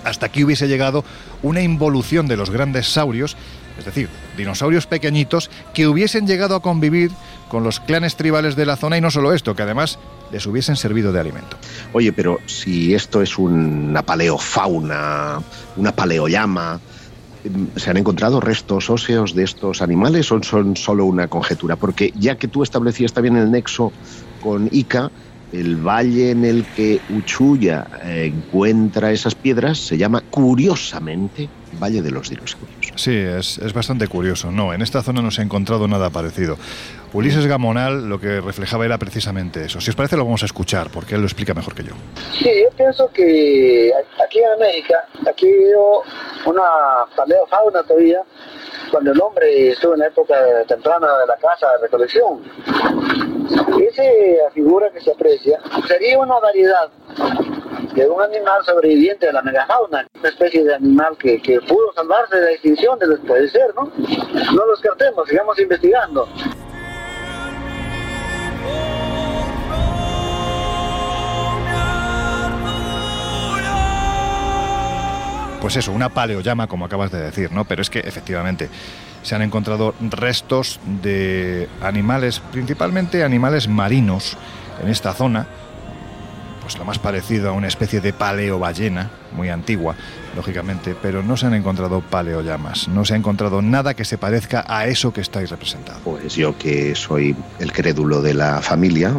hasta 0.04 0.26
aquí 0.26 0.44
hubiese 0.44 0.68
llegado 0.68 1.04
una 1.42 1.62
involución 1.62 2.26
de 2.26 2.36
los 2.36 2.50
grandes 2.50 2.92
saurios, 2.92 3.36
es 3.78 3.84
decir, 3.84 4.08
dinosaurios 4.36 4.86
pequeñitos 4.86 5.50
que 5.74 5.86
hubiesen 5.86 6.26
llegado 6.26 6.54
a 6.54 6.62
convivir 6.62 7.10
con 7.48 7.64
los 7.64 7.80
clanes 7.80 8.16
tribales 8.16 8.56
de 8.56 8.66
la 8.66 8.76
zona 8.76 8.96
y 8.96 9.00
no 9.00 9.10
solo 9.10 9.32
esto, 9.32 9.54
que 9.54 9.62
además 9.62 9.98
les 10.30 10.46
hubiesen 10.46 10.76
servido 10.76 11.12
de 11.12 11.20
alimento. 11.20 11.56
Oye, 11.92 12.12
pero 12.12 12.38
si 12.46 12.94
esto 12.94 13.22
es 13.22 13.38
una 13.38 14.02
paleofauna, 14.02 15.40
una 15.76 15.92
paleollama, 15.92 16.80
¿se 17.76 17.90
han 17.90 17.96
encontrado 17.98 18.40
restos 18.40 18.88
óseos 18.88 19.34
de 19.34 19.44
estos 19.44 19.82
animales 19.82 20.32
o 20.32 20.42
son 20.42 20.76
solo 20.76 21.04
una 21.04 21.28
conjetura? 21.28 21.76
Porque 21.76 22.12
ya 22.16 22.36
que 22.36 22.48
tú 22.48 22.62
establecías 22.62 23.12
también 23.12 23.36
el 23.36 23.50
nexo 23.50 23.92
con 24.40 24.68
Ica, 24.72 25.10
el 25.52 25.76
valle 25.76 26.30
en 26.30 26.46
el 26.46 26.64
que 26.64 27.00
Uchuya 27.10 27.86
encuentra 28.02 29.12
esas 29.12 29.34
piedras 29.34 29.78
se 29.78 29.98
llama 29.98 30.22
curiosamente 30.30 31.50
Valle 31.80 32.02
de 32.02 32.10
los 32.10 32.28
Dinosaurios. 32.28 32.92
Sí, 32.96 33.16
es, 33.16 33.58
es, 33.58 33.72
bastante 33.72 34.08
curioso. 34.08 34.50
No, 34.50 34.72
en 34.72 34.82
esta 34.82 35.02
zona 35.02 35.22
no 35.22 35.30
se 35.30 35.40
ha 35.40 35.44
encontrado 35.44 35.88
nada 35.88 36.10
parecido. 36.10 36.56
Ulises 37.12 37.46
Gamonal 37.46 38.08
lo 38.08 38.18
que 38.18 38.40
reflejaba 38.40 38.84
era 38.86 38.98
precisamente 38.98 39.64
eso. 39.64 39.80
Si 39.80 39.90
os 39.90 39.96
parece 39.96 40.16
lo 40.16 40.24
vamos 40.24 40.42
a 40.42 40.46
escuchar 40.46 40.88
porque 40.90 41.14
él 41.14 41.20
lo 41.20 41.26
explica 41.26 41.52
mejor 41.54 41.74
que 41.74 41.84
yo. 41.84 41.92
Sí, 42.38 42.50
yo 42.62 42.70
pienso 42.76 43.08
que 43.12 43.92
aquí 44.24 44.38
en 44.38 44.52
América, 44.52 45.04
aquí 45.28 45.46
ha 45.46 46.48
una 46.48 46.62
paleofauna 47.14 47.82
todavía, 47.82 48.22
cuando 48.90 49.12
el 49.12 49.20
hombre 49.20 49.70
estuvo 49.70 49.94
en 49.94 50.00
la 50.00 50.06
época 50.06 50.34
temprana 50.66 51.06
de 51.18 51.26
la 51.26 51.36
caza 51.36 51.70
de 51.72 51.78
recolección. 51.82 52.42
Esa 53.80 54.50
figura 54.54 54.90
que 54.90 55.00
se 55.00 55.10
aprecia 55.10 55.58
sería 55.86 56.18
una 56.18 56.38
variedad 56.38 56.90
de 57.94 58.08
un 58.08 58.22
animal 58.22 58.64
sobreviviente 58.64 59.26
de 59.26 59.32
la 59.32 59.42
megafauna, 59.42 60.06
una 60.18 60.28
especie 60.28 60.64
de 60.64 60.74
animal 60.74 61.16
que, 61.18 61.40
que 61.40 61.60
pudo 61.60 61.92
salvarse 61.94 62.36
de 62.36 62.42
la 62.42 62.52
extinción, 62.52 62.98
de 62.98 63.16
puede 63.18 63.48
ser, 63.48 63.74
¿no? 63.74 63.92
No 64.52 64.66
lo 64.66 64.72
descartemos, 64.72 65.28
sigamos 65.28 65.58
investigando. 65.58 66.28
Pues 75.60 75.76
eso, 75.76 75.92
una 75.92 76.08
paleollama, 76.08 76.66
como 76.66 76.86
acabas 76.86 77.12
de 77.12 77.20
decir, 77.20 77.52
¿no? 77.52 77.64
Pero 77.64 77.82
es 77.82 77.90
que 77.90 78.00
efectivamente 78.00 78.68
se 79.22 79.36
han 79.36 79.42
encontrado 79.42 79.94
restos 80.00 80.80
de 80.84 81.68
animales, 81.80 82.40
principalmente 82.50 83.22
animales 83.22 83.68
marinos, 83.68 84.36
en 84.82 84.88
esta 84.88 85.12
zona, 85.12 85.46
pues 86.62 86.78
lo 86.78 86.84
más 86.84 86.98
parecido 86.98 87.50
a 87.50 87.52
una 87.52 87.66
especie 87.66 88.00
de 88.00 88.12
paleoballena, 88.12 89.10
muy 89.36 89.48
antigua, 89.48 89.96
lógicamente, 90.36 90.94
pero 91.00 91.22
no 91.22 91.36
se 91.36 91.46
han 91.46 91.54
encontrado 91.54 92.00
paleollamas, 92.00 92.86
no 92.86 93.04
se 93.04 93.14
ha 93.14 93.16
encontrado 93.16 93.60
nada 93.60 93.94
que 93.94 94.04
se 94.04 94.16
parezca 94.16 94.64
a 94.68 94.86
eso 94.86 95.12
que 95.12 95.20
estáis 95.20 95.50
representando. 95.50 96.00
Pues 96.04 96.36
yo 96.36 96.56
que 96.56 96.94
soy 96.94 97.34
el 97.58 97.72
crédulo 97.72 98.22
de 98.22 98.34
la 98.34 98.62
familia, 98.62 99.12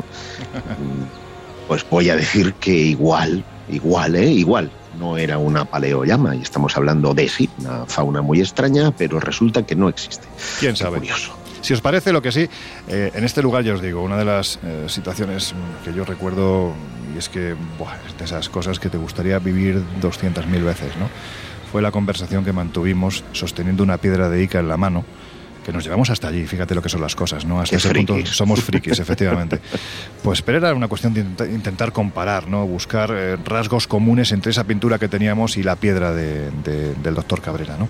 pues 1.67 1.85
voy 1.89 2.09
a 2.09 2.15
decir 2.15 2.53
que 2.53 2.71
igual, 2.71 3.43
igual, 3.69 4.15
¿eh? 4.15 4.31
Igual. 4.31 4.71
No 4.97 5.17
era 5.17 5.39
una 5.39 5.65
paleollama 5.65 6.35
y 6.35 6.43
estamos 6.43 6.77
hablando 6.77 7.15
de 7.15 7.27
sí, 7.27 7.49
una 7.57 7.85
fauna 7.87 8.21
muy 8.21 8.39
extraña, 8.39 8.91
pero 8.91 9.19
resulta 9.19 9.65
que 9.65 9.75
no 9.75 9.89
existe. 9.89 10.27
¿Quién 10.59 10.75
sabe? 10.75 10.99
Curioso. 10.99 11.35
Si 11.63 11.73
os 11.73 11.79
parece, 11.79 12.11
lo 12.11 12.21
que 12.21 12.33
sí, 12.33 12.49
eh, 12.89 13.11
en 13.15 13.23
este 13.23 13.41
lugar 13.41 13.63
ya 13.63 13.73
os 13.73 13.81
digo, 13.81 14.03
una 14.03 14.17
de 14.17 14.25
las 14.25 14.59
eh, 14.63 14.83
situaciones 14.87 15.55
que 15.85 15.93
yo 15.93 16.03
recuerdo, 16.03 16.73
y 17.13 17.17
es 17.17 17.29
que, 17.29 17.55
buah, 17.77 17.95
es 18.07 18.17
de 18.17 18.25
esas 18.25 18.49
cosas 18.49 18.79
que 18.79 18.89
te 18.89 18.97
gustaría 18.97 19.39
vivir 19.39 19.81
200.000 20.01 20.63
veces, 20.63 20.95
¿no? 20.97 21.07
Fue 21.71 21.81
la 21.81 21.91
conversación 21.91 22.43
que 22.45 22.53
mantuvimos 22.53 23.23
sosteniendo 23.33 23.83
una 23.83 23.97
piedra 23.97 24.29
de 24.29 24.43
Ica 24.43 24.59
en 24.59 24.67
la 24.67 24.77
mano, 24.77 25.03
que 25.65 25.71
nos 25.71 25.83
llevamos 25.85 26.09
hasta 26.09 26.27
allí, 26.27 26.45
fíjate 26.45 26.75
lo 26.75 26.81
que 26.81 26.89
son 26.89 26.99
las 27.01 27.15
cosas, 27.15 27.45
¿no? 27.45 27.61
Hasta 27.61 27.71
Qué 27.71 27.77
ese 27.77 27.93
punto 27.93 28.13
frikis. 28.15 28.35
somos 28.35 28.61
frikis, 28.61 28.99
efectivamente. 28.99 29.59
Pues 30.21 30.41
pero 30.41 30.57
era 30.57 30.73
una 30.73 30.87
cuestión 30.89 31.13
de 31.13 31.21
intenta- 31.21 31.45
intentar 31.49 31.91
comparar, 31.93 32.47
¿no? 32.49 32.65
Buscar 32.67 33.11
eh, 33.13 33.37
rasgos 33.45 33.87
comunes 33.87 34.31
entre 34.33 34.51
esa 34.51 34.65
pintura 34.65 34.99
que 34.99 35.07
teníamos 35.07 35.55
y 35.57 35.63
la 35.63 35.75
piedra 35.77 36.11
de- 36.11 36.51
de- 36.63 36.93
del 36.95 37.15
doctor 37.15 37.41
Cabrera, 37.41 37.77
¿no? 37.77 37.87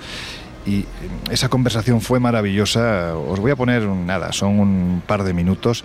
Y 0.68 0.82
eh, 0.82 0.86
esa 1.32 1.50
conversación 1.50 2.00
fue 2.00 2.20
maravillosa. 2.20 3.18
Os 3.18 3.40
voy 3.40 3.52
a 3.52 3.56
poner 3.56 3.84
nada, 3.88 4.32
son 4.34 4.60
un 4.60 5.02
par 5.08 5.24
de 5.24 5.34
minutos 5.34 5.84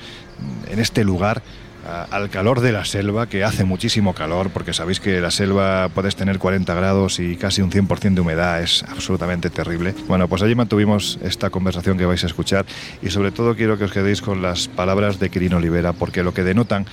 en 0.70 0.78
este 0.78 1.02
lugar 1.04 1.42
al 1.88 2.30
calor 2.30 2.60
de 2.60 2.72
la 2.72 2.84
selva, 2.84 3.28
que 3.28 3.44
hace 3.44 3.64
muchísimo 3.64 4.14
calor, 4.14 4.50
porque 4.50 4.72
sabéis 4.72 5.00
que 5.00 5.20
la 5.20 5.30
selva 5.30 5.88
puedes 5.88 6.16
tener 6.16 6.38
40 6.38 6.74
grados 6.74 7.18
y 7.18 7.36
casi 7.36 7.62
un 7.62 7.70
100% 7.70 8.14
de 8.14 8.20
humedad, 8.20 8.62
es 8.62 8.82
absolutamente 8.82 9.50
terrible. 9.50 9.94
Bueno, 10.06 10.28
pues 10.28 10.42
allí 10.42 10.54
mantuvimos 10.54 11.18
esta 11.22 11.50
conversación 11.50 11.98
que 11.98 12.06
vais 12.06 12.22
a 12.24 12.26
escuchar 12.26 12.66
y 13.02 13.10
sobre 13.10 13.32
todo 13.32 13.56
quiero 13.56 13.78
que 13.78 13.84
os 13.84 13.92
quedéis 13.92 14.20
con 14.20 14.42
las 14.42 14.68
palabras 14.68 15.18
de 15.18 15.30
Quirino 15.30 15.56
Olivera, 15.56 15.92
porque 15.92 16.22
lo 16.22 16.34
que 16.34 16.44
denotan 16.44 16.86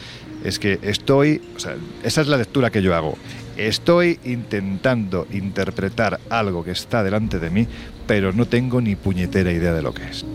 es 0.43 0.59
que 0.59 0.79
estoy, 0.81 1.41
o 1.55 1.59
sea, 1.59 1.75
esa 2.03 2.21
es 2.21 2.27
la 2.27 2.37
lectura 2.37 2.69
que 2.69 2.81
yo 2.81 2.95
hago. 2.95 3.17
Estoy 3.57 4.19
intentando 4.23 5.27
interpretar 5.31 6.19
algo 6.29 6.63
que 6.63 6.71
está 6.71 7.03
delante 7.03 7.39
de 7.39 7.49
mí, 7.49 7.67
pero 8.05 8.33
no 8.33 8.45
tengo 8.45 8.81
ni 8.81 8.95
puñetera 8.95 9.51
idea 9.51 9.73
de 9.73 9.81
lo 9.81 9.93
que 9.93 10.03
es. 10.03 10.25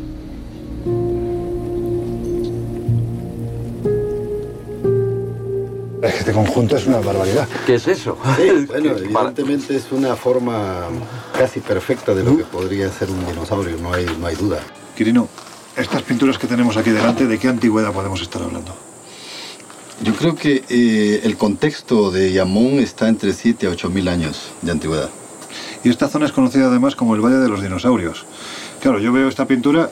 Este 6.03 6.33
conjunto 6.33 6.77
es 6.77 6.87
una 6.87 6.99
barbaridad. 6.99 7.49
¿Qué 7.67 7.75
es 7.75 7.87
eso? 7.89 8.17
Sí, 8.37 8.67
bueno, 8.69 8.97
evidentemente 8.97 9.77
es 9.77 9.93
una 9.93 10.17
forma 10.17 10.89
casi 11.37 11.61
perfecta 11.61 12.15
de 12.15 12.25
lo 12.25 12.37
que 12.37 12.45
podría 12.45 12.91
ser 12.91 13.11
un 13.11 13.25
dinosaurio, 13.27 13.77
no 13.79 13.93
hay, 13.93 14.07
no 14.19 14.27
hay 14.27 14.37
duda. 14.37 14.61
Quirino, 14.97 15.29
estas 15.77 16.03
pinturas 16.03 16.39
que 16.39 16.47
tenemos 16.47 16.77
aquí 16.77 16.91
delante, 16.91 17.27
¿de 17.27 17.39
qué 17.39 17.49
antigüedad 17.49 17.93
podemos 17.93 18.21
estar 18.23 18.43
hablando? 18.43 18.75
Yo 20.03 20.15
creo 20.15 20.35
que 20.35 20.65
eh, 20.69 21.21
el 21.25 21.37
contexto 21.37 22.11
de 22.11 22.33
Yamón 22.33 22.79
está 22.79 23.09
entre 23.09 23.35
7 23.35 23.67
a 23.67 23.71
8 23.71 23.91
mil 23.91 24.09
años 24.09 24.51
de 24.63 24.73
antigüedad. 24.73 25.11
Y 25.85 25.91
esta 25.91 26.09
zona 26.09 26.27
es 26.27 26.33
conocida 26.33 26.67
además 26.67 26.97
como 26.97 27.15
el 27.15 27.21
Valle 27.21 27.37
de 27.37 27.49
los 27.49 27.63
Dinosaurios. 27.63 28.25
Claro, 28.81 28.99
yo 28.99 29.13
veo 29.13 29.29
esta 29.29 29.47
pintura, 29.47 29.91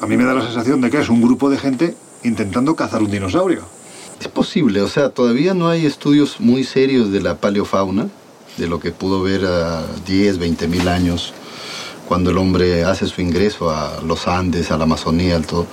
a 0.00 0.06
mí 0.06 0.16
me 0.16 0.24
da 0.24 0.34
la 0.34 0.42
sensación 0.42 0.80
de 0.82 0.90
que 0.90 1.00
es 1.00 1.08
un 1.08 1.22
grupo 1.22 1.48
de 1.48 1.58
gente 1.58 1.94
intentando 2.24 2.76
cazar 2.76 3.02
un 3.02 3.10
dinosaurio. 3.10 3.75
Es 4.20 4.28
posible, 4.28 4.80
o 4.80 4.88
sea, 4.88 5.10
todavía 5.10 5.52
no 5.54 5.68
hay 5.68 5.84
estudios 5.86 6.40
muy 6.40 6.64
serios 6.64 7.12
de 7.12 7.20
la 7.20 7.36
paleofauna, 7.36 8.08
de 8.56 8.66
lo 8.66 8.80
que 8.80 8.90
pudo 8.90 9.22
ver 9.22 9.44
a 9.44 9.84
10, 10.06 10.38
20 10.38 10.68
mil 10.68 10.88
años, 10.88 11.34
cuando 12.08 12.30
el 12.30 12.38
hombre 12.38 12.84
hace 12.84 13.06
su 13.06 13.20
ingreso 13.20 13.70
a 13.70 14.00
los 14.02 14.26
Andes, 14.26 14.70
a 14.70 14.78
la 14.78 14.84
Amazonía, 14.84 15.36
al 15.36 15.46
todo. 15.46 15.66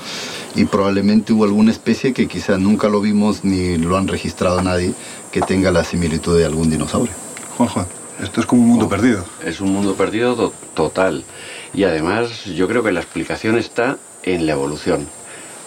Y 0.56 0.66
probablemente 0.66 1.32
hubo 1.32 1.46
alguna 1.46 1.72
especie 1.72 2.14
que 2.14 2.28
quizás 2.28 2.60
nunca 2.60 2.90
lo 2.90 3.00
vimos 3.02 3.44
ni 3.44 3.78
lo 3.78 3.98
han 3.98 4.08
registrado 4.08 4.62
nadie 4.62 4.94
que 5.32 5.42
tenga 5.42 5.72
la 5.72 5.84
similitud 5.84 6.38
de 6.38 6.46
algún 6.46 6.70
dinosaurio. 6.70 7.14
Juan 7.58 7.70
Juan, 7.70 7.86
esto 8.22 8.42
es 8.42 8.46
como 8.46 8.62
un 8.64 8.68
mundo 8.70 8.90
perdido. 8.90 9.24
Es 9.46 9.62
un 9.62 9.72
mundo 9.72 9.96
perdido 9.96 10.36
to- 10.36 10.54
total. 10.74 11.24
Y 11.74 11.86
además 11.86 12.46
yo 12.46 12.68
creo 12.68 12.84
que 12.84 12.92
la 12.92 13.00
explicación 13.00 13.58
está 13.58 13.98
en 14.24 14.46
la 14.46 14.54
evolución. 14.54 15.08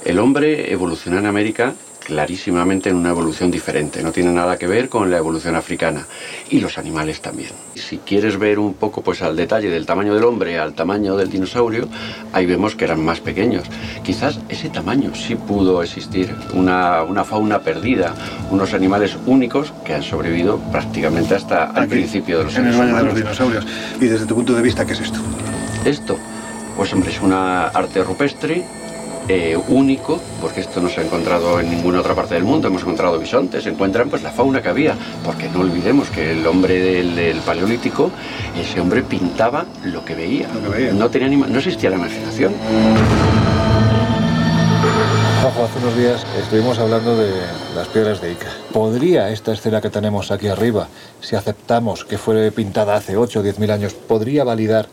El 0.05 0.19
hombre 0.19 0.73
evolucionó 0.73 1.19
en 1.19 1.27
América 1.27 1.75
clarísimamente 2.07 2.89
en 2.89 2.95
una 2.95 3.11
evolución 3.11 3.51
diferente, 3.51 4.01
no 4.01 4.13
tiene 4.13 4.33
nada 4.33 4.57
que 4.57 4.69
ver 4.69 4.89
con 4.89 5.11
la 5.11 5.19
evolución 5.19 5.57
africana 5.57 6.07
y 6.49 6.61
los 6.61 6.79
animales 6.79 7.21
también. 7.21 7.51
Si 7.75 7.99
quieres 7.99 8.39
ver 8.39 8.61
un 8.61 8.75
poco 8.75 9.03
pues 9.03 9.23
al 9.23 9.35
detalle 9.35 9.69
del 9.69 9.87
tamaño 9.87 10.15
del 10.15 10.23
hombre 10.23 10.57
al 10.57 10.75
tamaño 10.75 11.17
del 11.17 11.29
dinosaurio, 11.29 11.89
ahí 12.33 12.47
vemos 12.47 12.77
que 12.77 12.85
eran 12.85 13.05
más 13.05 13.19
pequeños. 13.21 13.65
Quizás 14.05 14.39
ese 14.49 14.69
tamaño 14.69 15.17
sí 15.17 15.35
pudo 15.35 15.83
existir, 15.83 16.33
una, 16.55 17.03
una 17.03 17.25
fauna 17.25 17.59
perdida, 17.63 18.15
unos 18.53 18.73
animales 18.73 19.17
únicos 19.27 19.73
que 19.85 19.95
han 19.95 20.05
sobrevivido 20.05 20.59
prácticamente 20.71 21.35
hasta 21.35 21.73
el 21.77 21.89
principio 21.89 22.39
de 22.39 22.45
los 22.45 22.57
En 22.57 22.69
el 22.69 22.77
baño 22.77 22.97
de 22.99 23.03
los 23.03 23.15
dinosaurios. 23.17 23.67
Y 24.01 24.07
desde 24.07 24.27
tu 24.27 24.37
punto 24.37 24.55
de 24.55 24.63
vista, 24.63 24.87
¿qué 24.87 24.93
es 24.93 25.01
esto? 25.01 25.19
Esto, 25.85 26.17
pues 26.77 26.93
hombre, 26.93 27.11
es 27.11 27.21
una 27.21 27.67
arte 27.67 28.05
rupestre 28.05 28.65
eh, 29.29 29.57
único, 29.69 30.21
porque 30.41 30.61
esto 30.61 30.81
no 30.81 30.89
se 30.89 31.01
ha 31.01 31.05
encontrado 31.05 31.59
en 31.61 31.69
ninguna 31.71 32.01
otra 32.01 32.15
parte 32.15 32.35
del 32.35 32.45
mundo, 32.45 32.69
hemos 32.69 32.83
encontrado 32.83 33.19
bisontes, 33.19 33.65
se 33.65 33.71
encuentran 33.71 34.09
pues 34.09 34.23
la 34.23 34.31
fauna 34.31 34.63
que 34.63 34.69
había, 34.69 34.95
porque 35.25 35.49
no 35.49 35.61
olvidemos 35.61 36.09
que 36.11 36.33
el 36.33 36.47
hombre 36.47 36.79
del, 36.79 37.17
del 37.17 37.39
paleolítico, 37.39 38.11
ese 38.61 38.81
hombre 38.81 39.03
pintaba 39.03 39.67
lo 39.85 40.05
que 40.05 40.15
veía, 40.15 40.49
No, 40.95 41.09
tenía 41.11 41.29
ni- 41.29 41.37
no 41.37 41.59
existía 41.59 41.91
la 41.91 41.97
imaginación. 41.97 42.53
Ojo, 45.47 45.65
hace 45.65 45.79
unos 45.79 45.97
días 45.97 46.27
estuvimos 46.43 46.79
hablando 46.79 47.17
de 47.17 47.31
las 47.77 47.87
piedras 47.89 48.21
de 48.21 48.33
Ica. 48.33 48.49
¿Podría 48.73 49.31
esta 49.31 49.53
escena 49.53 49.81
que 49.81 49.91
tenemos 49.91 50.31
aquí 50.33 50.49
arriba, 50.49 50.89
si 51.21 51.37
aceptamos 51.37 52.05
que 52.05 52.19
fue 52.19 52.51
pintada 52.51 52.97
hace 52.97 53.17
8 53.17 53.41
o 53.41 53.43
10 53.43 53.59
mil 53.61 53.71
años, 53.71 53.95
podría 53.95 54.43
validar 54.43 54.89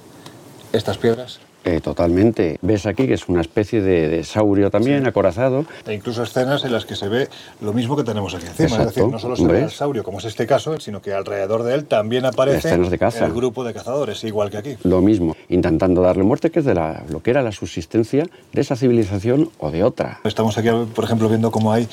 estas 0.72 0.98
piedras? 0.98 1.40
Eh, 1.66 1.80
totalmente. 1.82 2.58
Ves 2.62 2.86
aquí 2.86 3.08
que 3.08 3.14
es 3.14 3.30
una 3.30 3.42
especie 3.42 3.82
de, 3.82 4.10
de 4.10 4.24
saurio 4.24 4.70
también, 4.70 5.08
acorazado. 5.08 5.66
E 5.88 5.94
incluso 5.94 6.24
escenas 6.24 6.66
en 6.66 6.74
las 6.74 6.86
que 6.86 6.96
se 6.96 7.08
ve 7.08 7.30
lo 7.62 7.72
mismo 7.72 7.96
que 7.96 8.04
tenemos 8.04 8.36
aquí 8.36 8.48
encima. 8.48 8.80
es 8.82 8.88
decir, 8.88 9.08
no 9.08 9.18
solo 9.18 9.36
se 9.36 9.48
ve 9.48 9.64
el 9.64 9.72
saurio, 9.72 10.04
como 10.04 10.20
es 10.20 10.26
este 10.26 10.46
caso, 10.46 10.80
sino 10.80 11.02
que 11.02 11.14
alrededor 11.14 11.64
de 11.64 11.76
él 11.76 11.86
también 11.86 12.26
aparece 12.26 12.68
Escenas 12.68 12.92
de 12.92 13.00
caza. 13.00 13.26
el 13.26 13.34
grupo 13.34 13.64
de 13.64 13.74
cazadores, 13.74 14.24
igual 14.24 14.50
que 14.50 14.58
aquí. 14.58 14.78
Lo 14.84 15.02
mismo, 15.02 15.36
intentando 15.50 16.02
darle 16.02 16.24
muerte, 16.24 16.52
que 16.52 16.60
es 16.60 16.66
de 16.66 16.74
la, 16.74 17.04
lo 17.10 17.22
que 17.22 17.32
era 17.32 17.42
la 17.42 17.52
subsistencia 17.52 18.26
de 18.52 18.62
esa 18.62 18.76
civilización 18.76 19.50
o 19.60 19.72
de 19.72 19.84
otra. 19.84 20.20
Estamos 20.26 20.58
aquí, 20.58 20.70
por 20.94 21.06
ejemplo, 21.06 21.30
viendo 21.30 21.52
cómo 21.52 21.72
hay, 21.72 21.84
eh, 21.84 21.88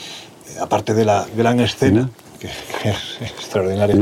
aparte 0.61 0.95
de 0.95 1.05
la 1.05 1.27
gran 1.37 1.61
escena, 1.61 2.11
que, 2.41 2.49
que 2.83 2.89
es 2.91 3.19
extraordinaria, 3.23 3.97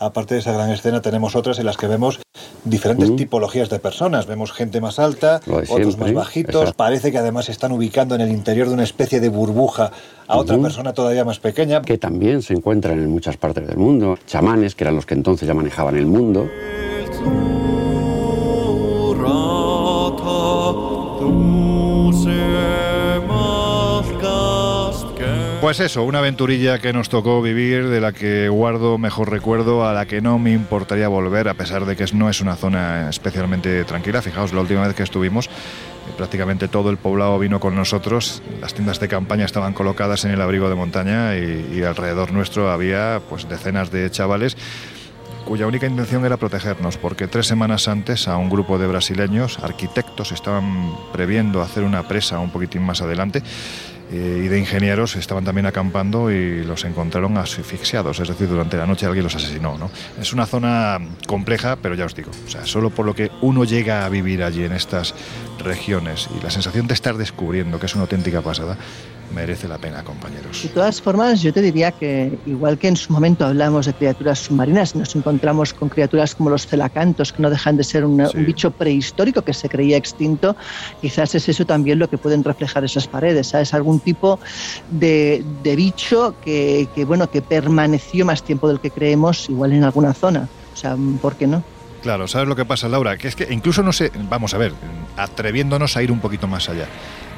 aparte 0.00 0.34
de 0.34 0.40
esa 0.40 0.52
gran 0.52 0.70
escena 0.70 1.00
tenemos 1.00 1.36
otras 1.36 1.58
en 1.60 1.66
las 1.66 1.76
que 1.76 1.86
vemos 1.86 2.20
diferentes 2.64 3.14
tipologías 3.16 3.68
de 3.68 3.78
personas. 3.78 4.26
Vemos 4.26 4.52
gente 4.52 4.80
más 4.80 4.98
alta, 4.98 5.40
otros 5.46 5.98
más 5.98 6.12
bajitos. 6.12 6.54
exacto. 6.54 6.76
Parece 6.76 7.12
que 7.12 7.18
además 7.18 7.46
se 7.46 7.52
están 7.52 7.72
ubicando 7.72 8.14
en 8.14 8.20
el 8.20 8.30
interior 8.30 8.68
de 8.68 8.74
una 8.74 8.84
especie 8.84 9.20
de 9.20 9.28
burbuja 9.28 9.92
a 10.26 10.36
otra 10.36 10.58
persona 10.58 10.92
todavía 10.92 11.24
más 11.24 11.38
pequeña. 11.38 11.82
Que 11.82 11.98
también 11.98 12.42
se 12.42 12.54
encuentran 12.54 12.98
en 12.98 13.10
muchas 13.10 13.36
partes 13.36 13.66
del 13.66 13.76
mundo. 13.76 14.18
Chamanes, 14.26 14.74
que 14.74 14.84
eran 14.84 14.96
los 14.96 15.06
que 15.06 15.14
entonces 15.14 15.46
ya 15.46 15.54
manejaban 15.54 15.96
el 15.96 16.06
mundo. 16.06 16.48
Pues 25.62 25.78
eso, 25.78 26.02
una 26.02 26.18
aventurilla 26.18 26.80
que 26.80 26.92
nos 26.92 27.08
tocó 27.08 27.40
vivir, 27.40 27.86
de 27.86 28.00
la 28.00 28.10
que 28.10 28.48
guardo 28.48 28.98
mejor 28.98 29.30
recuerdo, 29.30 29.86
a 29.86 29.92
la 29.92 30.06
que 30.06 30.20
no 30.20 30.36
me 30.40 30.50
importaría 30.50 31.06
volver, 31.06 31.48
a 31.48 31.54
pesar 31.54 31.86
de 31.86 31.94
que 31.94 32.04
no 32.14 32.28
es 32.28 32.40
una 32.40 32.56
zona 32.56 33.08
especialmente 33.08 33.84
tranquila. 33.84 34.22
Fijaos, 34.22 34.52
la 34.52 34.60
última 34.60 34.84
vez 34.84 34.96
que 34.96 35.04
estuvimos, 35.04 35.46
eh, 35.46 35.50
prácticamente 36.16 36.66
todo 36.66 36.90
el 36.90 36.96
poblado 36.96 37.38
vino 37.38 37.60
con 37.60 37.76
nosotros, 37.76 38.42
las 38.60 38.74
tiendas 38.74 38.98
de 38.98 39.06
campaña 39.06 39.44
estaban 39.44 39.72
colocadas 39.72 40.24
en 40.24 40.32
el 40.32 40.40
abrigo 40.40 40.68
de 40.68 40.74
montaña 40.74 41.36
y, 41.36 41.84
alrededor 41.84 42.32
nuestro 42.32 42.68
había 42.68 43.20
pues 43.30 43.48
decenas 43.48 43.92
de 43.92 44.10
chavales 44.10 44.56
cuya 45.44 45.66
única 45.66 45.86
intención 45.86 46.24
era 46.24 46.36
protegernos, 46.36 46.96
porque 46.96 47.28
tres 47.28 47.46
semanas 47.46 47.86
antes 47.86 48.26
a 48.26 48.36
un 48.36 48.48
grupo 48.48 48.78
de 48.78 48.86
brasileños, 48.86 49.58
arquitectos, 49.58 50.32
estaban 50.32 50.94
previendo 51.12 51.62
hacer 51.62 51.82
una 51.82 52.06
presa 52.06 52.38
un 52.38 52.50
poquitín 52.50 52.82
más 52.82 53.02
adelante, 53.02 53.42
y 54.12 54.48
de 54.48 54.58
ingenieros 54.58 55.16
estaban 55.16 55.44
también 55.44 55.66
acampando 55.66 56.30
y 56.30 56.64
los 56.64 56.84
encontraron 56.84 57.38
asfixiados, 57.38 58.20
es 58.20 58.28
decir, 58.28 58.48
durante 58.48 58.76
la 58.76 58.86
noche 58.86 59.06
alguien 59.06 59.24
los 59.24 59.34
asesinó. 59.34 59.78
¿no? 59.78 59.90
Es 60.20 60.32
una 60.32 60.44
zona 60.44 60.98
compleja, 61.26 61.76
pero 61.80 61.94
ya 61.94 62.04
os 62.04 62.14
digo, 62.14 62.30
o 62.46 62.50
sea, 62.50 62.66
solo 62.66 62.90
por 62.90 63.06
lo 63.06 63.14
que 63.14 63.30
uno 63.40 63.64
llega 63.64 64.04
a 64.04 64.08
vivir 64.10 64.42
allí 64.42 64.64
en 64.64 64.72
estas 64.72 65.14
regiones 65.58 66.28
y 66.38 66.42
la 66.42 66.50
sensación 66.50 66.86
de 66.86 66.94
estar 66.94 67.16
descubriendo 67.16 67.80
que 67.80 67.86
es 67.86 67.94
una 67.94 68.02
auténtica 68.02 68.42
pasada, 68.42 68.76
merece 69.32 69.68
la 69.68 69.78
pena, 69.78 70.02
compañeros. 70.02 70.62
De 70.62 70.68
todas 70.68 71.00
formas, 71.00 71.40
yo 71.40 71.52
te 71.52 71.60
diría 71.62 71.90
que 71.92 72.38
igual 72.46 72.78
que 72.78 72.88
en 72.88 72.96
su 72.96 73.12
momento 73.12 73.44
hablamos 73.46 73.86
de 73.86 73.94
criaturas 73.94 74.38
submarinas, 74.38 74.94
nos 74.94 75.14
encontramos 75.16 75.72
con 75.72 75.88
criaturas 75.88 76.34
como 76.34 76.50
los 76.50 76.66
celacantos, 76.66 77.32
que 77.32 77.42
no 77.42 77.50
dejan 77.50 77.76
de 77.76 77.84
ser 77.84 78.04
una- 78.04 78.30
un 78.34 78.46
bicho 78.46 78.70
prehistórico 78.70 79.42
que 79.42 79.54
se 79.54 79.68
creía 79.68 79.96
extinto, 79.96 80.56
quizás 81.00 81.34
es 81.34 81.48
eso 81.48 81.64
también 81.64 81.98
lo 81.98 82.08
que 82.08 82.18
pueden 82.18 82.44
reflejar 82.44 82.84
esas 82.84 83.08
paredes, 83.08 83.48
¿sabes? 83.48 83.72
Algún 83.74 84.00
tipo 84.00 84.38
de, 84.90 85.42
de 85.62 85.76
bicho 85.76 86.36
que, 86.44 86.88
que, 86.94 87.04
bueno, 87.04 87.28
que 87.30 87.42
permaneció 87.42 88.24
más 88.24 88.42
tiempo 88.42 88.68
del 88.68 88.80
que 88.80 88.90
creemos, 88.90 89.48
igual 89.48 89.72
en 89.72 89.84
alguna 89.84 90.12
zona. 90.14 90.48
O 90.72 90.76
sea, 90.76 90.96
¿por 91.20 91.36
qué 91.36 91.46
no? 91.46 91.62
Claro, 92.02 92.26
¿sabes 92.28 92.48
lo 92.48 92.56
que 92.56 92.64
pasa, 92.64 92.88
Laura? 92.88 93.16
Que 93.16 93.28
es 93.28 93.36
que 93.36 93.46
incluso 93.52 93.82
no 93.82 93.92
sé, 93.92 94.10
vamos 94.28 94.54
a 94.54 94.58
ver, 94.58 94.72
atreviéndonos 95.16 95.96
a 95.96 96.02
ir 96.02 96.10
un 96.10 96.20
poquito 96.20 96.48
más 96.48 96.68
allá, 96.68 96.86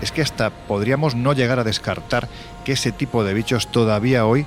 es 0.01 0.11
que 0.11 0.23
hasta 0.23 0.51
podríamos 0.51 1.15
no 1.15 1.32
llegar 1.35 1.59
a 1.59 1.65
descartar 1.65 2.28
que 2.65 2.73
ese 2.73 2.91
tipo 2.93 3.24
de 3.24 3.35
bichos 3.35 3.66
todavía 3.69 4.24
hoy 4.27 4.47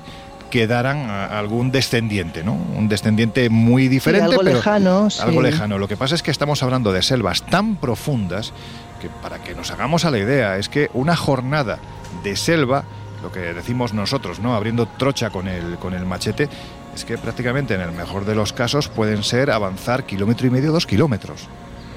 quedaran 0.50 1.08
a- 1.10 1.38
algún 1.38 1.70
descendiente, 1.70 2.42
¿no? 2.42 2.54
Un 2.54 2.88
descendiente 2.88 3.48
muy 3.50 3.86
diferente, 3.88 4.24
algo 4.24 4.42
pero 4.42 4.56
lejano, 4.56 5.10
sí. 5.10 5.20
algo 5.22 5.42
lejano. 5.42 5.78
Lo 5.78 5.86
que 5.88 5.96
pasa 5.96 6.14
es 6.14 6.22
que 6.22 6.30
estamos 6.30 6.62
hablando 6.62 6.92
de 6.92 7.02
selvas 7.02 7.42
tan 7.44 7.76
profundas 7.76 8.52
que 9.00 9.08
para 9.22 9.38
que 9.38 9.54
nos 9.54 9.70
hagamos 9.70 10.04
a 10.04 10.10
la 10.10 10.18
idea 10.18 10.56
es 10.56 10.68
que 10.68 10.90
una 10.94 11.14
jornada 11.16 11.78
de 12.24 12.34
selva, 12.34 12.84
lo 13.22 13.30
que 13.30 13.40
decimos 13.52 13.92
nosotros, 13.92 14.40
¿no? 14.40 14.56
Abriendo 14.56 14.86
trocha 14.86 15.30
con 15.30 15.46
el 15.48 15.76
con 15.78 15.92
el 15.94 16.06
machete, 16.06 16.48
es 16.98 17.04
que 17.04 17.16
prácticamente 17.16 17.74
en 17.74 17.80
el 17.80 17.92
mejor 17.92 18.24
de 18.24 18.34
los 18.34 18.52
casos 18.52 18.88
pueden 18.88 19.22
ser 19.22 19.52
avanzar 19.52 20.04
kilómetro 20.04 20.48
y 20.48 20.50
medio, 20.50 20.72
dos 20.72 20.84
kilómetros 20.84 21.48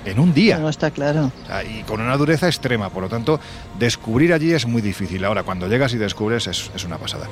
en 0.06 0.20
un 0.20 0.32
día. 0.34 0.60
No 0.60 0.70
está 0.70 0.92
claro. 0.92 1.32
O 1.44 1.48
sea, 1.48 1.64
y 1.64 1.84
con 1.84 2.02
una 2.02 2.16
dureza 2.18 2.48
extrema. 2.48 2.90
Por 2.90 3.04
lo 3.04 3.10
tanto, 3.10 3.40
descubrir 3.80 4.32
allí 4.32 4.54
es 4.54 4.68
muy 4.68 4.82
difícil. 4.82 5.26
Ahora, 5.26 5.44
cuando 5.44 5.68
llegas 5.68 5.94
y 5.94 5.98
descubres, 5.98 6.46
es, 6.48 6.70
es 6.76 6.84
una 6.84 6.98
pasada. 6.98 7.28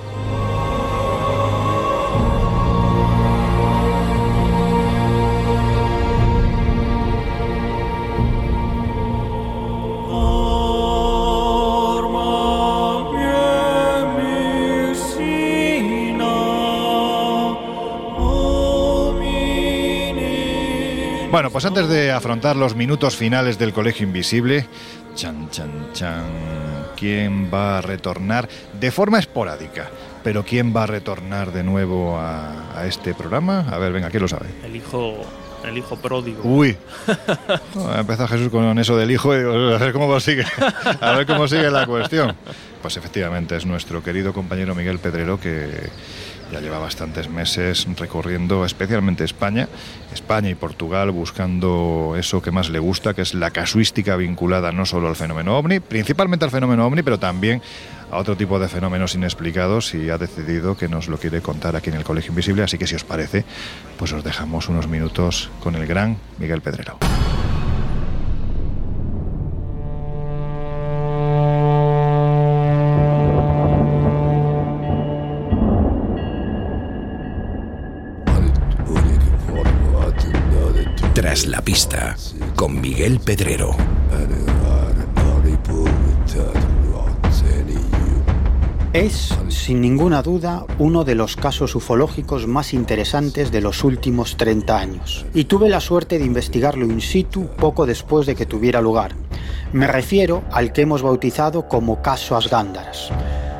Bueno, 21.39 21.51
pues 21.51 21.63
antes 21.63 21.87
de 21.87 22.11
afrontar 22.11 22.57
los 22.57 22.75
minutos 22.75 23.15
finales 23.15 23.57
del 23.57 23.71
Colegio 23.71 24.05
Invisible, 24.05 24.65
chan, 25.15 25.49
chan, 25.49 25.71
chan, 25.93 26.25
¿quién 26.97 27.49
va 27.49 27.77
a 27.77 27.81
retornar 27.81 28.49
de 28.77 28.91
forma 28.91 29.19
esporádica? 29.19 29.89
Pero 30.21 30.43
¿quién 30.43 30.75
va 30.75 30.83
a 30.83 30.87
retornar 30.87 31.53
de 31.53 31.63
nuevo 31.63 32.17
a, 32.17 32.77
a 32.77 32.85
este 32.87 33.13
programa? 33.13 33.65
A 33.71 33.77
ver, 33.77 33.93
venga, 33.93 34.09
¿quién 34.09 34.23
lo 34.23 34.27
sabe? 34.27 34.47
El 34.65 34.75
hijo, 34.75 35.15
el 35.65 35.77
hijo 35.77 35.95
pródigo. 35.95 36.41
Uy, 36.43 36.75
No, 37.73 37.95
empezado 37.95 38.27
Jesús 38.27 38.49
con 38.49 38.77
eso 38.77 38.97
del 38.97 39.09
hijo 39.09 39.33
y 39.33 39.37
digo, 39.37 39.53
a 39.53 39.77
ver 39.77 39.93
cómo 39.93 40.19
sigue, 40.19 40.43
a 40.99 41.11
ver 41.13 41.25
cómo 41.25 41.47
sigue 41.47 41.71
la 41.71 41.85
cuestión. 41.85 42.35
Pues 42.81 42.97
efectivamente 42.97 43.55
es 43.55 43.65
nuestro 43.65 44.03
querido 44.03 44.33
compañero 44.33 44.75
Miguel 44.75 44.99
Pedrero 44.99 45.39
que 45.39 45.69
ya 46.51 46.59
lleva 46.59 46.79
bastantes 46.79 47.29
meses 47.29 47.87
recorriendo 47.97 48.65
especialmente 48.65 49.23
España, 49.23 49.67
España 50.13 50.49
y 50.49 50.55
Portugal 50.55 51.11
buscando 51.11 52.15
eso 52.17 52.41
que 52.41 52.51
más 52.51 52.69
le 52.69 52.79
gusta, 52.79 53.13
que 53.13 53.21
es 53.21 53.33
la 53.33 53.51
casuística 53.51 54.15
vinculada 54.15 54.71
no 54.71 54.85
solo 54.85 55.07
al 55.07 55.15
fenómeno 55.15 55.57
ovni, 55.57 55.79
principalmente 55.79 56.45
al 56.45 56.51
fenómeno 56.51 56.85
ovni, 56.85 57.03
pero 57.03 57.19
también 57.19 57.61
a 58.11 58.17
otro 58.17 58.35
tipo 58.35 58.59
de 58.59 58.67
fenómenos 58.67 59.15
inexplicados 59.15 59.93
y 59.93 60.09
ha 60.09 60.17
decidido 60.17 60.75
que 60.75 60.87
nos 60.87 61.07
lo 61.07 61.17
quiere 61.17 61.41
contar 61.41 61.75
aquí 61.75 61.89
en 61.89 61.97
el 61.97 62.03
Colegio 62.03 62.29
Invisible, 62.29 62.63
así 62.63 62.77
que 62.77 62.87
si 62.87 62.95
os 62.95 63.03
parece, 63.03 63.45
pues 63.97 64.11
os 64.13 64.23
dejamos 64.23 64.69
unos 64.69 64.87
minutos 64.87 65.49
con 65.59 65.75
el 65.75 65.85
gran 65.85 66.17
Miguel 66.39 66.61
Pedrero. 66.61 66.97
Es, 88.91 89.37
sin 89.49 89.81
ninguna 89.81 90.23
duda, 90.23 90.65
uno 90.79 91.03
de 91.03 91.13
los 91.13 91.35
casos 91.35 91.75
ufológicos 91.75 92.47
más 92.47 92.73
interesantes 92.73 93.51
de 93.51 93.61
los 93.61 93.83
últimos 93.83 94.35
30 94.35 94.79
años. 94.79 95.27
Y 95.35 95.43
tuve 95.43 95.69
la 95.69 95.79
suerte 95.79 96.17
de 96.17 96.25
investigarlo 96.25 96.85
in 96.85 97.01
situ 97.01 97.49
poco 97.55 97.85
después 97.85 98.25
de 98.25 98.33
que 98.33 98.47
tuviera 98.47 98.81
lugar. 98.81 99.13
Me 99.73 99.85
refiero 99.85 100.41
al 100.51 100.73
que 100.73 100.81
hemos 100.81 101.03
bautizado 101.03 101.67
como 101.67 102.01
caso 102.01 102.35
Asgándaras. 102.35 103.11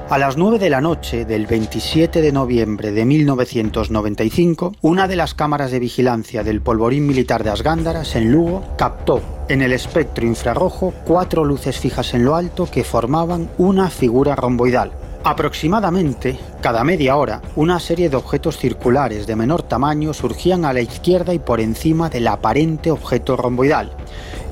A 0.09 0.17
las 0.17 0.37
9 0.37 0.57
de 0.57 0.71
la 0.71 0.81
noche 0.81 1.23
del 1.23 1.45
27 1.45 2.23
de 2.23 2.31
noviembre 2.31 2.91
de 2.91 3.05
1995, 3.05 4.73
una 4.81 5.07
de 5.07 5.15
las 5.15 5.35
cámaras 5.35 5.69
de 5.69 5.77
vigilancia 5.77 6.43
del 6.43 6.61
polvorín 6.61 7.05
militar 7.05 7.43
de 7.43 7.51
Asgándaras 7.51 8.15
en 8.15 8.31
Lugo 8.31 8.63
captó 8.75 9.21
en 9.49 9.61
el 9.61 9.71
espectro 9.71 10.25
infrarrojo 10.25 10.95
cuatro 11.05 11.45
luces 11.45 11.77
fijas 11.77 12.15
en 12.15 12.25
lo 12.25 12.35
alto 12.35 12.67
que 12.71 12.83
formaban 12.83 13.51
una 13.59 13.91
figura 13.91 14.35
romboidal. 14.35 14.93
Aproximadamente, 15.23 16.39
cada 16.59 16.83
media 16.83 17.15
hora, 17.15 17.43
una 17.55 17.79
serie 17.79 18.09
de 18.09 18.17
objetos 18.17 18.57
circulares 18.57 19.27
de 19.27 19.35
menor 19.35 19.61
tamaño 19.61 20.15
surgían 20.15 20.65
a 20.65 20.73
la 20.73 20.81
izquierda 20.81 21.35
y 21.35 21.39
por 21.39 21.59
encima 21.59 22.09
del 22.09 22.27
aparente 22.29 22.89
objeto 22.89 23.37
romboidal, 23.37 23.91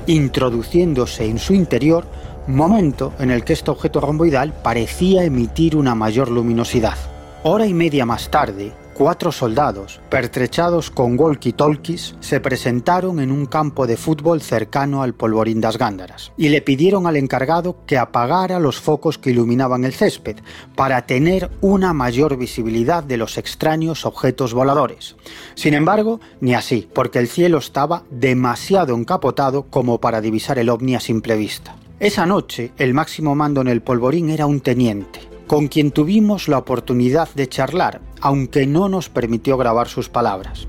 introduciéndose 0.06 1.24
en 1.24 1.40
su 1.40 1.52
interior 1.52 2.04
momento 2.48 3.12
en 3.18 3.30
el 3.30 3.44
que 3.44 3.52
este 3.52 3.70
objeto 3.70 4.00
romboidal 4.00 4.54
parecía 4.62 5.24
emitir 5.24 5.76
una 5.76 5.94
mayor 5.94 6.30
luminosidad. 6.30 6.96
Hora 7.42 7.66
y 7.66 7.74
media 7.74 8.06
más 8.06 8.30
tarde, 8.30 8.72
cuatro 8.94 9.30
soldados, 9.30 10.00
pertrechados 10.08 10.90
con 10.90 11.16
walkie-talkies, 11.16 12.16
se 12.18 12.40
presentaron 12.40 13.20
en 13.20 13.30
un 13.30 13.46
campo 13.46 13.86
de 13.86 13.96
fútbol 13.96 14.40
cercano 14.40 15.02
al 15.02 15.14
polvorín 15.14 15.60
das 15.60 15.78
Gándaras 15.78 16.32
y 16.36 16.48
le 16.48 16.62
pidieron 16.62 17.06
al 17.06 17.16
encargado 17.16 17.76
que 17.86 17.96
apagara 17.96 18.58
los 18.58 18.80
focos 18.80 19.16
que 19.16 19.30
iluminaban 19.30 19.84
el 19.84 19.92
césped 19.92 20.38
para 20.74 21.06
tener 21.06 21.48
una 21.60 21.92
mayor 21.92 22.36
visibilidad 22.36 23.04
de 23.04 23.18
los 23.18 23.38
extraños 23.38 24.04
objetos 24.04 24.52
voladores. 24.52 25.14
Sin 25.54 25.74
embargo, 25.74 26.18
ni 26.40 26.54
así, 26.54 26.88
porque 26.92 27.20
el 27.20 27.28
cielo 27.28 27.58
estaba 27.58 28.02
demasiado 28.10 28.96
encapotado 28.96 29.66
como 29.70 30.00
para 30.00 30.20
divisar 30.20 30.58
el 30.58 30.70
ovni 30.70 30.96
a 30.96 31.00
simple 31.00 31.36
vista. 31.36 31.76
Esa 32.00 32.26
noche, 32.26 32.70
el 32.78 32.94
máximo 32.94 33.34
mando 33.34 33.60
en 33.60 33.66
el 33.66 33.82
polvorín 33.82 34.30
era 34.30 34.46
un 34.46 34.60
teniente, 34.60 35.18
con 35.48 35.66
quien 35.66 35.90
tuvimos 35.90 36.46
la 36.46 36.58
oportunidad 36.58 37.28
de 37.34 37.48
charlar, 37.48 38.00
aunque 38.20 38.68
no 38.68 38.88
nos 38.88 39.08
permitió 39.08 39.56
grabar 39.56 39.88
sus 39.88 40.08
palabras. 40.08 40.68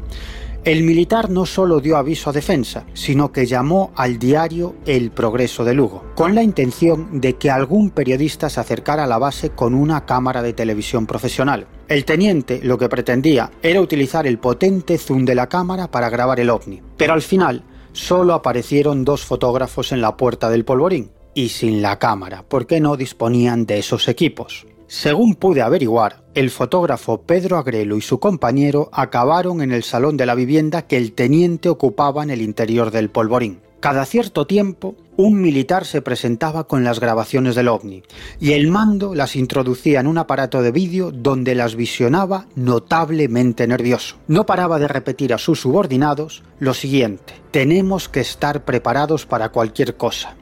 El 0.66 0.82
militar 0.82 1.30
no 1.30 1.46
solo 1.46 1.82
dio 1.82 1.98
aviso 1.98 2.32
a 2.32 2.34
defensa, 2.34 2.88
sino 2.94 3.32
que 3.32 3.46
llamó 3.46 3.92
al 3.96 4.18
diario 4.18 4.74
El 4.88 5.12
Progreso 5.12 5.64
de 5.64 5.76
Lugo, 5.76 6.04
con 6.16 6.34
la 6.34 6.42
intención 6.42 7.22
de 7.22 7.36
que 7.36 7.52
algún 7.52 7.92
periodista 7.92 8.50
se 8.50 8.60
acercara 8.60 9.04
a 9.04 9.08
la 9.08 9.20
base 9.20 9.52
con 9.52 9.76
una 9.76 10.08
cámara 10.08 10.42
de 10.42 10.54
televisión 10.54 11.06
profesional. 11.06 11.68
El 11.88 12.06
teniente 12.06 12.60
lo 12.64 12.80
que 12.80 12.90
pretendía 12.90 13.52
era 13.62 13.82
utilizar 13.82 14.26
el 14.26 14.40
potente 14.40 14.98
zoom 14.98 15.26
de 15.26 15.36
la 15.36 15.48
cámara 15.48 15.92
para 15.92 16.10
grabar 16.10 16.40
el 16.40 16.50
ovni, 16.50 16.82
pero 16.98 17.14
al 17.14 17.22
final 17.22 17.64
solo 17.94 18.34
aparecieron 18.34 19.06
dos 19.06 19.24
fotógrafos 19.24 19.92
en 19.92 20.02
la 20.02 20.18
puerta 20.18 20.50
del 20.50 20.66
polvorín, 20.66 21.12
y 21.40 21.48
sin 21.48 21.82
la 21.82 22.00
cámara, 22.00 22.44
porque 22.46 22.82
no 22.82 22.98
disponían 22.98 23.66
de 23.66 23.80
esos 23.80 24.10
equipos. 24.10 24.68
Según 24.88 25.36
pude 25.36 25.62
averiguar, 25.62 26.24
el 26.34 26.50
fotógrafo 26.50 27.22
Pedro 27.22 27.58
Agrelo 27.58 27.96
y 27.96 28.02
su 28.02 28.20
compañero 28.20 28.90
acabaron 28.92 29.62
en 29.62 29.72
el 29.72 29.84
salón 29.84 30.18
de 30.18 30.26
la 30.26 30.36
vivienda 30.36 30.82
que 30.82 30.98
el 30.98 31.14
teniente 31.14 31.70
ocupaba 31.70 32.24
en 32.24 32.30
el 32.30 32.42
interior 32.42 32.92
del 32.92 33.10
polvorín. 33.10 33.62
Cada 33.80 34.06
cierto 34.06 34.48
tiempo, 34.48 34.96
un 35.16 35.40
militar 35.40 35.86
se 35.86 36.02
presentaba 36.02 36.66
con 36.66 36.84
las 36.84 37.00
grabaciones 37.00 37.56
del 37.56 37.70
ovni 37.70 38.04
y 38.42 38.52
el 38.52 38.68
mando 38.68 39.16
las 39.16 39.38
introducía 39.38 40.02
en 40.02 40.08
un 40.08 40.18
aparato 40.18 40.62
de 40.62 40.72
vídeo 40.72 41.12
donde 41.12 41.56
las 41.56 41.76
visionaba 41.76 42.48
notablemente 42.56 43.66
nervioso. 43.66 44.18
No 44.28 44.46
paraba 44.46 44.78
de 44.78 44.90
repetir 44.90 45.34
a 45.34 45.38
sus 45.38 45.62
subordinados 45.62 46.44
lo 46.60 46.74
siguiente, 46.74 47.34
tenemos 47.52 48.10
que 48.10 48.20
estar 48.20 48.66
preparados 48.66 49.26
para 49.26 49.50
cualquier 49.50 49.96
cosa 49.96 50.36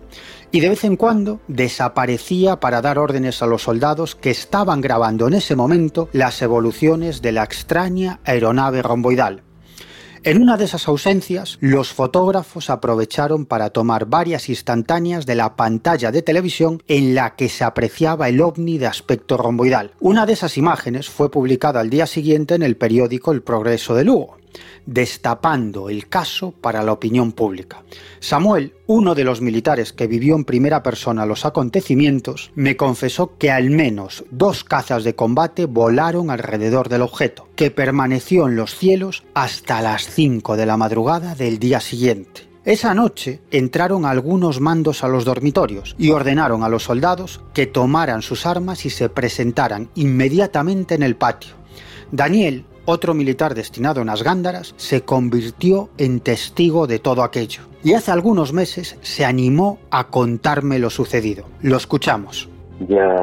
y 0.52 0.60
de 0.60 0.70
vez 0.70 0.84
en 0.84 0.96
cuando 0.96 1.40
desaparecía 1.48 2.60
para 2.60 2.82
dar 2.82 3.00
órdenes 3.00 3.42
a 3.42 3.48
los 3.48 3.64
soldados 3.64 4.16
que 4.16 4.32
estaban 4.32 4.82
grabando 4.82 5.28
en 5.28 5.34
ese 5.34 5.56
momento 5.56 6.10
las 6.14 6.42
evoluciones 6.42 7.22
de 7.22 7.32
la 7.32 7.44
extraña 7.44 8.20
aeronave 8.24 8.82
romboidal. 8.82 9.44
En 10.24 10.42
una 10.42 10.58
de 10.58 10.66
esas 10.66 10.88
ausencias, 10.88 11.58
los 11.62 11.94
fotógrafos 11.94 12.70
aprovecharon 12.70 13.46
para 13.46 13.70
tomar 13.70 14.08
varias 14.08 14.50
instantáneas 14.50 15.26
de 15.26 15.36
la 15.36 15.56
pantalla 15.56 16.12
de 16.12 16.22
televisión 16.22 16.84
en 16.88 17.16
la 17.16 17.36
que 17.36 17.48
se 17.48 17.64
apreciaba 17.64 18.28
el 18.28 18.42
ovni 18.42 18.78
de 18.78 18.88
aspecto 18.88 19.38
romboidal. 19.38 19.92
Una 20.00 20.26
de 20.26 20.34
esas 20.34 20.58
imágenes 20.58 21.10
fue 21.10 21.32
publicada 21.32 21.80
al 21.80 21.90
día 21.90 22.08
siguiente 22.08 22.56
en 22.56 22.64
el 22.64 22.76
periódico 22.76 23.32
El 23.32 23.42
Progreso 23.42 23.96
de 23.96 24.04
Lugo 24.04 24.38
destapando 24.88 25.90
el 25.90 26.08
caso 26.08 26.52
para 26.52 26.82
la 26.82 26.94
opinión 26.94 27.34
pública. 27.34 27.84
Samuel, 28.20 28.74
uno 28.88 29.14
de 29.14 29.24
los 29.24 29.42
militares 29.42 29.94
que 29.94 30.08
vivió 30.08 30.36
en 30.36 30.46
primera 30.46 30.82
persona 30.82 31.28
los 31.28 31.46
acontecimientos, 31.46 32.52
me 32.56 32.76
confesó 32.76 33.38
que 33.38 33.52
al 33.52 33.70
menos 33.70 34.24
dos 34.32 34.64
cazas 34.64 35.04
de 35.04 35.14
combate 35.14 35.66
volaron 35.66 36.32
alrededor 36.32 36.90
del 36.90 37.04
objeto, 37.04 37.48
que 37.56 37.70
permaneció 37.70 38.48
en 38.48 38.56
los 38.56 38.76
cielos 38.76 39.24
hasta 39.36 39.82
las 39.82 40.08
5 40.08 40.58
de 40.58 40.66
la 40.66 40.78
madrugada 40.78 41.36
del 41.36 41.60
día 41.60 41.82
siguiente. 41.82 42.48
Esa 42.64 42.94
noche 42.94 43.40
entraron 43.50 44.06
algunos 44.06 44.60
mandos 44.60 45.04
a 45.04 45.08
los 45.08 45.24
dormitorios 45.24 45.96
y 45.98 46.12
ordenaron 46.12 46.64
a 46.64 46.70
los 46.70 46.84
soldados 46.84 47.40
que 47.54 47.66
tomaran 47.66 48.22
sus 48.22 48.46
armas 48.46 48.86
y 48.86 48.90
se 48.90 49.08
presentaran 49.08 49.90
inmediatamente 49.96 50.96
en 50.96 51.04
el 51.04 51.16
patio. 51.16 51.54
Daniel, 52.12 52.66
otro 52.88 53.14
militar 53.14 53.54
destinado 53.54 54.02
en 54.02 54.08
las 54.08 54.24
Gándaras, 54.24 54.74
se 54.78 55.04
convirtió 55.04 55.90
en 55.98 56.22
testigo 56.22 56.88
de 56.88 57.00
todo 57.00 57.22
aquello. 57.22 57.64
Y 57.84 57.94
hace 57.94 58.12
algunos 58.12 58.54
meses 58.54 58.98
se 59.02 59.26
animó 59.26 59.78
a 59.92 60.08
contarme 60.08 60.80
lo 60.80 60.90
sucedido. 60.90 61.46
Lo 61.62 61.76
escuchamos. 61.76 62.50
Ya, 62.88 63.16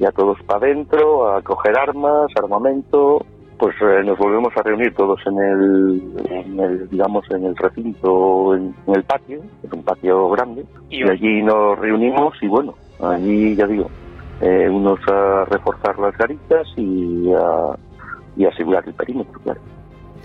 ya 0.00 0.10
todos 0.10 0.38
para 0.42 0.66
adentro, 0.66 1.32
a 1.32 1.40
coger 1.42 1.78
armas, 1.78 2.30
armamento. 2.36 3.24
Pues 3.58 3.74
eh, 3.80 4.02
nos 4.04 4.18
volvemos 4.18 4.52
a 4.56 4.62
reunir 4.62 4.94
todos 4.94 5.18
en 5.24 5.38
el, 5.38 6.88
digamos, 6.90 7.24
en 7.30 7.46
el 7.46 7.56
recinto, 7.56 8.54
en, 8.54 8.74
el 8.86 9.02
patio, 9.04 9.40
es 9.62 9.72
un 9.72 9.82
patio 9.82 10.28
grande. 10.30 10.66
Y, 10.90 11.08
allí 11.08 11.42
nos 11.42 11.78
reunimos 11.78 12.34
y 12.42 12.48
bueno, 12.48 12.74
allí 13.00 13.56
ya 13.56 13.66
digo, 13.66 13.88
eh, 14.42 14.68
unos 14.68 15.00
a 15.08 15.46
reforzar 15.46 15.98
las 15.98 16.14
garitas 16.18 16.66
y 16.76 17.32
a 17.32 17.76
y 18.36 18.44
asegurar 18.44 18.84
el 18.86 18.94
perímetro, 18.94 19.40
claro. 19.40 19.60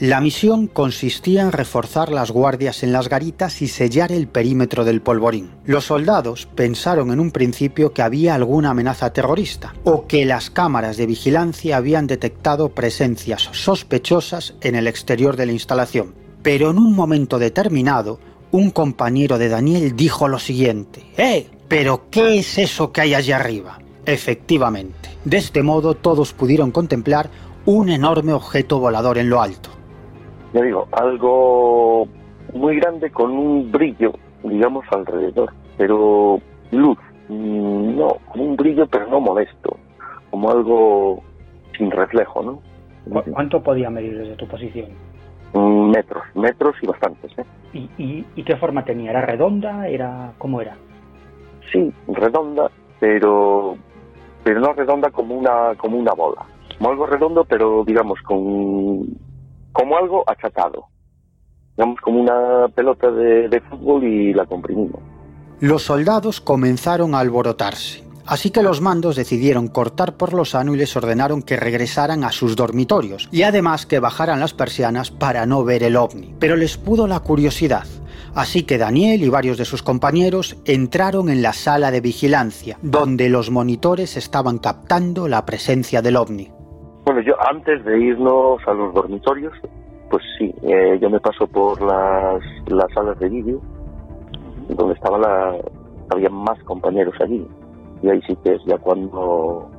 La 0.02 0.20
misión 0.20 0.66
consistía 0.66 1.44
en 1.44 1.52
reforzar 1.52 2.12
las 2.12 2.32
guardias 2.32 2.82
en 2.82 2.92
las 2.92 3.08
garitas 3.08 3.62
y 3.62 3.68
sellar 3.68 4.12
el 4.12 4.28
perímetro 4.28 4.84
del 4.84 5.00
polvorín. 5.00 5.52
Los 5.64 5.86
soldados 5.86 6.48
pensaron 6.48 7.12
en 7.12 7.20
un 7.20 7.30
principio 7.30 7.94
que 7.94 8.02
había 8.02 8.34
alguna 8.34 8.72
amenaza 8.72 9.14
terrorista 9.14 9.76
o 9.84 10.08
que 10.08 10.26
las 10.26 10.50
cámaras 10.50 10.98
de 10.98 11.06
vigilancia 11.06 11.78
habían 11.78 12.08
detectado 12.08 12.70
presencias 12.70 13.50
sospechosas 13.52 14.56
en 14.62 14.74
el 14.74 14.88
exterior 14.88 15.38
de 15.38 15.46
la 15.46 15.52
instalación. 15.52 16.16
Pero 16.42 16.72
en 16.72 16.80
un 16.80 16.96
momento 16.96 17.38
determinado, 17.38 18.20
un 18.50 18.72
compañero 18.72 19.38
de 19.38 19.50
Daniel 19.50 19.96
dijo 19.96 20.28
lo 20.28 20.40
siguiente, 20.40 21.04
¡Eh! 21.16 21.48
¿Pero 21.68 22.10
qué 22.10 22.40
es 22.40 22.58
eso 22.58 22.92
que 22.92 23.02
hay 23.02 23.14
allá 23.14 23.36
arriba? 23.36 23.78
Efectivamente. 24.06 25.10
De 25.26 25.38
este 25.38 25.62
modo 25.62 25.94
todos 25.94 26.34
pudieron 26.34 26.72
contemplar 26.72 27.30
un 27.66 27.90
enorme 27.90 28.34
objeto 28.34 28.80
volador 28.80 29.18
en 29.18 29.30
lo 29.30 29.42
alto. 29.42 29.70
Ya 30.54 30.62
digo, 30.62 30.88
algo 30.92 32.08
muy 32.54 32.78
grande 32.78 33.10
con 33.12 33.32
un 33.32 33.72
brillo, 33.72 34.14
digamos, 34.44 34.86
alrededor, 34.92 35.54
pero 35.78 36.40
luz, 36.72 36.98
mm, 37.30 37.98
no, 37.98 38.18
como 38.32 38.44
un 38.44 38.56
brillo 38.56 38.88
pero 38.88 39.08
no 39.08 39.20
molesto, 39.20 39.78
como 40.30 40.52
algo 40.52 41.24
sin 41.78 41.92
reflejo, 41.92 42.42
¿no? 42.44 42.60
¿Cuánto 43.32 43.62
podía 43.62 43.90
medir 43.90 44.18
desde 44.18 44.36
tu 44.36 44.48
posición? 44.48 44.90
Mm, 45.54 45.92
metros, 45.92 46.24
metros 46.36 46.76
y 46.82 46.88
bastantes, 46.88 47.32
¿eh? 47.38 47.46
¿Y, 47.74 48.26
y 48.36 48.44
qué 48.44 48.58
forma 48.58 48.84
tenía? 48.84 49.12
¿Era 49.12 49.22
redonda? 49.22 49.88
¿Era 49.88 50.34
cómo 50.38 50.62
era? 50.62 50.76
Sí, 51.72 51.92
redonda, 52.08 52.70
pero 53.00 53.78
pero 54.44 54.60
no 54.60 54.74
redonda 54.74 55.10
como 55.12 55.36
una 55.36 55.76
como 55.78 55.98
una 55.98 56.14
bola 56.14 56.46
como 56.82 56.94
algo 56.94 57.06
redondo, 57.06 57.46
pero 57.46 57.84
digamos 57.86 58.20
con 58.26 59.06
como 59.72 59.98
algo 59.98 60.24
achatado. 60.28 60.86
Digamos 61.78 62.02
como 62.02 62.20
una 62.20 62.70
pelota 62.70 63.12
de, 63.12 63.48
de 63.50 63.62
fútbol 63.62 64.04
y 64.04 64.34
la 64.34 64.48
comprimimos. 64.48 65.00
Los 65.60 65.84
soldados 65.84 66.42
comenzaron 66.42 67.14
a 67.14 67.20
alborotarse. 67.20 68.04
Así 68.26 68.50
que 68.50 68.64
los 68.64 68.82
mandos 68.82 69.16
decidieron 69.16 69.68
cortar 69.68 70.18
por 70.18 70.34
lo 70.34 70.44
sano 70.44 70.74
y 70.74 70.78
les 70.78 70.96
ordenaron 70.96 71.44
que 71.44 71.56
regresaran 71.56 72.24
a 72.24 72.32
sus 72.32 72.56
dormitorios 72.56 73.30
y 73.32 73.44
además 73.44 73.86
que 73.86 74.00
bajaran 74.00 74.40
las 74.40 74.56
persianas 74.56 75.12
para 75.12 75.46
no 75.46 75.64
ver 75.64 75.84
el 75.84 75.96
ovni. 75.96 76.34
Pero 76.40 76.56
les 76.56 76.78
pudo 76.78 77.06
la 77.06 77.20
curiosidad. 77.20 77.86
Así 78.34 78.64
que 78.64 78.80
Daniel 78.80 79.22
y 79.22 79.30
varios 79.30 79.60
de 79.60 79.66
sus 79.66 79.84
compañeros 79.84 80.58
entraron 80.66 81.30
en 81.30 81.44
la 81.44 81.54
sala 81.54 81.92
de 81.92 82.02
vigilancia, 82.02 82.80
donde 82.82 83.30
los 83.30 83.52
monitores 83.52 84.18
estaban 84.18 84.58
captando 84.58 85.28
la 85.28 85.46
presencia 85.46 86.02
del 86.02 86.16
ovni. 86.16 86.50
Bueno, 87.06 87.22
yo 87.22 87.34
antes 87.50 87.84
de 87.84 88.00
irnos 88.00 88.60
a 88.68 88.74
los 88.74 88.94
dormitorios, 88.94 89.54
pues 90.10 90.24
sí, 90.38 90.54
eh, 90.62 91.00
yo 91.02 91.10
me 91.10 91.20
paso 91.20 91.48
por 91.48 91.82
las, 91.82 92.44
las 92.68 92.92
salas 92.94 93.18
de 93.20 93.30
vídeo, 93.30 93.60
donde 94.70 94.94
estaba 94.94 95.18
la, 95.18 95.58
había 96.10 96.30
más 96.30 96.62
compañeros 96.64 97.16
allí. 97.20 97.48
Y 98.04 98.10
ahí 98.10 98.22
sí 98.28 98.36
que 98.44 98.54
es 98.54 98.62
ya 98.66 98.78
cuando, 98.78 99.70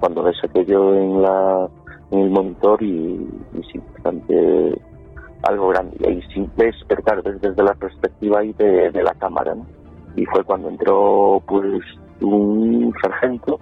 cuando 0.00 0.22
ves 0.22 0.36
aquello 0.42 0.94
en, 0.94 1.22
la, 1.22 1.68
en 2.10 2.18
el 2.20 2.30
monitor 2.30 2.82
y, 2.82 3.28
y 3.54 3.62
sí, 3.70 3.80
bastante 3.94 4.80
algo 5.42 5.68
grande. 5.68 5.96
Y 6.00 6.08
ahí 6.08 6.22
sí 6.34 6.48
ves, 6.56 6.74
pero 6.88 7.22
desde 7.22 7.62
la 7.62 7.74
perspectiva 7.74 8.40
ahí 8.40 8.52
de, 8.54 9.02
la 9.02 9.14
cámara, 9.14 9.54
¿no? 9.54 9.66
Y 10.16 10.24
fue 10.26 10.44
cuando 10.44 10.68
entró 10.68 11.42
pues 11.46 11.82
un 12.20 12.92
sargento 13.02 13.58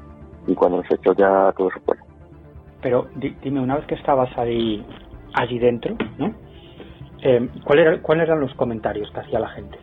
y 0.47 0.55
cuando 0.55 0.79
nos 0.79 0.91
echó 0.91 1.13
ya 1.15 1.53
todo 1.57 1.71
se 1.71 1.81
fuera. 1.81 2.10
Pero 2.83 3.09
di- 3.15 3.37
dime, 3.43 3.61
una 3.61 3.77
vez 3.77 3.87
que 3.87 3.95
estabas 3.95 4.37
ahí, 4.39 4.85
allí 5.35 5.59
dentro, 5.59 5.97
¿no? 6.19 6.35
Eh, 7.23 7.49
¿cuál 7.65 7.79
era- 7.81 8.01
¿Cuáles 8.01 8.25
eran 8.29 8.41
los 8.41 8.55
comentarios 8.55 9.11
que 9.13 9.21
hacía 9.21 9.41
la 9.41 9.49
gente? 9.49 9.79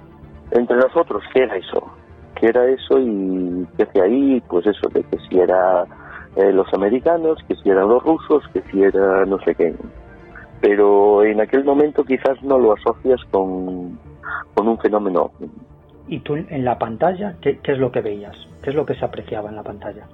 entre 0.51 0.77
nosotros, 0.77 1.21
¿qué 1.33 1.43
era 1.43 1.57
eso? 1.57 1.91
¿Qué 2.35 2.47
era 2.47 2.65
eso 2.67 2.99
y 2.99 3.67
qué 3.75 3.83
hacía 3.83 4.03
ahí? 4.03 4.41
Pues 4.47 4.65
eso, 4.65 4.87
de 4.93 5.03
que 5.03 5.17
si 5.29 5.39
era 5.39 5.85
eh, 6.37 6.53
los 6.53 6.73
americanos, 6.73 7.37
que 7.47 7.55
si 7.55 7.69
eran 7.69 7.89
los 7.89 8.01
rusos, 8.01 8.43
que 8.53 8.61
si 8.71 8.81
era 8.81 9.25
no 9.25 9.37
sé 9.39 9.53
qué. 9.55 9.75
Pero 10.61 11.23
en 11.23 11.41
aquel 11.41 11.63
momento 11.65 12.03
quizás 12.05 12.41
no 12.43 12.57
lo 12.57 12.73
asocias 12.73 13.19
con, 13.29 13.99
con 14.55 14.67
un 14.67 14.77
fenómeno. 14.79 15.31
¿Y 16.07 16.19
tú 16.21 16.35
en 16.35 16.63
la 16.63 16.77
pantalla 16.79 17.35
qué, 17.41 17.59
qué 17.59 17.73
es 17.73 17.77
lo 17.77 17.91
que 17.91 18.01
veías? 18.01 18.35
¿Qué 18.63 18.69
es 18.69 18.75
lo 18.75 18.85
que 18.85 18.95
se 18.95 19.03
apreciaba 19.05 19.49
en 19.49 19.55
la 19.57 19.63
pantalla? 19.63 20.07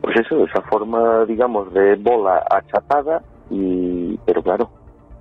Pues 0.00 0.16
eso, 0.16 0.44
esa 0.44 0.62
forma, 0.62 1.24
digamos, 1.26 1.72
de 1.74 1.96
bola 1.96 2.44
achatada, 2.50 3.22
y, 3.50 4.16
pero 4.24 4.42
claro, 4.42 4.70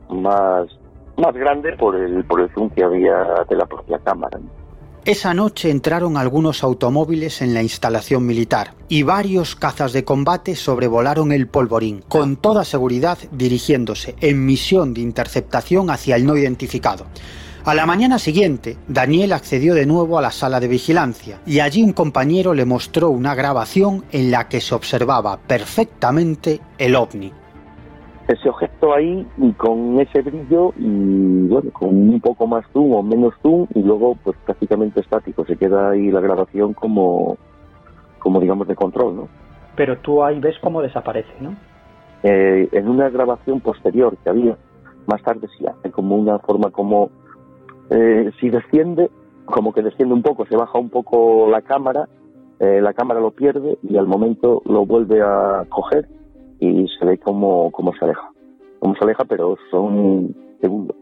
más, 0.09 0.67
más 1.17 1.33
grande 1.33 1.75
por 1.77 1.95
el, 1.95 2.23
por 2.25 2.41
el 2.41 2.49
zoom 2.53 2.69
que 2.69 2.83
había 2.83 3.43
de 3.49 3.55
la 3.55 3.65
propia 3.65 3.99
cámara. 3.99 4.39
Esa 5.05 5.33
noche 5.33 5.71
entraron 5.71 6.17
algunos 6.17 6.63
automóviles 6.63 7.41
en 7.41 7.53
la 7.53 7.63
instalación 7.63 8.25
militar 8.25 8.73
y 8.89 9.03
varios 9.03 9.55
cazas 9.55 9.93
de 9.93 10.03
combate 10.03 10.55
sobrevolaron 10.55 11.31
el 11.31 11.47
polvorín, 11.47 12.03
con 12.07 12.35
toda 12.35 12.65
seguridad 12.65 13.17
dirigiéndose 13.31 14.15
en 14.19 14.45
misión 14.45 14.93
de 14.93 15.01
interceptación 15.01 15.89
hacia 15.89 16.15
el 16.15 16.25
no 16.25 16.35
identificado. 16.35 17.05
A 17.65 17.75
la 17.75 17.85
mañana 17.85 18.19
siguiente, 18.19 18.77
Daniel 18.87 19.33
accedió 19.33 19.75
de 19.75 19.85
nuevo 19.85 20.17
a 20.17 20.21
la 20.21 20.31
sala 20.31 20.61
de 20.61 20.69
vigilancia 20.69 21.39
y 21.45 21.59
allí 21.59 21.83
un 21.83 21.91
compañero 21.91 22.53
le 22.53 22.65
mostró 22.65 23.09
una 23.09 23.35
grabación 23.35 24.05
en 24.13 24.31
la 24.31 24.47
que 24.47 24.61
se 24.61 24.73
observaba 24.73 25.37
perfectamente 25.37 26.61
el 26.77 26.95
ovni. 26.95 27.33
ese 28.29 28.47
objeto 28.47 28.93
ahí 28.93 29.27
y 29.37 29.51
con 29.53 29.99
ese 29.99 30.21
brillo 30.21 30.71
y 30.77 31.47
bueno, 31.47 31.71
con 31.71 31.89
un 31.89 32.21
poco 32.21 32.47
más 32.47 32.63
zoom 32.71 32.93
o 32.93 33.03
menos 33.03 33.33
zoom 33.41 33.67
y 33.75 33.81
luego 33.81 34.15
pues 34.23 34.37
prácticamente 34.45 35.01
estático, 35.01 35.45
se 35.45 35.57
queda 35.57 35.89
ahí 35.89 36.11
la 36.11 36.21
grabación 36.21 36.73
como, 36.73 37.37
como 38.19 38.39
digamos 38.39 38.67
de 38.67 38.75
control, 38.75 39.15
¿no? 39.15 39.27
Pero 39.75 39.97
tú 39.97 40.23
ahí 40.23 40.39
ves 40.39 40.55
cómo 40.61 40.81
desaparece, 40.81 41.33
¿no? 41.41 41.55
Eh, 42.23 42.69
en 42.71 42.87
una 42.87 43.09
grabación 43.09 43.59
posterior 43.59 44.15
que 44.23 44.29
había, 44.29 44.57
más 45.07 45.21
tarde 45.23 45.47
sí 45.57 45.65
hace 45.65 45.89
como 45.91 46.15
una 46.15 46.37
forma 46.39 46.69
como, 46.69 47.09
eh, 47.89 48.31
si 48.39 48.49
desciende, 48.49 49.09
como 49.45 49.73
que 49.73 49.81
desciende 49.81 50.13
un 50.13 50.21
poco, 50.21 50.45
se 50.45 50.55
baja 50.55 50.77
un 50.77 50.89
poco 50.89 51.49
la 51.49 51.61
cámara, 51.61 52.07
eh, 52.59 52.81
la 52.81 52.93
cámara 52.93 53.19
lo 53.19 53.31
pierde 53.31 53.77
y 53.83 53.97
al 53.97 54.07
momento 54.07 54.61
lo 54.65 54.85
vuelve 54.85 55.21
a 55.21 55.65
coger 55.69 56.07
y 56.59 56.87
se 56.99 57.05
ve 57.05 57.17
como, 57.17 57.71
como 57.71 57.93
se 57.93 58.05
aleja. 58.05 58.29
Como 58.79 58.95
se 58.95 59.03
aleja, 59.03 59.23
pero 59.25 59.57
son 59.71 60.35
segundos. 60.61 60.95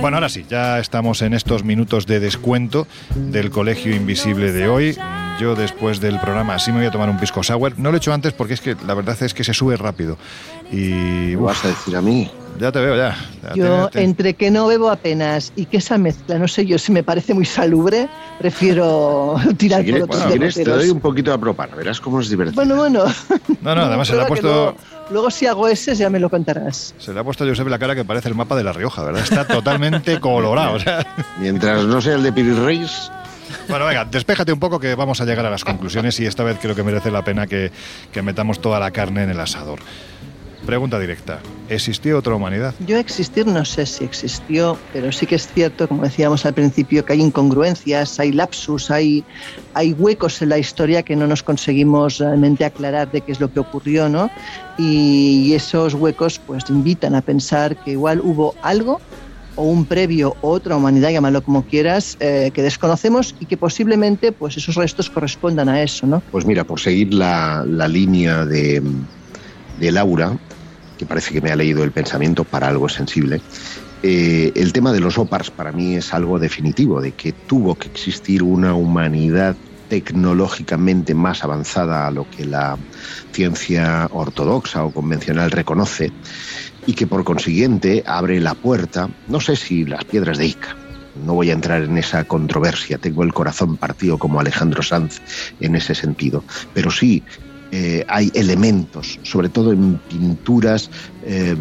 Bueno, 0.00 0.16
ahora 0.16 0.28
sí, 0.28 0.44
ya 0.48 0.78
estamos 0.78 1.22
en 1.22 1.34
estos 1.34 1.64
minutos 1.64 2.06
de 2.06 2.20
descuento 2.20 2.86
del 3.14 3.50
Colegio 3.50 3.94
Invisible 3.94 4.52
de 4.52 4.68
hoy. 4.68 4.98
Yo 5.40 5.54
después 5.54 6.00
del 6.00 6.18
programa 6.20 6.58
sí 6.58 6.72
me 6.72 6.78
voy 6.78 6.86
a 6.86 6.90
tomar 6.90 7.10
un 7.10 7.18
pisco 7.18 7.42
sour. 7.42 7.78
No 7.78 7.90
lo 7.90 7.96
he 7.96 7.98
hecho 7.98 8.12
antes 8.12 8.32
porque 8.32 8.54
es 8.54 8.60
que 8.60 8.76
la 8.86 8.94
verdad 8.94 9.20
es 9.22 9.34
que 9.34 9.44
se 9.44 9.54
sube 9.54 9.76
rápido. 9.76 10.16
Y 10.70 11.34
vas 11.36 11.64
a 11.64 11.68
decir 11.68 11.96
a 11.96 12.00
mí? 12.00 12.30
Ya 12.60 12.70
te 12.70 12.78
veo 12.80 12.96
ya. 12.96 13.16
Ya 13.42 13.54
Yo, 13.54 13.86
te- 13.88 13.98
te- 13.98 14.04
entre 14.04 14.34
que 14.34 14.50
no 14.50 14.66
bebo 14.68 14.90
apenas 14.90 15.52
y 15.56 15.66
que 15.66 15.78
esa 15.78 15.98
mezcla, 15.98 16.38
no 16.38 16.46
sé 16.48 16.64
yo, 16.66 16.78
si 16.78 16.92
me 16.92 17.02
parece 17.02 17.34
muy 17.34 17.44
salubre, 17.44 18.08
prefiero 18.38 19.36
tirar 19.58 19.80
Si 19.80 19.86
quieres, 19.86 20.06
por 20.06 20.16
otros 20.16 20.32
quieres, 20.32 20.54
te 20.54 20.64
doy 20.64 20.88
un 20.90 21.00
poquito 21.00 21.32
a 21.32 21.38
probar, 21.38 21.74
verás 21.74 22.00
cómo 22.00 22.20
es 22.20 22.28
divertido. 22.28 22.56
Bueno, 22.64 22.76
bueno. 22.76 23.04
No, 23.60 23.74
no, 23.74 23.82
además 23.82 24.06
se 24.08 24.14
le 24.16 24.22
ha 24.22 24.26
puesto... 24.26 24.46
Luego, 24.48 24.76
luego 25.10 25.30
si 25.30 25.46
hago 25.46 25.66
ese 25.68 25.94
ya 25.96 26.08
me 26.10 26.20
lo 26.20 26.30
contarás. 26.30 26.94
Se 26.98 27.12
le 27.12 27.20
ha 27.20 27.24
puesto 27.24 27.44
a 27.44 27.46
Josep 27.48 27.66
la 27.68 27.78
cara 27.78 27.94
que 27.94 28.04
parece 28.04 28.28
el 28.28 28.34
mapa 28.34 28.54
de 28.56 28.62
La 28.64 28.72
Rioja, 28.72 29.02
¿verdad? 29.02 29.22
Está 29.22 29.46
totalmente 29.46 30.20
colorado. 30.20 30.74
o 30.76 30.78
sea. 30.78 31.04
Mientras 31.40 31.84
no 31.84 32.00
sea 32.00 32.14
el 32.14 32.22
de 32.22 32.32
Piril 32.32 32.64
Reis. 32.64 33.10
Bueno, 33.68 33.84
venga, 33.86 34.04
despéjate 34.04 34.52
un 34.52 34.58
poco 34.58 34.78
que 34.80 34.94
vamos 34.94 35.20
a 35.20 35.24
llegar 35.24 35.44
a 35.46 35.50
las 35.50 35.64
conclusiones 35.64 36.18
y 36.20 36.26
esta 36.26 36.44
vez 36.44 36.58
creo 36.60 36.74
que 36.74 36.82
merece 36.82 37.10
la 37.10 37.22
pena 37.22 37.46
que, 37.46 37.70
que 38.12 38.22
metamos 38.22 38.60
toda 38.60 38.78
la 38.80 38.90
carne 38.90 39.22
en 39.24 39.30
el 39.30 39.40
asador. 39.40 39.80
Pregunta 40.66 40.98
directa. 40.98 41.40
¿Existió 41.68 42.18
otra 42.18 42.34
humanidad? 42.34 42.74
Yo 42.86 42.96
existir 42.96 43.46
no 43.46 43.64
sé 43.64 43.84
si 43.84 44.04
existió, 44.04 44.78
pero 44.92 45.12
sí 45.12 45.26
que 45.26 45.34
es 45.34 45.46
cierto, 45.48 45.86
como 45.88 46.02
decíamos 46.02 46.46
al 46.46 46.54
principio, 46.54 47.04
que 47.04 47.14
hay 47.14 47.20
incongruencias, 47.20 48.18
hay 48.18 48.32
lapsus, 48.32 48.90
hay, 48.90 49.24
hay 49.74 49.92
huecos 49.92 50.40
en 50.40 50.50
la 50.50 50.58
historia 50.58 51.02
que 51.02 51.16
no 51.16 51.26
nos 51.26 51.42
conseguimos 51.42 52.18
realmente 52.18 52.64
aclarar 52.64 53.10
de 53.10 53.20
qué 53.20 53.32
es 53.32 53.40
lo 53.40 53.52
que 53.52 53.60
ocurrió, 53.60 54.08
¿no? 54.08 54.30
Y 54.78 55.52
esos 55.54 55.94
huecos 55.94 56.38
pues 56.38 56.64
invitan 56.70 57.14
a 57.14 57.20
pensar 57.20 57.76
que 57.76 57.92
igual 57.92 58.20
hubo 58.22 58.54
algo 58.62 59.00
o 59.56 59.64
un 59.64 59.84
previo 59.84 60.34
o 60.40 60.50
otra 60.50 60.76
humanidad, 60.76 61.10
llámalo 61.10 61.42
como 61.42 61.64
quieras, 61.64 62.16
eh, 62.20 62.50
que 62.52 62.62
desconocemos 62.62 63.34
y 63.38 63.46
que 63.46 63.56
posiblemente 63.56 64.32
pues 64.32 64.56
esos 64.56 64.74
restos 64.74 65.10
correspondan 65.10 65.68
a 65.68 65.82
eso, 65.82 66.06
¿no? 66.06 66.22
Pues 66.30 66.44
mira, 66.44 66.64
por 66.64 66.80
seguir 66.80 67.12
la, 67.14 67.64
la 67.66 67.86
línea 67.86 68.44
de, 68.44 68.82
de 69.78 69.92
Laura, 69.92 70.36
que 70.98 71.06
parece 71.06 71.32
que 71.32 71.40
me 71.40 71.50
ha 71.50 71.56
leído 71.56 71.84
el 71.84 71.92
pensamiento 71.92 72.44
para 72.44 72.68
algo 72.68 72.88
sensible, 72.88 73.40
eh, 74.02 74.52
el 74.54 74.72
tema 74.72 74.92
de 74.92 75.00
los 75.00 75.16
OPARS 75.16 75.50
para 75.50 75.72
mí 75.72 75.96
es 75.96 76.12
algo 76.12 76.38
definitivo, 76.38 77.00
de 77.00 77.12
que 77.12 77.32
tuvo 77.32 77.74
que 77.74 77.88
existir 77.88 78.42
una 78.42 78.74
humanidad 78.74 79.56
tecnológicamente 79.88 81.14
más 81.14 81.44
avanzada 81.44 82.06
a 82.06 82.10
lo 82.10 82.28
que 82.28 82.44
la 82.44 82.76
ciencia 83.32 84.08
ortodoxa 84.10 84.84
o 84.84 84.90
convencional 84.90 85.50
reconoce 85.50 86.12
y 86.86 86.94
que 86.94 87.06
por 87.06 87.24
consiguiente 87.24 88.02
abre 88.06 88.40
la 88.40 88.54
puerta, 88.54 89.08
no 89.28 89.40
sé 89.40 89.56
si 89.56 89.84
las 89.84 90.04
piedras 90.04 90.38
de 90.38 90.46
Ica, 90.46 90.76
no 91.24 91.34
voy 91.34 91.50
a 91.50 91.54
entrar 91.54 91.82
en 91.82 91.96
esa 91.96 92.24
controversia, 92.24 92.98
tengo 92.98 93.22
el 93.22 93.32
corazón 93.32 93.76
partido 93.76 94.18
como 94.18 94.40
Alejandro 94.40 94.82
Sanz 94.82 95.20
en 95.60 95.76
ese 95.76 95.94
sentido, 95.94 96.44
pero 96.74 96.90
sí 96.90 97.22
eh, 97.76 98.04
hay 98.06 98.30
elementos, 98.34 99.18
sobre 99.24 99.48
todo 99.48 99.72
en 99.72 99.98
pinturas 100.08 100.88
eh, 101.24 101.56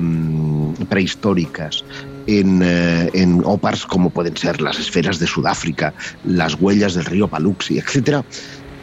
prehistóricas, 0.87 1.83
en, 2.27 2.61
eh, 2.63 3.41
opars 3.43 3.83
como 3.87 4.11
pueden 4.11 4.37
ser 4.37 4.61
las 4.61 4.77
esferas 4.77 5.17
de 5.17 5.25
Sudáfrica, 5.25 5.91
las 6.23 6.53
huellas 6.61 6.93
del 6.93 7.05
río 7.05 7.27
Paluxy, 7.27 7.79
etcétera, 7.79 8.23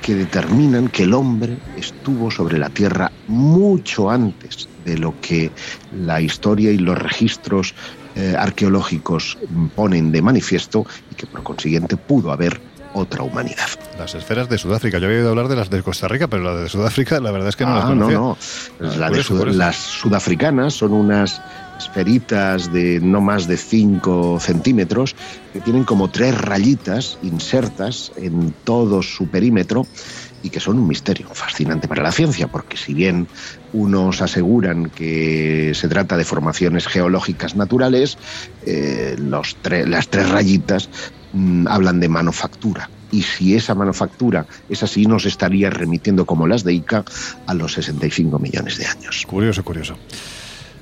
que 0.03 0.17
determinan 0.17 0.89
que 0.89 1.05
el 1.05 1.15
hombre 1.15 1.57
estuvo 1.77 2.33
sobre 2.33 2.59
la 2.59 2.69
Tierra 2.69 3.13
mucho 3.29 4.11
antes 4.11 4.69
de 4.85 4.99
lo 4.99 5.15
que 5.21 5.53
la 6.05 6.21
historia 6.21 6.73
y 6.73 6.79
los 6.79 6.99
registros 6.99 7.77
eh, 8.17 8.35
arqueológicos 8.37 9.39
ponen 9.77 10.11
de 10.11 10.21
manifiesto 10.21 10.85
y 11.13 11.15
que 11.15 11.29
por 11.29 11.45
consiguiente 11.45 11.97
pudo 11.97 12.33
haber 12.33 12.61
otra 12.93 13.23
humanidad. 13.23 13.67
Las 13.99 14.15
esferas 14.15 14.49
de 14.49 14.59
Sudáfrica. 14.59 14.99
Yo 14.99 15.07
había 15.07 15.19
oído 15.19 15.31
hablar 15.31 15.49
de 15.49 15.57
las 15.57 15.71
de 15.71 15.83
Costa 15.83 16.09
Rica, 16.09 16.29
pero 16.29 16.43
las 16.43 16.61
de 16.63 16.69
Sudáfrica 16.69 17.21
la 17.21 17.31
verdad 17.31 17.49
es 17.49 17.57
que 17.57 17.65
no 17.65 17.73
Ah, 17.73 17.77
las 17.77 17.85
conocía. 17.87 18.17
No, 18.19 18.37
no. 18.81 18.89
Ah, 18.91 18.97
La 18.99 19.11
de 19.11 19.23
Sud- 19.23 19.49
las 19.55 19.77
sudafricanas 19.77 20.75
son 20.75 20.93
unas 20.93 21.41
esferitas 21.79 22.71
de 22.73 23.01
no 23.01 23.21
más 23.23 23.47
de 23.47 23.57
5 23.57 24.39
centímetros 24.39 25.17
que 25.53 25.61
tienen 25.61 25.85
como 25.85 26.11
tres 26.11 26.39
rayitas 26.39 27.19
insertas 27.23 28.13
en 28.17 28.55
todo 28.65 29.03
su 29.03 29.29
perímetro 29.29 29.87
y 30.43 30.51
que 30.51 30.61
son 30.61 30.79
un 30.79 30.87
misterio 30.87 31.29
fascinante 31.33 31.89
para 31.89 32.03
la 32.03 32.13
ciencia, 32.13 32.49
porque 32.49 32.77
si 32.77 32.93
bien 32.95 33.29
unos 33.73 34.21
aseguran 34.21 34.91
que 34.91 35.73
se 35.75 35.89
trata 35.89 36.17
de 36.19 36.25
formaciones 36.25 36.87
geológicas 36.87 37.57
naturales, 37.57 38.19
eh, 38.67 39.17
los 39.19 39.57
tre- 39.63 39.87
las 39.87 40.09
tres 40.09 40.29
rayitas 40.29 40.91
mm, 41.33 41.69
hablan 41.69 42.01
de 42.01 42.09
manufactura. 42.09 42.89
Y 43.13 43.23
si 43.23 43.57
esa 43.57 43.75
manufactura 43.75 44.47
es 44.69 44.83
así, 44.83 45.07
nos 45.07 45.27
estaría 45.27 45.69
remitiendo, 45.69 46.25
como 46.27 46.47
las 46.47 46.63
de 46.63 46.75
Ica, 46.75 47.05
a 47.47 47.55
los 47.55 47.73
65 47.73 48.39
millones 48.39 48.79
de 48.79 48.87
años. 48.87 49.27
Curioso, 49.27 49.65
curioso. 49.65 49.97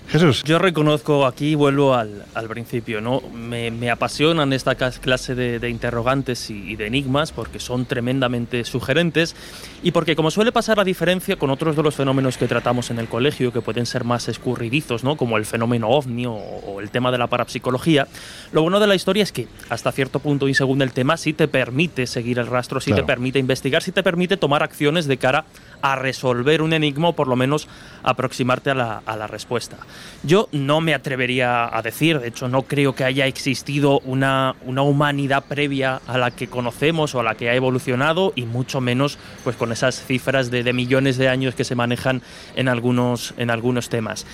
Jesús. 0.09 0.43
Yo 0.44 0.59
reconozco 0.59 1.26
aquí, 1.26 1.55
vuelvo 1.55 1.94
al, 1.94 2.24
al 2.35 2.48
principio, 2.48 3.01
¿no? 3.01 3.20
Me, 3.35 3.70
me 3.70 3.90
apasionan 3.90 4.52
esta 4.52 4.74
clase 4.74 5.35
de, 5.35 5.59
de 5.59 5.68
interrogantes 5.68 6.48
y, 6.51 6.72
y 6.72 6.76
de 6.76 6.86
enigmas 6.86 7.30
porque 7.32 7.60
son 7.60 7.85
tremendamente 7.85 8.64
sugerentes 8.64 9.36
y 9.82 9.90
porque, 9.90 10.16
como 10.16 10.30
suele 10.30 10.51
pasar 10.51 10.80
a 10.80 10.85
diferencia 10.85 11.36
con 11.36 11.51
otros 11.51 11.76
de 11.76 11.82
los 11.82 11.94
fenómenos 11.94 12.39
que 12.39 12.48
tratamos 12.48 12.90
en 12.90 12.98
el 12.98 13.06
colegio, 13.09 13.52
que 13.52 13.60
pueden 13.60 13.85
ser 13.86 14.05
más 14.05 14.28
escurridizos, 14.28 15.05
¿no? 15.05 15.16
Como 15.16 15.36
el 15.36 15.44
fenómeno 15.44 15.89
ovni 15.90 16.24
o, 16.26 16.32
o 16.32 16.80
el 16.80 16.90
tema 16.90 17.10
de 17.12 17.18
la 17.18 17.26
parapsicología, 17.26 18.09
lo 18.52 18.62
bueno 18.62 18.80
de 18.80 18.86
la 18.86 18.94
historia 18.94 19.22
es 19.22 19.32
que, 19.32 19.47
hasta 19.68 19.93
cierto 19.93 20.20
punto 20.20 20.48
y 20.48 20.55
según 20.55 20.80
el 20.80 20.93
tema, 20.93 21.16
sí 21.18 21.32
te 21.35 21.48
permite 21.48 22.06
seguir 22.06 22.39
el 22.39 22.47
rastro, 22.47 22.80
sí 22.80 22.90
Claro. 22.93 23.02
te 23.02 23.06
permite 23.06 23.39
investigar, 23.39 23.82
sí 23.82 23.93
te 23.93 24.02
permite 24.02 24.39
tomar 24.39 24.62
acciones 24.62 25.06
de 25.06 25.18
cara 25.18 25.44
a 25.82 25.97
resolver 25.97 26.62
un 26.62 26.72
enigma 26.72 27.09
o 27.10 27.12
por 27.12 27.28
lo 27.28 27.36
menos 27.36 27.68
aproximarte 28.02 28.70
a 28.70 28.74
la, 28.74 29.02
a 29.05 29.16
la 29.16 29.26
respuesta. 29.26 29.76
Yo 30.23 30.49
no 30.53 30.81
me 30.81 30.95
atrevería 30.95 31.77
a 31.77 31.83
decir, 31.83 32.19
de 32.19 32.29
hecho 32.29 32.49
no 32.49 32.62
creo 32.62 32.95
que 32.95 33.05
haya 33.05 33.27
existido 33.27 34.01
una, 34.01 34.57
una 34.65 34.83
humanidad 34.83 35.45
previa 35.47 36.01
a 36.07 36.19
la 36.19 36.31
que 36.31 36.49
conocemos 36.49 37.15
o 37.15 37.20
a 37.20 37.23
la 37.23 37.35
que 37.35 37.49
ha 37.49 37.55
evolucionado 37.55 38.33
y 38.35 38.43
mucho 38.43 38.81
menos 38.81 39.19
pues 39.45 39.57
con 39.57 39.73
esas 39.73 40.05
cifras 40.05 40.51
de, 40.51 40.73
millones 40.73 41.16
de 41.19 41.29
años 41.29 41.55
que 41.55 41.65
se 41.65 41.75
manejan 41.75 42.23
en 42.57 42.69
algunos, 42.69 43.35
en 43.37 43.51
algunos 43.51 43.89
temas. 43.89 44.27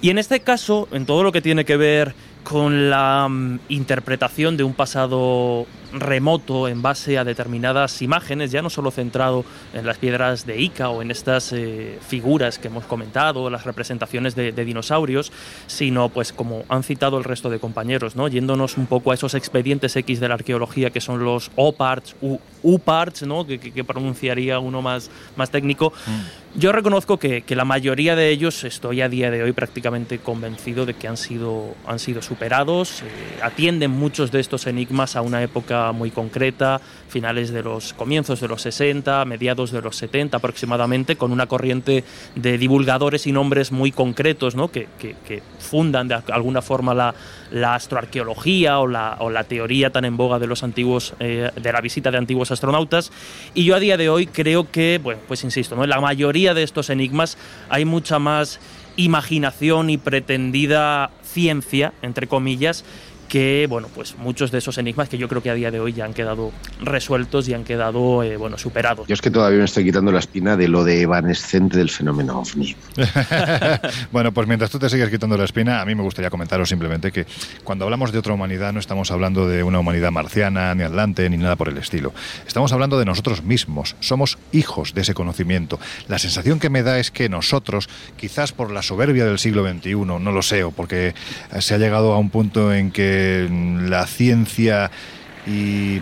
Y 0.00 0.10
en 0.10 0.18
este 0.18 0.40
caso, 0.40 0.88
en 0.92 1.06
todo 1.06 1.22
lo 1.22 1.32
que 1.32 1.42
tiene 1.42 1.64
que 1.64 1.76
ver 1.76 2.14
con 2.44 2.90
la 2.90 3.28
mm, 3.28 3.60
interpretación 3.68 4.56
de 4.56 4.64
un 4.64 4.74
pasado 4.74 5.66
remoto 5.92 6.68
en 6.68 6.82
base 6.82 7.18
a 7.18 7.24
determinadas 7.24 8.02
imágenes, 8.02 8.50
ya 8.50 8.62
no 8.62 8.70
solo 8.70 8.90
centrado 8.90 9.44
en 9.74 9.86
las 9.86 9.98
piedras 9.98 10.46
de 10.46 10.60
Ica 10.60 10.88
o 10.90 11.02
en 11.02 11.10
estas 11.10 11.52
eh, 11.52 11.98
figuras 12.06 12.58
que 12.58 12.68
hemos 12.68 12.84
comentado, 12.84 13.50
las 13.50 13.64
representaciones 13.64 14.34
de, 14.34 14.52
de 14.52 14.64
dinosaurios, 14.64 15.32
sino 15.66 16.08
pues 16.08 16.32
como 16.32 16.64
han 16.68 16.82
citado 16.82 17.18
el 17.18 17.24
resto 17.24 17.50
de 17.50 17.58
compañeros, 17.58 18.16
¿no? 18.16 18.28
yéndonos 18.28 18.76
un 18.78 18.86
poco 18.86 19.10
a 19.10 19.14
esos 19.14 19.34
expedientes 19.34 19.94
X 19.96 20.20
de 20.20 20.28
la 20.28 20.34
arqueología 20.34 20.90
que 20.90 21.00
son 21.00 21.22
los 21.24 21.50
O-parts, 21.56 22.16
U- 22.20 22.38
U-parts, 22.62 23.22
¿no? 23.26 23.46
que, 23.46 23.58
que- 23.58 23.82
pronunciaría 23.84 24.58
uno 24.60 24.80
más, 24.80 25.10
más 25.36 25.50
técnico. 25.50 25.92
Yo 26.54 26.70
reconozco 26.70 27.18
que, 27.18 27.42
que 27.42 27.56
la 27.56 27.64
mayoría 27.64 28.14
de 28.14 28.28
ellos 28.30 28.62
estoy 28.64 29.00
a 29.00 29.08
día 29.08 29.30
de 29.30 29.42
hoy 29.42 29.52
prácticamente 29.52 30.18
convencido 30.18 30.86
de 30.86 30.94
que 30.94 31.08
han 31.08 31.16
sido, 31.16 31.74
han 31.86 31.98
sido 31.98 32.22
superados. 32.22 33.02
eh, 33.02 33.06
atienden 33.42 33.90
muchos 33.90 34.30
de 34.30 34.38
estos 34.40 34.66
enigmas 34.68 35.16
a 35.16 35.22
una 35.22 35.42
época 35.42 35.81
muy 35.90 36.12
concreta, 36.12 36.80
finales 37.08 37.50
de 37.50 37.64
los 37.64 37.92
comienzos 37.94 38.40
de 38.40 38.46
los 38.46 38.62
60, 38.62 39.24
mediados 39.24 39.72
de 39.72 39.82
los 39.82 39.96
70 39.96 40.36
aproximadamente, 40.36 41.16
con 41.16 41.32
una 41.32 41.46
corriente 41.46 42.04
de 42.36 42.58
divulgadores 42.58 43.26
y 43.26 43.32
nombres 43.32 43.72
muy 43.72 43.90
concretos 43.90 44.54
¿no? 44.54 44.68
que, 44.70 44.86
que- 45.00 45.42
fundan 45.58 46.06
de 46.06 46.20
alguna 46.32 46.60
forma 46.60 46.92
la, 46.92 47.14
la 47.50 47.74
astroarqueología 47.74 48.78
o 48.80 48.86
la, 48.86 49.16
o 49.20 49.30
la 49.30 49.44
teoría 49.44 49.88
tan 49.90 50.04
en 50.04 50.18
boga 50.18 50.38
de 50.38 50.46
los 50.46 50.62
antiguos 50.62 51.14
eh, 51.18 51.50
de 51.56 51.72
la 51.72 51.80
visita 51.80 52.10
de 52.10 52.18
antiguos 52.18 52.50
astronautas 52.50 53.10
y 53.54 53.64
yo 53.64 53.74
a 53.74 53.80
día 53.80 53.96
de 53.96 54.10
hoy 54.10 54.26
creo 54.26 54.70
que 54.70 55.00
bueno 55.02 55.20
pues 55.26 55.44
insisto 55.44 55.74
no 55.74 55.84
en 55.84 55.88
la 55.90 56.00
mayoría 56.00 56.52
de 56.52 56.62
estos 56.62 56.90
enigmas 56.90 57.38
hay 57.70 57.86
mucha 57.86 58.18
más 58.18 58.60
imaginación 58.96 59.88
y 59.88 59.96
pretendida 59.96 61.10
ciencia 61.22 61.94
entre 62.02 62.26
comillas 62.26 62.84
que 63.32 63.66
bueno 63.66 63.88
pues 63.94 64.14
muchos 64.18 64.50
de 64.50 64.58
esos 64.58 64.76
enigmas 64.76 65.08
que 65.08 65.16
yo 65.16 65.26
creo 65.26 65.42
que 65.42 65.48
a 65.48 65.54
día 65.54 65.70
de 65.70 65.80
hoy 65.80 65.94
ya 65.94 66.04
han 66.04 66.12
quedado 66.12 66.52
resueltos 66.82 67.48
y 67.48 67.54
han 67.54 67.64
quedado 67.64 68.22
eh, 68.22 68.36
bueno 68.36 68.58
superados 68.58 69.06
Yo 69.08 69.14
es 69.14 69.22
que 69.22 69.30
todavía 69.30 69.58
me 69.58 69.64
estoy 69.64 69.84
quitando 69.84 70.12
la 70.12 70.18
espina 70.18 70.54
de 70.54 70.68
lo 70.68 70.84
de 70.84 71.00
evanescente 71.00 71.78
del 71.78 71.88
fenómeno 71.88 72.40
ovni. 72.40 72.76
bueno, 74.12 74.32
pues 74.32 74.46
mientras 74.46 74.70
tú 74.70 74.78
te 74.78 74.90
sigues 74.90 75.08
quitando 75.08 75.38
la 75.38 75.44
espina, 75.44 75.80
a 75.80 75.86
mí 75.86 75.94
me 75.94 76.02
gustaría 76.02 76.28
comentaros 76.28 76.68
simplemente 76.68 77.10
que 77.10 77.24
cuando 77.64 77.86
hablamos 77.86 78.12
de 78.12 78.18
otra 78.18 78.34
humanidad 78.34 78.74
no 78.74 78.80
estamos 78.80 79.10
hablando 79.10 79.48
de 79.48 79.62
una 79.62 79.78
humanidad 79.78 80.10
marciana, 80.10 80.74
ni 80.74 80.82
atlante, 80.82 81.30
ni 81.30 81.38
nada 81.38 81.56
por 81.56 81.70
el 81.70 81.78
estilo. 81.78 82.12
Estamos 82.46 82.70
hablando 82.74 82.98
de 82.98 83.06
nosotros 83.06 83.42
mismos. 83.42 83.96
Somos 84.00 84.36
hijos 84.52 84.92
de 84.92 85.00
ese 85.00 85.14
conocimiento. 85.14 85.80
La 86.06 86.18
sensación 86.18 86.60
que 86.60 86.68
me 86.68 86.82
da 86.82 86.98
es 86.98 87.10
que 87.10 87.30
nosotros, 87.30 87.88
quizás 88.18 88.52
por 88.52 88.70
la 88.70 88.82
soberbia 88.82 89.24
del 89.24 89.38
siglo 89.38 89.66
XXI, 89.66 89.94
no 89.94 90.18
lo 90.18 90.42
sé, 90.42 90.64
o 90.64 90.70
porque 90.70 91.14
se 91.60 91.74
ha 91.74 91.78
llegado 91.78 92.12
a 92.12 92.18
un 92.18 92.28
punto 92.28 92.74
en 92.74 92.90
que 92.90 93.21
la 93.50 94.06
ciencia 94.06 94.90
y 95.46 96.00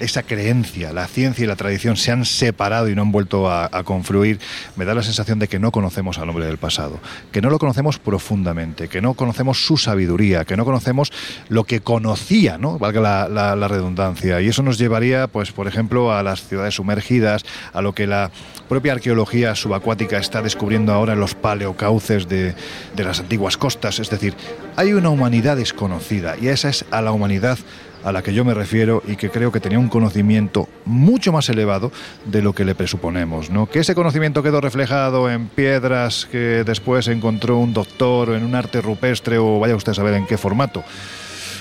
esa 0.00 0.22
creencia, 0.22 0.92
la 0.92 1.06
ciencia 1.06 1.44
y 1.44 1.46
la 1.46 1.56
tradición 1.56 1.96
se 1.96 2.12
han 2.12 2.24
separado 2.24 2.88
y 2.88 2.94
no 2.94 3.02
han 3.02 3.12
vuelto 3.12 3.50
a, 3.50 3.68
confluir, 3.84 4.38
me 4.76 4.84
da 4.84 4.94
la 4.94 5.02
sensación 5.02 5.38
de 5.38 5.48
que 5.48 5.58
no 5.58 5.70
conocemos 5.72 6.18
al 6.18 6.28
hombre 6.28 6.46
del 6.46 6.58
pasado, 6.58 7.00
que 7.32 7.40
no 7.40 7.50
lo 7.50 7.58
conocemos 7.58 7.98
profundamente, 7.98 8.88
que 8.88 9.00
no 9.00 9.14
conocemos 9.14 9.64
su 9.64 9.76
sabiduría, 9.76 10.44
que 10.44 10.56
no 10.56 10.64
conocemos 10.64 11.12
lo 11.48 11.64
que 11.64 11.80
conocía, 11.80 12.58
¿no? 12.58 12.78
Valga 12.78 13.00
la, 13.00 13.28
la- 13.28 13.56
la 13.56 13.68
redundancia. 13.68 14.40
Y 14.40 14.48
eso 14.48 14.62
nos 14.62 14.78
llevaría, 14.78 15.26
pues, 15.28 15.52
por 15.52 15.66
ejemplo, 15.66 16.12
a 16.12 16.22
las 16.22 16.42
ciudades 16.46 16.74
sumergidas, 16.74 17.44
a 17.72 17.82
lo 17.82 17.94
que 17.94 18.06
la 18.06 18.30
propia 18.68 18.92
arqueología 18.92 19.54
subacuática 19.54 20.18
está 20.18 20.42
descubriendo 20.42 20.92
ahora 20.92 21.14
en 21.14 21.20
los 21.20 21.34
paleocauces 21.34 22.28
de, 22.28 22.54
de 22.94 23.04
las 23.04 23.20
antiguas 23.20 23.56
costas. 23.56 23.98
Es 23.98 24.10
decir, 24.10 24.34
hay 24.76 24.92
una 24.92 25.08
humanidad 25.10 25.56
desconocida 25.56 26.36
y 26.40 26.48
esa 26.48 26.68
es 26.68 26.84
a 26.90 27.00
la 27.02 27.12
humanidad 27.12 27.58
a 28.04 28.12
la 28.12 28.22
que 28.22 28.32
yo 28.32 28.44
me 28.44 28.54
refiero 28.54 29.02
y 29.06 29.16
que 29.16 29.30
creo 29.30 29.52
que 29.52 29.60
tenía 29.60 29.78
un 29.78 29.88
conocimiento 29.88 30.68
mucho 30.84 31.32
más 31.32 31.48
elevado 31.48 31.92
de 32.24 32.42
lo 32.42 32.52
que 32.52 32.64
le 32.64 32.74
presuponemos, 32.74 33.50
¿no? 33.50 33.66
Que 33.66 33.80
ese 33.80 33.94
conocimiento 33.94 34.42
quedó 34.42 34.60
reflejado 34.60 35.30
en 35.30 35.48
piedras 35.48 36.26
que 36.30 36.64
después 36.64 37.08
encontró 37.08 37.58
un 37.58 37.74
doctor 37.74 38.30
o 38.30 38.36
en 38.36 38.44
un 38.44 38.54
arte 38.54 38.80
rupestre 38.80 39.38
o 39.38 39.58
vaya 39.58 39.76
usted 39.76 39.92
a 39.92 39.96
saber 39.96 40.14
en 40.14 40.26
qué 40.26 40.38
formato. 40.38 40.84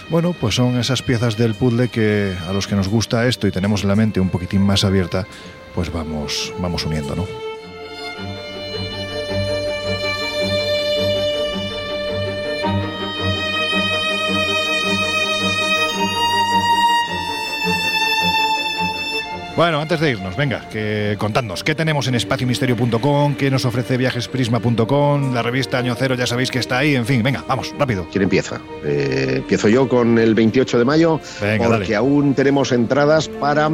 Bueno, 0.09 0.33
pues 0.39 0.55
son 0.55 0.79
esas 0.79 1.01
piezas 1.01 1.37
del 1.37 1.55
puzzle 1.55 1.89
que 1.89 2.33
a 2.47 2.53
los 2.53 2.67
que 2.67 2.75
nos 2.75 2.87
gusta 2.87 3.27
esto 3.27 3.45
y 3.47 3.51
tenemos 3.51 3.83
la 3.83 3.95
mente 3.95 4.21
un 4.21 4.29
poquitín 4.29 4.61
más 4.61 4.85
abierta, 4.85 5.27
pues 5.75 5.91
vamos, 5.91 6.53
vamos 6.59 6.85
uniendo, 6.85 7.15
¿no? 7.15 7.46
Bueno, 19.57 19.81
antes 19.81 19.99
de 19.99 20.11
irnos, 20.11 20.37
venga, 20.37 20.69
que 20.69 21.15
contadnos, 21.17 21.63
¿qué 21.63 21.73
tenemos 21.73 22.07
en 22.07 22.13
espaciomisterio.com? 22.13 23.33
¿Qué 23.33 23.49
nos 23.49 23.65
ofrece 23.65 23.97
viajesprisma.com? 23.97 25.33
La 25.33 25.41
revista 25.41 25.79
Año 25.79 25.95
Cero, 25.97 26.13
ya 26.13 26.27
sabéis 26.27 26.51
que 26.51 26.59
está 26.59 26.77
ahí, 26.77 26.95
en 26.95 27.07
fin, 27.07 27.23
venga, 27.23 27.43
vamos, 27.47 27.73
rápido. 27.79 28.07
¿Quién 28.11 28.21
empieza? 28.21 28.61
Eh, 28.85 29.37
empiezo 29.37 29.67
yo 29.67 29.89
con 29.89 30.19
el 30.19 30.35
28 30.35 30.77
de 30.77 30.85
mayo, 30.85 31.19
Venga, 31.41 31.69
porque 31.69 31.79
dale. 31.85 31.95
aún 31.95 32.35
tenemos 32.35 32.71
entradas 32.71 33.29
para 33.29 33.71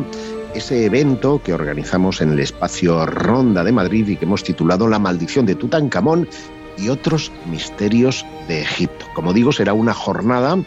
ese 0.56 0.86
evento 0.86 1.42
que 1.44 1.52
organizamos 1.52 2.22
en 2.22 2.32
el 2.32 2.40
espacio 2.40 3.06
Ronda 3.06 3.66
de 3.66 3.74
Madrid 3.74 4.08
y 4.08 4.16
que 4.16 4.24
hemos 4.24 4.42
titulado 4.42 4.88
La 4.88 5.00
maldición 5.00 5.46
de 5.46 5.56
Tutankamón 5.56 6.30
y 6.78 6.88
otros 6.88 7.30
misterios 7.52 8.26
de 8.48 8.62
Egipto. 8.62 9.06
Como 9.14 9.34
digo, 9.34 9.52
será 9.52 9.74
una 9.74 9.94
jornada 9.94 10.58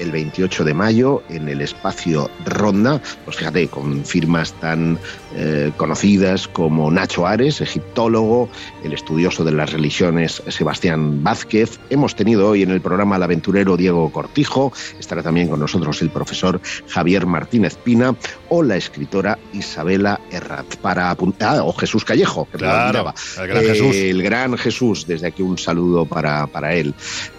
el 0.00 0.10
28 0.10 0.64
de 0.64 0.74
mayo 0.74 1.22
en 1.28 1.48
el 1.48 1.60
espacio 1.60 2.30
Ronda, 2.44 3.00
pues 3.24 3.36
fíjate, 3.36 3.68
con 3.68 4.04
firmas 4.04 4.52
tan 4.54 4.98
eh, 5.36 5.70
conocidas 5.76 6.48
como 6.48 6.90
Nacho 6.90 7.26
Ares, 7.26 7.60
egiptólogo, 7.60 8.48
el 8.82 8.92
estudioso 8.92 9.44
de 9.44 9.52
las 9.52 9.72
religiones 9.72 10.42
Sebastián 10.48 11.22
Vázquez. 11.22 11.78
Hemos 11.90 12.16
tenido 12.16 12.48
hoy 12.48 12.62
en 12.62 12.70
el 12.70 12.80
programa 12.80 13.16
al 13.16 13.22
aventurero 13.22 13.76
Diego 13.76 14.10
Cortijo, 14.10 14.72
estará 14.98 15.22
también 15.22 15.48
con 15.48 15.60
nosotros 15.60 16.02
el 16.02 16.10
profesor 16.10 16.60
Javier 16.88 17.26
Martínez 17.26 17.76
Pina 17.76 18.14
o 18.48 18.62
la 18.62 18.76
escritora 18.76 19.38
Isabela 19.52 20.20
Herrat. 20.30 20.76
Para 20.76 21.10
apuntar, 21.10 21.58
ah, 21.58 21.64
o 21.64 21.72
Jesús 21.72 22.04
Callejo, 22.04 22.48
que 22.50 22.58
me 22.58 22.66
lo 22.66 22.70
Claro, 22.70 23.14
el 23.38 23.48
gran 23.48 23.64
Jesús. 23.64 23.96
El 23.96 24.22
gran 24.22 24.58
Jesús, 24.58 25.06
desde 25.06 25.28
aquí 25.28 25.42
un 25.42 25.58
saludo 25.58 26.06
para, 26.06 26.46
para 26.46 26.74
él. 26.74 26.94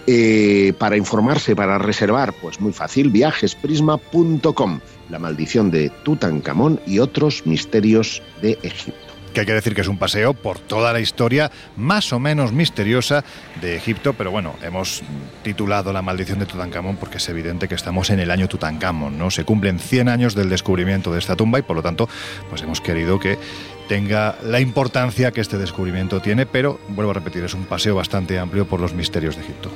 Eh, 0.06 0.72
para 0.78 0.96
informarse, 0.96 1.54
para 1.54 1.78
reservar, 1.78 2.32
pues 2.40 2.51
muy 2.60 2.72
fácil, 2.72 3.10
viajesprisma.com, 3.10 4.80
la 5.08 5.18
maldición 5.18 5.70
de 5.70 5.90
Tutankamón 6.02 6.80
y 6.86 6.98
otros 6.98 7.46
misterios 7.46 8.22
de 8.40 8.58
Egipto. 8.62 9.12
Que 9.32 9.40
hay 9.40 9.46
que 9.46 9.54
decir 9.54 9.74
que 9.74 9.80
es 9.80 9.88
un 9.88 9.96
paseo 9.96 10.34
por 10.34 10.58
toda 10.58 10.92
la 10.92 11.00
historia 11.00 11.50
más 11.76 12.12
o 12.12 12.18
menos 12.18 12.52
misteriosa 12.52 13.24
de 13.62 13.76
Egipto, 13.76 14.12
pero 14.12 14.30
bueno, 14.30 14.54
hemos 14.62 15.02
titulado 15.42 15.90
La 15.92 16.02
maldición 16.02 16.38
de 16.38 16.44
Tutankamón 16.44 16.96
porque 16.96 17.16
es 17.16 17.28
evidente 17.30 17.66
que 17.66 17.74
estamos 17.74 18.10
en 18.10 18.20
el 18.20 18.30
año 18.30 18.46
Tutankamón, 18.46 19.16
¿no? 19.16 19.30
Se 19.30 19.44
cumplen 19.44 19.78
100 19.78 20.08
años 20.10 20.34
del 20.34 20.50
descubrimiento 20.50 21.10
de 21.12 21.18
esta 21.18 21.34
tumba 21.34 21.58
y 21.58 21.62
por 21.62 21.76
lo 21.76 21.82
tanto, 21.82 22.10
pues 22.50 22.60
hemos 22.60 22.82
querido 22.82 23.18
que 23.18 23.38
tenga 23.88 24.36
la 24.42 24.60
importancia 24.60 25.32
que 25.32 25.40
este 25.40 25.56
descubrimiento 25.56 26.20
tiene, 26.20 26.44
pero 26.44 26.78
vuelvo 26.88 27.12
a 27.12 27.14
repetir, 27.14 27.42
es 27.42 27.54
un 27.54 27.64
paseo 27.64 27.94
bastante 27.94 28.38
amplio 28.38 28.66
por 28.66 28.80
los 28.80 28.92
misterios 28.92 29.36
de 29.36 29.42
Egipto. 29.42 29.70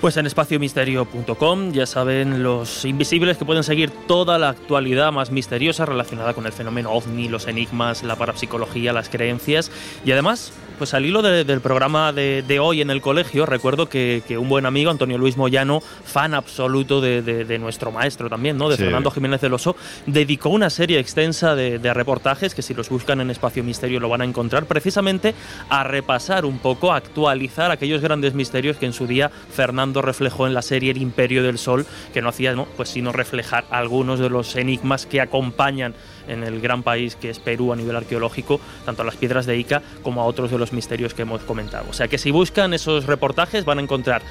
Pues 0.00 0.16
en 0.16 0.24
espaciomisterio.com 0.24 1.72
ya 1.72 1.84
saben 1.84 2.42
los 2.42 2.86
invisibles 2.86 3.36
que 3.36 3.44
pueden 3.44 3.62
seguir 3.62 3.90
toda 3.90 4.38
la 4.38 4.48
actualidad 4.48 5.12
más 5.12 5.30
misteriosa 5.30 5.84
relacionada 5.84 6.32
con 6.32 6.46
el 6.46 6.52
fenómeno 6.52 6.90
ovni, 6.92 7.28
los 7.28 7.46
enigmas, 7.46 8.02
la 8.02 8.16
parapsicología, 8.16 8.94
las 8.94 9.10
creencias 9.10 9.70
y 10.02 10.12
además 10.12 10.54
pues 10.80 10.94
al 10.94 11.04
hilo 11.04 11.20
de- 11.20 11.44
del 11.44 11.60
programa 11.60 12.10
de, 12.10 12.42
de 12.42 12.58
hoy 12.58 12.80
en 12.80 12.88
el 12.88 13.02
colegio, 13.02 13.44
recuerdo 13.44 13.86
que, 13.90 14.22
que 14.26 14.38
un 14.38 14.48
buen 14.48 14.64
amigo, 14.64 14.90
Antonio 14.90 15.18
Luis 15.18 15.36
Moyano, 15.36 15.80
fan 15.82 16.32
absoluto 16.32 17.02
de, 17.02 17.58
nuestro 17.58 17.92
maestro 17.92 18.30
también, 18.30 18.56
¿no? 18.56 18.70
de 18.70 18.76
Sí. 18.78 18.84
Fernando 18.84 19.10
Jiménez 19.10 19.42
del 19.42 19.52
Oso, 19.52 19.76
dedicó 20.06 20.48
una 20.48 20.70
serie 20.70 20.98
extensa 20.98 21.54
de, 21.54 21.78
de 21.78 21.92
reportajes 21.92 22.54
que 22.54 22.62
si 22.62 22.72
los 22.72 22.88
buscan 22.88 23.20
en 23.20 23.30
Espacio 23.30 23.62
Misterio 23.62 24.00
lo 24.00 24.08
van 24.08 24.22
a 24.22 24.24
encontrar, 24.24 24.64
precisamente 24.64 25.34
a 25.68 25.84
repasar 25.84 26.46
un 26.46 26.58
poco, 26.60 26.92
a 26.92 26.96
actualizar 26.96 27.70
aquellos 27.70 28.00
grandes 28.00 28.32
misterios 28.32 28.78
que 28.78 28.86
en 28.86 28.94
su 28.94 29.06
día 29.06 29.30
Fernando 29.52 30.00
reflejó 30.00 30.46
en 30.46 30.54
la 30.54 30.62
serie 30.62 30.92
El 30.92 30.96
Imperio 31.02 31.42
del 31.42 31.58
Sol, 31.58 31.84
que 32.14 32.22
no 32.22 32.30
hacía 32.30 32.54
¿no? 32.54 32.64
pues 32.78 32.88
sino 32.88 33.12
reflejar 33.12 33.66
algunos 33.70 34.18
de 34.18 34.30
los 34.30 34.56
enigmas 34.56 35.04
que 35.04 35.20
acompañan 35.20 35.94
en 36.30 36.44
el 36.44 36.60
gran 36.60 36.82
país 36.82 37.16
que 37.16 37.30
es 37.30 37.38
Perú 37.38 37.72
a 37.72 37.76
nivel 37.76 37.96
arqueológico, 37.96 38.60
tanto 38.84 39.02
a 39.02 39.04
las 39.04 39.16
piedras 39.16 39.46
de 39.46 39.56
Ica 39.58 39.82
como 40.02 40.22
a 40.22 40.24
otros 40.24 40.50
de 40.50 40.58
los 40.58 40.72
misterios 40.72 41.14
que 41.14 41.22
hemos 41.22 41.42
comentado. 41.42 41.86
O 41.90 41.92
sea 41.92 42.08
que 42.08 42.18
si 42.18 42.30
buscan 42.30 42.72
esos 42.72 43.06
reportajes 43.06 43.64
van 43.64 43.78
a 43.78 43.82
encontrar 43.82 44.22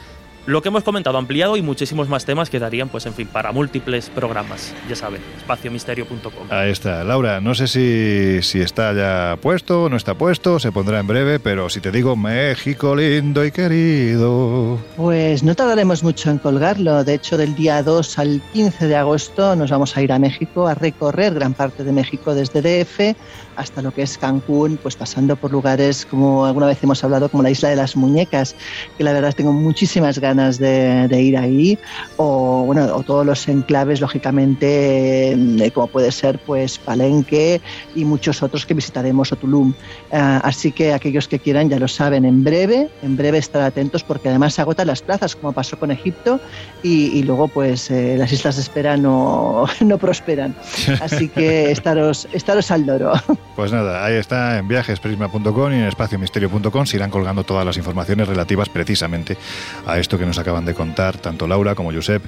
lo 0.45 0.61
que 0.61 0.69
hemos 0.69 0.83
comentado 0.83 1.17
ampliado 1.17 1.57
y 1.57 1.61
muchísimos 1.61 2.07
más 2.07 2.25
temas 2.25 2.49
que 2.49 2.59
darían, 2.59 2.89
pues 2.89 3.05
en 3.05 3.13
fin, 3.13 3.27
para 3.27 3.51
múltiples 3.51 4.09
programas. 4.09 4.73
Ya 4.87 4.95
saben, 4.95 5.21
espaciomisterio.com. 5.37 6.47
Ahí 6.49 6.71
está. 6.71 7.03
Laura, 7.03 7.41
no 7.41 7.53
sé 7.53 7.67
si, 7.67 8.41
si 8.41 8.61
está 8.61 8.93
ya 8.93 9.37
puesto 9.41 9.83
o 9.83 9.89
no 9.89 9.97
está 9.97 10.15
puesto, 10.15 10.59
se 10.59 10.71
pondrá 10.71 10.99
en 10.99 11.07
breve, 11.07 11.39
pero 11.39 11.69
si 11.69 11.81
te 11.81 11.91
digo 11.91 12.15
México 12.15 12.95
lindo 12.95 13.45
y 13.45 13.51
querido. 13.51 14.79
Pues 14.95 15.43
no 15.43 15.55
tardaremos 15.55 16.03
mucho 16.03 16.29
en 16.31 16.37
colgarlo. 16.37 17.03
De 17.03 17.15
hecho, 17.15 17.37
del 17.37 17.55
día 17.55 17.83
2 17.83 18.19
al 18.19 18.41
15 18.53 18.87
de 18.87 18.95
agosto 18.95 19.55
nos 19.55 19.69
vamos 19.69 19.95
a 19.97 20.01
ir 20.01 20.11
a 20.11 20.19
México 20.19 20.67
a 20.67 20.73
recorrer 20.73 21.33
gran 21.33 21.53
parte 21.53 21.83
de 21.83 21.91
México 21.91 22.33
desde 22.33 22.61
DF 22.61 23.15
hasta 23.55 23.81
lo 23.81 23.91
que 23.91 24.03
es 24.03 24.17
Cancún, 24.17 24.79
pues 24.81 24.95
pasando 24.95 25.35
por 25.35 25.51
lugares 25.51 26.05
como 26.05 26.45
alguna 26.45 26.67
vez 26.67 26.81
hemos 26.81 27.03
hablado, 27.03 27.27
como 27.27 27.43
la 27.43 27.49
Isla 27.49 27.69
de 27.69 27.75
las 27.75 27.97
Muñecas, 27.97 28.55
que 28.97 29.03
la 29.03 29.11
verdad 29.11 29.33
tengo 29.35 29.51
muchísimas 29.51 30.17
ganas 30.17 30.28
de, 30.35 31.07
de 31.07 31.21
ir 31.21 31.37
ahí, 31.37 31.77
o 32.17 32.63
bueno, 32.65 32.85
o 32.95 33.03
todos 33.03 33.25
los 33.25 33.47
enclaves, 33.47 34.01
lógicamente, 34.01 35.31
eh, 35.31 35.71
como 35.73 35.87
puede 35.87 36.11
ser 36.11 36.39
pues 36.39 36.77
Palenque 36.77 37.61
y 37.95 38.05
muchos 38.05 38.43
otros 38.43 38.65
que 38.65 38.73
visitaremos 38.73 39.31
o 39.31 39.35
Tulum. 39.35 39.73
Ah, 40.11 40.41
así 40.43 40.71
que 40.71 40.93
aquellos 40.93 41.27
que 41.27 41.39
quieran 41.39 41.69
ya 41.69 41.79
lo 41.79 41.87
saben, 41.87 42.25
en 42.25 42.43
breve, 42.43 42.89
en 43.01 43.17
breve 43.17 43.37
estar 43.37 43.61
atentos 43.61 44.03
porque 44.03 44.29
además 44.29 44.53
se 44.53 44.61
agotan 44.61 44.87
las 44.87 45.01
plazas, 45.01 45.35
como 45.35 45.51
pasó 45.53 45.77
con 45.79 45.91
Egipto, 45.91 46.39
y, 46.83 47.07
y 47.17 47.23
luego 47.23 47.47
pues 47.47 47.89
eh, 47.91 48.15
las 48.17 48.31
islas 48.31 48.55
de 48.55 48.61
espera 48.61 48.97
no, 48.97 49.65
no 49.81 49.97
prosperan. 49.97 50.55
Así 51.01 51.29
que 51.29 51.71
estaros, 51.71 52.27
estaros 52.33 52.71
al 52.71 52.85
loro. 52.85 53.13
Pues 53.55 53.71
nada, 53.71 54.05
ahí 54.05 54.15
está 54.15 54.57
en 54.57 54.67
viajesprisma.com 54.67 55.71
y 55.71 55.75
en 55.75 55.85
espaciomisterio.com 55.85 56.85
se 56.85 56.97
irán 56.97 57.09
colgando 57.09 57.43
todas 57.43 57.65
las 57.65 57.77
informaciones 57.77 58.27
relativas 58.27 58.69
precisamente 58.69 59.37
a 59.85 59.97
esto 59.97 60.17
que 60.19 60.25
nos 60.25 60.37
acaban 60.37 60.65
de 60.65 60.73
contar 60.73 61.17
tanto 61.17 61.47
Laura 61.47 61.75
como 61.75 61.91
Josep 61.91 62.23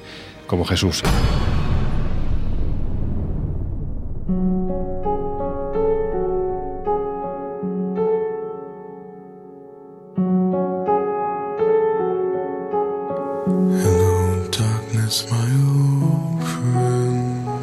como 0.46 0.64
Jesús. 0.64 1.02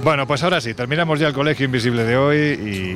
Bueno, 0.03 0.25
pues 0.25 0.41
ahora 0.43 0.61
sí, 0.61 0.73
terminamos 0.73 1.19
ya 1.19 1.27
el 1.27 1.33
Colegio 1.33 1.65
Invisible 1.65 2.05
de 2.05 2.15
hoy 2.15 2.37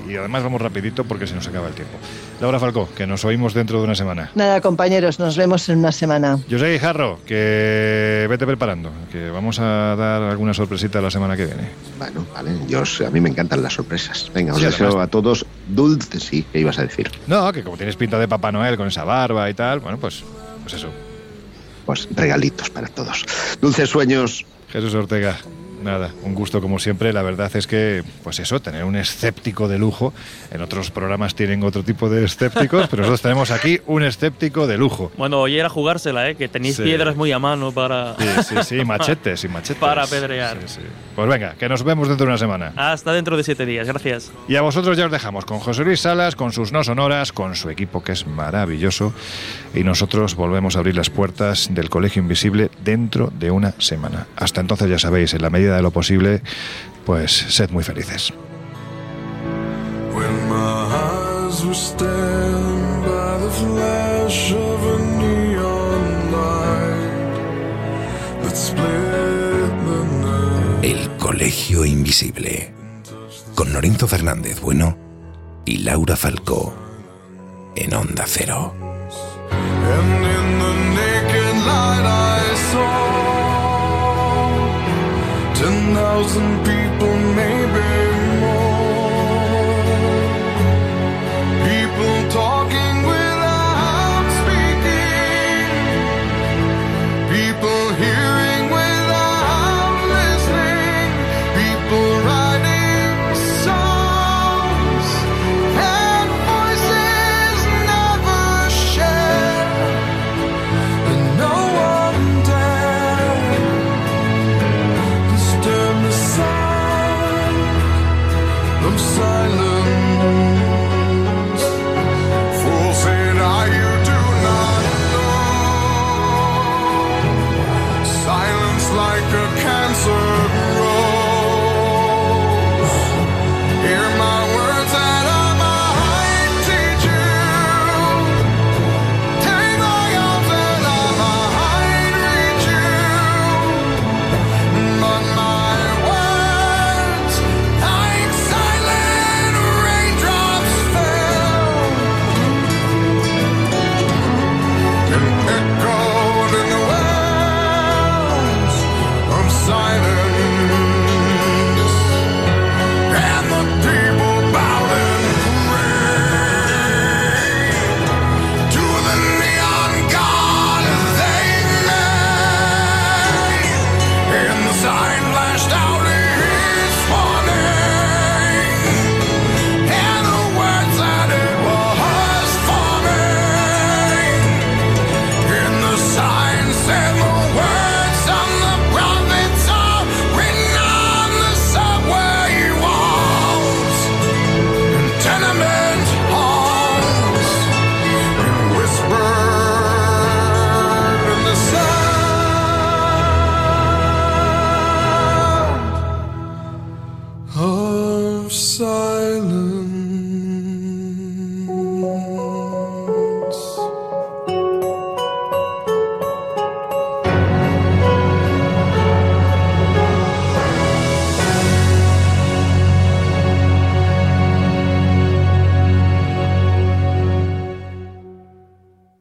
y, 0.08 0.12
y 0.12 0.16
además 0.16 0.42
vamos 0.42 0.62
rapidito 0.62 1.04
porque 1.04 1.28
se 1.28 1.36
nos 1.36 1.46
acaba 1.48 1.68
el 1.68 1.74
tiempo. 1.74 1.98
Laura 2.40 2.60
Falcó, 2.60 2.88
que 2.96 3.06
nos 3.06 3.26
oímos 3.26 3.54
dentro 3.54 3.78
de 3.80 3.84
una 3.84 3.94
semana. 3.96 4.32
Nada, 4.36 4.62
compañeros, 4.62 5.20
nos 5.20 5.36
vemos 5.36 5.68
en 5.68 5.80
una 5.80 5.92
semana. 5.92 6.40
José 6.50 6.72
Guijarro, 6.72 7.20
que 7.26 8.26
vete 8.30 8.46
preparando, 8.48 8.90
que 9.12 9.30
vamos 9.30 9.60
a 9.60 9.96
dar 9.98 10.22
alguna 10.24 10.54
sorpresita 10.54 11.02
la 11.02 11.12
semana 11.12 11.36
que 11.36 11.46
viene. 11.46 11.70
Bueno, 12.00 12.26
vale, 12.34 12.52
yo, 12.70 12.84
a 13.06 13.10
mí 13.10 13.20
me 13.20 13.30
encantan 13.30 13.62
las 13.62 13.74
sorpresas. 13.74 14.32
Venga, 14.34 14.54
os 14.54 14.60
Sí, 14.60 14.66
deseo 14.66 14.88
además- 14.88 15.08
a 15.08 15.12
todos 15.12 15.46
dulces, 15.68 16.24
sí, 16.24 16.46
¿qué 16.54 16.60
ibas 16.62 16.80
a 16.80 16.84
decir? 16.84 17.12
No, 17.28 17.52
que 17.52 17.64
como 17.64 17.76
tienes 17.76 17.98
pinta 17.98 18.18
de 18.18 18.30
Papá 18.30 18.52
Noel 18.54 18.78
con 18.78 18.88
esa 18.88 19.04
barba 19.04 19.50
y 19.50 19.54
tal, 19.54 19.82
bueno, 19.82 19.98
pues, 19.98 20.24
pues 20.62 20.74
eso. 20.76 20.88
Pues 21.86 22.08
regalitos 22.16 22.70
para 22.70 22.88
todos. 22.88 23.26
Dulces 23.62 23.90
sueños. 23.90 24.46
Jesús 24.72 24.94
Ortega, 24.96 25.38
nada, 25.84 26.12
un 26.24 26.34
gusto 26.34 26.62
como 26.62 26.80
siempre. 26.80 27.14
La 27.14 27.22
verdad 27.22 27.52
es 27.56 27.68
que, 27.68 28.04
pues 28.24 28.40
eso, 28.40 28.62
tener 28.62 28.84
un 28.84 28.96
escéptico 28.96 29.68
de 29.68 29.78
lujo. 29.78 30.14
En 30.52 30.62
otros 30.62 30.92
programas 30.92 31.36
tienen 31.36 31.64
otro 31.64 31.84
tipo 31.84 32.10
de 32.10 32.26
escépticos, 32.26 32.88
pero 32.88 33.02
nosotros 33.02 33.22
tenemos 33.22 33.52
aquí 33.52 33.80
un 33.88 34.04
escéptico 34.04 34.66
de 34.68 34.78
lujo. 34.78 35.12
Bueno, 35.18 35.40
hoy 35.40 35.58
era 35.60 35.70
jugársela, 35.70 36.30
¿eh? 36.30 36.36
que 36.36 36.48
tenéis 36.48 36.78
Sí. 36.78 36.84
piedras 36.84 37.16
muy 37.16 37.32
a 37.32 37.40
mano 37.40 37.72
para, 37.72 38.16
Sí, 38.18 38.26
sí, 38.50 38.56
sí, 38.64 38.76
machetes 38.86 39.44
y 39.44 39.48
machetes. 39.48 39.78
para 39.78 40.04
apedrear. 40.04 40.58
Sí, 40.66 40.76
sí. 40.76 40.82
Pues 41.16 41.30
venga, 41.30 41.54
que 41.60 41.70
nos 41.70 41.84
vemos 41.84 42.08
dentro 42.08 42.26
de 42.26 42.32
una 42.32 42.38
semana. 42.40 42.74
Hasta 42.76 43.14
dentro 43.14 43.38
de 43.38 43.44
siete 43.44 43.66
días, 43.66 43.86
gracias. 43.88 44.32
Y 44.48 44.56
a 44.56 44.62
vosotros 44.62 44.98
ya 44.98 45.06
os 45.06 45.12
dejamos 45.12 45.46
con 45.46 45.60
José 45.60 45.84
Luis 45.84 46.00
Salas, 46.00 46.36
con 46.36 46.52
sus 46.52 46.72
no 46.72 46.84
sonoras, 46.84 47.32
con 47.32 47.56
su 47.56 47.70
equipo 47.70 48.04
que 48.04 48.14
es 48.14 48.26
maravilloso. 48.26 49.14
Y 49.76 49.84
nosotros 49.84 50.36
volvemos 50.36 50.76
a 50.76 50.80
abrir 50.80 50.96
las 50.96 51.10
puertas 51.10 51.70
del 51.72 51.90
Colegio 51.90 52.22
Invisible 52.22 52.70
dentro 52.84 53.32
de 53.38 53.52
una 53.52 53.74
semana. 53.80 54.28
Hasta 54.36 54.62
entonces, 54.62 54.90
ya 54.90 55.00
sabéis, 55.00 55.34
en 55.34 55.42
la 55.42 55.50
medida 55.50 55.73
medida 55.74 55.78
de 55.78 55.84
lo 55.84 55.92
posible, 55.92 56.42
pues 57.06 57.32
sed 57.32 57.70
muy 57.72 57.84
felices. 57.84 58.34
El 70.82 71.10
Colegio 71.18 71.86
Invisible. 71.86 72.74
Con 73.56 73.72
Lorenzo 73.72 74.08
Fernández 74.08 74.60
Bueno 74.62 74.98
y 75.66 75.78
Laura 75.78 76.16
Falcó. 76.16 76.74
En 77.76 77.94
Onda 77.94 78.26
Cero. 78.28 78.74
Thousand 86.14 86.64
people 86.64 87.43